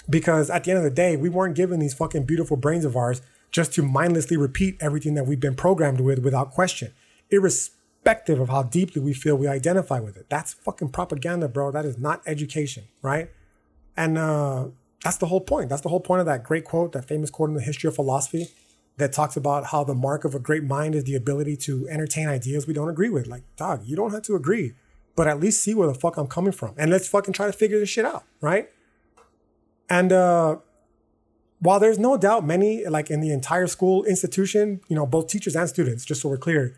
Because 0.10 0.50
at 0.50 0.66
the 0.66 0.72
end 0.72 0.80
of 0.80 0.84
the 0.84 0.90
day, 0.90 1.16
we 1.16 1.30
weren't 1.30 1.56
given 1.56 1.80
these 1.80 1.94
fucking 1.94 2.26
beautiful 2.26 2.58
brains 2.58 2.84
of 2.84 2.98
ours 2.98 3.22
just 3.52 3.74
to 3.74 3.84
mindlessly 3.84 4.36
repeat 4.36 4.76
everything 4.82 5.14
that 5.14 5.26
we've 5.26 5.40
been 5.40 5.56
programmed 5.56 6.02
with 6.02 6.20
without 6.20 6.52
question, 6.52 6.92
irrespective 7.30 8.40
of 8.40 8.50
how 8.50 8.64
deeply 8.64 9.02
we 9.02 9.14
feel 9.14 9.38
we 9.38 9.48
identify 9.48 10.00
with 10.00 10.18
it. 10.18 10.26
That's 10.30 10.54
fucking 10.54 10.90
propaganda, 10.90 11.48
bro. 11.48 11.72
That 11.72 11.86
is 11.86 11.98
not 11.98 12.22
education, 12.26 12.86
right? 13.02 13.30
And 13.96 14.18
uh, 14.18 14.68
that's 15.04 15.18
the 15.18 15.28
whole 15.28 15.40
point. 15.40 15.70
That's 15.70 15.84
the 15.84 15.90
whole 15.90 16.02
point 16.02 16.20
of 16.20 16.26
that 16.26 16.44
great 16.44 16.66
quote, 16.66 16.92
that 16.92 17.08
famous 17.08 17.30
quote 17.30 17.50
in 17.50 17.56
the 17.56 17.62
history 17.62 17.88
of 17.88 17.96
philosophy 17.96 18.50
that 18.98 19.12
talks 19.12 19.36
about 19.36 19.66
how 19.68 19.84
the 19.84 19.96
mark 19.96 20.24
of 20.24 20.36
a 20.36 20.40
great 20.40 20.64
mind 20.64 20.96
is 20.96 21.04
the 21.06 21.16
ability 21.16 21.58
to 21.58 21.88
entertain 21.90 22.28
ideas 22.28 22.68
we 22.68 22.74
don't 22.74 22.90
agree 22.90 23.10
with. 23.10 23.28
Like, 23.28 23.44
dog, 23.56 23.82
you 23.86 23.96
don't 23.96 24.12
have 24.12 24.22
to 24.24 24.36
agree, 24.36 24.74
but 25.16 25.28
at 25.28 25.40
least 25.40 25.64
see 25.64 25.74
where 25.74 25.88
the 25.88 25.94
fuck 25.94 26.18
I'm 26.18 26.28
coming 26.28 26.52
from. 26.52 26.76
And 26.78 26.92
let's 26.92 27.08
fucking 27.08 27.34
try 27.34 27.48
to 27.48 27.54
figure 27.54 27.80
this 27.80 27.90
shit 27.90 28.06
out, 28.06 28.24
right? 28.42 28.70
And 29.90 30.12
uh 30.12 30.58
while 31.64 31.80
there's 31.80 31.98
no 31.98 32.18
doubt 32.18 32.46
many, 32.46 32.84
like 32.86 33.10
in 33.10 33.22
the 33.22 33.32
entire 33.32 33.68
school 33.68 34.04
institution, 34.04 34.82
you 34.90 34.98
know, 34.98 35.06
both 35.06 35.28
teachers 35.28 35.56
and 35.56 35.70
students, 35.70 36.04
just 36.04 36.20
so 36.20 36.28
we're 36.28 36.38
clear, 36.38 36.76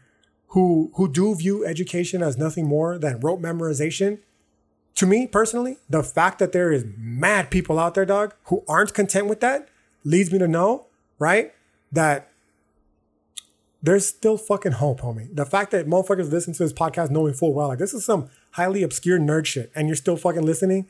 who 0.50 0.92
who 0.94 1.12
do 1.12 1.34
view 1.34 1.66
education 1.66 2.22
as 2.22 2.38
nothing 2.38 2.68
more 2.68 3.00
than 3.00 3.20
rote 3.20 3.42
memorization, 3.42 4.20
to 4.94 5.08
me 5.08 5.26
personally, 5.26 5.78
the 5.90 6.04
fact 6.04 6.38
that 6.38 6.52
there 6.52 6.72
is 6.72 6.86
mad 6.98 7.50
people 7.50 7.80
out 7.80 7.96
there, 7.96 8.06
dog, 8.06 8.36
who 8.44 8.64
aren't 8.68 8.94
content 8.94 9.26
with 9.26 9.40
that 9.40 9.70
leads 10.04 10.32
me 10.32 10.38
to 10.38 10.48
know, 10.48 10.86
right? 11.18 11.52
That 11.96 12.32
there's 13.82 14.08
still 14.08 14.38
fucking 14.38 14.74
hope, 14.74 15.02
homie. 15.02 15.34
The 15.34 15.46
fact 15.46 15.72
that 15.72 15.88
motherfuckers 15.88 16.32
listen 16.32 16.54
to 16.54 16.64
this 16.64 16.74
podcast 16.74 17.12
knowing 17.12 17.34
full 17.34 17.54
well, 17.54 17.68
like 17.68 17.80
this 17.80 17.94
is 17.94 18.06
some 18.06 18.30
highly 18.52 18.84
obscure 18.84 19.20
nerd 19.20 19.46
shit, 19.46 19.72
and 19.76 19.88
you're 19.88 19.96
still 19.96 20.18
fucking 20.18 20.44
listening, 20.44 20.88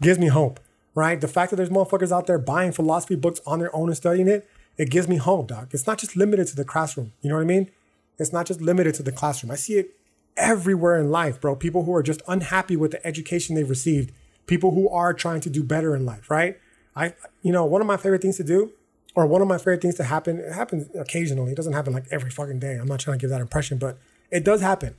gives 0.00 0.18
me 0.18 0.28
hope, 0.28 0.58
right? 0.94 1.20
The 1.20 1.28
fact 1.28 1.50
that 1.50 1.56
there's 1.56 1.70
motherfuckers 1.70 2.10
out 2.10 2.26
there 2.26 2.38
buying 2.38 2.72
philosophy 2.72 3.14
books 3.14 3.40
on 3.46 3.58
their 3.58 3.74
own 3.74 3.88
and 3.88 3.96
studying 3.96 4.28
it, 4.28 4.48
it 4.76 4.90
gives 4.90 5.06
me 5.06 5.16
hope, 5.16 5.48
dog. 5.48 5.68
It's 5.72 5.86
not 5.86 5.98
just 5.98 6.16
limited 6.16 6.46
to 6.48 6.56
the 6.56 6.64
classroom. 6.64 7.12
You 7.20 7.28
know 7.30 7.36
what 7.36 7.42
I 7.42 7.46
mean? 7.46 7.70
It's 8.18 8.32
not 8.32 8.46
just 8.46 8.60
limited 8.60 8.94
to 8.96 9.02
the 9.02 9.12
classroom. 9.12 9.52
I 9.52 9.56
see 9.56 9.74
it 9.74 9.94
everywhere 10.36 10.98
in 10.98 11.10
life, 11.10 11.40
bro. 11.40 11.54
People 11.54 11.84
who 11.84 11.94
are 11.94 12.02
just 12.02 12.22
unhappy 12.26 12.76
with 12.76 12.90
the 12.90 13.06
education 13.06 13.54
they've 13.54 13.68
received, 13.68 14.12
people 14.46 14.72
who 14.72 14.88
are 14.88 15.12
trying 15.14 15.40
to 15.42 15.50
do 15.50 15.62
better 15.62 15.94
in 15.94 16.04
life, 16.04 16.30
right? 16.30 16.58
I, 16.96 17.14
you 17.42 17.52
know, 17.52 17.64
one 17.64 17.80
of 17.80 17.86
my 17.86 17.96
favorite 17.96 18.22
things 18.22 18.36
to 18.38 18.44
do 18.44 18.72
or 19.14 19.26
one 19.26 19.42
of 19.42 19.48
my 19.48 19.58
favorite 19.58 19.82
things 19.82 19.96
to 19.96 20.04
happen, 20.04 20.38
it 20.38 20.52
happens 20.52 20.88
occasionally. 20.96 21.52
It 21.52 21.56
doesn't 21.56 21.72
happen 21.72 21.92
like 21.92 22.04
every 22.10 22.30
fucking 22.30 22.58
day. 22.58 22.76
I'm 22.76 22.86
not 22.86 23.00
trying 23.00 23.18
to 23.18 23.20
give 23.20 23.30
that 23.30 23.40
impression, 23.40 23.78
but 23.78 23.98
it 24.30 24.44
does 24.44 24.60
happen. 24.60 24.94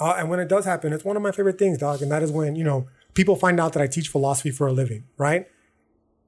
Uh, 0.00 0.16
and 0.18 0.28
when 0.28 0.40
it 0.40 0.48
does 0.48 0.64
happen, 0.64 0.92
it's 0.92 1.04
one 1.04 1.16
of 1.16 1.22
my 1.22 1.30
favorite 1.30 1.58
things, 1.58 1.78
dog. 1.78 2.02
And 2.02 2.10
that 2.10 2.22
is 2.22 2.32
when, 2.32 2.56
you 2.56 2.64
know, 2.64 2.88
people 3.14 3.36
find 3.36 3.60
out 3.60 3.72
that 3.74 3.82
I 3.82 3.86
teach 3.86 4.08
philosophy 4.08 4.50
for 4.50 4.66
a 4.66 4.72
living, 4.72 5.04
right? 5.16 5.46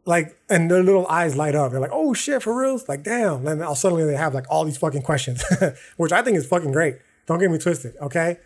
Like, 0.04 0.38
and 0.48 0.70
their 0.70 0.82
little 0.82 1.08
eyes 1.08 1.34
light 1.34 1.56
up. 1.56 1.72
They're 1.72 1.80
like, 1.80 1.90
oh 1.92 2.14
shit, 2.14 2.42
for 2.42 2.56
real? 2.56 2.80
Like, 2.86 3.02
damn. 3.02 3.46
And 3.46 3.62
all 3.62 3.74
suddenly 3.74 4.04
they 4.04 4.16
have 4.16 4.34
like 4.34 4.46
all 4.48 4.64
these 4.64 4.76
fucking 4.76 5.02
questions, 5.02 5.42
which 5.96 6.12
I 6.12 6.22
think 6.22 6.36
is 6.36 6.46
fucking 6.46 6.72
great. 6.72 6.98
Don't 7.26 7.40
get 7.40 7.50
me 7.50 7.58
twisted, 7.58 7.96
okay? 8.00 8.38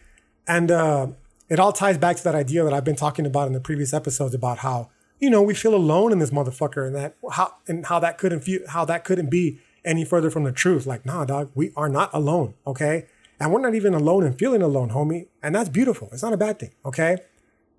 And 0.47 0.71
uh, 0.71 1.09
it 1.51 1.59
all 1.59 1.73
ties 1.73 1.99
back 1.99 2.17
to 2.17 2.25
that 2.25 2.35
idea 2.35 2.65
that 2.65 2.73
I've 2.73 2.85
been 2.85 2.97
talking 2.97 3.27
about 3.27 3.49
in 3.49 3.53
the 3.53 3.61
previous 3.61 3.93
episodes 3.93 4.35
about 4.35 4.59
how 4.59 4.89
you 5.21 5.31
know, 5.31 5.43
we 5.43 5.55
feel 5.55 5.75
alone 5.75 6.13
in 6.13 6.19
this 6.19 6.31
motherfucker 6.31 6.87
and 6.87 6.95
that 6.95 7.17
how 7.33 7.55
and 7.67 7.87
how 7.87 7.99
that 7.99 8.19
couldn't 8.19 8.41
feel 8.41 8.61
how 8.69 8.85
that 8.85 9.05
couldn't 9.05 9.31
be 9.31 9.59
any 9.85 10.05
further 10.05 10.31
from 10.31 10.45
the 10.45 10.53
truth. 10.53 10.87
Like, 10.87 11.05
nah, 11.05 11.25
dog, 11.25 11.51
we 11.55 11.73
are 11.77 11.89
not 11.89 12.11
alone, 12.13 12.55
okay? 12.67 13.07
And 13.41 13.53
we're 13.53 13.61
not 13.61 13.75
even 13.75 13.95
alone 13.95 14.25
and 14.25 14.39
feeling 14.39 14.63
alone, 14.63 14.91
homie. 14.91 15.29
And 15.43 15.55
that's 15.55 15.69
beautiful. 15.69 16.09
It's 16.13 16.23
not 16.23 16.33
a 16.33 16.37
bad 16.37 16.59
thing, 16.59 16.73
okay? 16.85 17.19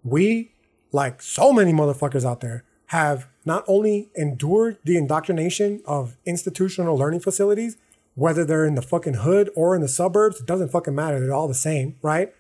We, 0.04 0.52
like 0.92 1.22
so 1.22 1.52
many 1.52 1.74
motherfuckers 1.74 2.26
out 2.26 2.42
there, 2.42 2.64
have 2.88 3.28
not 3.46 3.64
only 3.68 4.10
endured 4.16 4.78
the 4.84 4.98
indoctrination 4.98 5.82
of 5.86 6.18
institutional 6.26 6.98
learning 6.98 7.20
facilities, 7.20 7.78
whether 8.16 8.44
they're 8.44 8.66
in 8.66 8.76
the 8.76 8.82
fucking 8.82 9.16
hood 9.16 9.50
or 9.56 9.76
in 9.76 9.82
the 9.82 9.88
suburbs, 9.88 10.40
it 10.40 10.48
doesn't 10.48 10.70
fucking 10.70 10.96
matter. 10.96 11.20
They're 11.20 11.34
all 11.34 11.48
the 11.48 11.54
same, 11.54 11.98
right? 12.02 12.34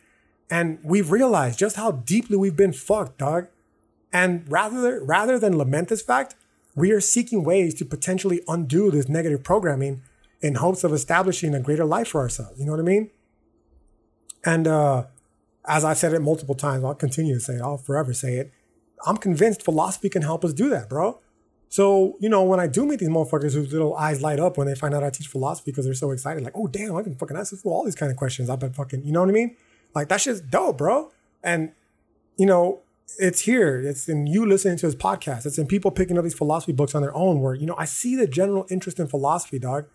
And 0.50 0.80
we've 0.82 1.12
realized 1.12 1.60
just 1.60 1.76
how 1.76 1.92
deeply 1.92 2.38
we've 2.38 2.56
been 2.56 2.74
fucked, 2.74 3.20
dog 3.20 3.48
And 4.12 4.50
rather, 4.52 5.04
rather 5.04 5.38
than 5.38 5.58
lament 5.58 5.90
this 5.90 6.02
fact, 6.02 6.36
we 6.76 6.92
are 6.92 7.02
seeking 7.02 7.44
ways 7.44 7.74
to 7.76 7.86
potentially 7.86 8.42
undo 8.48 8.90
this 8.92 9.08
negative 9.10 9.44
programming 9.44 10.02
in 10.42 10.56
hopes 10.56 10.84
of 10.84 10.94
establishing 10.94 11.54
a 11.54 11.60
greater 11.60 11.86
life 11.86 12.10
for 12.10 12.22
ourselves. 12.22 12.60
You 12.60 12.66
know 12.66 12.72
what 12.72 12.80
I 12.80 12.84
mean? 12.84 13.12
And 14.46 14.68
uh, 14.68 15.06
as 15.66 15.84
I've 15.84 15.98
said 15.98 16.14
it 16.14 16.22
multiple 16.22 16.56
times, 16.56 16.84
I'll 16.84 16.96
continue 16.96 17.34
to 17.34 17.40
say 17.40 17.56
it, 17.56 17.62
I'll 17.62 17.78
forever 17.78 18.14
say 18.14 18.38
it. 18.38 18.52
I'm 19.06 19.18
convinced 19.18 19.64
philosophy 19.64 20.10
can 20.10 20.22
help 20.22 20.44
us 20.44 20.54
do 20.54 20.70
that, 20.70 20.90
bro. 20.90 21.20
So, 21.70 22.18
you 22.20 22.30
know, 22.30 22.44
when 22.44 22.60
I 22.60 22.68
do 22.68 22.86
meet 22.86 23.00
these 23.00 23.10
motherfuckers 23.10 23.54
whose 23.54 23.72
little 23.72 23.96
eyes 23.96 24.22
light 24.22 24.40
up 24.40 24.58
when 24.58 24.66
they 24.66 24.74
find 24.74 24.94
out 24.94 25.04
I 25.04 25.12
teach 25.12 25.28
philosophy 25.28 25.72
because 25.72 25.86
they're 25.86 25.94
so 25.94 26.12
excited, 26.12 26.44
like, 26.44 26.54
oh, 26.56 26.68
damn, 26.68 26.96
I 26.96 27.04
can 27.04 27.16
fucking 27.16 27.38
ask 27.38 27.52
this 27.52 27.64
all 27.64 27.86
these 27.86 27.96
kind 27.96 28.12
of 28.12 28.18
questions. 28.18 28.50
I've 28.50 28.60
been 28.60 28.74
fucking, 28.74 29.06
you 29.06 29.12
know 29.12 29.20
what 29.20 29.30
I 29.30 29.34
mean? 29.34 29.56
Like, 29.94 30.10
that 30.10 30.20
shit's 30.22 30.42
dope, 30.42 30.80
bro. 30.80 31.12
And, 31.44 31.72
you 32.38 32.48
know, 32.48 32.82
it's 33.18 33.42
here. 33.42 33.80
It's 33.80 34.08
in 34.08 34.28
you 34.28 34.46
listening 34.46 34.78
to 34.78 34.86
his 34.86 34.96
podcast. 34.96 35.46
It's 35.46 35.58
in 35.58 35.68
people 35.68 35.92
picking 35.92 36.18
up 36.18 36.24
these 36.24 36.34
philosophy 36.34 36.72
books 36.72 36.94
on 36.94 37.02
their 37.02 37.16
own 37.16 37.42
where, 37.42 37.54
you 37.54 37.66
know, 37.66 37.76
I 37.78 37.86
see 37.86 38.16
the 38.16 38.28
general 38.28 38.66
interest 38.70 39.00
in 39.00 39.08
philosophy, 39.08 39.60
dog. 39.60 39.86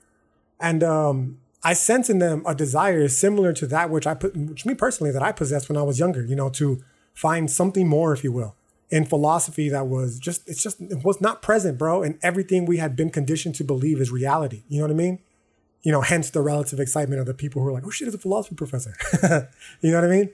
And 0.61 0.83
um, 0.83 1.39
I 1.62 1.75
sense 1.75 2.09
in 2.09 2.19
them 2.19 2.43
a 2.47 2.55
desire 2.55 3.09
similar 3.09 3.53
to 3.55 3.67
that 3.69 3.91
which 3.91 4.07
I 4.07 4.15
put, 4.15 4.37
which 4.37 4.67
me 4.67 4.75
personally, 4.75 5.12
that 5.12 5.23
I 5.23 5.33
possessed 5.33 5.69
when 5.69 5.77
I 5.77 5.83
was 5.83 5.99
younger, 5.99 6.25
you 6.25 6.37
know, 6.37 6.49
to 6.51 6.83
find 7.12 7.51
something 7.51 7.89
more, 7.89 8.12
if 8.12 8.25
you 8.25 8.33
will 8.33 8.57
in 8.91 9.05
philosophy 9.05 9.69
that 9.69 9.89
was 9.89 10.21
just 10.21 10.49
it's 10.49 10.62
just 10.62 10.81
it 10.81 11.03
was 11.03 11.21
not 11.21 11.43
present, 11.43 11.77
bro. 11.77 12.03
And 12.03 12.19
everything 12.23 12.65
we 12.65 12.77
had 12.77 12.95
been 12.95 13.11
conditioned 13.11 13.57
to 13.57 13.65
believe 13.65 14.01
is 14.01 14.12
reality. 14.12 14.62
You 14.69 14.79
know 14.79 14.85
what 14.85 14.93
I 14.93 14.97
mean? 14.97 15.19
You 15.83 15.91
know, 15.91 16.01
hence 16.01 16.31
the 16.31 16.41
relative 16.41 16.79
excitement 16.79 17.21
of 17.21 17.27
the 17.27 17.35
people 17.35 17.61
who 17.61 17.69
are 17.69 17.73
like, 17.73 17.85
"Oh 17.85 17.91
shit, 17.91 18.07
it's 18.07 18.15
a 18.15 18.21
philosophy 18.21 18.55
professor." 18.55 18.95
you 19.81 19.91
know 19.91 20.01
what 20.01 20.05
I 20.05 20.17
mean? 20.17 20.31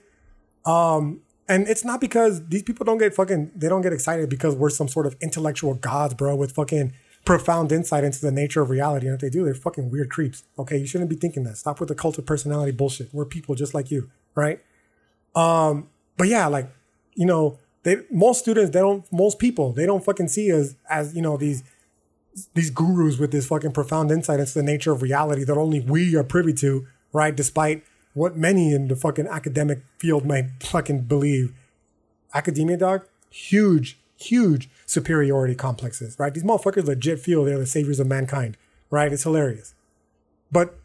Um, 0.66 1.20
and 1.50 1.66
it's 1.66 1.84
not 1.84 2.00
because 2.00 2.46
these 2.46 2.62
people 2.62 2.84
don't 2.84 2.98
get 2.98 3.12
fucking 3.12 3.50
they 3.56 3.68
don't 3.68 3.82
get 3.82 3.92
excited 3.92 4.30
because 4.30 4.54
we're 4.54 4.70
some 4.70 4.86
sort 4.86 5.04
of 5.04 5.16
intellectual 5.20 5.74
gods, 5.74 6.14
bro, 6.14 6.36
with 6.36 6.52
fucking 6.52 6.92
profound 7.24 7.72
insight 7.72 8.04
into 8.04 8.20
the 8.20 8.30
nature 8.30 8.62
of 8.62 8.70
reality. 8.70 9.06
And 9.06 9.16
if 9.16 9.20
they 9.20 9.30
do, 9.30 9.44
they're 9.44 9.54
fucking 9.54 9.90
weird 9.90 10.10
creeps. 10.10 10.44
Okay, 10.58 10.78
you 10.78 10.86
shouldn't 10.86 11.10
be 11.10 11.16
thinking 11.16 11.42
that. 11.44 11.56
Stop 11.56 11.80
with 11.80 11.88
the 11.88 11.96
cult 11.96 12.16
of 12.18 12.24
personality 12.24 12.70
bullshit. 12.70 13.12
We're 13.12 13.24
people 13.24 13.56
just 13.56 13.74
like 13.74 13.90
you, 13.90 14.08
right? 14.36 14.60
Um, 15.34 15.88
but 16.16 16.28
yeah, 16.28 16.46
like 16.46 16.70
you 17.16 17.26
know, 17.26 17.58
they 17.82 17.96
most 18.12 18.38
students 18.38 18.70
they 18.70 18.80
don't 18.80 19.04
most 19.12 19.40
people 19.40 19.72
they 19.72 19.86
don't 19.86 20.04
fucking 20.04 20.28
see 20.28 20.52
us 20.52 20.76
as 20.88 21.16
you 21.16 21.22
know 21.22 21.36
these 21.36 21.64
these 22.54 22.70
gurus 22.70 23.18
with 23.18 23.32
this 23.32 23.48
fucking 23.48 23.72
profound 23.72 24.12
insight 24.12 24.38
into 24.38 24.54
the 24.54 24.62
nature 24.62 24.92
of 24.92 25.02
reality 25.02 25.42
that 25.42 25.56
only 25.56 25.80
we 25.80 26.14
are 26.14 26.22
privy 26.22 26.52
to, 26.52 26.86
right? 27.12 27.34
Despite 27.34 27.82
what 28.14 28.36
many 28.36 28.72
in 28.72 28.88
the 28.88 28.96
fucking 28.96 29.26
academic 29.26 29.82
field 29.98 30.24
might 30.26 30.46
fucking 30.60 31.02
believe. 31.02 31.52
Academia, 32.34 32.76
dog, 32.76 33.06
huge, 33.30 33.98
huge 34.16 34.68
superiority 34.86 35.54
complexes, 35.54 36.18
right? 36.18 36.34
These 36.34 36.44
motherfuckers 36.44 36.84
legit 36.84 37.20
feel 37.20 37.44
they're 37.44 37.58
the 37.58 37.66
saviors 37.66 38.00
of 38.00 38.06
mankind, 38.06 38.56
right? 38.90 39.12
It's 39.12 39.22
hilarious. 39.22 39.74
But 40.52 40.78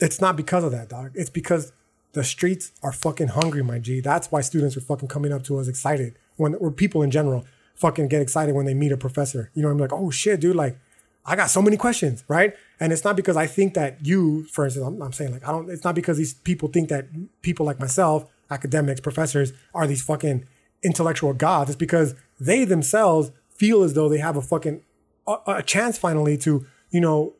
it's 0.00 0.20
not 0.20 0.36
because 0.36 0.64
of 0.64 0.72
that, 0.72 0.88
dog. 0.88 1.12
It's 1.14 1.30
because 1.30 1.72
the 2.12 2.24
streets 2.24 2.72
are 2.82 2.92
fucking 2.92 3.28
hungry, 3.28 3.62
my 3.62 3.78
G. 3.78 4.00
That's 4.00 4.30
why 4.30 4.40
students 4.42 4.76
are 4.76 4.80
fucking 4.80 5.08
coming 5.08 5.32
up 5.32 5.44
to 5.44 5.58
us 5.58 5.68
excited 5.68 6.14
when 6.36 6.54
or 6.56 6.70
people 6.70 7.02
in 7.02 7.10
general 7.10 7.44
fucking 7.74 8.08
get 8.08 8.22
excited 8.22 8.54
when 8.54 8.66
they 8.66 8.74
meet 8.74 8.92
a 8.92 8.96
professor. 8.96 9.50
You 9.54 9.62
know, 9.62 9.70
I'm 9.70 9.78
like, 9.78 9.92
oh 9.92 10.10
shit, 10.10 10.40
dude, 10.40 10.56
like 10.56 10.78
I 11.24 11.36
got 11.36 11.50
so 11.50 11.62
many 11.62 11.76
questions, 11.76 12.24
right? 12.26 12.54
And 12.80 12.92
it's 12.92 13.04
not 13.04 13.16
because 13.16 13.36
I 13.36 13.46
think 13.46 13.74
that 13.74 14.04
you, 14.04 14.44
for 14.44 14.64
instance, 14.64 14.84
I'm, 14.84 15.00
I'm, 15.00 15.12
saying 15.12 15.32
like 15.32 15.46
I 15.46 15.52
don't. 15.52 15.70
It's 15.70 15.84
not 15.84 15.94
because 15.94 16.18
these 16.18 16.34
people 16.34 16.68
think 16.68 16.88
that 16.88 17.06
people 17.42 17.64
like 17.64 17.78
myself, 17.78 18.26
academics, 18.50 19.00
professors, 19.00 19.52
are 19.74 19.86
these 19.86 20.02
fucking 20.02 20.46
intellectual 20.82 21.32
gods. 21.32 21.70
It's 21.70 21.76
because 21.76 22.14
they 22.40 22.64
themselves 22.64 23.30
feel 23.50 23.84
as 23.84 23.94
though 23.94 24.08
they 24.08 24.18
have 24.18 24.36
a 24.36 24.42
fucking 24.42 24.82
a, 25.28 25.36
a 25.46 25.62
chance 25.62 25.96
finally 25.96 26.36
to 26.38 26.66
you 26.90 27.00
know 27.00 27.34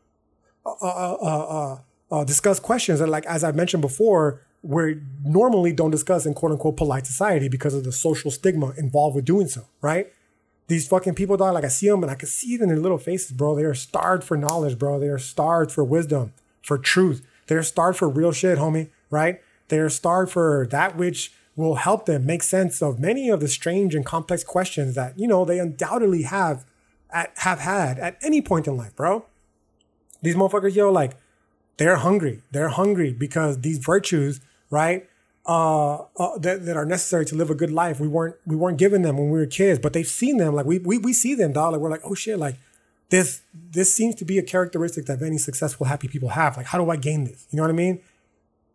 uh, 0.64 0.70
uh, 0.80 1.14
uh, 1.14 1.78
uh 2.12 2.24
discuss 2.24 2.61
questions 2.61 3.01
that 3.01 3.09
like 3.09 3.26
as 3.26 3.43
I've 3.43 3.57
mentioned 3.57 3.83
before 3.83 4.43
we 4.62 5.01
normally 5.24 5.72
don't 5.72 5.91
discuss 5.91 6.24
in 6.24 6.35
quote 6.35 6.53
unquote 6.53 6.76
polite 6.76 7.07
society 7.07 7.49
because 7.49 7.74
of 7.74 7.83
the 7.83 7.91
social 7.91 8.30
stigma 8.30 8.72
involved 8.76 9.16
with 9.16 9.24
doing 9.24 9.49
so, 9.49 9.66
right? 9.80 10.12
These 10.68 10.88
fucking 10.88 11.14
people, 11.14 11.36
dog, 11.36 11.54
like 11.54 11.64
I 11.64 11.68
see 11.68 11.88
them 11.88 12.02
and 12.02 12.10
I 12.10 12.14
can 12.14 12.28
see 12.28 12.54
it 12.54 12.60
in 12.60 12.68
their 12.68 12.78
little 12.78 12.98
faces, 12.98 13.32
bro. 13.32 13.54
They 13.54 13.64
are 13.64 13.74
starved 13.74 14.24
for 14.24 14.36
knowledge, 14.36 14.78
bro. 14.78 14.98
They 14.98 15.08
are 15.08 15.18
starved 15.18 15.72
for 15.72 15.84
wisdom, 15.84 16.32
for 16.62 16.78
truth. 16.78 17.26
They're 17.46 17.62
starved 17.62 17.98
for 17.98 18.08
real 18.08 18.32
shit, 18.32 18.58
homie, 18.58 18.90
right? 19.10 19.40
They 19.68 19.78
are 19.78 19.88
starved 19.88 20.32
for 20.32 20.66
that 20.70 20.96
which 20.96 21.32
will 21.56 21.74
help 21.74 22.06
them 22.06 22.24
make 22.24 22.42
sense 22.42 22.80
of 22.80 22.98
many 22.98 23.28
of 23.28 23.40
the 23.40 23.48
strange 23.48 23.94
and 23.94 24.06
complex 24.06 24.42
questions 24.44 24.94
that, 24.94 25.18
you 25.18 25.26
know, 25.26 25.44
they 25.44 25.58
undoubtedly 25.58 26.22
have 26.22 26.64
at, 27.10 27.32
have 27.38 27.60
had 27.60 27.98
at 27.98 28.16
any 28.22 28.40
point 28.40 28.66
in 28.66 28.76
life, 28.76 28.96
bro. 28.96 29.26
These 30.22 30.36
motherfuckers, 30.36 30.74
yo, 30.74 30.90
like, 30.90 31.16
they're 31.76 31.96
hungry. 31.96 32.40
They're 32.52 32.68
hungry 32.68 33.12
because 33.12 33.60
these 33.60 33.78
virtues 33.78 34.40
right? 34.72 35.06
Uh, 35.45 36.05
uh, 36.18 36.38
that, 36.38 36.64
that 36.66 36.76
are 36.76 36.86
necessary 36.86 37.24
to 37.24 37.34
live 37.34 37.51
a 37.51 37.55
good 37.57 37.72
life. 37.72 37.99
We 37.99 38.07
weren't 38.07 38.36
we 38.47 38.55
weren't 38.55 38.78
given 38.78 39.03
them 39.03 39.18
when 39.18 39.28
we 39.28 39.40
were 39.40 39.47
kids, 39.47 39.80
but 39.80 39.93
they've 39.93 40.07
seen 40.07 40.36
them. 40.36 40.55
Like 40.55 40.66
we 40.66 40.78
we 40.78 40.99
we 40.99 41.12
see 41.12 41.34
them, 41.34 41.53
dog. 41.53 41.72
Like 41.72 41.80
we're 41.80 41.90
like, 41.90 42.03
oh 42.05 42.14
shit, 42.14 42.38
like 42.38 42.55
this 43.09 43.43
this 43.53 43.93
seems 43.93 44.14
to 44.16 44.24
be 44.24 44.38
a 44.38 44.43
characteristic 44.43 45.07
that 45.07 45.20
many 45.20 45.38
successful, 45.38 45.86
happy 45.86 46.07
people 46.07 46.28
have. 46.28 46.57
Like, 46.57 46.66
how 46.66 46.78
do 46.78 46.88
I 46.90 46.97
gain 46.97 47.24
this? 47.24 47.47
You 47.51 47.57
know 47.57 47.64
what 47.64 47.70
I 47.70 47.74
mean? 47.74 48.01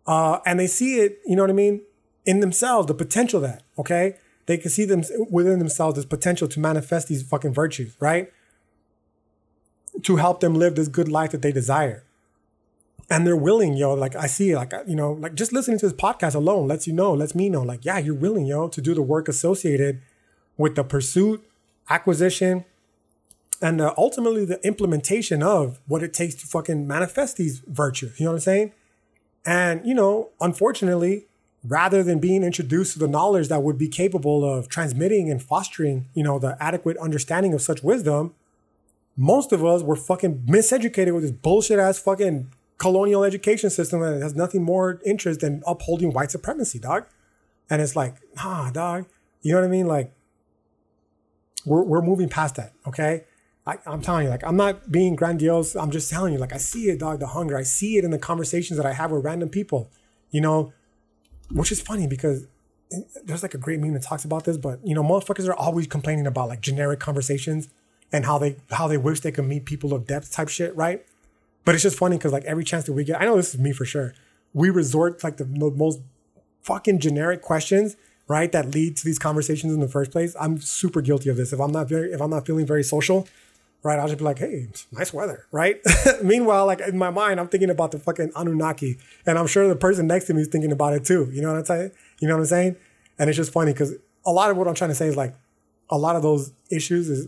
Uh, 0.06 0.40
and 0.46 0.60
they 0.60 0.68
see 0.68 1.00
it, 1.00 1.20
you 1.26 1.36
know 1.36 1.44
what 1.44 1.50
I 1.50 1.54
mean, 1.54 1.82
in 2.26 2.40
themselves, 2.40 2.88
the 2.88 2.94
potential 2.94 3.42
that, 3.42 3.64
okay? 3.78 4.16
They 4.46 4.58
can 4.58 4.72
see 4.72 4.86
them 4.86 5.04
within 5.30 5.60
themselves 5.60 5.98
this 5.98 6.06
potential 6.06 6.48
to 6.48 6.60
manifest 6.60 7.10
these 7.10 7.24
fucking 7.24 7.54
virtues, 7.54 7.96
right? 8.00 8.32
To 10.02 10.16
help 10.16 10.40
them 10.40 10.56
live 10.56 10.76
this 10.76 10.88
good 10.88 11.10
life 11.10 11.32
that 11.32 11.42
they 11.42 11.52
desire 11.52 12.04
and 13.10 13.26
they're 13.26 13.38
willing, 13.38 13.76
yo. 13.76 13.94
Like 13.94 14.16
I 14.16 14.28
see, 14.28 14.56
like 14.56 14.74
you 14.88 14.96
know, 14.96 15.14
like 15.14 15.36
just 15.36 15.54
listening 15.54 15.80
to 15.80 15.88
this 15.88 15.94
podcast 15.94 16.36
alone 16.36 16.68
lets 16.68 16.88
you 16.88 16.94
know, 16.94 17.14
lets 17.14 17.34
me 17.34 17.50
know, 17.50 17.62
like 17.62 17.86
yeah, 17.86 17.98
you're 18.00 18.16
willing, 18.16 18.46
yo, 18.46 18.68
to 18.70 18.82
do 18.82 18.94
the 18.94 19.02
work 19.02 19.28
associated 19.28 20.02
with 20.58 20.76
the 20.76 20.84
pursuit, 20.84 21.44
acquisition, 21.90 22.66
and 23.62 23.80
uh, 23.80 23.94
ultimately 23.98 24.46
the 24.46 24.66
implementation 24.66 25.42
of 25.42 25.80
what 25.88 26.04
it 26.04 26.14
takes 26.14 26.36
to 26.36 26.48
fucking 26.48 26.88
manifest 26.88 27.38
these 27.38 27.60
virtues. 27.68 28.20
You 28.20 28.26
know 28.26 28.32
what 28.32 28.38
I'm 28.38 28.42
saying? 28.42 28.72
And 29.46 29.86
you 29.86 29.94
know, 29.94 30.30
unfortunately, 30.42 31.26
rather 31.64 32.04
than 32.04 32.20
being 32.20 32.44
introduced 32.44 32.94
to 32.94 33.00
the 33.00 33.08
knowledge 33.08 33.48
that 33.48 33.64
would 33.64 33.78
be 33.78 33.88
capable 33.88 34.44
of 34.44 34.68
transmitting 34.68 35.32
and 35.32 35.42
fostering, 35.42 36.08
you 36.14 36.24
know, 36.24 36.40
the 36.40 36.62
adequate 36.62 36.98
understanding 36.98 37.54
of 37.54 37.62
such 37.62 37.82
wisdom, 37.82 38.36
most 39.16 39.52
of 39.52 39.66
us 39.66 39.82
were 39.82 39.96
fucking 39.96 40.44
miseducated 40.48 41.14
with 41.14 41.24
this 41.24 41.32
bullshit 41.32 41.80
ass 41.80 41.98
fucking 42.00 42.52
colonial 42.78 43.24
education 43.24 43.70
system 43.70 44.02
that 44.02 44.22
has 44.22 44.36
nothing 44.36 44.64
more 44.64 45.02
interest 45.06 45.42
than 45.42 45.64
upholding 45.66 46.12
white 46.12 46.32
supremacy, 46.32 46.80
dog. 46.80 47.06
And 47.70 47.82
it's 47.82 47.96
like, 47.96 48.16
nah, 48.36 48.70
dog. 48.72 49.06
You 49.42 49.54
know 49.54 49.62
what 49.62 49.68
I 49.68 49.70
mean? 49.70 49.88
Like, 49.88 50.14
we're, 51.66 51.84
we're 51.84 52.02
moving 52.02 52.30
past 52.30 52.56
that, 52.56 52.74
okay? 52.86 53.26
I, 53.66 53.78
I'm 53.86 54.02
telling 54.02 54.26
you, 54.26 54.30
like, 54.30 54.44
I'm 54.44 54.56
not 54.56 54.92
being 54.92 55.16
grandiose. 55.16 55.76
I'm 55.76 55.92
just 55.92 56.10
telling 56.10 56.34
you, 56.34 56.40
like, 56.40 56.54
I 56.54 56.58
see 56.58 56.90
it, 56.90 57.00
dog, 57.00 57.20
the 57.20 57.28
hunger. 57.28 57.58
I 57.58 57.64
see 57.64 57.98
it 57.98 58.06
in 58.06 58.12
the 58.12 58.20
conversations 58.20 58.78
that 58.78 58.86
I 58.86 58.94
have 58.94 59.12
with 59.12 59.26
random 59.26 59.50
people, 59.50 59.90
you 60.32 60.40
know, 60.40 60.72
which 61.52 61.72
is 61.72 61.82
funny 61.82 62.08
because 62.08 62.48
there's 63.26 63.44
like 63.44 63.54
a 63.54 63.58
great 63.58 63.80
meme 63.80 63.94
that 63.94 64.04
talks 64.04 64.24
about 64.24 64.46
this, 64.46 64.58
but, 64.58 64.80
you 64.86 64.96
know, 64.96 65.04
motherfuckers 65.04 65.48
are 65.50 65.56
always 65.56 65.88
complaining 65.88 66.26
about 66.26 66.48
like 66.48 66.62
generic 66.62 67.00
conversations 67.00 67.68
and 68.12 68.26
how 68.26 68.38
they 68.38 68.56
how 68.72 68.88
they 68.88 68.98
wish 68.98 69.20
they 69.20 69.32
could 69.32 69.46
meet 69.46 69.66
people 69.66 69.94
of 69.94 70.08
depth 70.08 70.32
type 70.32 70.48
shit, 70.48 70.76
right? 70.76 71.06
But 71.68 71.76
it's 71.76 71.84
just 71.84 71.98
funny 71.98 72.16
because 72.16 72.32
like 72.32 72.46
every 72.46 72.64
chance 72.64 72.86
that 72.86 72.94
we 72.94 73.04
get, 73.04 73.20
I 73.20 73.26
know 73.26 73.36
this 73.36 73.54
is 73.54 73.60
me 73.60 73.74
for 73.74 73.84
sure. 73.84 74.14
We 74.54 74.70
resort 74.70 75.20
to 75.20 75.26
like 75.26 75.36
the 75.36 75.44
most 75.44 76.00
fucking 76.62 77.00
generic 77.00 77.42
questions, 77.42 77.98
right? 78.30 78.50
That 78.54 78.74
lead 78.74 78.96
to 78.96 79.04
these 79.04 79.20
conversations 79.20 79.74
in 79.74 79.82
the 79.82 79.88
first 79.90 80.12
place. 80.12 80.34
I'm 80.40 80.62
super 80.62 81.02
guilty 81.02 81.28
of 81.28 81.36
this. 81.36 81.52
If 81.52 81.60
I'm 81.60 81.74
not 81.74 81.90
very, 81.90 82.14
if 82.14 82.22
I'm 82.22 82.30
not 82.30 82.46
feeling 82.46 82.66
very 82.66 82.84
social, 82.84 83.28
right? 83.84 84.00
I'll 84.00 84.08
just 84.08 84.20
be 84.20 84.24
like, 84.24 84.40
hey, 84.40 84.70
nice 84.94 85.12
weather, 85.12 85.46
right? 85.52 85.82
Meanwhile, 86.24 86.68
like 86.68 86.80
in 86.80 86.98
my 86.98 87.10
mind, 87.10 87.38
I'm 87.38 87.50
thinking 87.50 87.70
about 87.70 87.92
the 87.92 88.00
fucking 88.00 88.32
Anunnaki, 88.38 88.98
and 89.26 89.38
I'm 89.38 89.48
sure 89.48 89.68
the 89.68 89.76
person 89.76 90.08
next 90.08 90.28
to 90.28 90.34
me 90.34 90.44
is 90.44 90.48
thinking 90.48 90.72
about 90.72 90.94
it 90.94 91.04
too. 91.04 91.30
You 91.34 91.42
know 91.42 91.50
what 91.50 91.60
I'm 91.60 91.66
saying? 91.66 91.92
You 92.22 92.30
know 92.30 92.36
what 92.36 92.44
I'm 92.44 92.46
saying? 92.46 92.78
And 93.20 93.30
it's 93.30 93.36
just 93.36 93.52
funny 93.52 93.74
because 93.74 93.94
a 94.26 94.32
lot 94.32 94.50
of 94.52 94.56
what 94.56 94.70
I'm 94.70 94.74
trying 94.74 94.92
to 94.92 94.96
say 94.96 95.08
is 95.08 95.18
like, 95.18 95.36
a 95.90 95.98
lot 95.98 96.16
of 96.16 96.22
those 96.22 96.54
issues 96.72 97.10
is 97.10 97.28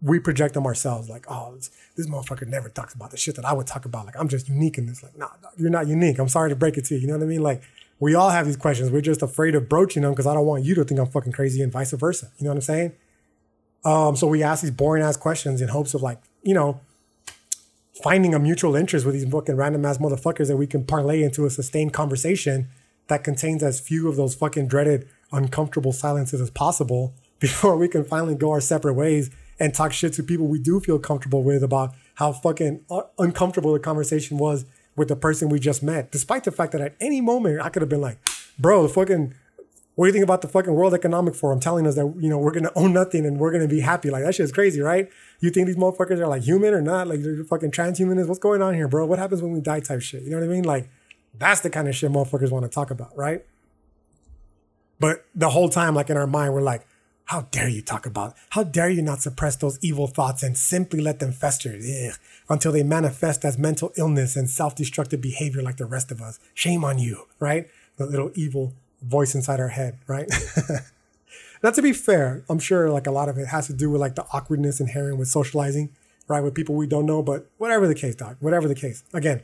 we 0.00 0.18
project 0.18 0.54
them 0.54 0.66
ourselves. 0.66 1.08
Like, 1.08 1.26
oh, 1.30 1.56
this 1.96 2.08
motherfucker 2.08 2.46
never 2.46 2.68
talks 2.68 2.94
about 2.94 3.10
the 3.10 3.16
shit 3.16 3.36
that 3.36 3.44
I 3.44 3.52
would 3.52 3.66
talk 3.66 3.84
about. 3.84 4.06
Like, 4.06 4.18
I'm 4.18 4.28
just 4.28 4.48
unique 4.48 4.78
in 4.78 4.86
this. 4.86 5.02
Like, 5.02 5.16
nah, 5.18 5.30
you're 5.56 5.70
not 5.70 5.88
unique. 5.88 6.18
I'm 6.18 6.28
sorry 6.28 6.50
to 6.50 6.56
break 6.56 6.76
it 6.76 6.84
to 6.86 6.94
you. 6.94 7.00
You 7.00 7.06
know 7.08 7.14
what 7.14 7.24
I 7.24 7.26
mean? 7.26 7.42
Like, 7.42 7.62
we 8.00 8.14
all 8.14 8.30
have 8.30 8.46
these 8.46 8.56
questions. 8.56 8.90
We're 8.90 9.00
just 9.00 9.22
afraid 9.22 9.54
of 9.54 9.68
broaching 9.68 10.02
them 10.02 10.12
because 10.12 10.26
I 10.26 10.34
don't 10.34 10.46
want 10.46 10.64
you 10.64 10.74
to 10.76 10.84
think 10.84 11.00
I'm 11.00 11.06
fucking 11.08 11.32
crazy 11.32 11.62
and 11.62 11.72
vice 11.72 11.92
versa. 11.92 12.30
You 12.38 12.44
know 12.44 12.50
what 12.50 12.56
I'm 12.56 12.62
saying? 12.62 12.92
Um, 13.84 14.16
so 14.16 14.26
we 14.26 14.42
ask 14.42 14.62
these 14.62 14.70
boring 14.70 15.02
ass 15.02 15.16
questions 15.16 15.60
in 15.60 15.68
hopes 15.68 15.94
of 15.94 16.02
like, 16.02 16.20
you 16.42 16.54
know, 16.54 16.80
finding 18.02 18.34
a 18.34 18.38
mutual 18.38 18.76
interest 18.76 19.04
with 19.04 19.14
these 19.14 19.28
fucking 19.28 19.56
random 19.56 19.84
ass 19.84 19.98
motherfuckers 19.98 20.46
that 20.48 20.56
we 20.56 20.66
can 20.66 20.84
parlay 20.84 21.22
into 21.22 21.46
a 21.46 21.50
sustained 21.50 21.92
conversation 21.92 22.68
that 23.08 23.24
contains 23.24 23.62
as 23.62 23.80
few 23.80 24.08
of 24.08 24.16
those 24.16 24.34
fucking 24.34 24.68
dreaded 24.68 25.08
uncomfortable 25.32 25.92
silences 25.92 26.40
as 26.40 26.50
possible 26.50 27.14
before 27.40 27.76
we 27.76 27.88
can 27.88 28.04
finally 28.04 28.34
go 28.34 28.50
our 28.50 28.60
separate 28.60 28.94
ways 28.94 29.30
and 29.60 29.74
talk 29.74 29.92
shit 29.92 30.12
to 30.14 30.22
people 30.22 30.46
we 30.46 30.58
do 30.58 30.80
feel 30.80 30.98
comfortable 30.98 31.42
with 31.42 31.62
about 31.62 31.94
how 32.14 32.32
fucking 32.32 32.84
uncomfortable 33.18 33.72
the 33.72 33.78
conversation 33.78 34.38
was 34.38 34.64
with 34.96 35.08
the 35.08 35.16
person 35.16 35.48
we 35.48 35.58
just 35.58 35.82
met. 35.82 36.10
Despite 36.10 36.44
the 36.44 36.52
fact 36.52 36.72
that 36.72 36.80
at 36.80 36.94
any 37.00 37.20
moment 37.20 37.60
I 37.60 37.68
could 37.68 37.82
have 37.82 37.88
been 37.88 38.00
like, 38.00 38.18
bro, 38.58 38.82
the 38.82 38.88
fucking 38.88 39.34
what 39.98 40.04
do 40.04 40.08
you 40.10 40.12
think 40.12 40.22
about 40.22 40.42
the 40.42 40.48
fucking 40.48 40.72
World 40.72 40.94
Economic 40.94 41.34
Forum 41.34 41.58
telling 41.58 41.84
us 41.84 41.96
that 41.96 42.14
you 42.20 42.30
know 42.30 42.38
we're 42.38 42.52
gonna 42.52 42.70
own 42.76 42.92
nothing 42.92 43.26
and 43.26 43.36
we're 43.36 43.50
gonna 43.50 43.66
be 43.66 43.80
happy? 43.80 44.10
Like 44.10 44.22
that 44.22 44.32
shit 44.32 44.44
is 44.44 44.52
crazy, 44.52 44.80
right? 44.80 45.10
You 45.40 45.50
think 45.50 45.66
these 45.66 45.76
motherfuckers 45.76 46.20
are 46.20 46.28
like 46.28 46.42
human 46.42 46.72
or 46.72 46.80
not? 46.80 47.08
Like 47.08 47.22
they're 47.22 47.42
fucking 47.42 47.72
transhumanists? 47.72 48.28
What's 48.28 48.38
going 48.38 48.62
on 48.62 48.74
here, 48.74 48.86
bro? 48.86 49.06
What 49.06 49.18
happens 49.18 49.42
when 49.42 49.50
we 49.50 49.60
die? 49.60 49.80
Type 49.80 50.00
shit. 50.00 50.22
You 50.22 50.30
know 50.30 50.38
what 50.38 50.44
I 50.44 50.48
mean? 50.48 50.62
Like 50.62 50.88
that's 51.36 51.62
the 51.62 51.70
kind 51.70 51.88
of 51.88 51.96
shit 51.96 52.12
motherfuckers 52.12 52.52
want 52.52 52.64
to 52.64 52.68
talk 52.68 52.92
about, 52.92 53.16
right? 53.16 53.44
But 55.00 55.24
the 55.34 55.48
whole 55.48 55.68
time, 55.68 55.96
like 55.96 56.10
in 56.10 56.16
our 56.16 56.26
mind, 56.26 56.54
we're 56.54 56.62
like, 56.62 56.86
how 57.28 57.42
dare 57.42 57.68
you 57.68 57.82
talk 57.82 58.06
about? 58.06 58.34
How 58.50 58.62
dare 58.62 58.88
you 58.88 59.02
not 59.02 59.20
suppress 59.20 59.54
those 59.54 59.78
evil 59.82 60.06
thoughts 60.06 60.42
and 60.42 60.56
simply 60.56 61.02
let 61.02 61.18
them 61.18 61.30
fester 61.30 61.76
ugh, 61.78 62.14
until 62.48 62.72
they 62.72 62.82
manifest 62.82 63.44
as 63.44 63.58
mental 63.58 63.92
illness 63.98 64.34
and 64.34 64.48
self-destructive 64.48 65.20
behavior 65.20 65.62
like 65.62 65.76
the 65.76 65.84
rest 65.84 66.10
of 66.10 66.22
us? 66.22 66.40
Shame 66.54 66.84
on 66.84 66.98
you, 66.98 67.26
right? 67.38 67.68
The 67.98 68.06
little 68.06 68.30
evil 68.34 68.72
voice 69.02 69.34
inside 69.34 69.60
our 69.60 69.68
head, 69.68 69.98
right? 70.06 70.26
now, 71.62 71.70
to 71.70 71.82
be 71.82 71.92
fair, 71.92 72.44
I'm 72.48 72.58
sure 72.58 72.88
like 72.88 73.06
a 73.06 73.10
lot 73.10 73.28
of 73.28 73.36
it 73.36 73.48
has 73.48 73.66
to 73.66 73.74
do 73.74 73.90
with 73.90 74.00
like 74.00 74.14
the 74.14 74.24
awkwardness 74.32 74.80
inherent 74.80 75.18
with 75.18 75.28
socializing, 75.28 75.90
right? 76.28 76.40
With 76.40 76.54
people 76.54 76.76
we 76.76 76.86
don't 76.86 77.04
know, 77.04 77.22
but 77.22 77.50
whatever 77.58 77.86
the 77.86 77.94
case, 77.94 78.14
doc, 78.14 78.38
whatever 78.40 78.66
the 78.66 78.74
case. 78.74 79.04
Again, 79.12 79.42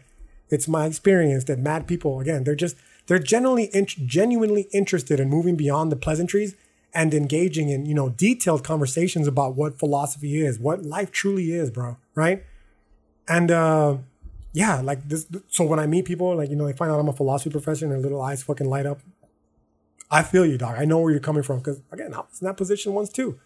it's 0.48 0.66
my 0.66 0.86
experience 0.86 1.44
that 1.44 1.58
mad 1.58 1.86
people, 1.86 2.18
again, 2.20 2.44
they're 2.44 2.54
just, 2.54 2.76
they're 3.08 3.18
genuinely, 3.18 3.64
in, 3.74 3.84
genuinely 3.84 4.68
interested 4.72 5.20
in 5.20 5.28
moving 5.28 5.54
beyond 5.54 5.92
the 5.92 5.96
pleasantries 5.96 6.54
and 6.94 7.12
engaging 7.12 7.68
in, 7.68 7.86
you 7.86 7.94
know, 7.94 8.10
detailed 8.10 8.62
conversations 8.64 9.26
about 9.26 9.56
what 9.56 9.78
philosophy 9.78 10.44
is, 10.44 10.58
what 10.58 10.84
life 10.84 11.10
truly 11.10 11.52
is, 11.52 11.70
bro, 11.70 11.96
right? 12.14 12.44
And, 13.26 13.50
uh, 13.50 13.98
yeah, 14.52 14.80
like 14.80 15.08
this. 15.08 15.26
So 15.48 15.64
when 15.64 15.80
I 15.80 15.86
meet 15.86 16.04
people, 16.04 16.36
like, 16.36 16.48
you 16.48 16.56
know, 16.56 16.66
they 16.66 16.72
find 16.72 16.90
out 16.92 17.00
I'm 17.00 17.08
a 17.08 17.12
philosophy 17.12 17.50
professor 17.50 17.84
and 17.84 17.92
their 17.92 18.00
little 18.00 18.22
eyes 18.22 18.42
fucking 18.44 18.68
light 18.68 18.86
up 18.86 19.00
I 20.10 20.22
feel 20.22 20.46
you, 20.46 20.58
dog. 20.58 20.76
I 20.78 20.84
know 20.84 21.00
where 21.00 21.10
you're 21.10 21.20
coming 21.20 21.42
from 21.42 21.58
because 21.58 21.80
again, 21.90 22.14
I 22.14 22.18
was 22.18 22.40
in 22.40 22.46
that 22.46 22.56
position 22.56 22.94
once 22.94 23.08
too. 23.08 23.38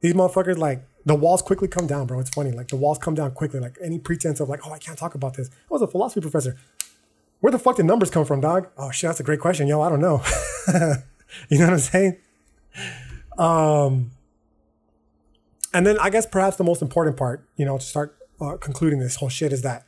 These 0.00 0.14
motherfuckers, 0.14 0.58
like 0.58 0.84
the 1.06 1.14
walls 1.14 1.40
quickly 1.40 1.66
come 1.66 1.86
down, 1.86 2.06
bro. 2.06 2.20
It's 2.20 2.28
funny, 2.30 2.50
like 2.50 2.68
the 2.68 2.76
walls 2.76 2.98
come 2.98 3.14
down 3.14 3.30
quickly. 3.32 3.58
Like 3.58 3.78
any 3.82 3.98
pretense 3.98 4.40
of 4.40 4.50
like, 4.50 4.60
oh, 4.66 4.72
I 4.72 4.78
can't 4.78 4.98
talk 4.98 5.14
about 5.14 5.34
this. 5.34 5.48
I 5.48 5.72
was 5.72 5.80
a 5.80 5.86
philosophy 5.86 6.20
professor. 6.20 6.58
Where 7.40 7.50
the 7.50 7.58
fuck 7.58 7.76
did 7.76 7.86
numbers 7.86 8.10
come 8.10 8.24
from, 8.24 8.40
dog? 8.40 8.68
Oh 8.76 8.90
shit, 8.90 9.08
that's 9.08 9.20
a 9.20 9.24
great 9.24 9.40
question, 9.40 9.66
yo. 9.66 9.80
I 9.80 9.88
don't 9.88 10.00
know. 10.00 10.22
you 11.48 11.58
know 11.58 11.64
what 11.64 11.72
I'm 11.72 11.78
saying? 11.78 12.18
Um, 13.38 14.10
and 15.74 15.86
then 15.86 15.98
I 16.00 16.10
guess 16.10 16.26
perhaps 16.26 16.56
the 16.56 16.64
most 16.64 16.82
important 16.82 17.16
part, 17.16 17.46
you 17.56 17.64
know, 17.64 17.78
to 17.78 17.84
start 17.84 18.16
uh, 18.40 18.56
concluding 18.56 18.98
this 18.98 19.16
whole 19.16 19.28
shit 19.28 19.52
is 19.52 19.62
that 19.62 19.86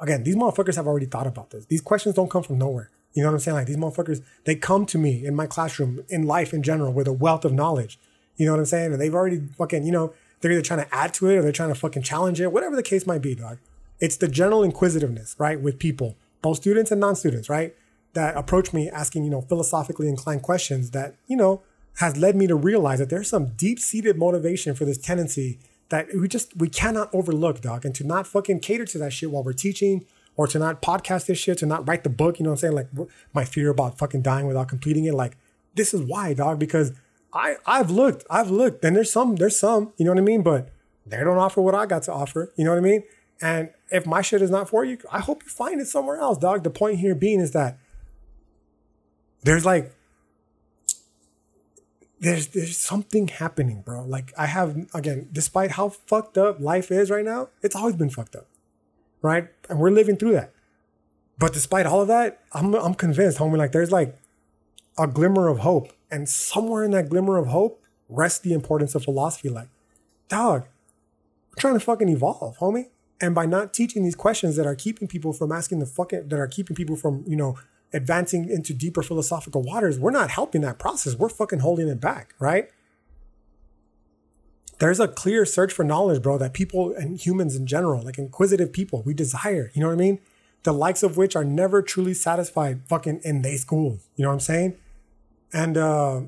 again, 0.00 0.22
these 0.24 0.36
motherfuckers 0.36 0.76
have 0.76 0.86
already 0.86 1.06
thought 1.06 1.26
about 1.26 1.50
this. 1.50 1.66
These 1.66 1.80
questions 1.80 2.14
don't 2.14 2.30
come 2.30 2.42
from 2.42 2.58
nowhere. 2.58 2.90
You 3.14 3.22
know 3.22 3.28
what 3.28 3.34
I'm 3.34 3.40
saying? 3.40 3.54
Like 3.54 3.66
these 3.66 3.76
motherfuckers, 3.78 4.22
they 4.44 4.54
come 4.54 4.84
to 4.86 4.98
me 4.98 5.24
in 5.24 5.34
my 5.34 5.46
classroom, 5.46 6.04
in 6.08 6.26
life 6.26 6.52
in 6.52 6.62
general, 6.62 6.92
with 6.92 7.08
a 7.08 7.12
wealth 7.12 7.44
of 7.44 7.52
knowledge. 7.52 7.98
You 8.36 8.44
know 8.44 8.52
what 8.52 8.58
I'm 8.58 8.66
saying? 8.66 8.92
And 8.92 9.00
they've 9.00 9.14
already 9.14 9.40
fucking, 9.56 9.84
you 9.84 9.92
know, 9.92 10.12
they're 10.40 10.52
either 10.52 10.62
trying 10.62 10.84
to 10.84 10.94
add 10.94 11.14
to 11.14 11.30
it 11.30 11.36
or 11.36 11.42
they're 11.42 11.52
trying 11.52 11.70
to 11.70 11.74
fucking 11.74 12.02
challenge 12.02 12.40
it, 12.40 12.52
whatever 12.52 12.76
the 12.76 12.82
case 12.82 13.06
might 13.06 13.22
be, 13.22 13.34
dog. 13.34 13.58
It's 13.98 14.18
the 14.18 14.28
general 14.28 14.62
inquisitiveness, 14.62 15.34
right, 15.38 15.58
with 15.58 15.78
people, 15.78 16.16
both 16.42 16.58
students 16.58 16.90
and 16.90 17.00
non-students, 17.00 17.48
right, 17.48 17.74
that 18.12 18.36
approach 18.36 18.74
me 18.74 18.90
asking, 18.90 19.24
you 19.24 19.30
know, 19.30 19.40
philosophically 19.40 20.08
inclined 20.08 20.42
questions 20.42 20.90
that, 20.90 21.14
you 21.26 21.36
know, 21.38 21.62
has 21.96 22.16
led 22.16 22.36
me 22.36 22.46
to 22.46 22.54
realize 22.54 22.98
that 22.98 23.10
there's 23.10 23.28
some 23.28 23.48
deep-seated 23.56 24.18
motivation 24.18 24.74
for 24.74 24.84
this 24.84 24.98
tendency 24.98 25.58
that 25.88 26.08
we 26.14 26.28
just 26.28 26.56
we 26.56 26.68
cannot 26.68 27.08
overlook, 27.14 27.60
dog, 27.60 27.84
and 27.84 27.94
to 27.94 28.04
not 28.04 28.26
fucking 28.26 28.60
cater 28.60 28.84
to 28.84 28.98
that 28.98 29.12
shit 29.12 29.30
while 29.30 29.42
we're 29.42 29.52
teaching 29.52 30.04
or 30.36 30.46
to 30.46 30.58
not 30.58 30.82
podcast 30.82 31.26
this 31.26 31.38
shit, 31.38 31.58
to 31.58 31.66
not 31.66 31.88
write 31.88 32.04
the 32.04 32.10
book, 32.10 32.38
you 32.38 32.44
know 32.44 32.50
what 32.50 32.62
I'm 32.64 32.74
saying? 32.74 32.74
Like 32.74 32.88
my 33.32 33.44
fear 33.44 33.70
about 33.70 33.98
fucking 33.98 34.22
dying 34.22 34.46
without 34.46 34.68
completing 34.68 35.04
it. 35.04 35.14
Like, 35.14 35.36
this 35.74 35.94
is 35.94 36.02
why, 36.02 36.34
dog, 36.34 36.58
because 36.58 36.92
I 37.32 37.56
I've 37.64 37.90
looked, 37.90 38.24
I've 38.28 38.50
looked, 38.50 38.84
and 38.84 38.94
there's 38.94 39.10
some, 39.10 39.36
there's 39.36 39.58
some, 39.58 39.92
you 39.96 40.04
know 40.04 40.10
what 40.10 40.18
I 40.18 40.22
mean? 40.24 40.42
But 40.42 40.68
they 41.06 41.18
don't 41.18 41.38
offer 41.38 41.62
what 41.62 41.74
I 41.74 41.86
got 41.86 42.02
to 42.04 42.12
offer, 42.12 42.52
you 42.56 42.64
know 42.64 42.72
what 42.72 42.78
I 42.78 42.82
mean? 42.82 43.04
And 43.40 43.70
if 43.90 44.06
my 44.06 44.22
shit 44.22 44.42
is 44.42 44.50
not 44.50 44.68
for 44.68 44.84
you, 44.84 44.98
I 45.10 45.20
hope 45.20 45.42
you 45.44 45.48
find 45.50 45.80
it 45.80 45.86
somewhere 45.86 46.18
else, 46.18 46.38
dog. 46.38 46.64
The 46.64 46.70
point 46.70 46.98
here 46.98 47.14
being 47.14 47.40
is 47.40 47.52
that 47.52 47.78
there's 49.42 49.64
like 49.64 49.94
there's 52.20 52.48
there's 52.48 52.78
something 52.78 53.28
happening, 53.28 53.82
bro. 53.82 54.04
Like 54.04 54.32
I 54.38 54.46
have 54.46 54.86
again, 54.94 55.28
despite 55.32 55.72
how 55.72 55.90
fucked 55.90 56.38
up 56.38 56.60
life 56.60 56.90
is 56.90 57.10
right 57.10 57.24
now, 57.24 57.48
it's 57.62 57.76
always 57.76 57.96
been 57.96 58.10
fucked 58.10 58.36
up 58.36 58.46
right? 59.26 59.48
And 59.68 59.78
we're 59.78 59.90
living 59.90 60.16
through 60.16 60.32
that. 60.32 60.52
But 61.38 61.52
despite 61.52 61.84
all 61.84 62.00
of 62.00 62.08
that, 62.08 62.40
I'm 62.52 62.74
I'm 62.74 62.94
convinced, 62.94 63.38
homie, 63.38 63.58
like 63.58 63.72
there's 63.72 63.92
like 63.92 64.16
a 64.96 65.06
glimmer 65.06 65.48
of 65.48 65.58
hope. 65.58 65.92
And 66.10 66.28
somewhere 66.28 66.84
in 66.84 66.92
that 66.92 67.08
glimmer 67.10 67.36
of 67.36 67.48
hope 67.48 67.82
rests 68.08 68.38
the 68.38 68.52
importance 68.52 68.94
of 68.94 69.04
philosophy. 69.04 69.48
Like, 69.48 69.68
dog, 70.28 70.62
we're 71.50 71.60
trying 71.60 71.74
to 71.74 71.80
fucking 71.80 72.08
evolve, 72.08 72.58
homie. 72.58 72.86
And 73.20 73.34
by 73.34 73.46
not 73.46 73.74
teaching 73.74 74.04
these 74.04 74.14
questions 74.14 74.56
that 74.56 74.66
are 74.66 74.74
keeping 74.74 75.08
people 75.08 75.32
from 75.32 75.50
asking 75.50 75.80
the 75.80 75.86
fucking 75.86 76.28
that 76.28 76.38
are 76.38 76.46
keeping 76.46 76.76
people 76.76 76.96
from, 76.96 77.24
you 77.26 77.36
know, 77.36 77.58
advancing 77.96 78.48
into 78.48 78.72
deeper 78.74 79.02
philosophical 79.02 79.62
waters, 79.62 79.98
we're 79.98 80.10
not 80.10 80.30
helping 80.30 80.60
that 80.60 80.78
process. 80.78 81.14
We're 81.14 81.28
fucking 81.28 81.60
holding 81.60 81.88
it 81.88 82.00
back, 82.00 82.34
right? 82.38 82.68
there's 84.78 85.00
a 85.00 85.08
clear 85.08 85.44
search 85.44 85.72
for 85.72 85.84
knowledge, 85.84 86.22
bro, 86.22 86.38
that 86.38 86.52
people 86.52 86.92
and 86.92 87.18
humans 87.18 87.56
in 87.56 87.66
general, 87.66 88.02
like 88.02 88.18
inquisitive 88.18 88.72
people, 88.72 89.02
we 89.02 89.14
desire. 89.14 89.70
You 89.74 89.80
know 89.80 89.88
what 89.88 89.94
I 89.94 89.96
mean? 89.96 90.18
The 90.64 90.72
likes 90.72 91.02
of 91.02 91.16
which 91.16 91.34
are 91.34 91.44
never 91.44 91.80
truly 91.82 92.14
satisfied 92.14 92.80
fucking 92.88 93.20
in 93.24 93.42
they 93.42 93.56
school. 93.56 93.98
You 94.16 94.24
know 94.24 94.28
what 94.28 94.34
I'm 94.34 94.40
saying? 94.40 94.76
And 95.52 95.78
uh, 95.78 96.22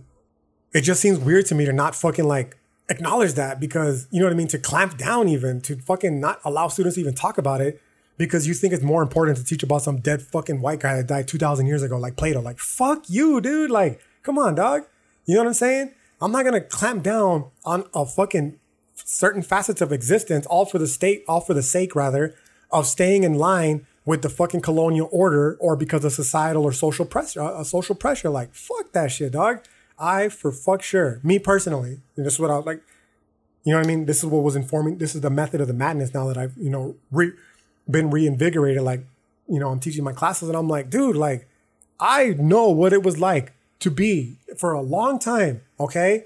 it 0.72 0.82
just 0.82 1.00
seems 1.00 1.18
weird 1.18 1.46
to 1.46 1.54
me 1.54 1.66
to 1.66 1.72
not 1.72 1.94
fucking 1.94 2.26
like 2.26 2.56
acknowledge 2.88 3.34
that 3.34 3.60
because, 3.60 4.06
you 4.10 4.20
know 4.20 4.26
what 4.26 4.32
I 4.32 4.36
mean? 4.36 4.48
To 4.48 4.58
clamp 4.58 4.96
down 4.96 5.28
even, 5.28 5.60
to 5.62 5.76
fucking 5.76 6.18
not 6.18 6.40
allow 6.44 6.68
students 6.68 6.94
to 6.94 7.00
even 7.02 7.14
talk 7.14 7.36
about 7.36 7.60
it 7.60 7.82
because 8.18 8.46
you 8.46 8.52
think 8.52 8.74
it's 8.74 8.82
more 8.82 9.00
important 9.02 9.38
to 9.38 9.44
teach 9.44 9.62
about 9.62 9.82
some 9.82 10.00
dead 10.00 10.20
fucking 10.20 10.60
white 10.60 10.80
guy 10.80 10.96
that 10.96 11.06
died 11.06 11.28
2,000 11.28 11.66
years 11.66 11.82
ago, 11.82 11.96
like 11.96 12.16
Plato. 12.16 12.40
Like, 12.40 12.58
fuck 12.58 13.04
you, 13.08 13.40
dude. 13.40 13.70
Like, 13.70 14.00
come 14.22 14.38
on, 14.38 14.56
dog. 14.56 14.82
You 15.24 15.36
know 15.36 15.42
what 15.42 15.48
I'm 15.48 15.54
saying? 15.54 15.94
I'm 16.20 16.32
not 16.32 16.44
gonna 16.44 16.60
clamp 16.60 17.04
down 17.04 17.50
on 17.64 17.84
a 17.94 18.04
fucking 18.04 18.58
certain 18.94 19.42
facets 19.42 19.80
of 19.80 19.92
existence, 19.92 20.46
all 20.46 20.66
for 20.66 20.78
the 20.78 20.88
state, 20.88 21.24
all 21.28 21.40
for 21.40 21.54
the 21.54 21.62
sake 21.62 21.94
rather 21.94 22.34
of 22.70 22.86
staying 22.86 23.22
in 23.22 23.34
line 23.34 23.86
with 24.04 24.22
the 24.22 24.28
fucking 24.28 24.60
colonial 24.60 25.08
order 25.12 25.56
or 25.60 25.76
because 25.76 26.04
of 26.04 26.12
societal 26.12 26.64
or 26.64 26.72
social 26.72 27.04
pressure, 27.04 27.40
a 27.40 27.46
uh, 27.58 27.64
social 27.64 27.94
pressure. 27.94 28.30
Like 28.30 28.54
fuck 28.54 28.92
that 28.92 29.12
shit, 29.12 29.32
dog. 29.32 29.62
I 29.98 30.28
for 30.28 30.50
fuck 30.50 30.82
sure. 30.82 31.20
Me 31.22 31.38
personally, 31.38 32.00
this 32.16 32.34
is 32.34 32.40
what 32.40 32.50
I 32.50 32.56
like. 32.56 32.82
You 33.64 33.72
know 33.72 33.80
what 33.80 33.86
I 33.86 33.88
mean? 33.88 34.06
This 34.06 34.18
is 34.18 34.26
what 34.26 34.42
was 34.42 34.56
informing. 34.56 34.98
This 34.98 35.14
is 35.14 35.20
the 35.20 35.30
method 35.30 35.60
of 35.60 35.68
the 35.68 35.74
madness. 35.74 36.14
Now 36.14 36.26
that 36.28 36.38
I've 36.38 36.56
you 36.56 36.70
know 36.70 36.96
re, 37.10 37.32
been 37.90 38.10
reinvigorated, 38.10 38.82
like 38.82 39.06
you 39.48 39.58
know 39.58 39.70
I'm 39.70 39.80
teaching 39.80 40.04
my 40.04 40.12
classes, 40.12 40.48
and 40.48 40.56
I'm 40.56 40.68
like, 40.68 40.90
dude, 40.90 41.16
like 41.16 41.48
I 42.00 42.34
know 42.38 42.68
what 42.68 42.92
it 42.92 43.02
was 43.02 43.18
like 43.18 43.52
to 43.80 43.90
be 43.90 44.36
for 44.56 44.72
a 44.72 44.80
long 44.80 45.18
time, 45.18 45.62
okay, 45.78 46.24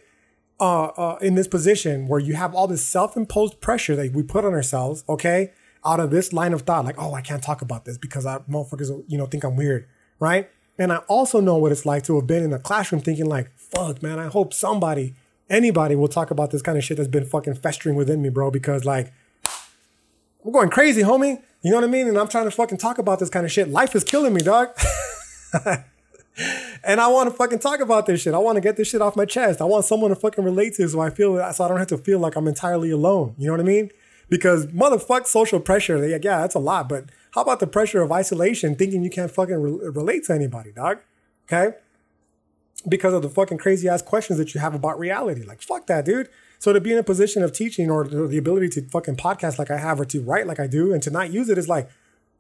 uh, 0.60 0.84
uh, 0.84 1.18
in 1.20 1.34
this 1.34 1.48
position 1.48 2.08
where 2.08 2.20
you 2.20 2.34
have 2.34 2.54
all 2.54 2.66
this 2.66 2.84
self-imposed 2.84 3.60
pressure 3.60 3.96
that 3.96 4.12
we 4.12 4.22
put 4.22 4.44
on 4.44 4.52
ourselves, 4.52 5.04
okay, 5.08 5.52
out 5.84 6.00
of 6.00 6.10
this 6.10 6.32
line 6.32 6.52
of 6.52 6.62
thought, 6.62 6.84
like, 6.84 6.94
oh, 6.98 7.14
I 7.14 7.20
can't 7.20 7.42
talk 7.42 7.62
about 7.62 7.84
this 7.84 7.98
because 7.98 8.24
I 8.24 8.38
motherfuckers, 8.50 9.04
you 9.08 9.18
know, 9.18 9.26
think 9.26 9.44
I'm 9.44 9.56
weird, 9.56 9.86
right? 10.20 10.48
And 10.78 10.92
I 10.92 10.98
also 11.08 11.40
know 11.40 11.56
what 11.56 11.72
it's 11.72 11.84
like 11.84 12.04
to 12.04 12.16
have 12.16 12.26
been 12.26 12.42
in 12.42 12.52
a 12.52 12.58
classroom 12.58 13.02
thinking 13.02 13.26
like, 13.26 13.50
fuck, 13.56 14.02
man, 14.02 14.18
I 14.18 14.26
hope 14.26 14.54
somebody, 14.54 15.14
anybody 15.50 15.94
will 15.94 16.08
talk 16.08 16.30
about 16.30 16.50
this 16.50 16.62
kind 16.62 16.78
of 16.78 16.84
shit 16.84 16.96
that's 16.96 17.08
been 17.08 17.26
fucking 17.26 17.56
festering 17.56 17.96
within 17.96 18.22
me, 18.22 18.28
bro, 18.28 18.50
because 18.50 18.84
like, 18.84 19.12
I'm 20.44 20.52
going 20.52 20.70
crazy, 20.70 21.02
homie. 21.02 21.42
You 21.62 21.70
know 21.70 21.76
what 21.76 21.84
I 21.84 21.88
mean? 21.88 22.08
And 22.08 22.18
I'm 22.18 22.28
trying 22.28 22.44
to 22.44 22.50
fucking 22.50 22.78
talk 22.78 22.98
about 22.98 23.20
this 23.20 23.30
kind 23.30 23.46
of 23.46 23.52
shit. 23.52 23.68
Life 23.68 23.94
is 23.94 24.02
killing 24.02 24.34
me, 24.34 24.40
dog. 24.40 24.70
and 26.84 27.00
I 27.00 27.06
want 27.08 27.30
to 27.30 27.36
fucking 27.36 27.60
talk 27.60 27.80
about 27.80 28.06
this 28.06 28.22
shit. 28.22 28.34
I 28.34 28.38
want 28.38 28.56
to 28.56 28.60
get 28.60 28.76
this 28.76 28.88
shit 28.88 29.00
off 29.00 29.14
my 29.14 29.24
chest. 29.24 29.60
I 29.60 29.64
want 29.64 29.84
someone 29.84 30.10
to 30.10 30.16
fucking 30.16 30.42
relate 30.42 30.74
to 30.74 30.88
so 30.88 31.00
I 31.00 31.10
feel 31.10 31.36
so 31.52 31.64
I 31.64 31.68
don't 31.68 31.78
have 31.78 31.88
to 31.88 31.98
feel 31.98 32.18
like 32.18 32.34
I'm 32.34 32.48
entirely 32.48 32.90
alone. 32.90 33.34
You 33.38 33.46
know 33.46 33.52
what 33.52 33.60
I 33.60 33.64
mean? 33.64 33.90
Because 34.28 34.66
motherfuck 34.66 35.26
social 35.26 35.60
pressure. 35.60 36.04
Yeah, 36.06 36.18
that's 36.18 36.54
a 36.54 36.58
lot. 36.58 36.88
But 36.88 37.06
how 37.32 37.42
about 37.42 37.60
the 37.60 37.66
pressure 37.66 38.02
of 38.02 38.10
isolation, 38.10 38.74
thinking 38.74 39.04
you 39.04 39.10
can't 39.10 39.30
fucking 39.30 39.60
re- 39.60 39.88
relate 39.88 40.24
to 40.24 40.34
anybody, 40.34 40.72
dog? 40.72 40.98
Okay? 41.50 41.76
Because 42.88 43.14
of 43.14 43.22
the 43.22 43.28
fucking 43.28 43.58
crazy 43.58 43.88
ass 43.88 44.02
questions 44.02 44.38
that 44.38 44.54
you 44.54 44.60
have 44.60 44.74
about 44.74 44.98
reality. 44.98 45.44
Like, 45.44 45.62
fuck 45.62 45.86
that, 45.86 46.04
dude. 46.04 46.28
So 46.62 46.72
to 46.72 46.80
be 46.80 46.92
in 46.92 46.98
a 46.98 47.02
position 47.02 47.42
of 47.42 47.52
teaching 47.52 47.90
or 47.90 48.06
the 48.06 48.38
ability 48.38 48.68
to 48.68 48.82
fucking 48.82 49.16
podcast 49.16 49.58
like 49.58 49.68
I 49.68 49.78
have 49.78 49.98
or 49.98 50.04
to 50.04 50.22
write 50.22 50.46
like 50.46 50.60
I 50.60 50.68
do 50.68 50.92
and 50.94 51.02
to 51.02 51.10
not 51.10 51.32
use 51.32 51.48
it 51.48 51.58
is 51.58 51.68
like, 51.68 51.90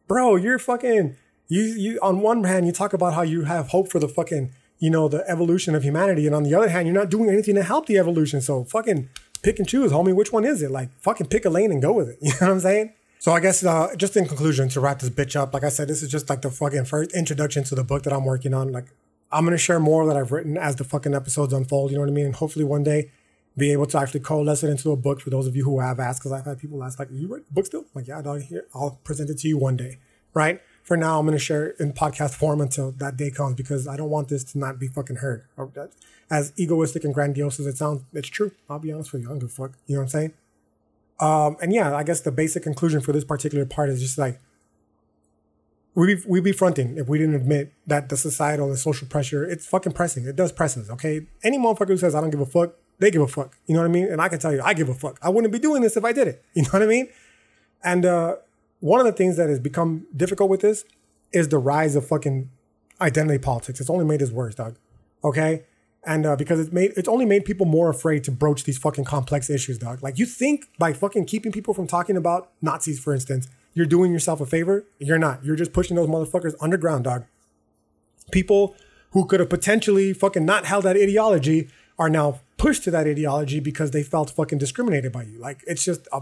bro, 0.06 0.36
you're 0.36 0.60
fucking 0.60 1.16
you 1.48 1.62
you 1.62 1.98
on 2.00 2.20
one 2.20 2.44
hand 2.44 2.64
you 2.64 2.70
talk 2.70 2.92
about 2.92 3.14
how 3.14 3.22
you 3.22 3.42
have 3.42 3.70
hope 3.70 3.90
for 3.90 3.98
the 3.98 4.06
fucking 4.06 4.52
you 4.78 4.90
know, 4.90 5.08
the 5.08 5.28
evolution 5.28 5.74
of 5.74 5.82
humanity. 5.82 6.24
And 6.26 6.36
on 6.36 6.44
the 6.44 6.54
other 6.54 6.68
hand, 6.68 6.86
you're 6.86 6.94
not 6.94 7.10
doing 7.10 7.30
anything 7.30 7.56
to 7.56 7.64
help 7.64 7.86
the 7.86 7.98
evolution. 7.98 8.40
So 8.40 8.62
fucking 8.62 9.08
pick 9.42 9.58
and 9.58 9.68
choose, 9.68 9.90
homie. 9.90 10.14
Which 10.14 10.32
one 10.32 10.44
is 10.44 10.62
it? 10.62 10.70
Like 10.70 10.90
fucking 11.00 11.26
pick 11.26 11.44
a 11.44 11.50
lane 11.50 11.72
and 11.72 11.82
go 11.82 11.92
with 11.92 12.10
it. 12.10 12.18
You 12.22 12.30
know 12.30 12.46
what 12.46 12.50
I'm 12.50 12.60
saying? 12.60 12.92
So 13.18 13.32
I 13.32 13.40
guess 13.40 13.64
uh, 13.64 13.92
just 13.96 14.16
in 14.16 14.26
conclusion 14.26 14.68
to 14.68 14.80
wrap 14.80 15.00
this 15.00 15.10
bitch 15.10 15.34
up, 15.34 15.52
like 15.52 15.64
I 15.64 15.68
said, 15.68 15.88
this 15.88 16.00
is 16.00 16.08
just 16.08 16.30
like 16.30 16.42
the 16.42 16.50
fucking 16.52 16.84
first 16.84 17.12
introduction 17.12 17.64
to 17.64 17.74
the 17.74 17.82
book 17.82 18.04
that 18.04 18.12
I'm 18.12 18.24
working 18.24 18.54
on. 18.54 18.70
Like 18.70 18.86
I'm 19.32 19.44
gonna 19.44 19.58
share 19.58 19.80
more 19.80 20.06
that 20.06 20.16
I've 20.16 20.30
written 20.30 20.56
as 20.56 20.76
the 20.76 20.84
fucking 20.84 21.12
episodes 21.12 21.52
unfold. 21.52 21.90
You 21.90 21.96
know 21.96 22.02
what 22.02 22.10
I 22.10 22.12
mean? 22.12 22.26
And 22.26 22.36
hopefully 22.36 22.64
one 22.64 22.84
day 22.84 23.10
be 23.56 23.72
able 23.72 23.86
to 23.86 23.98
actually 23.98 24.20
coalesce 24.20 24.62
it 24.62 24.70
into 24.70 24.90
a 24.92 24.96
book 24.96 25.20
for 25.20 25.30
those 25.30 25.46
of 25.46 25.54
you 25.54 25.64
who 25.64 25.80
have 25.80 26.00
asked. 26.00 26.20
Because 26.20 26.32
I've 26.32 26.44
had 26.44 26.58
people 26.58 26.82
ask, 26.82 26.98
like, 26.98 27.08
"You 27.10 27.28
write 27.28 27.52
book 27.52 27.66
still?" 27.66 27.84
Like, 27.94 28.08
yeah. 28.08 28.22
Here, 28.38 28.66
I'll 28.74 28.98
present 29.04 29.30
it 29.30 29.38
to 29.38 29.48
you 29.48 29.58
one 29.58 29.76
day, 29.76 29.98
right? 30.34 30.60
For 30.82 30.96
now, 30.96 31.18
I'm 31.18 31.26
gonna 31.26 31.38
share 31.38 31.68
it 31.68 31.76
in 31.80 31.92
podcast 31.92 32.34
form 32.34 32.60
until 32.60 32.92
that 32.92 33.16
day 33.16 33.30
comes 33.30 33.54
because 33.54 33.86
I 33.86 33.96
don't 33.96 34.10
want 34.10 34.28
this 34.28 34.44
to 34.52 34.58
not 34.58 34.78
be 34.78 34.88
fucking 34.88 35.16
heard. 35.16 35.44
As 36.30 36.52
egoistic 36.56 37.04
and 37.04 37.12
grandiose 37.12 37.60
as 37.60 37.66
it 37.66 37.76
sounds, 37.76 38.02
it's 38.12 38.28
true. 38.28 38.52
I'll 38.68 38.78
be 38.78 38.92
honest 38.92 39.12
with 39.12 39.22
you. 39.22 39.28
I 39.28 39.32
don't 39.32 39.38
give 39.40 39.50
a 39.50 39.52
fuck. 39.52 39.72
You 39.86 39.96
know 39.96 40.00
what 40.00 40.04
I'm 40.04 40.08
saying? 40.08 40.32
Um, 41.20 41.56
and 41.60 41.72
yeah, 41.72 41.94
I 41.94 42.02
guess 42.02 42.20
the 42.20 42.32
basic 42.32 42.62
conclusion 42.62 43.00
for 43.00 43.12
this 43.12 43.24
particular 43.24 43.64
part 43.64 43.90
is 43.90 44.00
just 44.00 44.18
like 44.18 44.40
we 45.94 46.14
be, 46.14 46.22
we 46.26 46.40
be 46.40 46.52
fronting 46.52 46.96
if 46.96 47.08
we 47.08 47.18
didn't 47.18 47.34
admit 47.34 47.72
that 47.86 48.08
the 48.08 48.16
societal 48.16 48.68
and 48.68 48.78
social 48.78 49.06
pressure, 49.06 49.44
it's 49.44 49.66
fucking 49.66 49.92
pressing. 49.92 50.26
It 50.26 50.36
does 50.36 50.50
press 50.50 50.76
us, 50.76 50.90
okay? 50.90 51.26
Any 51.44 51.58
motherfucker 51.58 51.88
who 51.88 51.96
says 51.98 52.14
I 52.14 52.20
don't 52.20 52.30
give 52.30 52.40
a 52.40 52.46
fuck, 52.46 52.74
they 53.02 53.10
give 53.10 53.22
a 53.22 53.28
fuck. 53.28 53.56
You 53.66 53.74
know 53.74 53.80
what 53.80 53.88
I 53.88 53.92
mean? 53.92 54.06
And 54.06 54.20
I 54.20 54.28
can 54.28 54.38
tell 54.38 54.52
you, 54.52 54.62
I 54.62 54.74
give 54.74 54.88
a 54.88 54.94
fuck. 54.94 55.18
I 55.22 55.28
wouldn't 55.28 55.52
be 55.52 55.58
doing 55.58 55.82
this 55.82 55.96
if 55.96 56.04
I 56.04 56.12
did 56.12 56.28
it. 56.28 56.44
You 56.54 56.62
know 56.62 56.70
what 56.70 56.82
I 56.82 56.86
mean? 56.86 57.08
And 57.84 58.06
uh, 58.06 58.36
one 58.80 59.00
of 59.00 59.06
the 59.06 59.12
things 59.12 59.36
that 59.36 59.48
has 59.48 59.58
become 59.58 60.06
difficult 60.16 60.48
with 60.48 60.60
this 60.60 60.84
is 61.32 61.48
the 61.48 61.58
rise 61.58 61.96
of 61.96 62.06
fucking 62.06 62.50
identity 63.00 63.38
politics. 63.38 63.80
It's 63.80 63.90
only 63.90 64.04
made 64.04 64.20
this 64.20 64.30
worse, 64.30 64.54
dog. 64.54 64.76
Okay? 65.22 65.64
and 66.04 66.26
uh, 66.26 66.36
because 66.36 66.58
it's 66.58 66.72
made 66.72 66.92
it's 66.96 67.08
only 67.08 67.24
made 67.24 67.44
people 67.44 67.66
more 67.66 67.88
afraid 67.88 68.24
to 68.24 68.32
broach 68.32 68.64
these 68.64 68.78
fucking 68.78 69.04
complex 69.04 69.48
issues, 69.48 69.78
dog. 69.78 70.02
Like 70.02 70.18
you 70.18 70.26
think 70.26 70.66
by 70.78 70.92
fucking 70.92 71.26
keeping 71.26 71.52
people 71.52 71.74
from 71.74 71.86
talking 71.86 72.16
about 72.16 72.50
Nazis, 72.60 72.98
for 72.98 73.14
instance, 73.14 73.48
you're 73.74 73.86
doing 73.86 74.12
yourself 74.12 74.40
a 74.40 74.46
favor. 74.46 74.84
You're 74.98 75.18
not. 75.18 75.44
You're 75.44 75.56
just 75.56 75.72
pushing 75.72 75.96
those 75.96 76.08
motherfuckers 76.08 76.54
underground, 76.60 77.04
dog. 77.04 77.24
People 78.30 78.74
who 79.12 79.26
could 79.26 79.40
have 79.40 79.48
potentially 79.48 80.12
fucking 80.12 80.44
not 80.44 80.64
held 80.64 80.84
that 80.84 80.96
ideology 80.96 81.68
are 81.98 82.10
now 82.10 82.40
pushed 82.62 82.84
to 82.84 82.92
that 82.92 83.08
ideology 83.08 83.58
because 83.58 83.90
they 83.90 84.04
felt 84.04 84.30
fucking 84.30 84.58
discriminated 84.58 85.10
by 85.10 85.24
you. 85.24 85.38
Like 85.38 85.64
it's 85.66 85.84
just. 85.84 86.06
i 86.12 86.20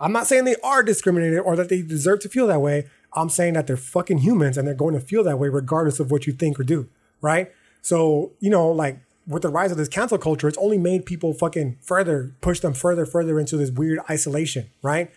I'm 0.00 0.12
not 0.12 0.28
saying 0.28 0.44
they 0.44 0.54
are 0.62 0.84
discriminated 0.84 1.40
or 1.40 1.56
that 1.56 1.68
they 1.70 1.82
deserve 1.82 2.20
to 2.20 2.28
feel 2.28 2.46
that 2.46 2.60
way. 2.60 2.86
I'm 3.14 3.28
saying 3.28 3.54
that 3.54 3.66
they're 3.66 3.76
fucking 3.76 4.18
humans 4.18 4.56
and 4.56 4.64
they're 4.64 4.74
going 4.74 4.94
to 4.94 5.00
feel 5.00 5.24
that 5.24 5.40
way 5.40 5.48
regardless 5.48 5.98
of 5.98 6.12
what 6.12 6.24
you 6.24 6.32
think 6.32 6.60
or 6.60 6.62
do, 6.62 6.88
right? 7.20 7.50
So, 7.82 8.30
you 8.38 8.48
know, 8.48 8.68
like 8.68 9.00
with 9.26 9.42
the 9.42 9.48
rise 9.48 9.72
of 9.72 9.76
this 9.76 9.88
cancel 9.88 10.16
culture, 10.16 10.46
it's 10.46 10.58
only 10.58 10.78
made 10.78 11.04
people 11.04 11.34
fucking 11.34 11.78
further, 11.82 12.32
push 12.40 12.60
them 12.60 12.74
further, 12.74 13.04
further 13.06 13.40
into 13.40 13.56
this 13.56 13.72
weird 13.72 13.98
isolation, 14.08 14.70
right? 14.82 15.10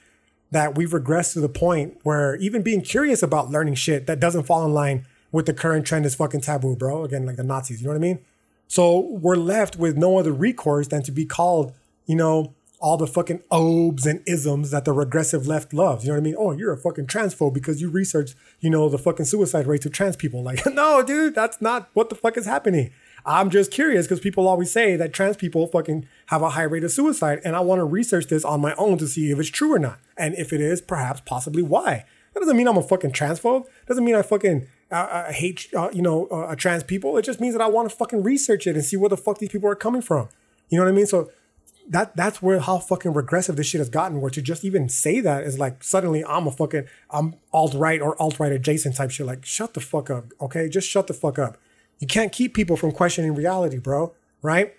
That 0.49 0.75
we've 0.75 0.89
regressed 0.89 1.33
to 1.33 1.41
the 1.41 1.49
point 1.49 1.99
where 2.01 2.37
even 2.37 2.63
being 2.63 2.81
curious 2.81 3.21
about 3.21 3.51
learning 3.51 3.75
shit 3.75 4.07
that 4.07 4.19
doesn't 4.19 4.45
fall 4.47 4.65
in 4.65 4.73
line 4.73 5.05
with 5.31 5.45
the 5.45 5.53
current 5.53 5.85
trend 5.85 6.07
is 6.07 6.15
fucking 6.15 6.41
taboo, 6.41 6.75
bro. 6.75 7.03
Again, 7.03 7.27
like 7.27 7.35
the 7.35 7.43
Nazis, 7.43 7.81
you 7.81 7.87
know 7.87 7.93
what 7.93 7.97
I 7.97 8.01
mean? 8.01 8.25
So 8.71 9.01
we're 9.01 9.35
left 9.35 9.75
with 9.75 9.97
no 9.97 10.17
other 10.17 10.31
recourse 10.31 10.87
than 10.87 11.03
to 11.03 11.11
be 11.11 11.25
called, 11.25 11.73
you 12.05 12.15
know, 12.15 12.53
all 12.79 12.95
the 12.95 13.05
fucking 13.05 13.41
obes 13.51 14.05
and 14.05 14.23
isms 14.25 14.71
that 14.71 14.85
the 14.85 14.93
regressive 14.93 15.45
left 15.45 15.73
loves. 15.73 16.05
You 16.05 16.11
know 16.11 16.13
what 16.13 16.21
I 16.21 16.23
mean? 16.23 16.35
Oh, 16.37 16.51
you're 16.53 16.71
a 16.71 16.77
fucking 16.77 17.07
transphobe 17.07 17.53
because 17.53 17.81
you 17.81 17.89
researched, 17.89 18.33
you 18.61 18.69
know, 18.69 18.87
the 18.87 18.97
fucking 18.97 19.25
suicide 19.25 19.67
rates 19.67 19.85
of 19.85 19.91
trans 19.91 20.15
people. 20.15 20.41
Like, 20.51 20.65
no, 20.67 21.03
dude, 21.03 21.35
that's 21.35 21.61
not 21.61 21.89
what 21.95 22.07
the 22.07 22.15
fuck 22.15 22.37
is 22.37 22.45
happening. 22.45 22.91
I'm 23.25 23.49
just 23.49 23.71
curious 23.71 24.05
because 24.05 24.21
people 24.21 24.47
always 24.47 24.71
say 24.71 24.95
that 24.95 25.11
trans 25.11 25.35
people 25.35 25.67
fucking 25.67 26.07
have 26.27 26.41
a 26.41 26.51
high 26.51 26.63
rate 26.63 26.85
of 26.85 26.91
suicide. 26.91 27.41
And 27.43 27.57
I 27.57 27.59
want 27.59 27.79
to 27.79 27.83
research 27.83 28.27
this 28.27 28.45
on 28.45 28.61
my 28.61 28.73
own 28.75 28.97
to 28.99 29.07
see 29.07 29.31
if 29.31 29.39
it's 29.39 29.49
true 29.49 29.73
or 29.73 29.79
not. 29.79 29.99
And 30.15 30.33
if 30.35 30.53
it 30.53 30.61
is, 30.61 30.79
perhaps, 30.81 31.19
possibly 31.25 31.61
why. 31.61 32.05
That 32.33 32.39
doesn't 32.39 32.55
mean 32.55 32.69
I'm 32.69 32.77
a 32.77 32.81
fucking 32.81 33.11
transphobe. 33.11 33.65
Doesn't 33.85 34.05
mean 34.05 34.15
I 34.15 34.21
fucking 34.21 34.65
uh, 34.91 35.25
I 35.27 35.31
hate, 35.31 35.67
uh, 35.75 35.89
you 35.93 36.01
know, 36.01 36.27
uh, 36.27 36.55
trans 36.55 36.83
people. 36.83 37.17
It 37.17 37.23
just 37.23 37.39
means 37.39 37.53
that 37.53 37.61
I 37.61 37.67
want 37.67 37.89
to 37.89 37.95
fucking 37.95 38.23
research 38.23 38.67
it 38.67 38.75
and 38.75 38.83
see 38.83 38.97
where 38.97 39.09
the 39.09 39.17
fuck 39.17 39.37
these 39.37 39.49
people 39.49 39.69
are 39.69 39.75
coming 39.75 40.01
from. 40.01 40.29
You 40.69 40.77
know 40.77 40.83
what 40.83 40.91
I 40.91 40.95
mean? 40.95 41.05
So 41.05 41.31
that 41.89 42.15
that's 42.15 42.41
where 42.41 42.59
how 42.59 42.77
fucking 42.77 43.13
regressive 43.13 43.55
this 43.55 43.67
shit 43.67 43.79
has 43.79 43.89
gotten. 43.89 44.21
Where 44.21 44.31
to 44.31 44.41
just 44.41 44.63
even 44.63 44.89
say 44.89 45.19
that 45.21 45.43
is 45.43 45.59
like 45.59 45.83
suddenly 45.83 46.23
I'm 46.25 46.47
a 46.47 46.51
fucking 46.51 46.85
I'm 47.09 47.35
alt 47.51 47.73
right 47.73 48.01
or 48.01 48.21
alt 48.21 48.39
right 48.39 48.51
adjacent 48.51 48.95
type 48.95 49.11
shit. 49.11 49.25
Like 49.25 49.45
shut 49.45 49.73
the 49.73 49.79
fuck 49.79 50.09
up, 50.09 50.25
okay? 50.39 50.69
Just 50.69 50.89
shut 50.89 51.07
the 51.07 51.13
fuck 51.13 51.39
up. 51.39 51.57
You 51.99 52.07
can't 52.07 52.31
keep 52.31 52.53
people 52.53 52.75
from 52.75 52.91
questioning 52.91 53.35
reality, 53.35 53.77
bro. 53.77 54.13
Right? 54.41 54.73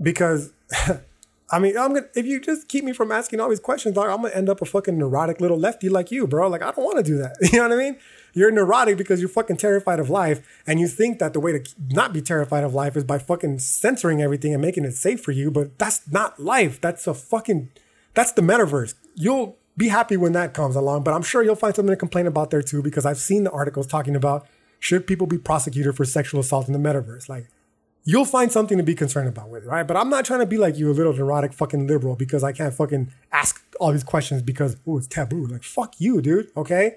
Because, 0.00 0.52
I 1.52 1.58
mean, 1.58 1.76
I'm 1.76 1.92
gonna 1.92 2.06
if 2.16 2.24
you 2.24 2.40
just 2.40 2.66
keep 2.66 2.82
me 2.82 2.94
from 2.94 3.12
asking 3.12 3.38
all 3.38 3.50
these 3.50 3.60
questions, 3.60 3.98
I'm 3.98 4.22
gonna 4.22 4.30
end 4.30 4.48
up 4.48 4.62
a 4.62 4.64
fucking 4.64 4.96
neurotic 4.96 5.38
little 5.38 5.58
lefty 5.58 5.90
like 5.90 6.10
you, 6.10 6.26
bro. 6.26 6.48
Like 6.48 6.62
I 6.62 6.72
don't 6.72 6.84
want 6.84 6.96
to 6.96 7.02
do 7.02 7.18
that. 7.18 7.36
You 7.52 7.58
know 7.58 7.68
what 7.68 7.78
I 7.78 7.82
mean? 7.82 7.98
You're 8.32 8.50
neurotic 8.50 8.96
because 8.96 9.20
you're 9.20 9.28
fucking 9.28 9.58
terrified 9.58 10.00
of 10.00 10.08
life, 10.08 10.40
and 10.66 10.80
you 10.80 10.88
think 10.88 11.18
that 11.18 11.34
the 11.34 11.40
way 11.40 11.52
to 11.52 11.74
not 11.90 12.14
be 12.14 12.22
terrified 12.22 12.64
of 12.64 12.72
life 12.72 12.96
is 12.96 13.04
by 13.04 13.18
fucking 13.18 13.58
censoring 13.58 14.22
everything 14.22 14.54
and 14.54 14.62
making 14.62 14.86
it 14.86 14.94
safe 14.94 15.20
for 15.20 15.32
you. 15.32 15.50
But 15.50 15.78
that's 15.78 16.10
not 16.10 16.40
life. 16.40 16.80
That's 16.80 17.06
a 17.06 17.12
fucking 17.12 17.68
that's 18.14 18.32
the 18.32 18.42
metaverse. 18.42 18.94
You'll 19.14 19.58
be 19.76 19.88
happy 19.88 20.16
when 20.16 20.32
that 20.32 20.54
comes 20.54 20.74
along, 20.76 21.04
but 21.04 21.12
I'm 21.12 21.22
sure 21.22 21.42
you'll 21.42 21.54
find 21.54 21.76
something 21.76 21.92
to 21.92 21.96
complain 21.96 22.26
about 22.26 22.50
there 22.50 22.62
too, 22.62 22.82
because 22.82 23.04
I've 23.04 23.18
seen 23.18 23.44
the 23.44 23.50
articles 23.50 23.86
talking 23.86 24.16
about 24.16 24.46
should 24.78 25.06
people 25.06 25.26
be 25.26 25.38
prosecuted 25.38 25.96
for 25.96 26.04
sexual 26.06 26.40
assault 26.40 26.66
in 26.66 26.72
the 26.72 26.78
metaverse? 26.78 27.28
Like, 27.28 27.48
you'll 28.04 28.24
find 28.24 28.50
something 28.50 28.78
to 28.78 28.84
be 28.84 28.94
concerned 28.94 29.28
about 29.28 29.48
with 29.48 29.64
it, 29.64 29.68
right? 29.68 29.86
But 29.86 29.96
I'm 29.96 30.08
not 30.08 30.24
trying 30.24 30.40
to 30.40 30.46
be 30.46 30.58
like 30.58 30.76
you, 30.76 30.90
a 30.90 30.92
little 30.92 31.12
neurotic 31.12 31.52
fucking 31.52 31.86
liberal, 31.86 32.16
because 32.16 32.42
I 32.42 32.52
can't 32.52 32.74
fucking 32.74 33.12
ask 33.30 33.62
all 33.78 33.92
these 33.92 34.04
questions 34.04 34.42
because 34.42 34.76
oh, 34.86 34.98
it's 34.98 35.06
taboo. 35.06 35.46
Like, 35.46 35.62
fuck 35.62 35.94
you, 35.98 36.20
dude. 36.20 36.50
Okay. 36.56 36.96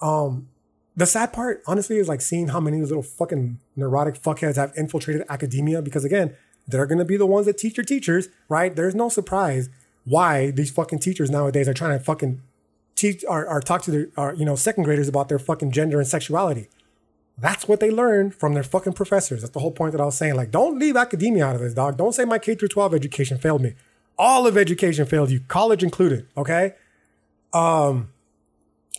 Um, 0.00 0.48
the 0.96 1.06
sad 1.06 1.32
part, 1.32 1.62
honestly, 1.66 1.98
is 1.98 2.08
like 2.08 2.20
seeing 2.20 2.48
how 2.48 2.60
many 2.60 2.76
of 2.76 2.82
these 2.82 2.90
little 2.90 3.02
fucking 3.02 3.58
neurotic 3.76 4.20
fuckheads 4.20 4.56
have 4.56 4.72
infiltrated 4.76 5.24
academia. 5.28 5.82
Because 5.82 6.04
again, 6.04 6.36
they're 6.66 6.86
gonna 6.86 7.04
be 7.04 7.16
the 7.16 7.26
ones 7.26 7.46
that 7.46 7.58
teach 7.58 7.76
your 7.76 7.84
teachers, 7.84 8.28
right? 8.48 8.74
There's 8.74 8.94
no 8.94 9.08
surprise 9.08 9.68
why 10.04 10.50
these 10.50 10.70
fucking 10.70 11.00
teachers 11.00 11.30
nowadays 11.30 11.68
are 11.68 11.74
trying 11.74 11.98
to 11.98 12.04
fucking 12.04 12.40
teach 12.94 13.24
or, 13.28 13.46
or 13.46 13.60
talk 13.60 13.82
to 13.82 13.90
their, 13.90 14.34
you 14.34 14.44
know, 14.44 14.56
second 14.56 14.84
graders 14.84 15.08
about 15.08 15.28
their 15.28 15.38
fucking 15.38 15.72
gender 15.72 15.98
and 15.98 16.08
sexuality. 16.08 16.68
That's 17.40 17.66
what 17.66 17.80
they 17.80 17.90
learned 17.90 18.34
from 18.34 18.52
their 18.52 18.62
fucking 18.62 18.92
professors. 18.92 19.40
That's 19.40 19.52
the 19.52 19.60
whole 19.60 19.70
point 19.70 19.92
that 19.92 20.00
I 20.00 20.04
was 20.04 20.16
saying. 20.16 20.34
Like, 20.34 20.50
don't 20.50 20.78
leave 20.78 20.96
academia 20.96 21.46
out 21.46 21.54
of 21.54 21.62
this, 21.62 21.72
dog. 21.72 21.96
Don't 21.96 22.12
say 22.12 22.24
my 22.24 22.38
K 22.38 22.54
through 22.54 22.68
12 22.68 22.94
education 22.94 23.38
failed 23.38 23.62
me. 23.62 23.74
All 24.18 24.46
of 24.46 24.58
education 24.58 25.06
failed 25.06 25.30
you, 25.30 25.40
college 25.48 25.82
included. 25.82 26.28
Okay. 26.36 26.74
Um, 27.54 28.10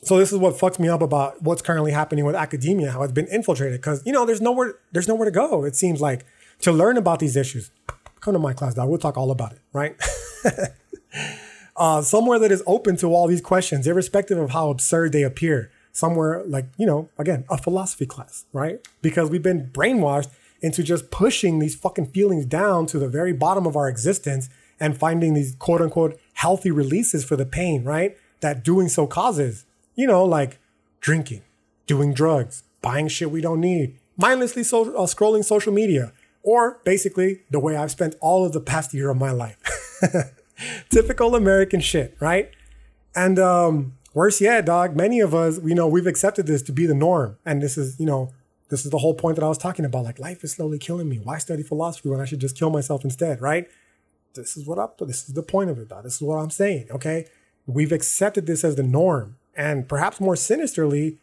so 0.04 0.18
this 0.18 0.32
is 0.32 0.40
what 0.40 0.56
fucks 0.56 0.80
me 0.80 0.90
up 0.90 1.04
about 1.04 1.44
what's 1.44 1.62
currently 1.62 1.92
happening 1.92 2.26
with 2.26 2.34
academia, 2.34 2.92
how 2.92 3.04
it's 3.04 3.14
been 3.14 3.28
infiltrated. 3.28 3.80
Because 3.80 4.02
you 4.06 4.12
know, 4.12 4.26
there's 4.26 4.42
nowhere, 4.42 4.76
there's 4.92 5.08
nowhere 5.08 5.26
to 5.26 5.32
go. 5.32 5.64
It 5.64 5.76
seems 5.76 6.02
like 6.02 6.26
to 6.62 6.72
learn 6.72 6.98
about 6.98 7.20
these 7.20 7.36
issues. 7.36 7.70
Come 8.22 8.34
to 8.34 8.40
my 8.40 8.54
class, 8.54 8.74
dog. 8.74 8.90
We'll 8.90 8.98
talk 8.98 9.18
all 9.18 9.30
about 9.30 9.52
it, 9.52 9.60
right? 9.74 9.96
uh, 11.76 12.02
somewhere 12.02 12.40
that 12.40 12.52
is 12.52 12.64
open 12.66 12.98
to 12.98 13.14
all 13.14 13.28
these 13.28 13.42
questions, 13.42 13.86
irrespective 13.86 14.40
of 14.40 14.50
how 14.50 14.72
absurd 14.72 15.12
they 15.12 15.22
appear 15.22 15.72
somewhere 15.92 16.44
like, 16.46 16.66
you 16.78 16.86
know, 16.86 17.10
again, 17.18 17.46
a 17.50 17.58
philosophy 17.58 18.06
class, 18.06 18.46
right? 18.54 18.86
Because 19.02 19.30
we've 19.30 19.44
been 19.44 19.70
brainwashed 19.72 20.30
into 20.62 20.84
just 20.84 21.12
pushing 21.12 21.60
these 21.60 21.76
fucking 21.76 22.08
feelings 22.08 22.46
down 22.46 22.86
to 22.88 23.00
the 23.00 23.08
very 23.10 23.34
bottom 23.34 23.66
of 23.66 23.76
our 23.76 23.90
existence 23.90 24.50
and 24.80 24.98
finding 24.98 25.34
these 25.34 25.56
quote 25.56 25.82
unquote 25.82 26.20
healthy 26.34 26.72
releases 26.72 27.24
for 27.24 27.36
the 27.36 27.46
pain, 27.46 27.84
right? 27.84 28.18
That 28.42 28.64
doing 28.64 28.90
so 28.90 29.08
causes, 29.08 29.66
you 29.96 30.08
know, 30.08 30.24
like 30.24 30.60
drinking, 31.00 31.42
doing 31.88 32.14
drugs, 32.14 32.64
buying 32.82 33.08
shit 33.08 33.32
we 33.32 33.42
don't 33.42 33.60
need, 33.60 33.98
mindlessly 34.18 34.64
so, 34.64 34.96
uh, 34.96 35.06
scrolling 35.06 35.44
social 35.44 35.74
media, 35.74 36.14
or 36.44 36.80
basically 36.84 37.42
the 37.50 37.60
way 37.60 37.76
I've 37.76 37.92
spent 37.92 38.16
all 38.20 38.46
of 38.46 38.54
the 38.54 38.62
past 38.62 38.94
year 38.94 39.10
of 39.10 39.18
my 39.18 39.32
life. 39.32 39.58
Typical 40.90 41.36
American 41.36 41.80
shit, 41.80 42.16
right? 42.20 42.50
And 43.16 43.38
um, 43.40 43.94
Worse 44.14 44.42
yet, 44.42 44.66
dog, 44.66 44.96
many 44.96 45.20
of 45.22 45.34
us, 45.34 45.60
you 45.64 45.76
know, 45.76 45.88
we've 45.88 46.08
accepted 46.08 46.46
this 46.46 46.62
to 46.64 46.74
be 46.74 46.86
the 46.86 46.94
norm. 46.94 47.38
And 47.46 47.62
this 47.62 47.78
is, 47.78 48.00
you 48.00 48.06
know, 48.06 48.34
this 48.70 48.84
is 48.84 48.92
the 48.92 48.98
whole 48.98 49.14
point 49.14 49.36
that 49.38 49.44
I 49.44 49.50
was 49.50 49.58
talking 49.58 49.86
about. 49.86 50.04
Like, 50.04 50.20
life 50.20 50.44
is 50.44 50.52
slowly 50.52 50.80
killing 50.80 51.08
me. 51.08 51.18
Why 51.18 51.38
study 51.38 51.64
philosophy 51.64 52.10
when 52.10 52.20
I 52.20 52.26
should 52.26 52.40
just 52.40 52.58
kill 52.58 52.70
myself 52.70 53.04
instead, 53.04 53.42
right? 53.42 53.68
This 54.34 54.58
is 54.58 54.66
what 54.66 54.80
up. 54.80 54.98
This 54.98 55.28
is 55.28 55.34
the 55.34 55.44
point 55.44 55.70
of 55.70 55.78
it, 55.78 55.90
dog. 55.90 56.04
This 56.04 56.16
is 56.16 56.22
what 56.22 56.38
I'm 56.38 56.50
saying, 56.50 56.88
okay? 56.92 57.28
We've 57.66 57.92
accepted 57.92 58.48
this 58.48 58.64
as 58.64 58.76
the 58.76 58.84
norm. 58.84 59.38
And 59.56 59.88
perhaps 59.88 60.20
more 60.20 60.36
sinisterly, 60.36 61.18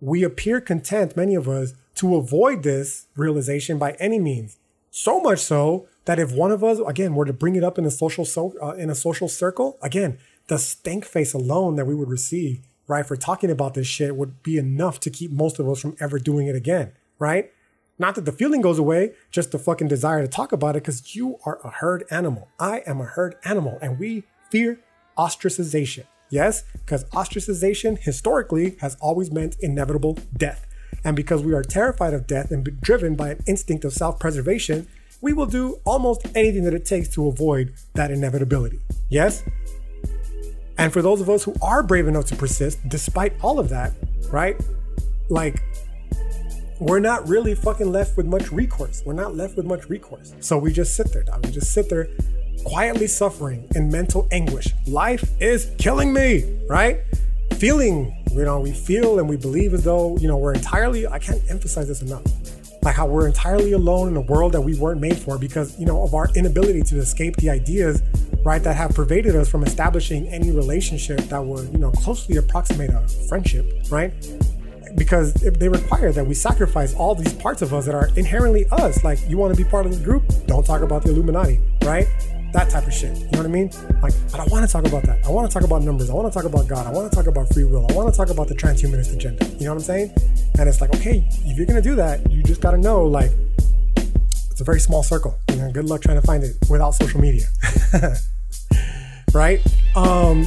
we 0.00 0.22
appear 0.24 0.60
content, 0.60 1.16
many 1.16 1.34
of 1.34 1.48
us, 1.48 1.74
to 1.96 2.16
avoid 2.16 2.62
this 2.62 3.06
realization 3.16 3.78
by 3.78 3.92
any 4.00 4.18
means. 4.18 4.56
So 4.90 5.20
much 5.20 5.38
so 5.38 5.88
that 6.04 6.18
if 6.18 6.32
one 6.32 6.50
of 6.50 6.64
us, 6.64 6.78
again, 6.86 7.14
were 7.14 7.24
to 7.24 7.32
bring 7.32 7.54
it 7.54 7.64
up 7.64 7.78
in 7.78 7.84
a 7.84 7.90
social 7.90 8.24
so, 8.24 8.54
uh, 8.60 8.72
in 8.72 8.90
a 8.90 8.94
social 8.94 9.28
circle, 9.28 9.78
again, 9.80 10.18
the 10.48 10.58
stank 10.58 11.04
face 11.04 11.32
alone 11.32 11.76
that 11.76 11.86
we 11.86 11.94
would 11.94 12.08
receive, 12.08 12.60
right, 12.86 13.06
for 13.06 13.16
talking 13.16 13.50
about 13.50 13.74
this 13.74 13.86
shit 13.86 14.16
would 14.16 14.42
be 14.42 14.58
enough 14.58 15.00
to 15.00 15.10
keep 15.10 15.30
most 15.30 15.58
of 15.58 15.68
us 15.68 15.80
from 15.80 15.96
ever 16.00 16.18
doing 16.18 16.46
it 16.46 16.56
again, 16.56 16.92
right? 17.18 17.50
Not 17.98 18.14
that 18.16 18.24
the 18.24 18.32
feeling 18.32 18.60
goes 18.60 18.78
away, 18.78 19.12
just 19.30 19.52
the 19.52 19.58
fucking 19.58 19.88
desire 19.88 20.22
to 20.22 20.28
talk 20.28 20.52
about 20.52 20.76
it 20.76 20.82
because 20.82 21.14
you 21.14 21.38
are 21.44 21.60
a 21.62 21.70
herd 21.70 22.04
animal. 22.10 22.48
I 22.58 22.82
am 22.86 23.00
a 23.00 23.04
herd 23.04 23.36
animal 23.44 23.78
and 23.80 23.98
we 23.98 24.24
fear 24.50 24.80
ostracization. 25.16 26.04
Yes, 26.30 26.64
because 26.72 27.04
ostracization 27.10 27.98
historically 27.98 28.76
has 28.80 28.96
always 29.00 29.30
meant 29.30 29.56
inevitable 29.60 30.18
death. 30.36 30.66
And 31.04 31.14
because 31.14 31.42
we 31.42 31.52
are 31.52 31.62
terrified 31.62 32.14
of 32.14 32.26
death 32.26 32.50
and 32.50 32.80
driven 32.80 33.14
by 33.14 33.30
an 33.30 33.44
instinct 33.46 33.84
of 33.84 33.92
self 33.92 34.18
preservation, 34.18 34.86
we 35.20 35.32
will 35.32 35.46
do 35.46 35.78
almost 35.84 36.26
anything 36.34 36.64
that 36.64 36.74
it 36.74 36.84
takes 36.84 37.08
to 37.10 37.28
avoid 37.28 37.74
that 37.94 38.10
inevitability. 38.10 38.80
Yes? 39.08 39.42
And 40.78 40.92
for 40.92 41.02
those 41.02 41.20
of 41.20 41.28
us 41.28 41.44
who 41.44 41.54
are 41.62 41.82
brave 41.82 42.08
enough 42.08 42.26
to 42.26 42.36
persist, 42.36 42.78
despite 42.88 43.34
all 43.42 43.58
of 43.58 43.68
that, 43.68 43.92
right? 44.30 44.60
Like, 45.28 45.62
we're 46.80 46.98
not 46.98 47.28
really 47.28 47.54
fucking 47.54 47.92
left 47.92 48.16
with 48.16 48.26
much 48.26 48.50
recourse. 48.50 49.02
We're 49.06 49.12
not 49.12 49.36
left 49.36 49.56
with 49.56 49.66
much 49.66 49.88
recourse. 49.88 50.34
So 50.40 50.58
we 50.58 50.72
just 50.72 50.96
sit 50.96 51.12
there, 51.12 51.22
dog. 51.22 51.46
We 51.46 51.52
just 51.52 51.72
sit 51.72 51.88
there 51.88 52.08
quietly 52.64 53.06
suffering 53.06 53.68
in 53.74 53.90
mental 53.90 54.26
anguish. 54.32 54.68
Life 54.86 55.24
is 55.40 55.70
killing 55.78 56.12
me, 56.12 56.60
right? 56.68 57.00
Feeling, 57.54 58.24
you 58.32 58.44
know, 58.44 58.60
we 58.60 58.72
feel 58.72 59.18
and 59.18 59.28
we 59.28 59.36
believe 59.36 59.74
as 59.74 59.84
though, 59.84 60.16
you 60.16 60.26
know, 60.26 60.36
we're 60.36 60.54
entirely, 60.54 61.06
I 61.06 61.18
can't 61.18 61.42
emphasize 61.48 61.86
this 61.86 62.02
enough, 62.02 62.24
like 62.82 62.96
how 62.96 63.06
we're 63.06 63.26
entirely 63.26 63.72
alone 63.72 64.08
in 64.08 64.16
a 64.16 64.20
world 64.20 64.52
that 64.52 64.60
we 64.60 64.76
weren't 64.76 65.00
made 65.00 65.16
for 65.16 65.38
because, 65.38 65.78
you 65.78 65.86
know, 65.86 66.02
of 66.02 66.14
our 66.14 66.28
inability 66.34 66.82
to 66.82 66.98
escape 66.98 67.36
the 67.36 67.48
ideas, 67.48 68.02
right, 68.44 68.62
that 68.62 68.74
have 68.74 68.90
pervaded 68.94 69.36
us 69.36 69.48
from 69.48 69.62
establishing 69.62 70.26
any 70.28 70.50
relationship 70.50 71.18
that 71.20 71.44
would, 71.44 71.72
you 71.72 71.78
know, 71.78 71.92
closely 71.92 72.36
approximate 72.36 72.90
a 72.90 73.06
friendship, 73.28 73.66
right? 73.90 74.12
because 74.96 75.32
they 75.34 75.68
require 75.68 76.12
that 76.12 76.26
we 76.26 76.34
sacrifice 76.34 76.94
all 76.94 77.14
these 77.14 77.32
parts 77.32 77.62
of 77.62 77.72
us 77.72 77.86
that 77.86 77.94
are 77.94 78.08
inherently 78.16 78.66
us. 78.70 79.02
Like, 79.04 79.18
you 79.28 79.38
want 79.38 79.56
to 79.56 79.62
be 79.62 79.68
part 79.68 79.86
of 79.86 79.92
this 79.92 80.00
group? 80.00 80.24
Don't 80.46 80.64
talk 80.64 80.82
about 80.82 81.02
the 81.02 81.10
Illuminati, 81.10 81.60
right? 81.82 82.06
That 82.52 82.68
type 82.68 82.86
of 82.86 82.92
shit. 82.92 83.16
You 83.16 83.24
know 83.30 83.38
what 83.38 83.46
I 83.46 83.48
mean? 83.48 83.70
Like, 84.02 84.12
I 84.34 84.36
don't 84.36 84.50
want 84.50 84.66
to 84.66 84.70
talk 84.70 84.86
about 84.86 85.04
that. 85.04 85.24
I 85.24 85.30
want 85.30 85.50
to 85.50 85.54
talk 85.54 85.64
about 85.64 85.82
numbers. 85.82 86.10
I 86.10 86.12
want 86.12 86.30
to 86.30 86.38
talk 86.38 86.44
about 86.44 86.68
God. 86.68 86.86
I 86.86 86.90
want 86.90 87.10
to 87.10 87.16
talk 87.16 87.26
about 87.26 87.48
free 87.52 87.64
will. 87.64 87.86
I 87.90 87.94
want 87.94 88.12
to 88.12 88.16
talk 88.16 88.28
about 88.28 88.48
the 88.48 88.54
transhumanist 88.54 89.14
agenda. 89.14 89.46
You 89.58 89.64
know 89.64 89.74
what 89.74 89.76
I'm 89.76 89.80
saying? 89.80 90.12
And 90.58 90.68
it's 90.68 90.80
like, 90.82 90.94
okay, 90.96 91.26
if 91.30 91.56
you're 91.56 91.66
going 91.66 91.82
to 91.82 91.88
do 91.88 91.94
that, 91.96 92.30
you 92.30 92.42
just 92.42 92.60
got 92.60 92.72
to 92.72 92.78
know, 92.78 93.04
like, 93.06 93.30
it's 94.50 94.60
a 94.60 94.64
very 94.64 94.80
small 94.80 95.02
circle. 95.02 95.38
You 95.50 95.56
know, 95.56 95.72
good 95.72 95.86
luck 95.86 96.02
trying 96.02 96.20
to 96.20 96.26
find 96.26 96.44
it 96.44 96.56
without 96.68 96.90
social 96.90 97.20
media. 97.20 97.46
right? 99.32 99.60
Um, 99.96 100.44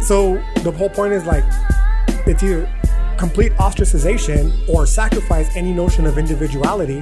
so 0.00 0.42
the 0.62 0.72
whole 0.72 0.88
point 0.88 1.12
is 1.12 1.26
like, 1.26 1.44
it's 2.26 2.42
either 2.42 2.66
complete 3.22 3.52
ostracization 3.52 4.50
or 4.68 4.84
sacrifice 4.84 5.48
any 5.54 5.72
notion 5.72 6.06
of 6.06 6.18
individuality 6.18 7.00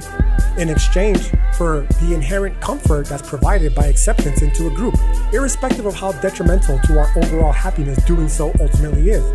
in 0.59 0.69
exchange 0.69 1.31
for 1.57 1.87
the 1.99 2.11
inherent 2.13 2.61
comfort 2.61 3.07
that's 3.07 3.27
provided 3.27 3.73
by 3.73 3.87
acceptance 3.87 4.43
into 4.43 4.67
a 4.67 4.69
group, 4.69 4.93
irrespective 5.33 5.87
of 5.87 5.95
how 5.95 6.11
detrimental 6.21 6.77
to 6.83 6.99
our 6.99 7.11
overall 7.17 7.51
happiness 7.51 7.97
doing 8.05 8.29
so 8.29 8.53
ultimately 8.59 9.09
is. 9.09 9.25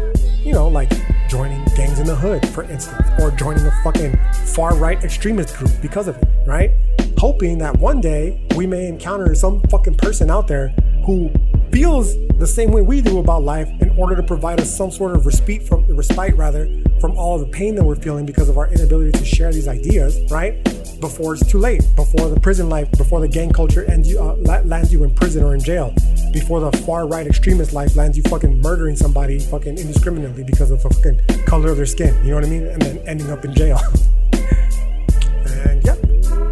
You 0.46 0.52
know, 0.52 0.68
like 0.68 0.92
joining 1.28 1.64
gangs 1.74 1.98
in 1.98 2.06
the 2.06 2.14
hood, 2.14 2.48
for 2.50 2.62
instance, 2.62 3.04
or 3.18 3.32
joining 3.32 3.66
a 3.66 3.72
fucking 3.82 4.16
far 4.54 4.76
right 4.76 5.02
extremist 5.02 5.56
group 5.56 5.72
because 5.82 6.06
of 6.06 6.16
it, 6.18 6.28
right? 6.46 6.70
Hoping 7.18 7.58
that 7.58 7.76
one 7.78 8.00
day 8.00 8.46
we 8.54 8.64
may 8.64 8.86
encounter 8.86 9.34
some 9.34 9.60
fucking 9.62 9.96
person 9.96 10.30
out 10.30 10.46
there 10.46 10.68
who 11.04 11.32
feels 11.76 12.16
the 12.38 12.46
same 12.46 12.70
way 12.70 12.80
we 12.80 13.02
do 13.02 13.18
about 13.18 13.42
life 13.42 13.68
in 13.82 13.90
order 13.98 14.16
to 14.16 14.22
provide 14.22 14.58
us 14.58 14.74
some 14.74 14.90
sort 14.90 15.14
of 15.14 15.26
respite 15.26 15.62
from 15.62 15.84
respite 15.94 16.34
rather 16.34 16.66
from 17.02 17.14
all 17.18 17.38
the 17.38 17.44
pain 17.48 17.74
that 17.74 17.84
we're 17.84 17.94
feeling 17.94 18.24
because 18.24 18.48
of 18.48 18.56
our 18.56 18.72
inability 18.72 19.12
to 19.12 19.26
share 19.26 19.52
these 19.52 19.68
ideas, 19.68 20.18
right? 20.30 20.64
Before 21.02 21.34
it's 21.34 21.46
too 21.46 21.58
late, 21.58 21.82
before 21.94 22.30
the 22.30 22.40
prison 22.40 22.70
life, 22.70 22.90
before 22.92 23.20
the 23.20 23.28
gang 23.28 23.52
culture 23.52 23.84
ends 23.90 24.08
you, 24.08 24.18
uh, 24.18 24.36
lands 24.64 24.90
you 24.90 25.04
in 25.04 25.14
prison 25.14 25.42
or 25.42 25.52
in 25.54 25.60
jail, 25.60 25.94
before 26.32 26.60
the 26.60 26.72
far 26.78 27.06
right 27.06 27.26
extremist 27.26 27.74
life 27.74 27.94
lands 27.94 28.16
you 28.16 28.22
fucking 28.22 28.58
murdering 28.62 28.96
somebody 28.96 29.38
fucking 29.38 29.76
indiscriminately 29.76 30.44
because 30.44 30.70
of 30.70 30.82
the 30.82 30.88
fucking 30.88 31.44
color 31.44 31.72
of 31.72 31.76
their 31.76 31.84
skin. 31.84 32.14
You 32.24 32.30
know 32.30 32.36
what 32.36 32.44
I 32.46 32.48
mean? 32.48 32.66
And 32.68 32.80
then 32.80 32.98
ending 33.06 33.30
up 33.30 33.44
in 33.44 33.54
jail. 33.54 33.78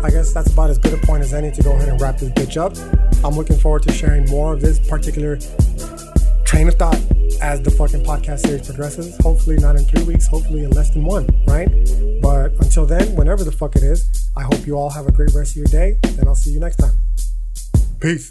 I 0.05 0.10
guess 0.10 0.35
that's 0.35 0.52
about 0.52 0.68
as 0.68 0.76
good 0.76 0.93
a 0.93 0.98
point 0.98 1.22
as 1.22 1.32
any 1.32 1.51
to 1.51 1.62
go 1.62 1.72
ahead 1.72 1.89
and 1.89 1.98
wrap 1.98 2.18
this 2.18 2.28
bitch 2.28 2.59
up. 2.59 2.76
I'm 3.24 3.35
looking 3.35 3.56
forward 3.56 3.85
to 3.85 3.93
sharing 3.93 4.26
more 4.26 4.52
of 4.52 4.60
this 4.60 4.78
particular 4.78 5.39
train 6.44 6.68
of 6.68 6.74
thought 6.74 7.01
as 7.40 7.62
the 7.62 7.70
fucking 7.70 8.05
podcast 8.05 8.40
series 8.40 8.66
progresses. 8.66 9.16
Hopefully, 9.22 9.56
not 9.56 9.76
in 9.76 9.85
three 9.86 10.02
weeks, 10.05 10.26
hopefully, 10.26 10.62
in 10.64 10.72
less 10.72 10.90
than 10.90 11.06
one, 11.06 11.26
right? 11.47 11.70
But 12.20 12.52
until 12.60 12.85
then, 12.85 13.16
whenever 13.16 13.44
the 13.44 13.52
fuck 13.52 13.76
it 13.76 13.82
is, 13.82 14.28
I 14.36 14.43
hope 14.43 14.66
you 14.66 14.76
all 14.76 14.90
have 14.90 15.06
a 15.06 15.12
great 15.12 15.32
rest 15.32 15.52
of 15.52 15.56
your 15.56 15.68
day, 15.68 15.97
and 16.02 16.28
I'll 16.28 16.35
see 16.35 16.51
you 16.51 16.60
next 16.60 16.76
time. 16.76 16.93
Peace. 17.98 18.28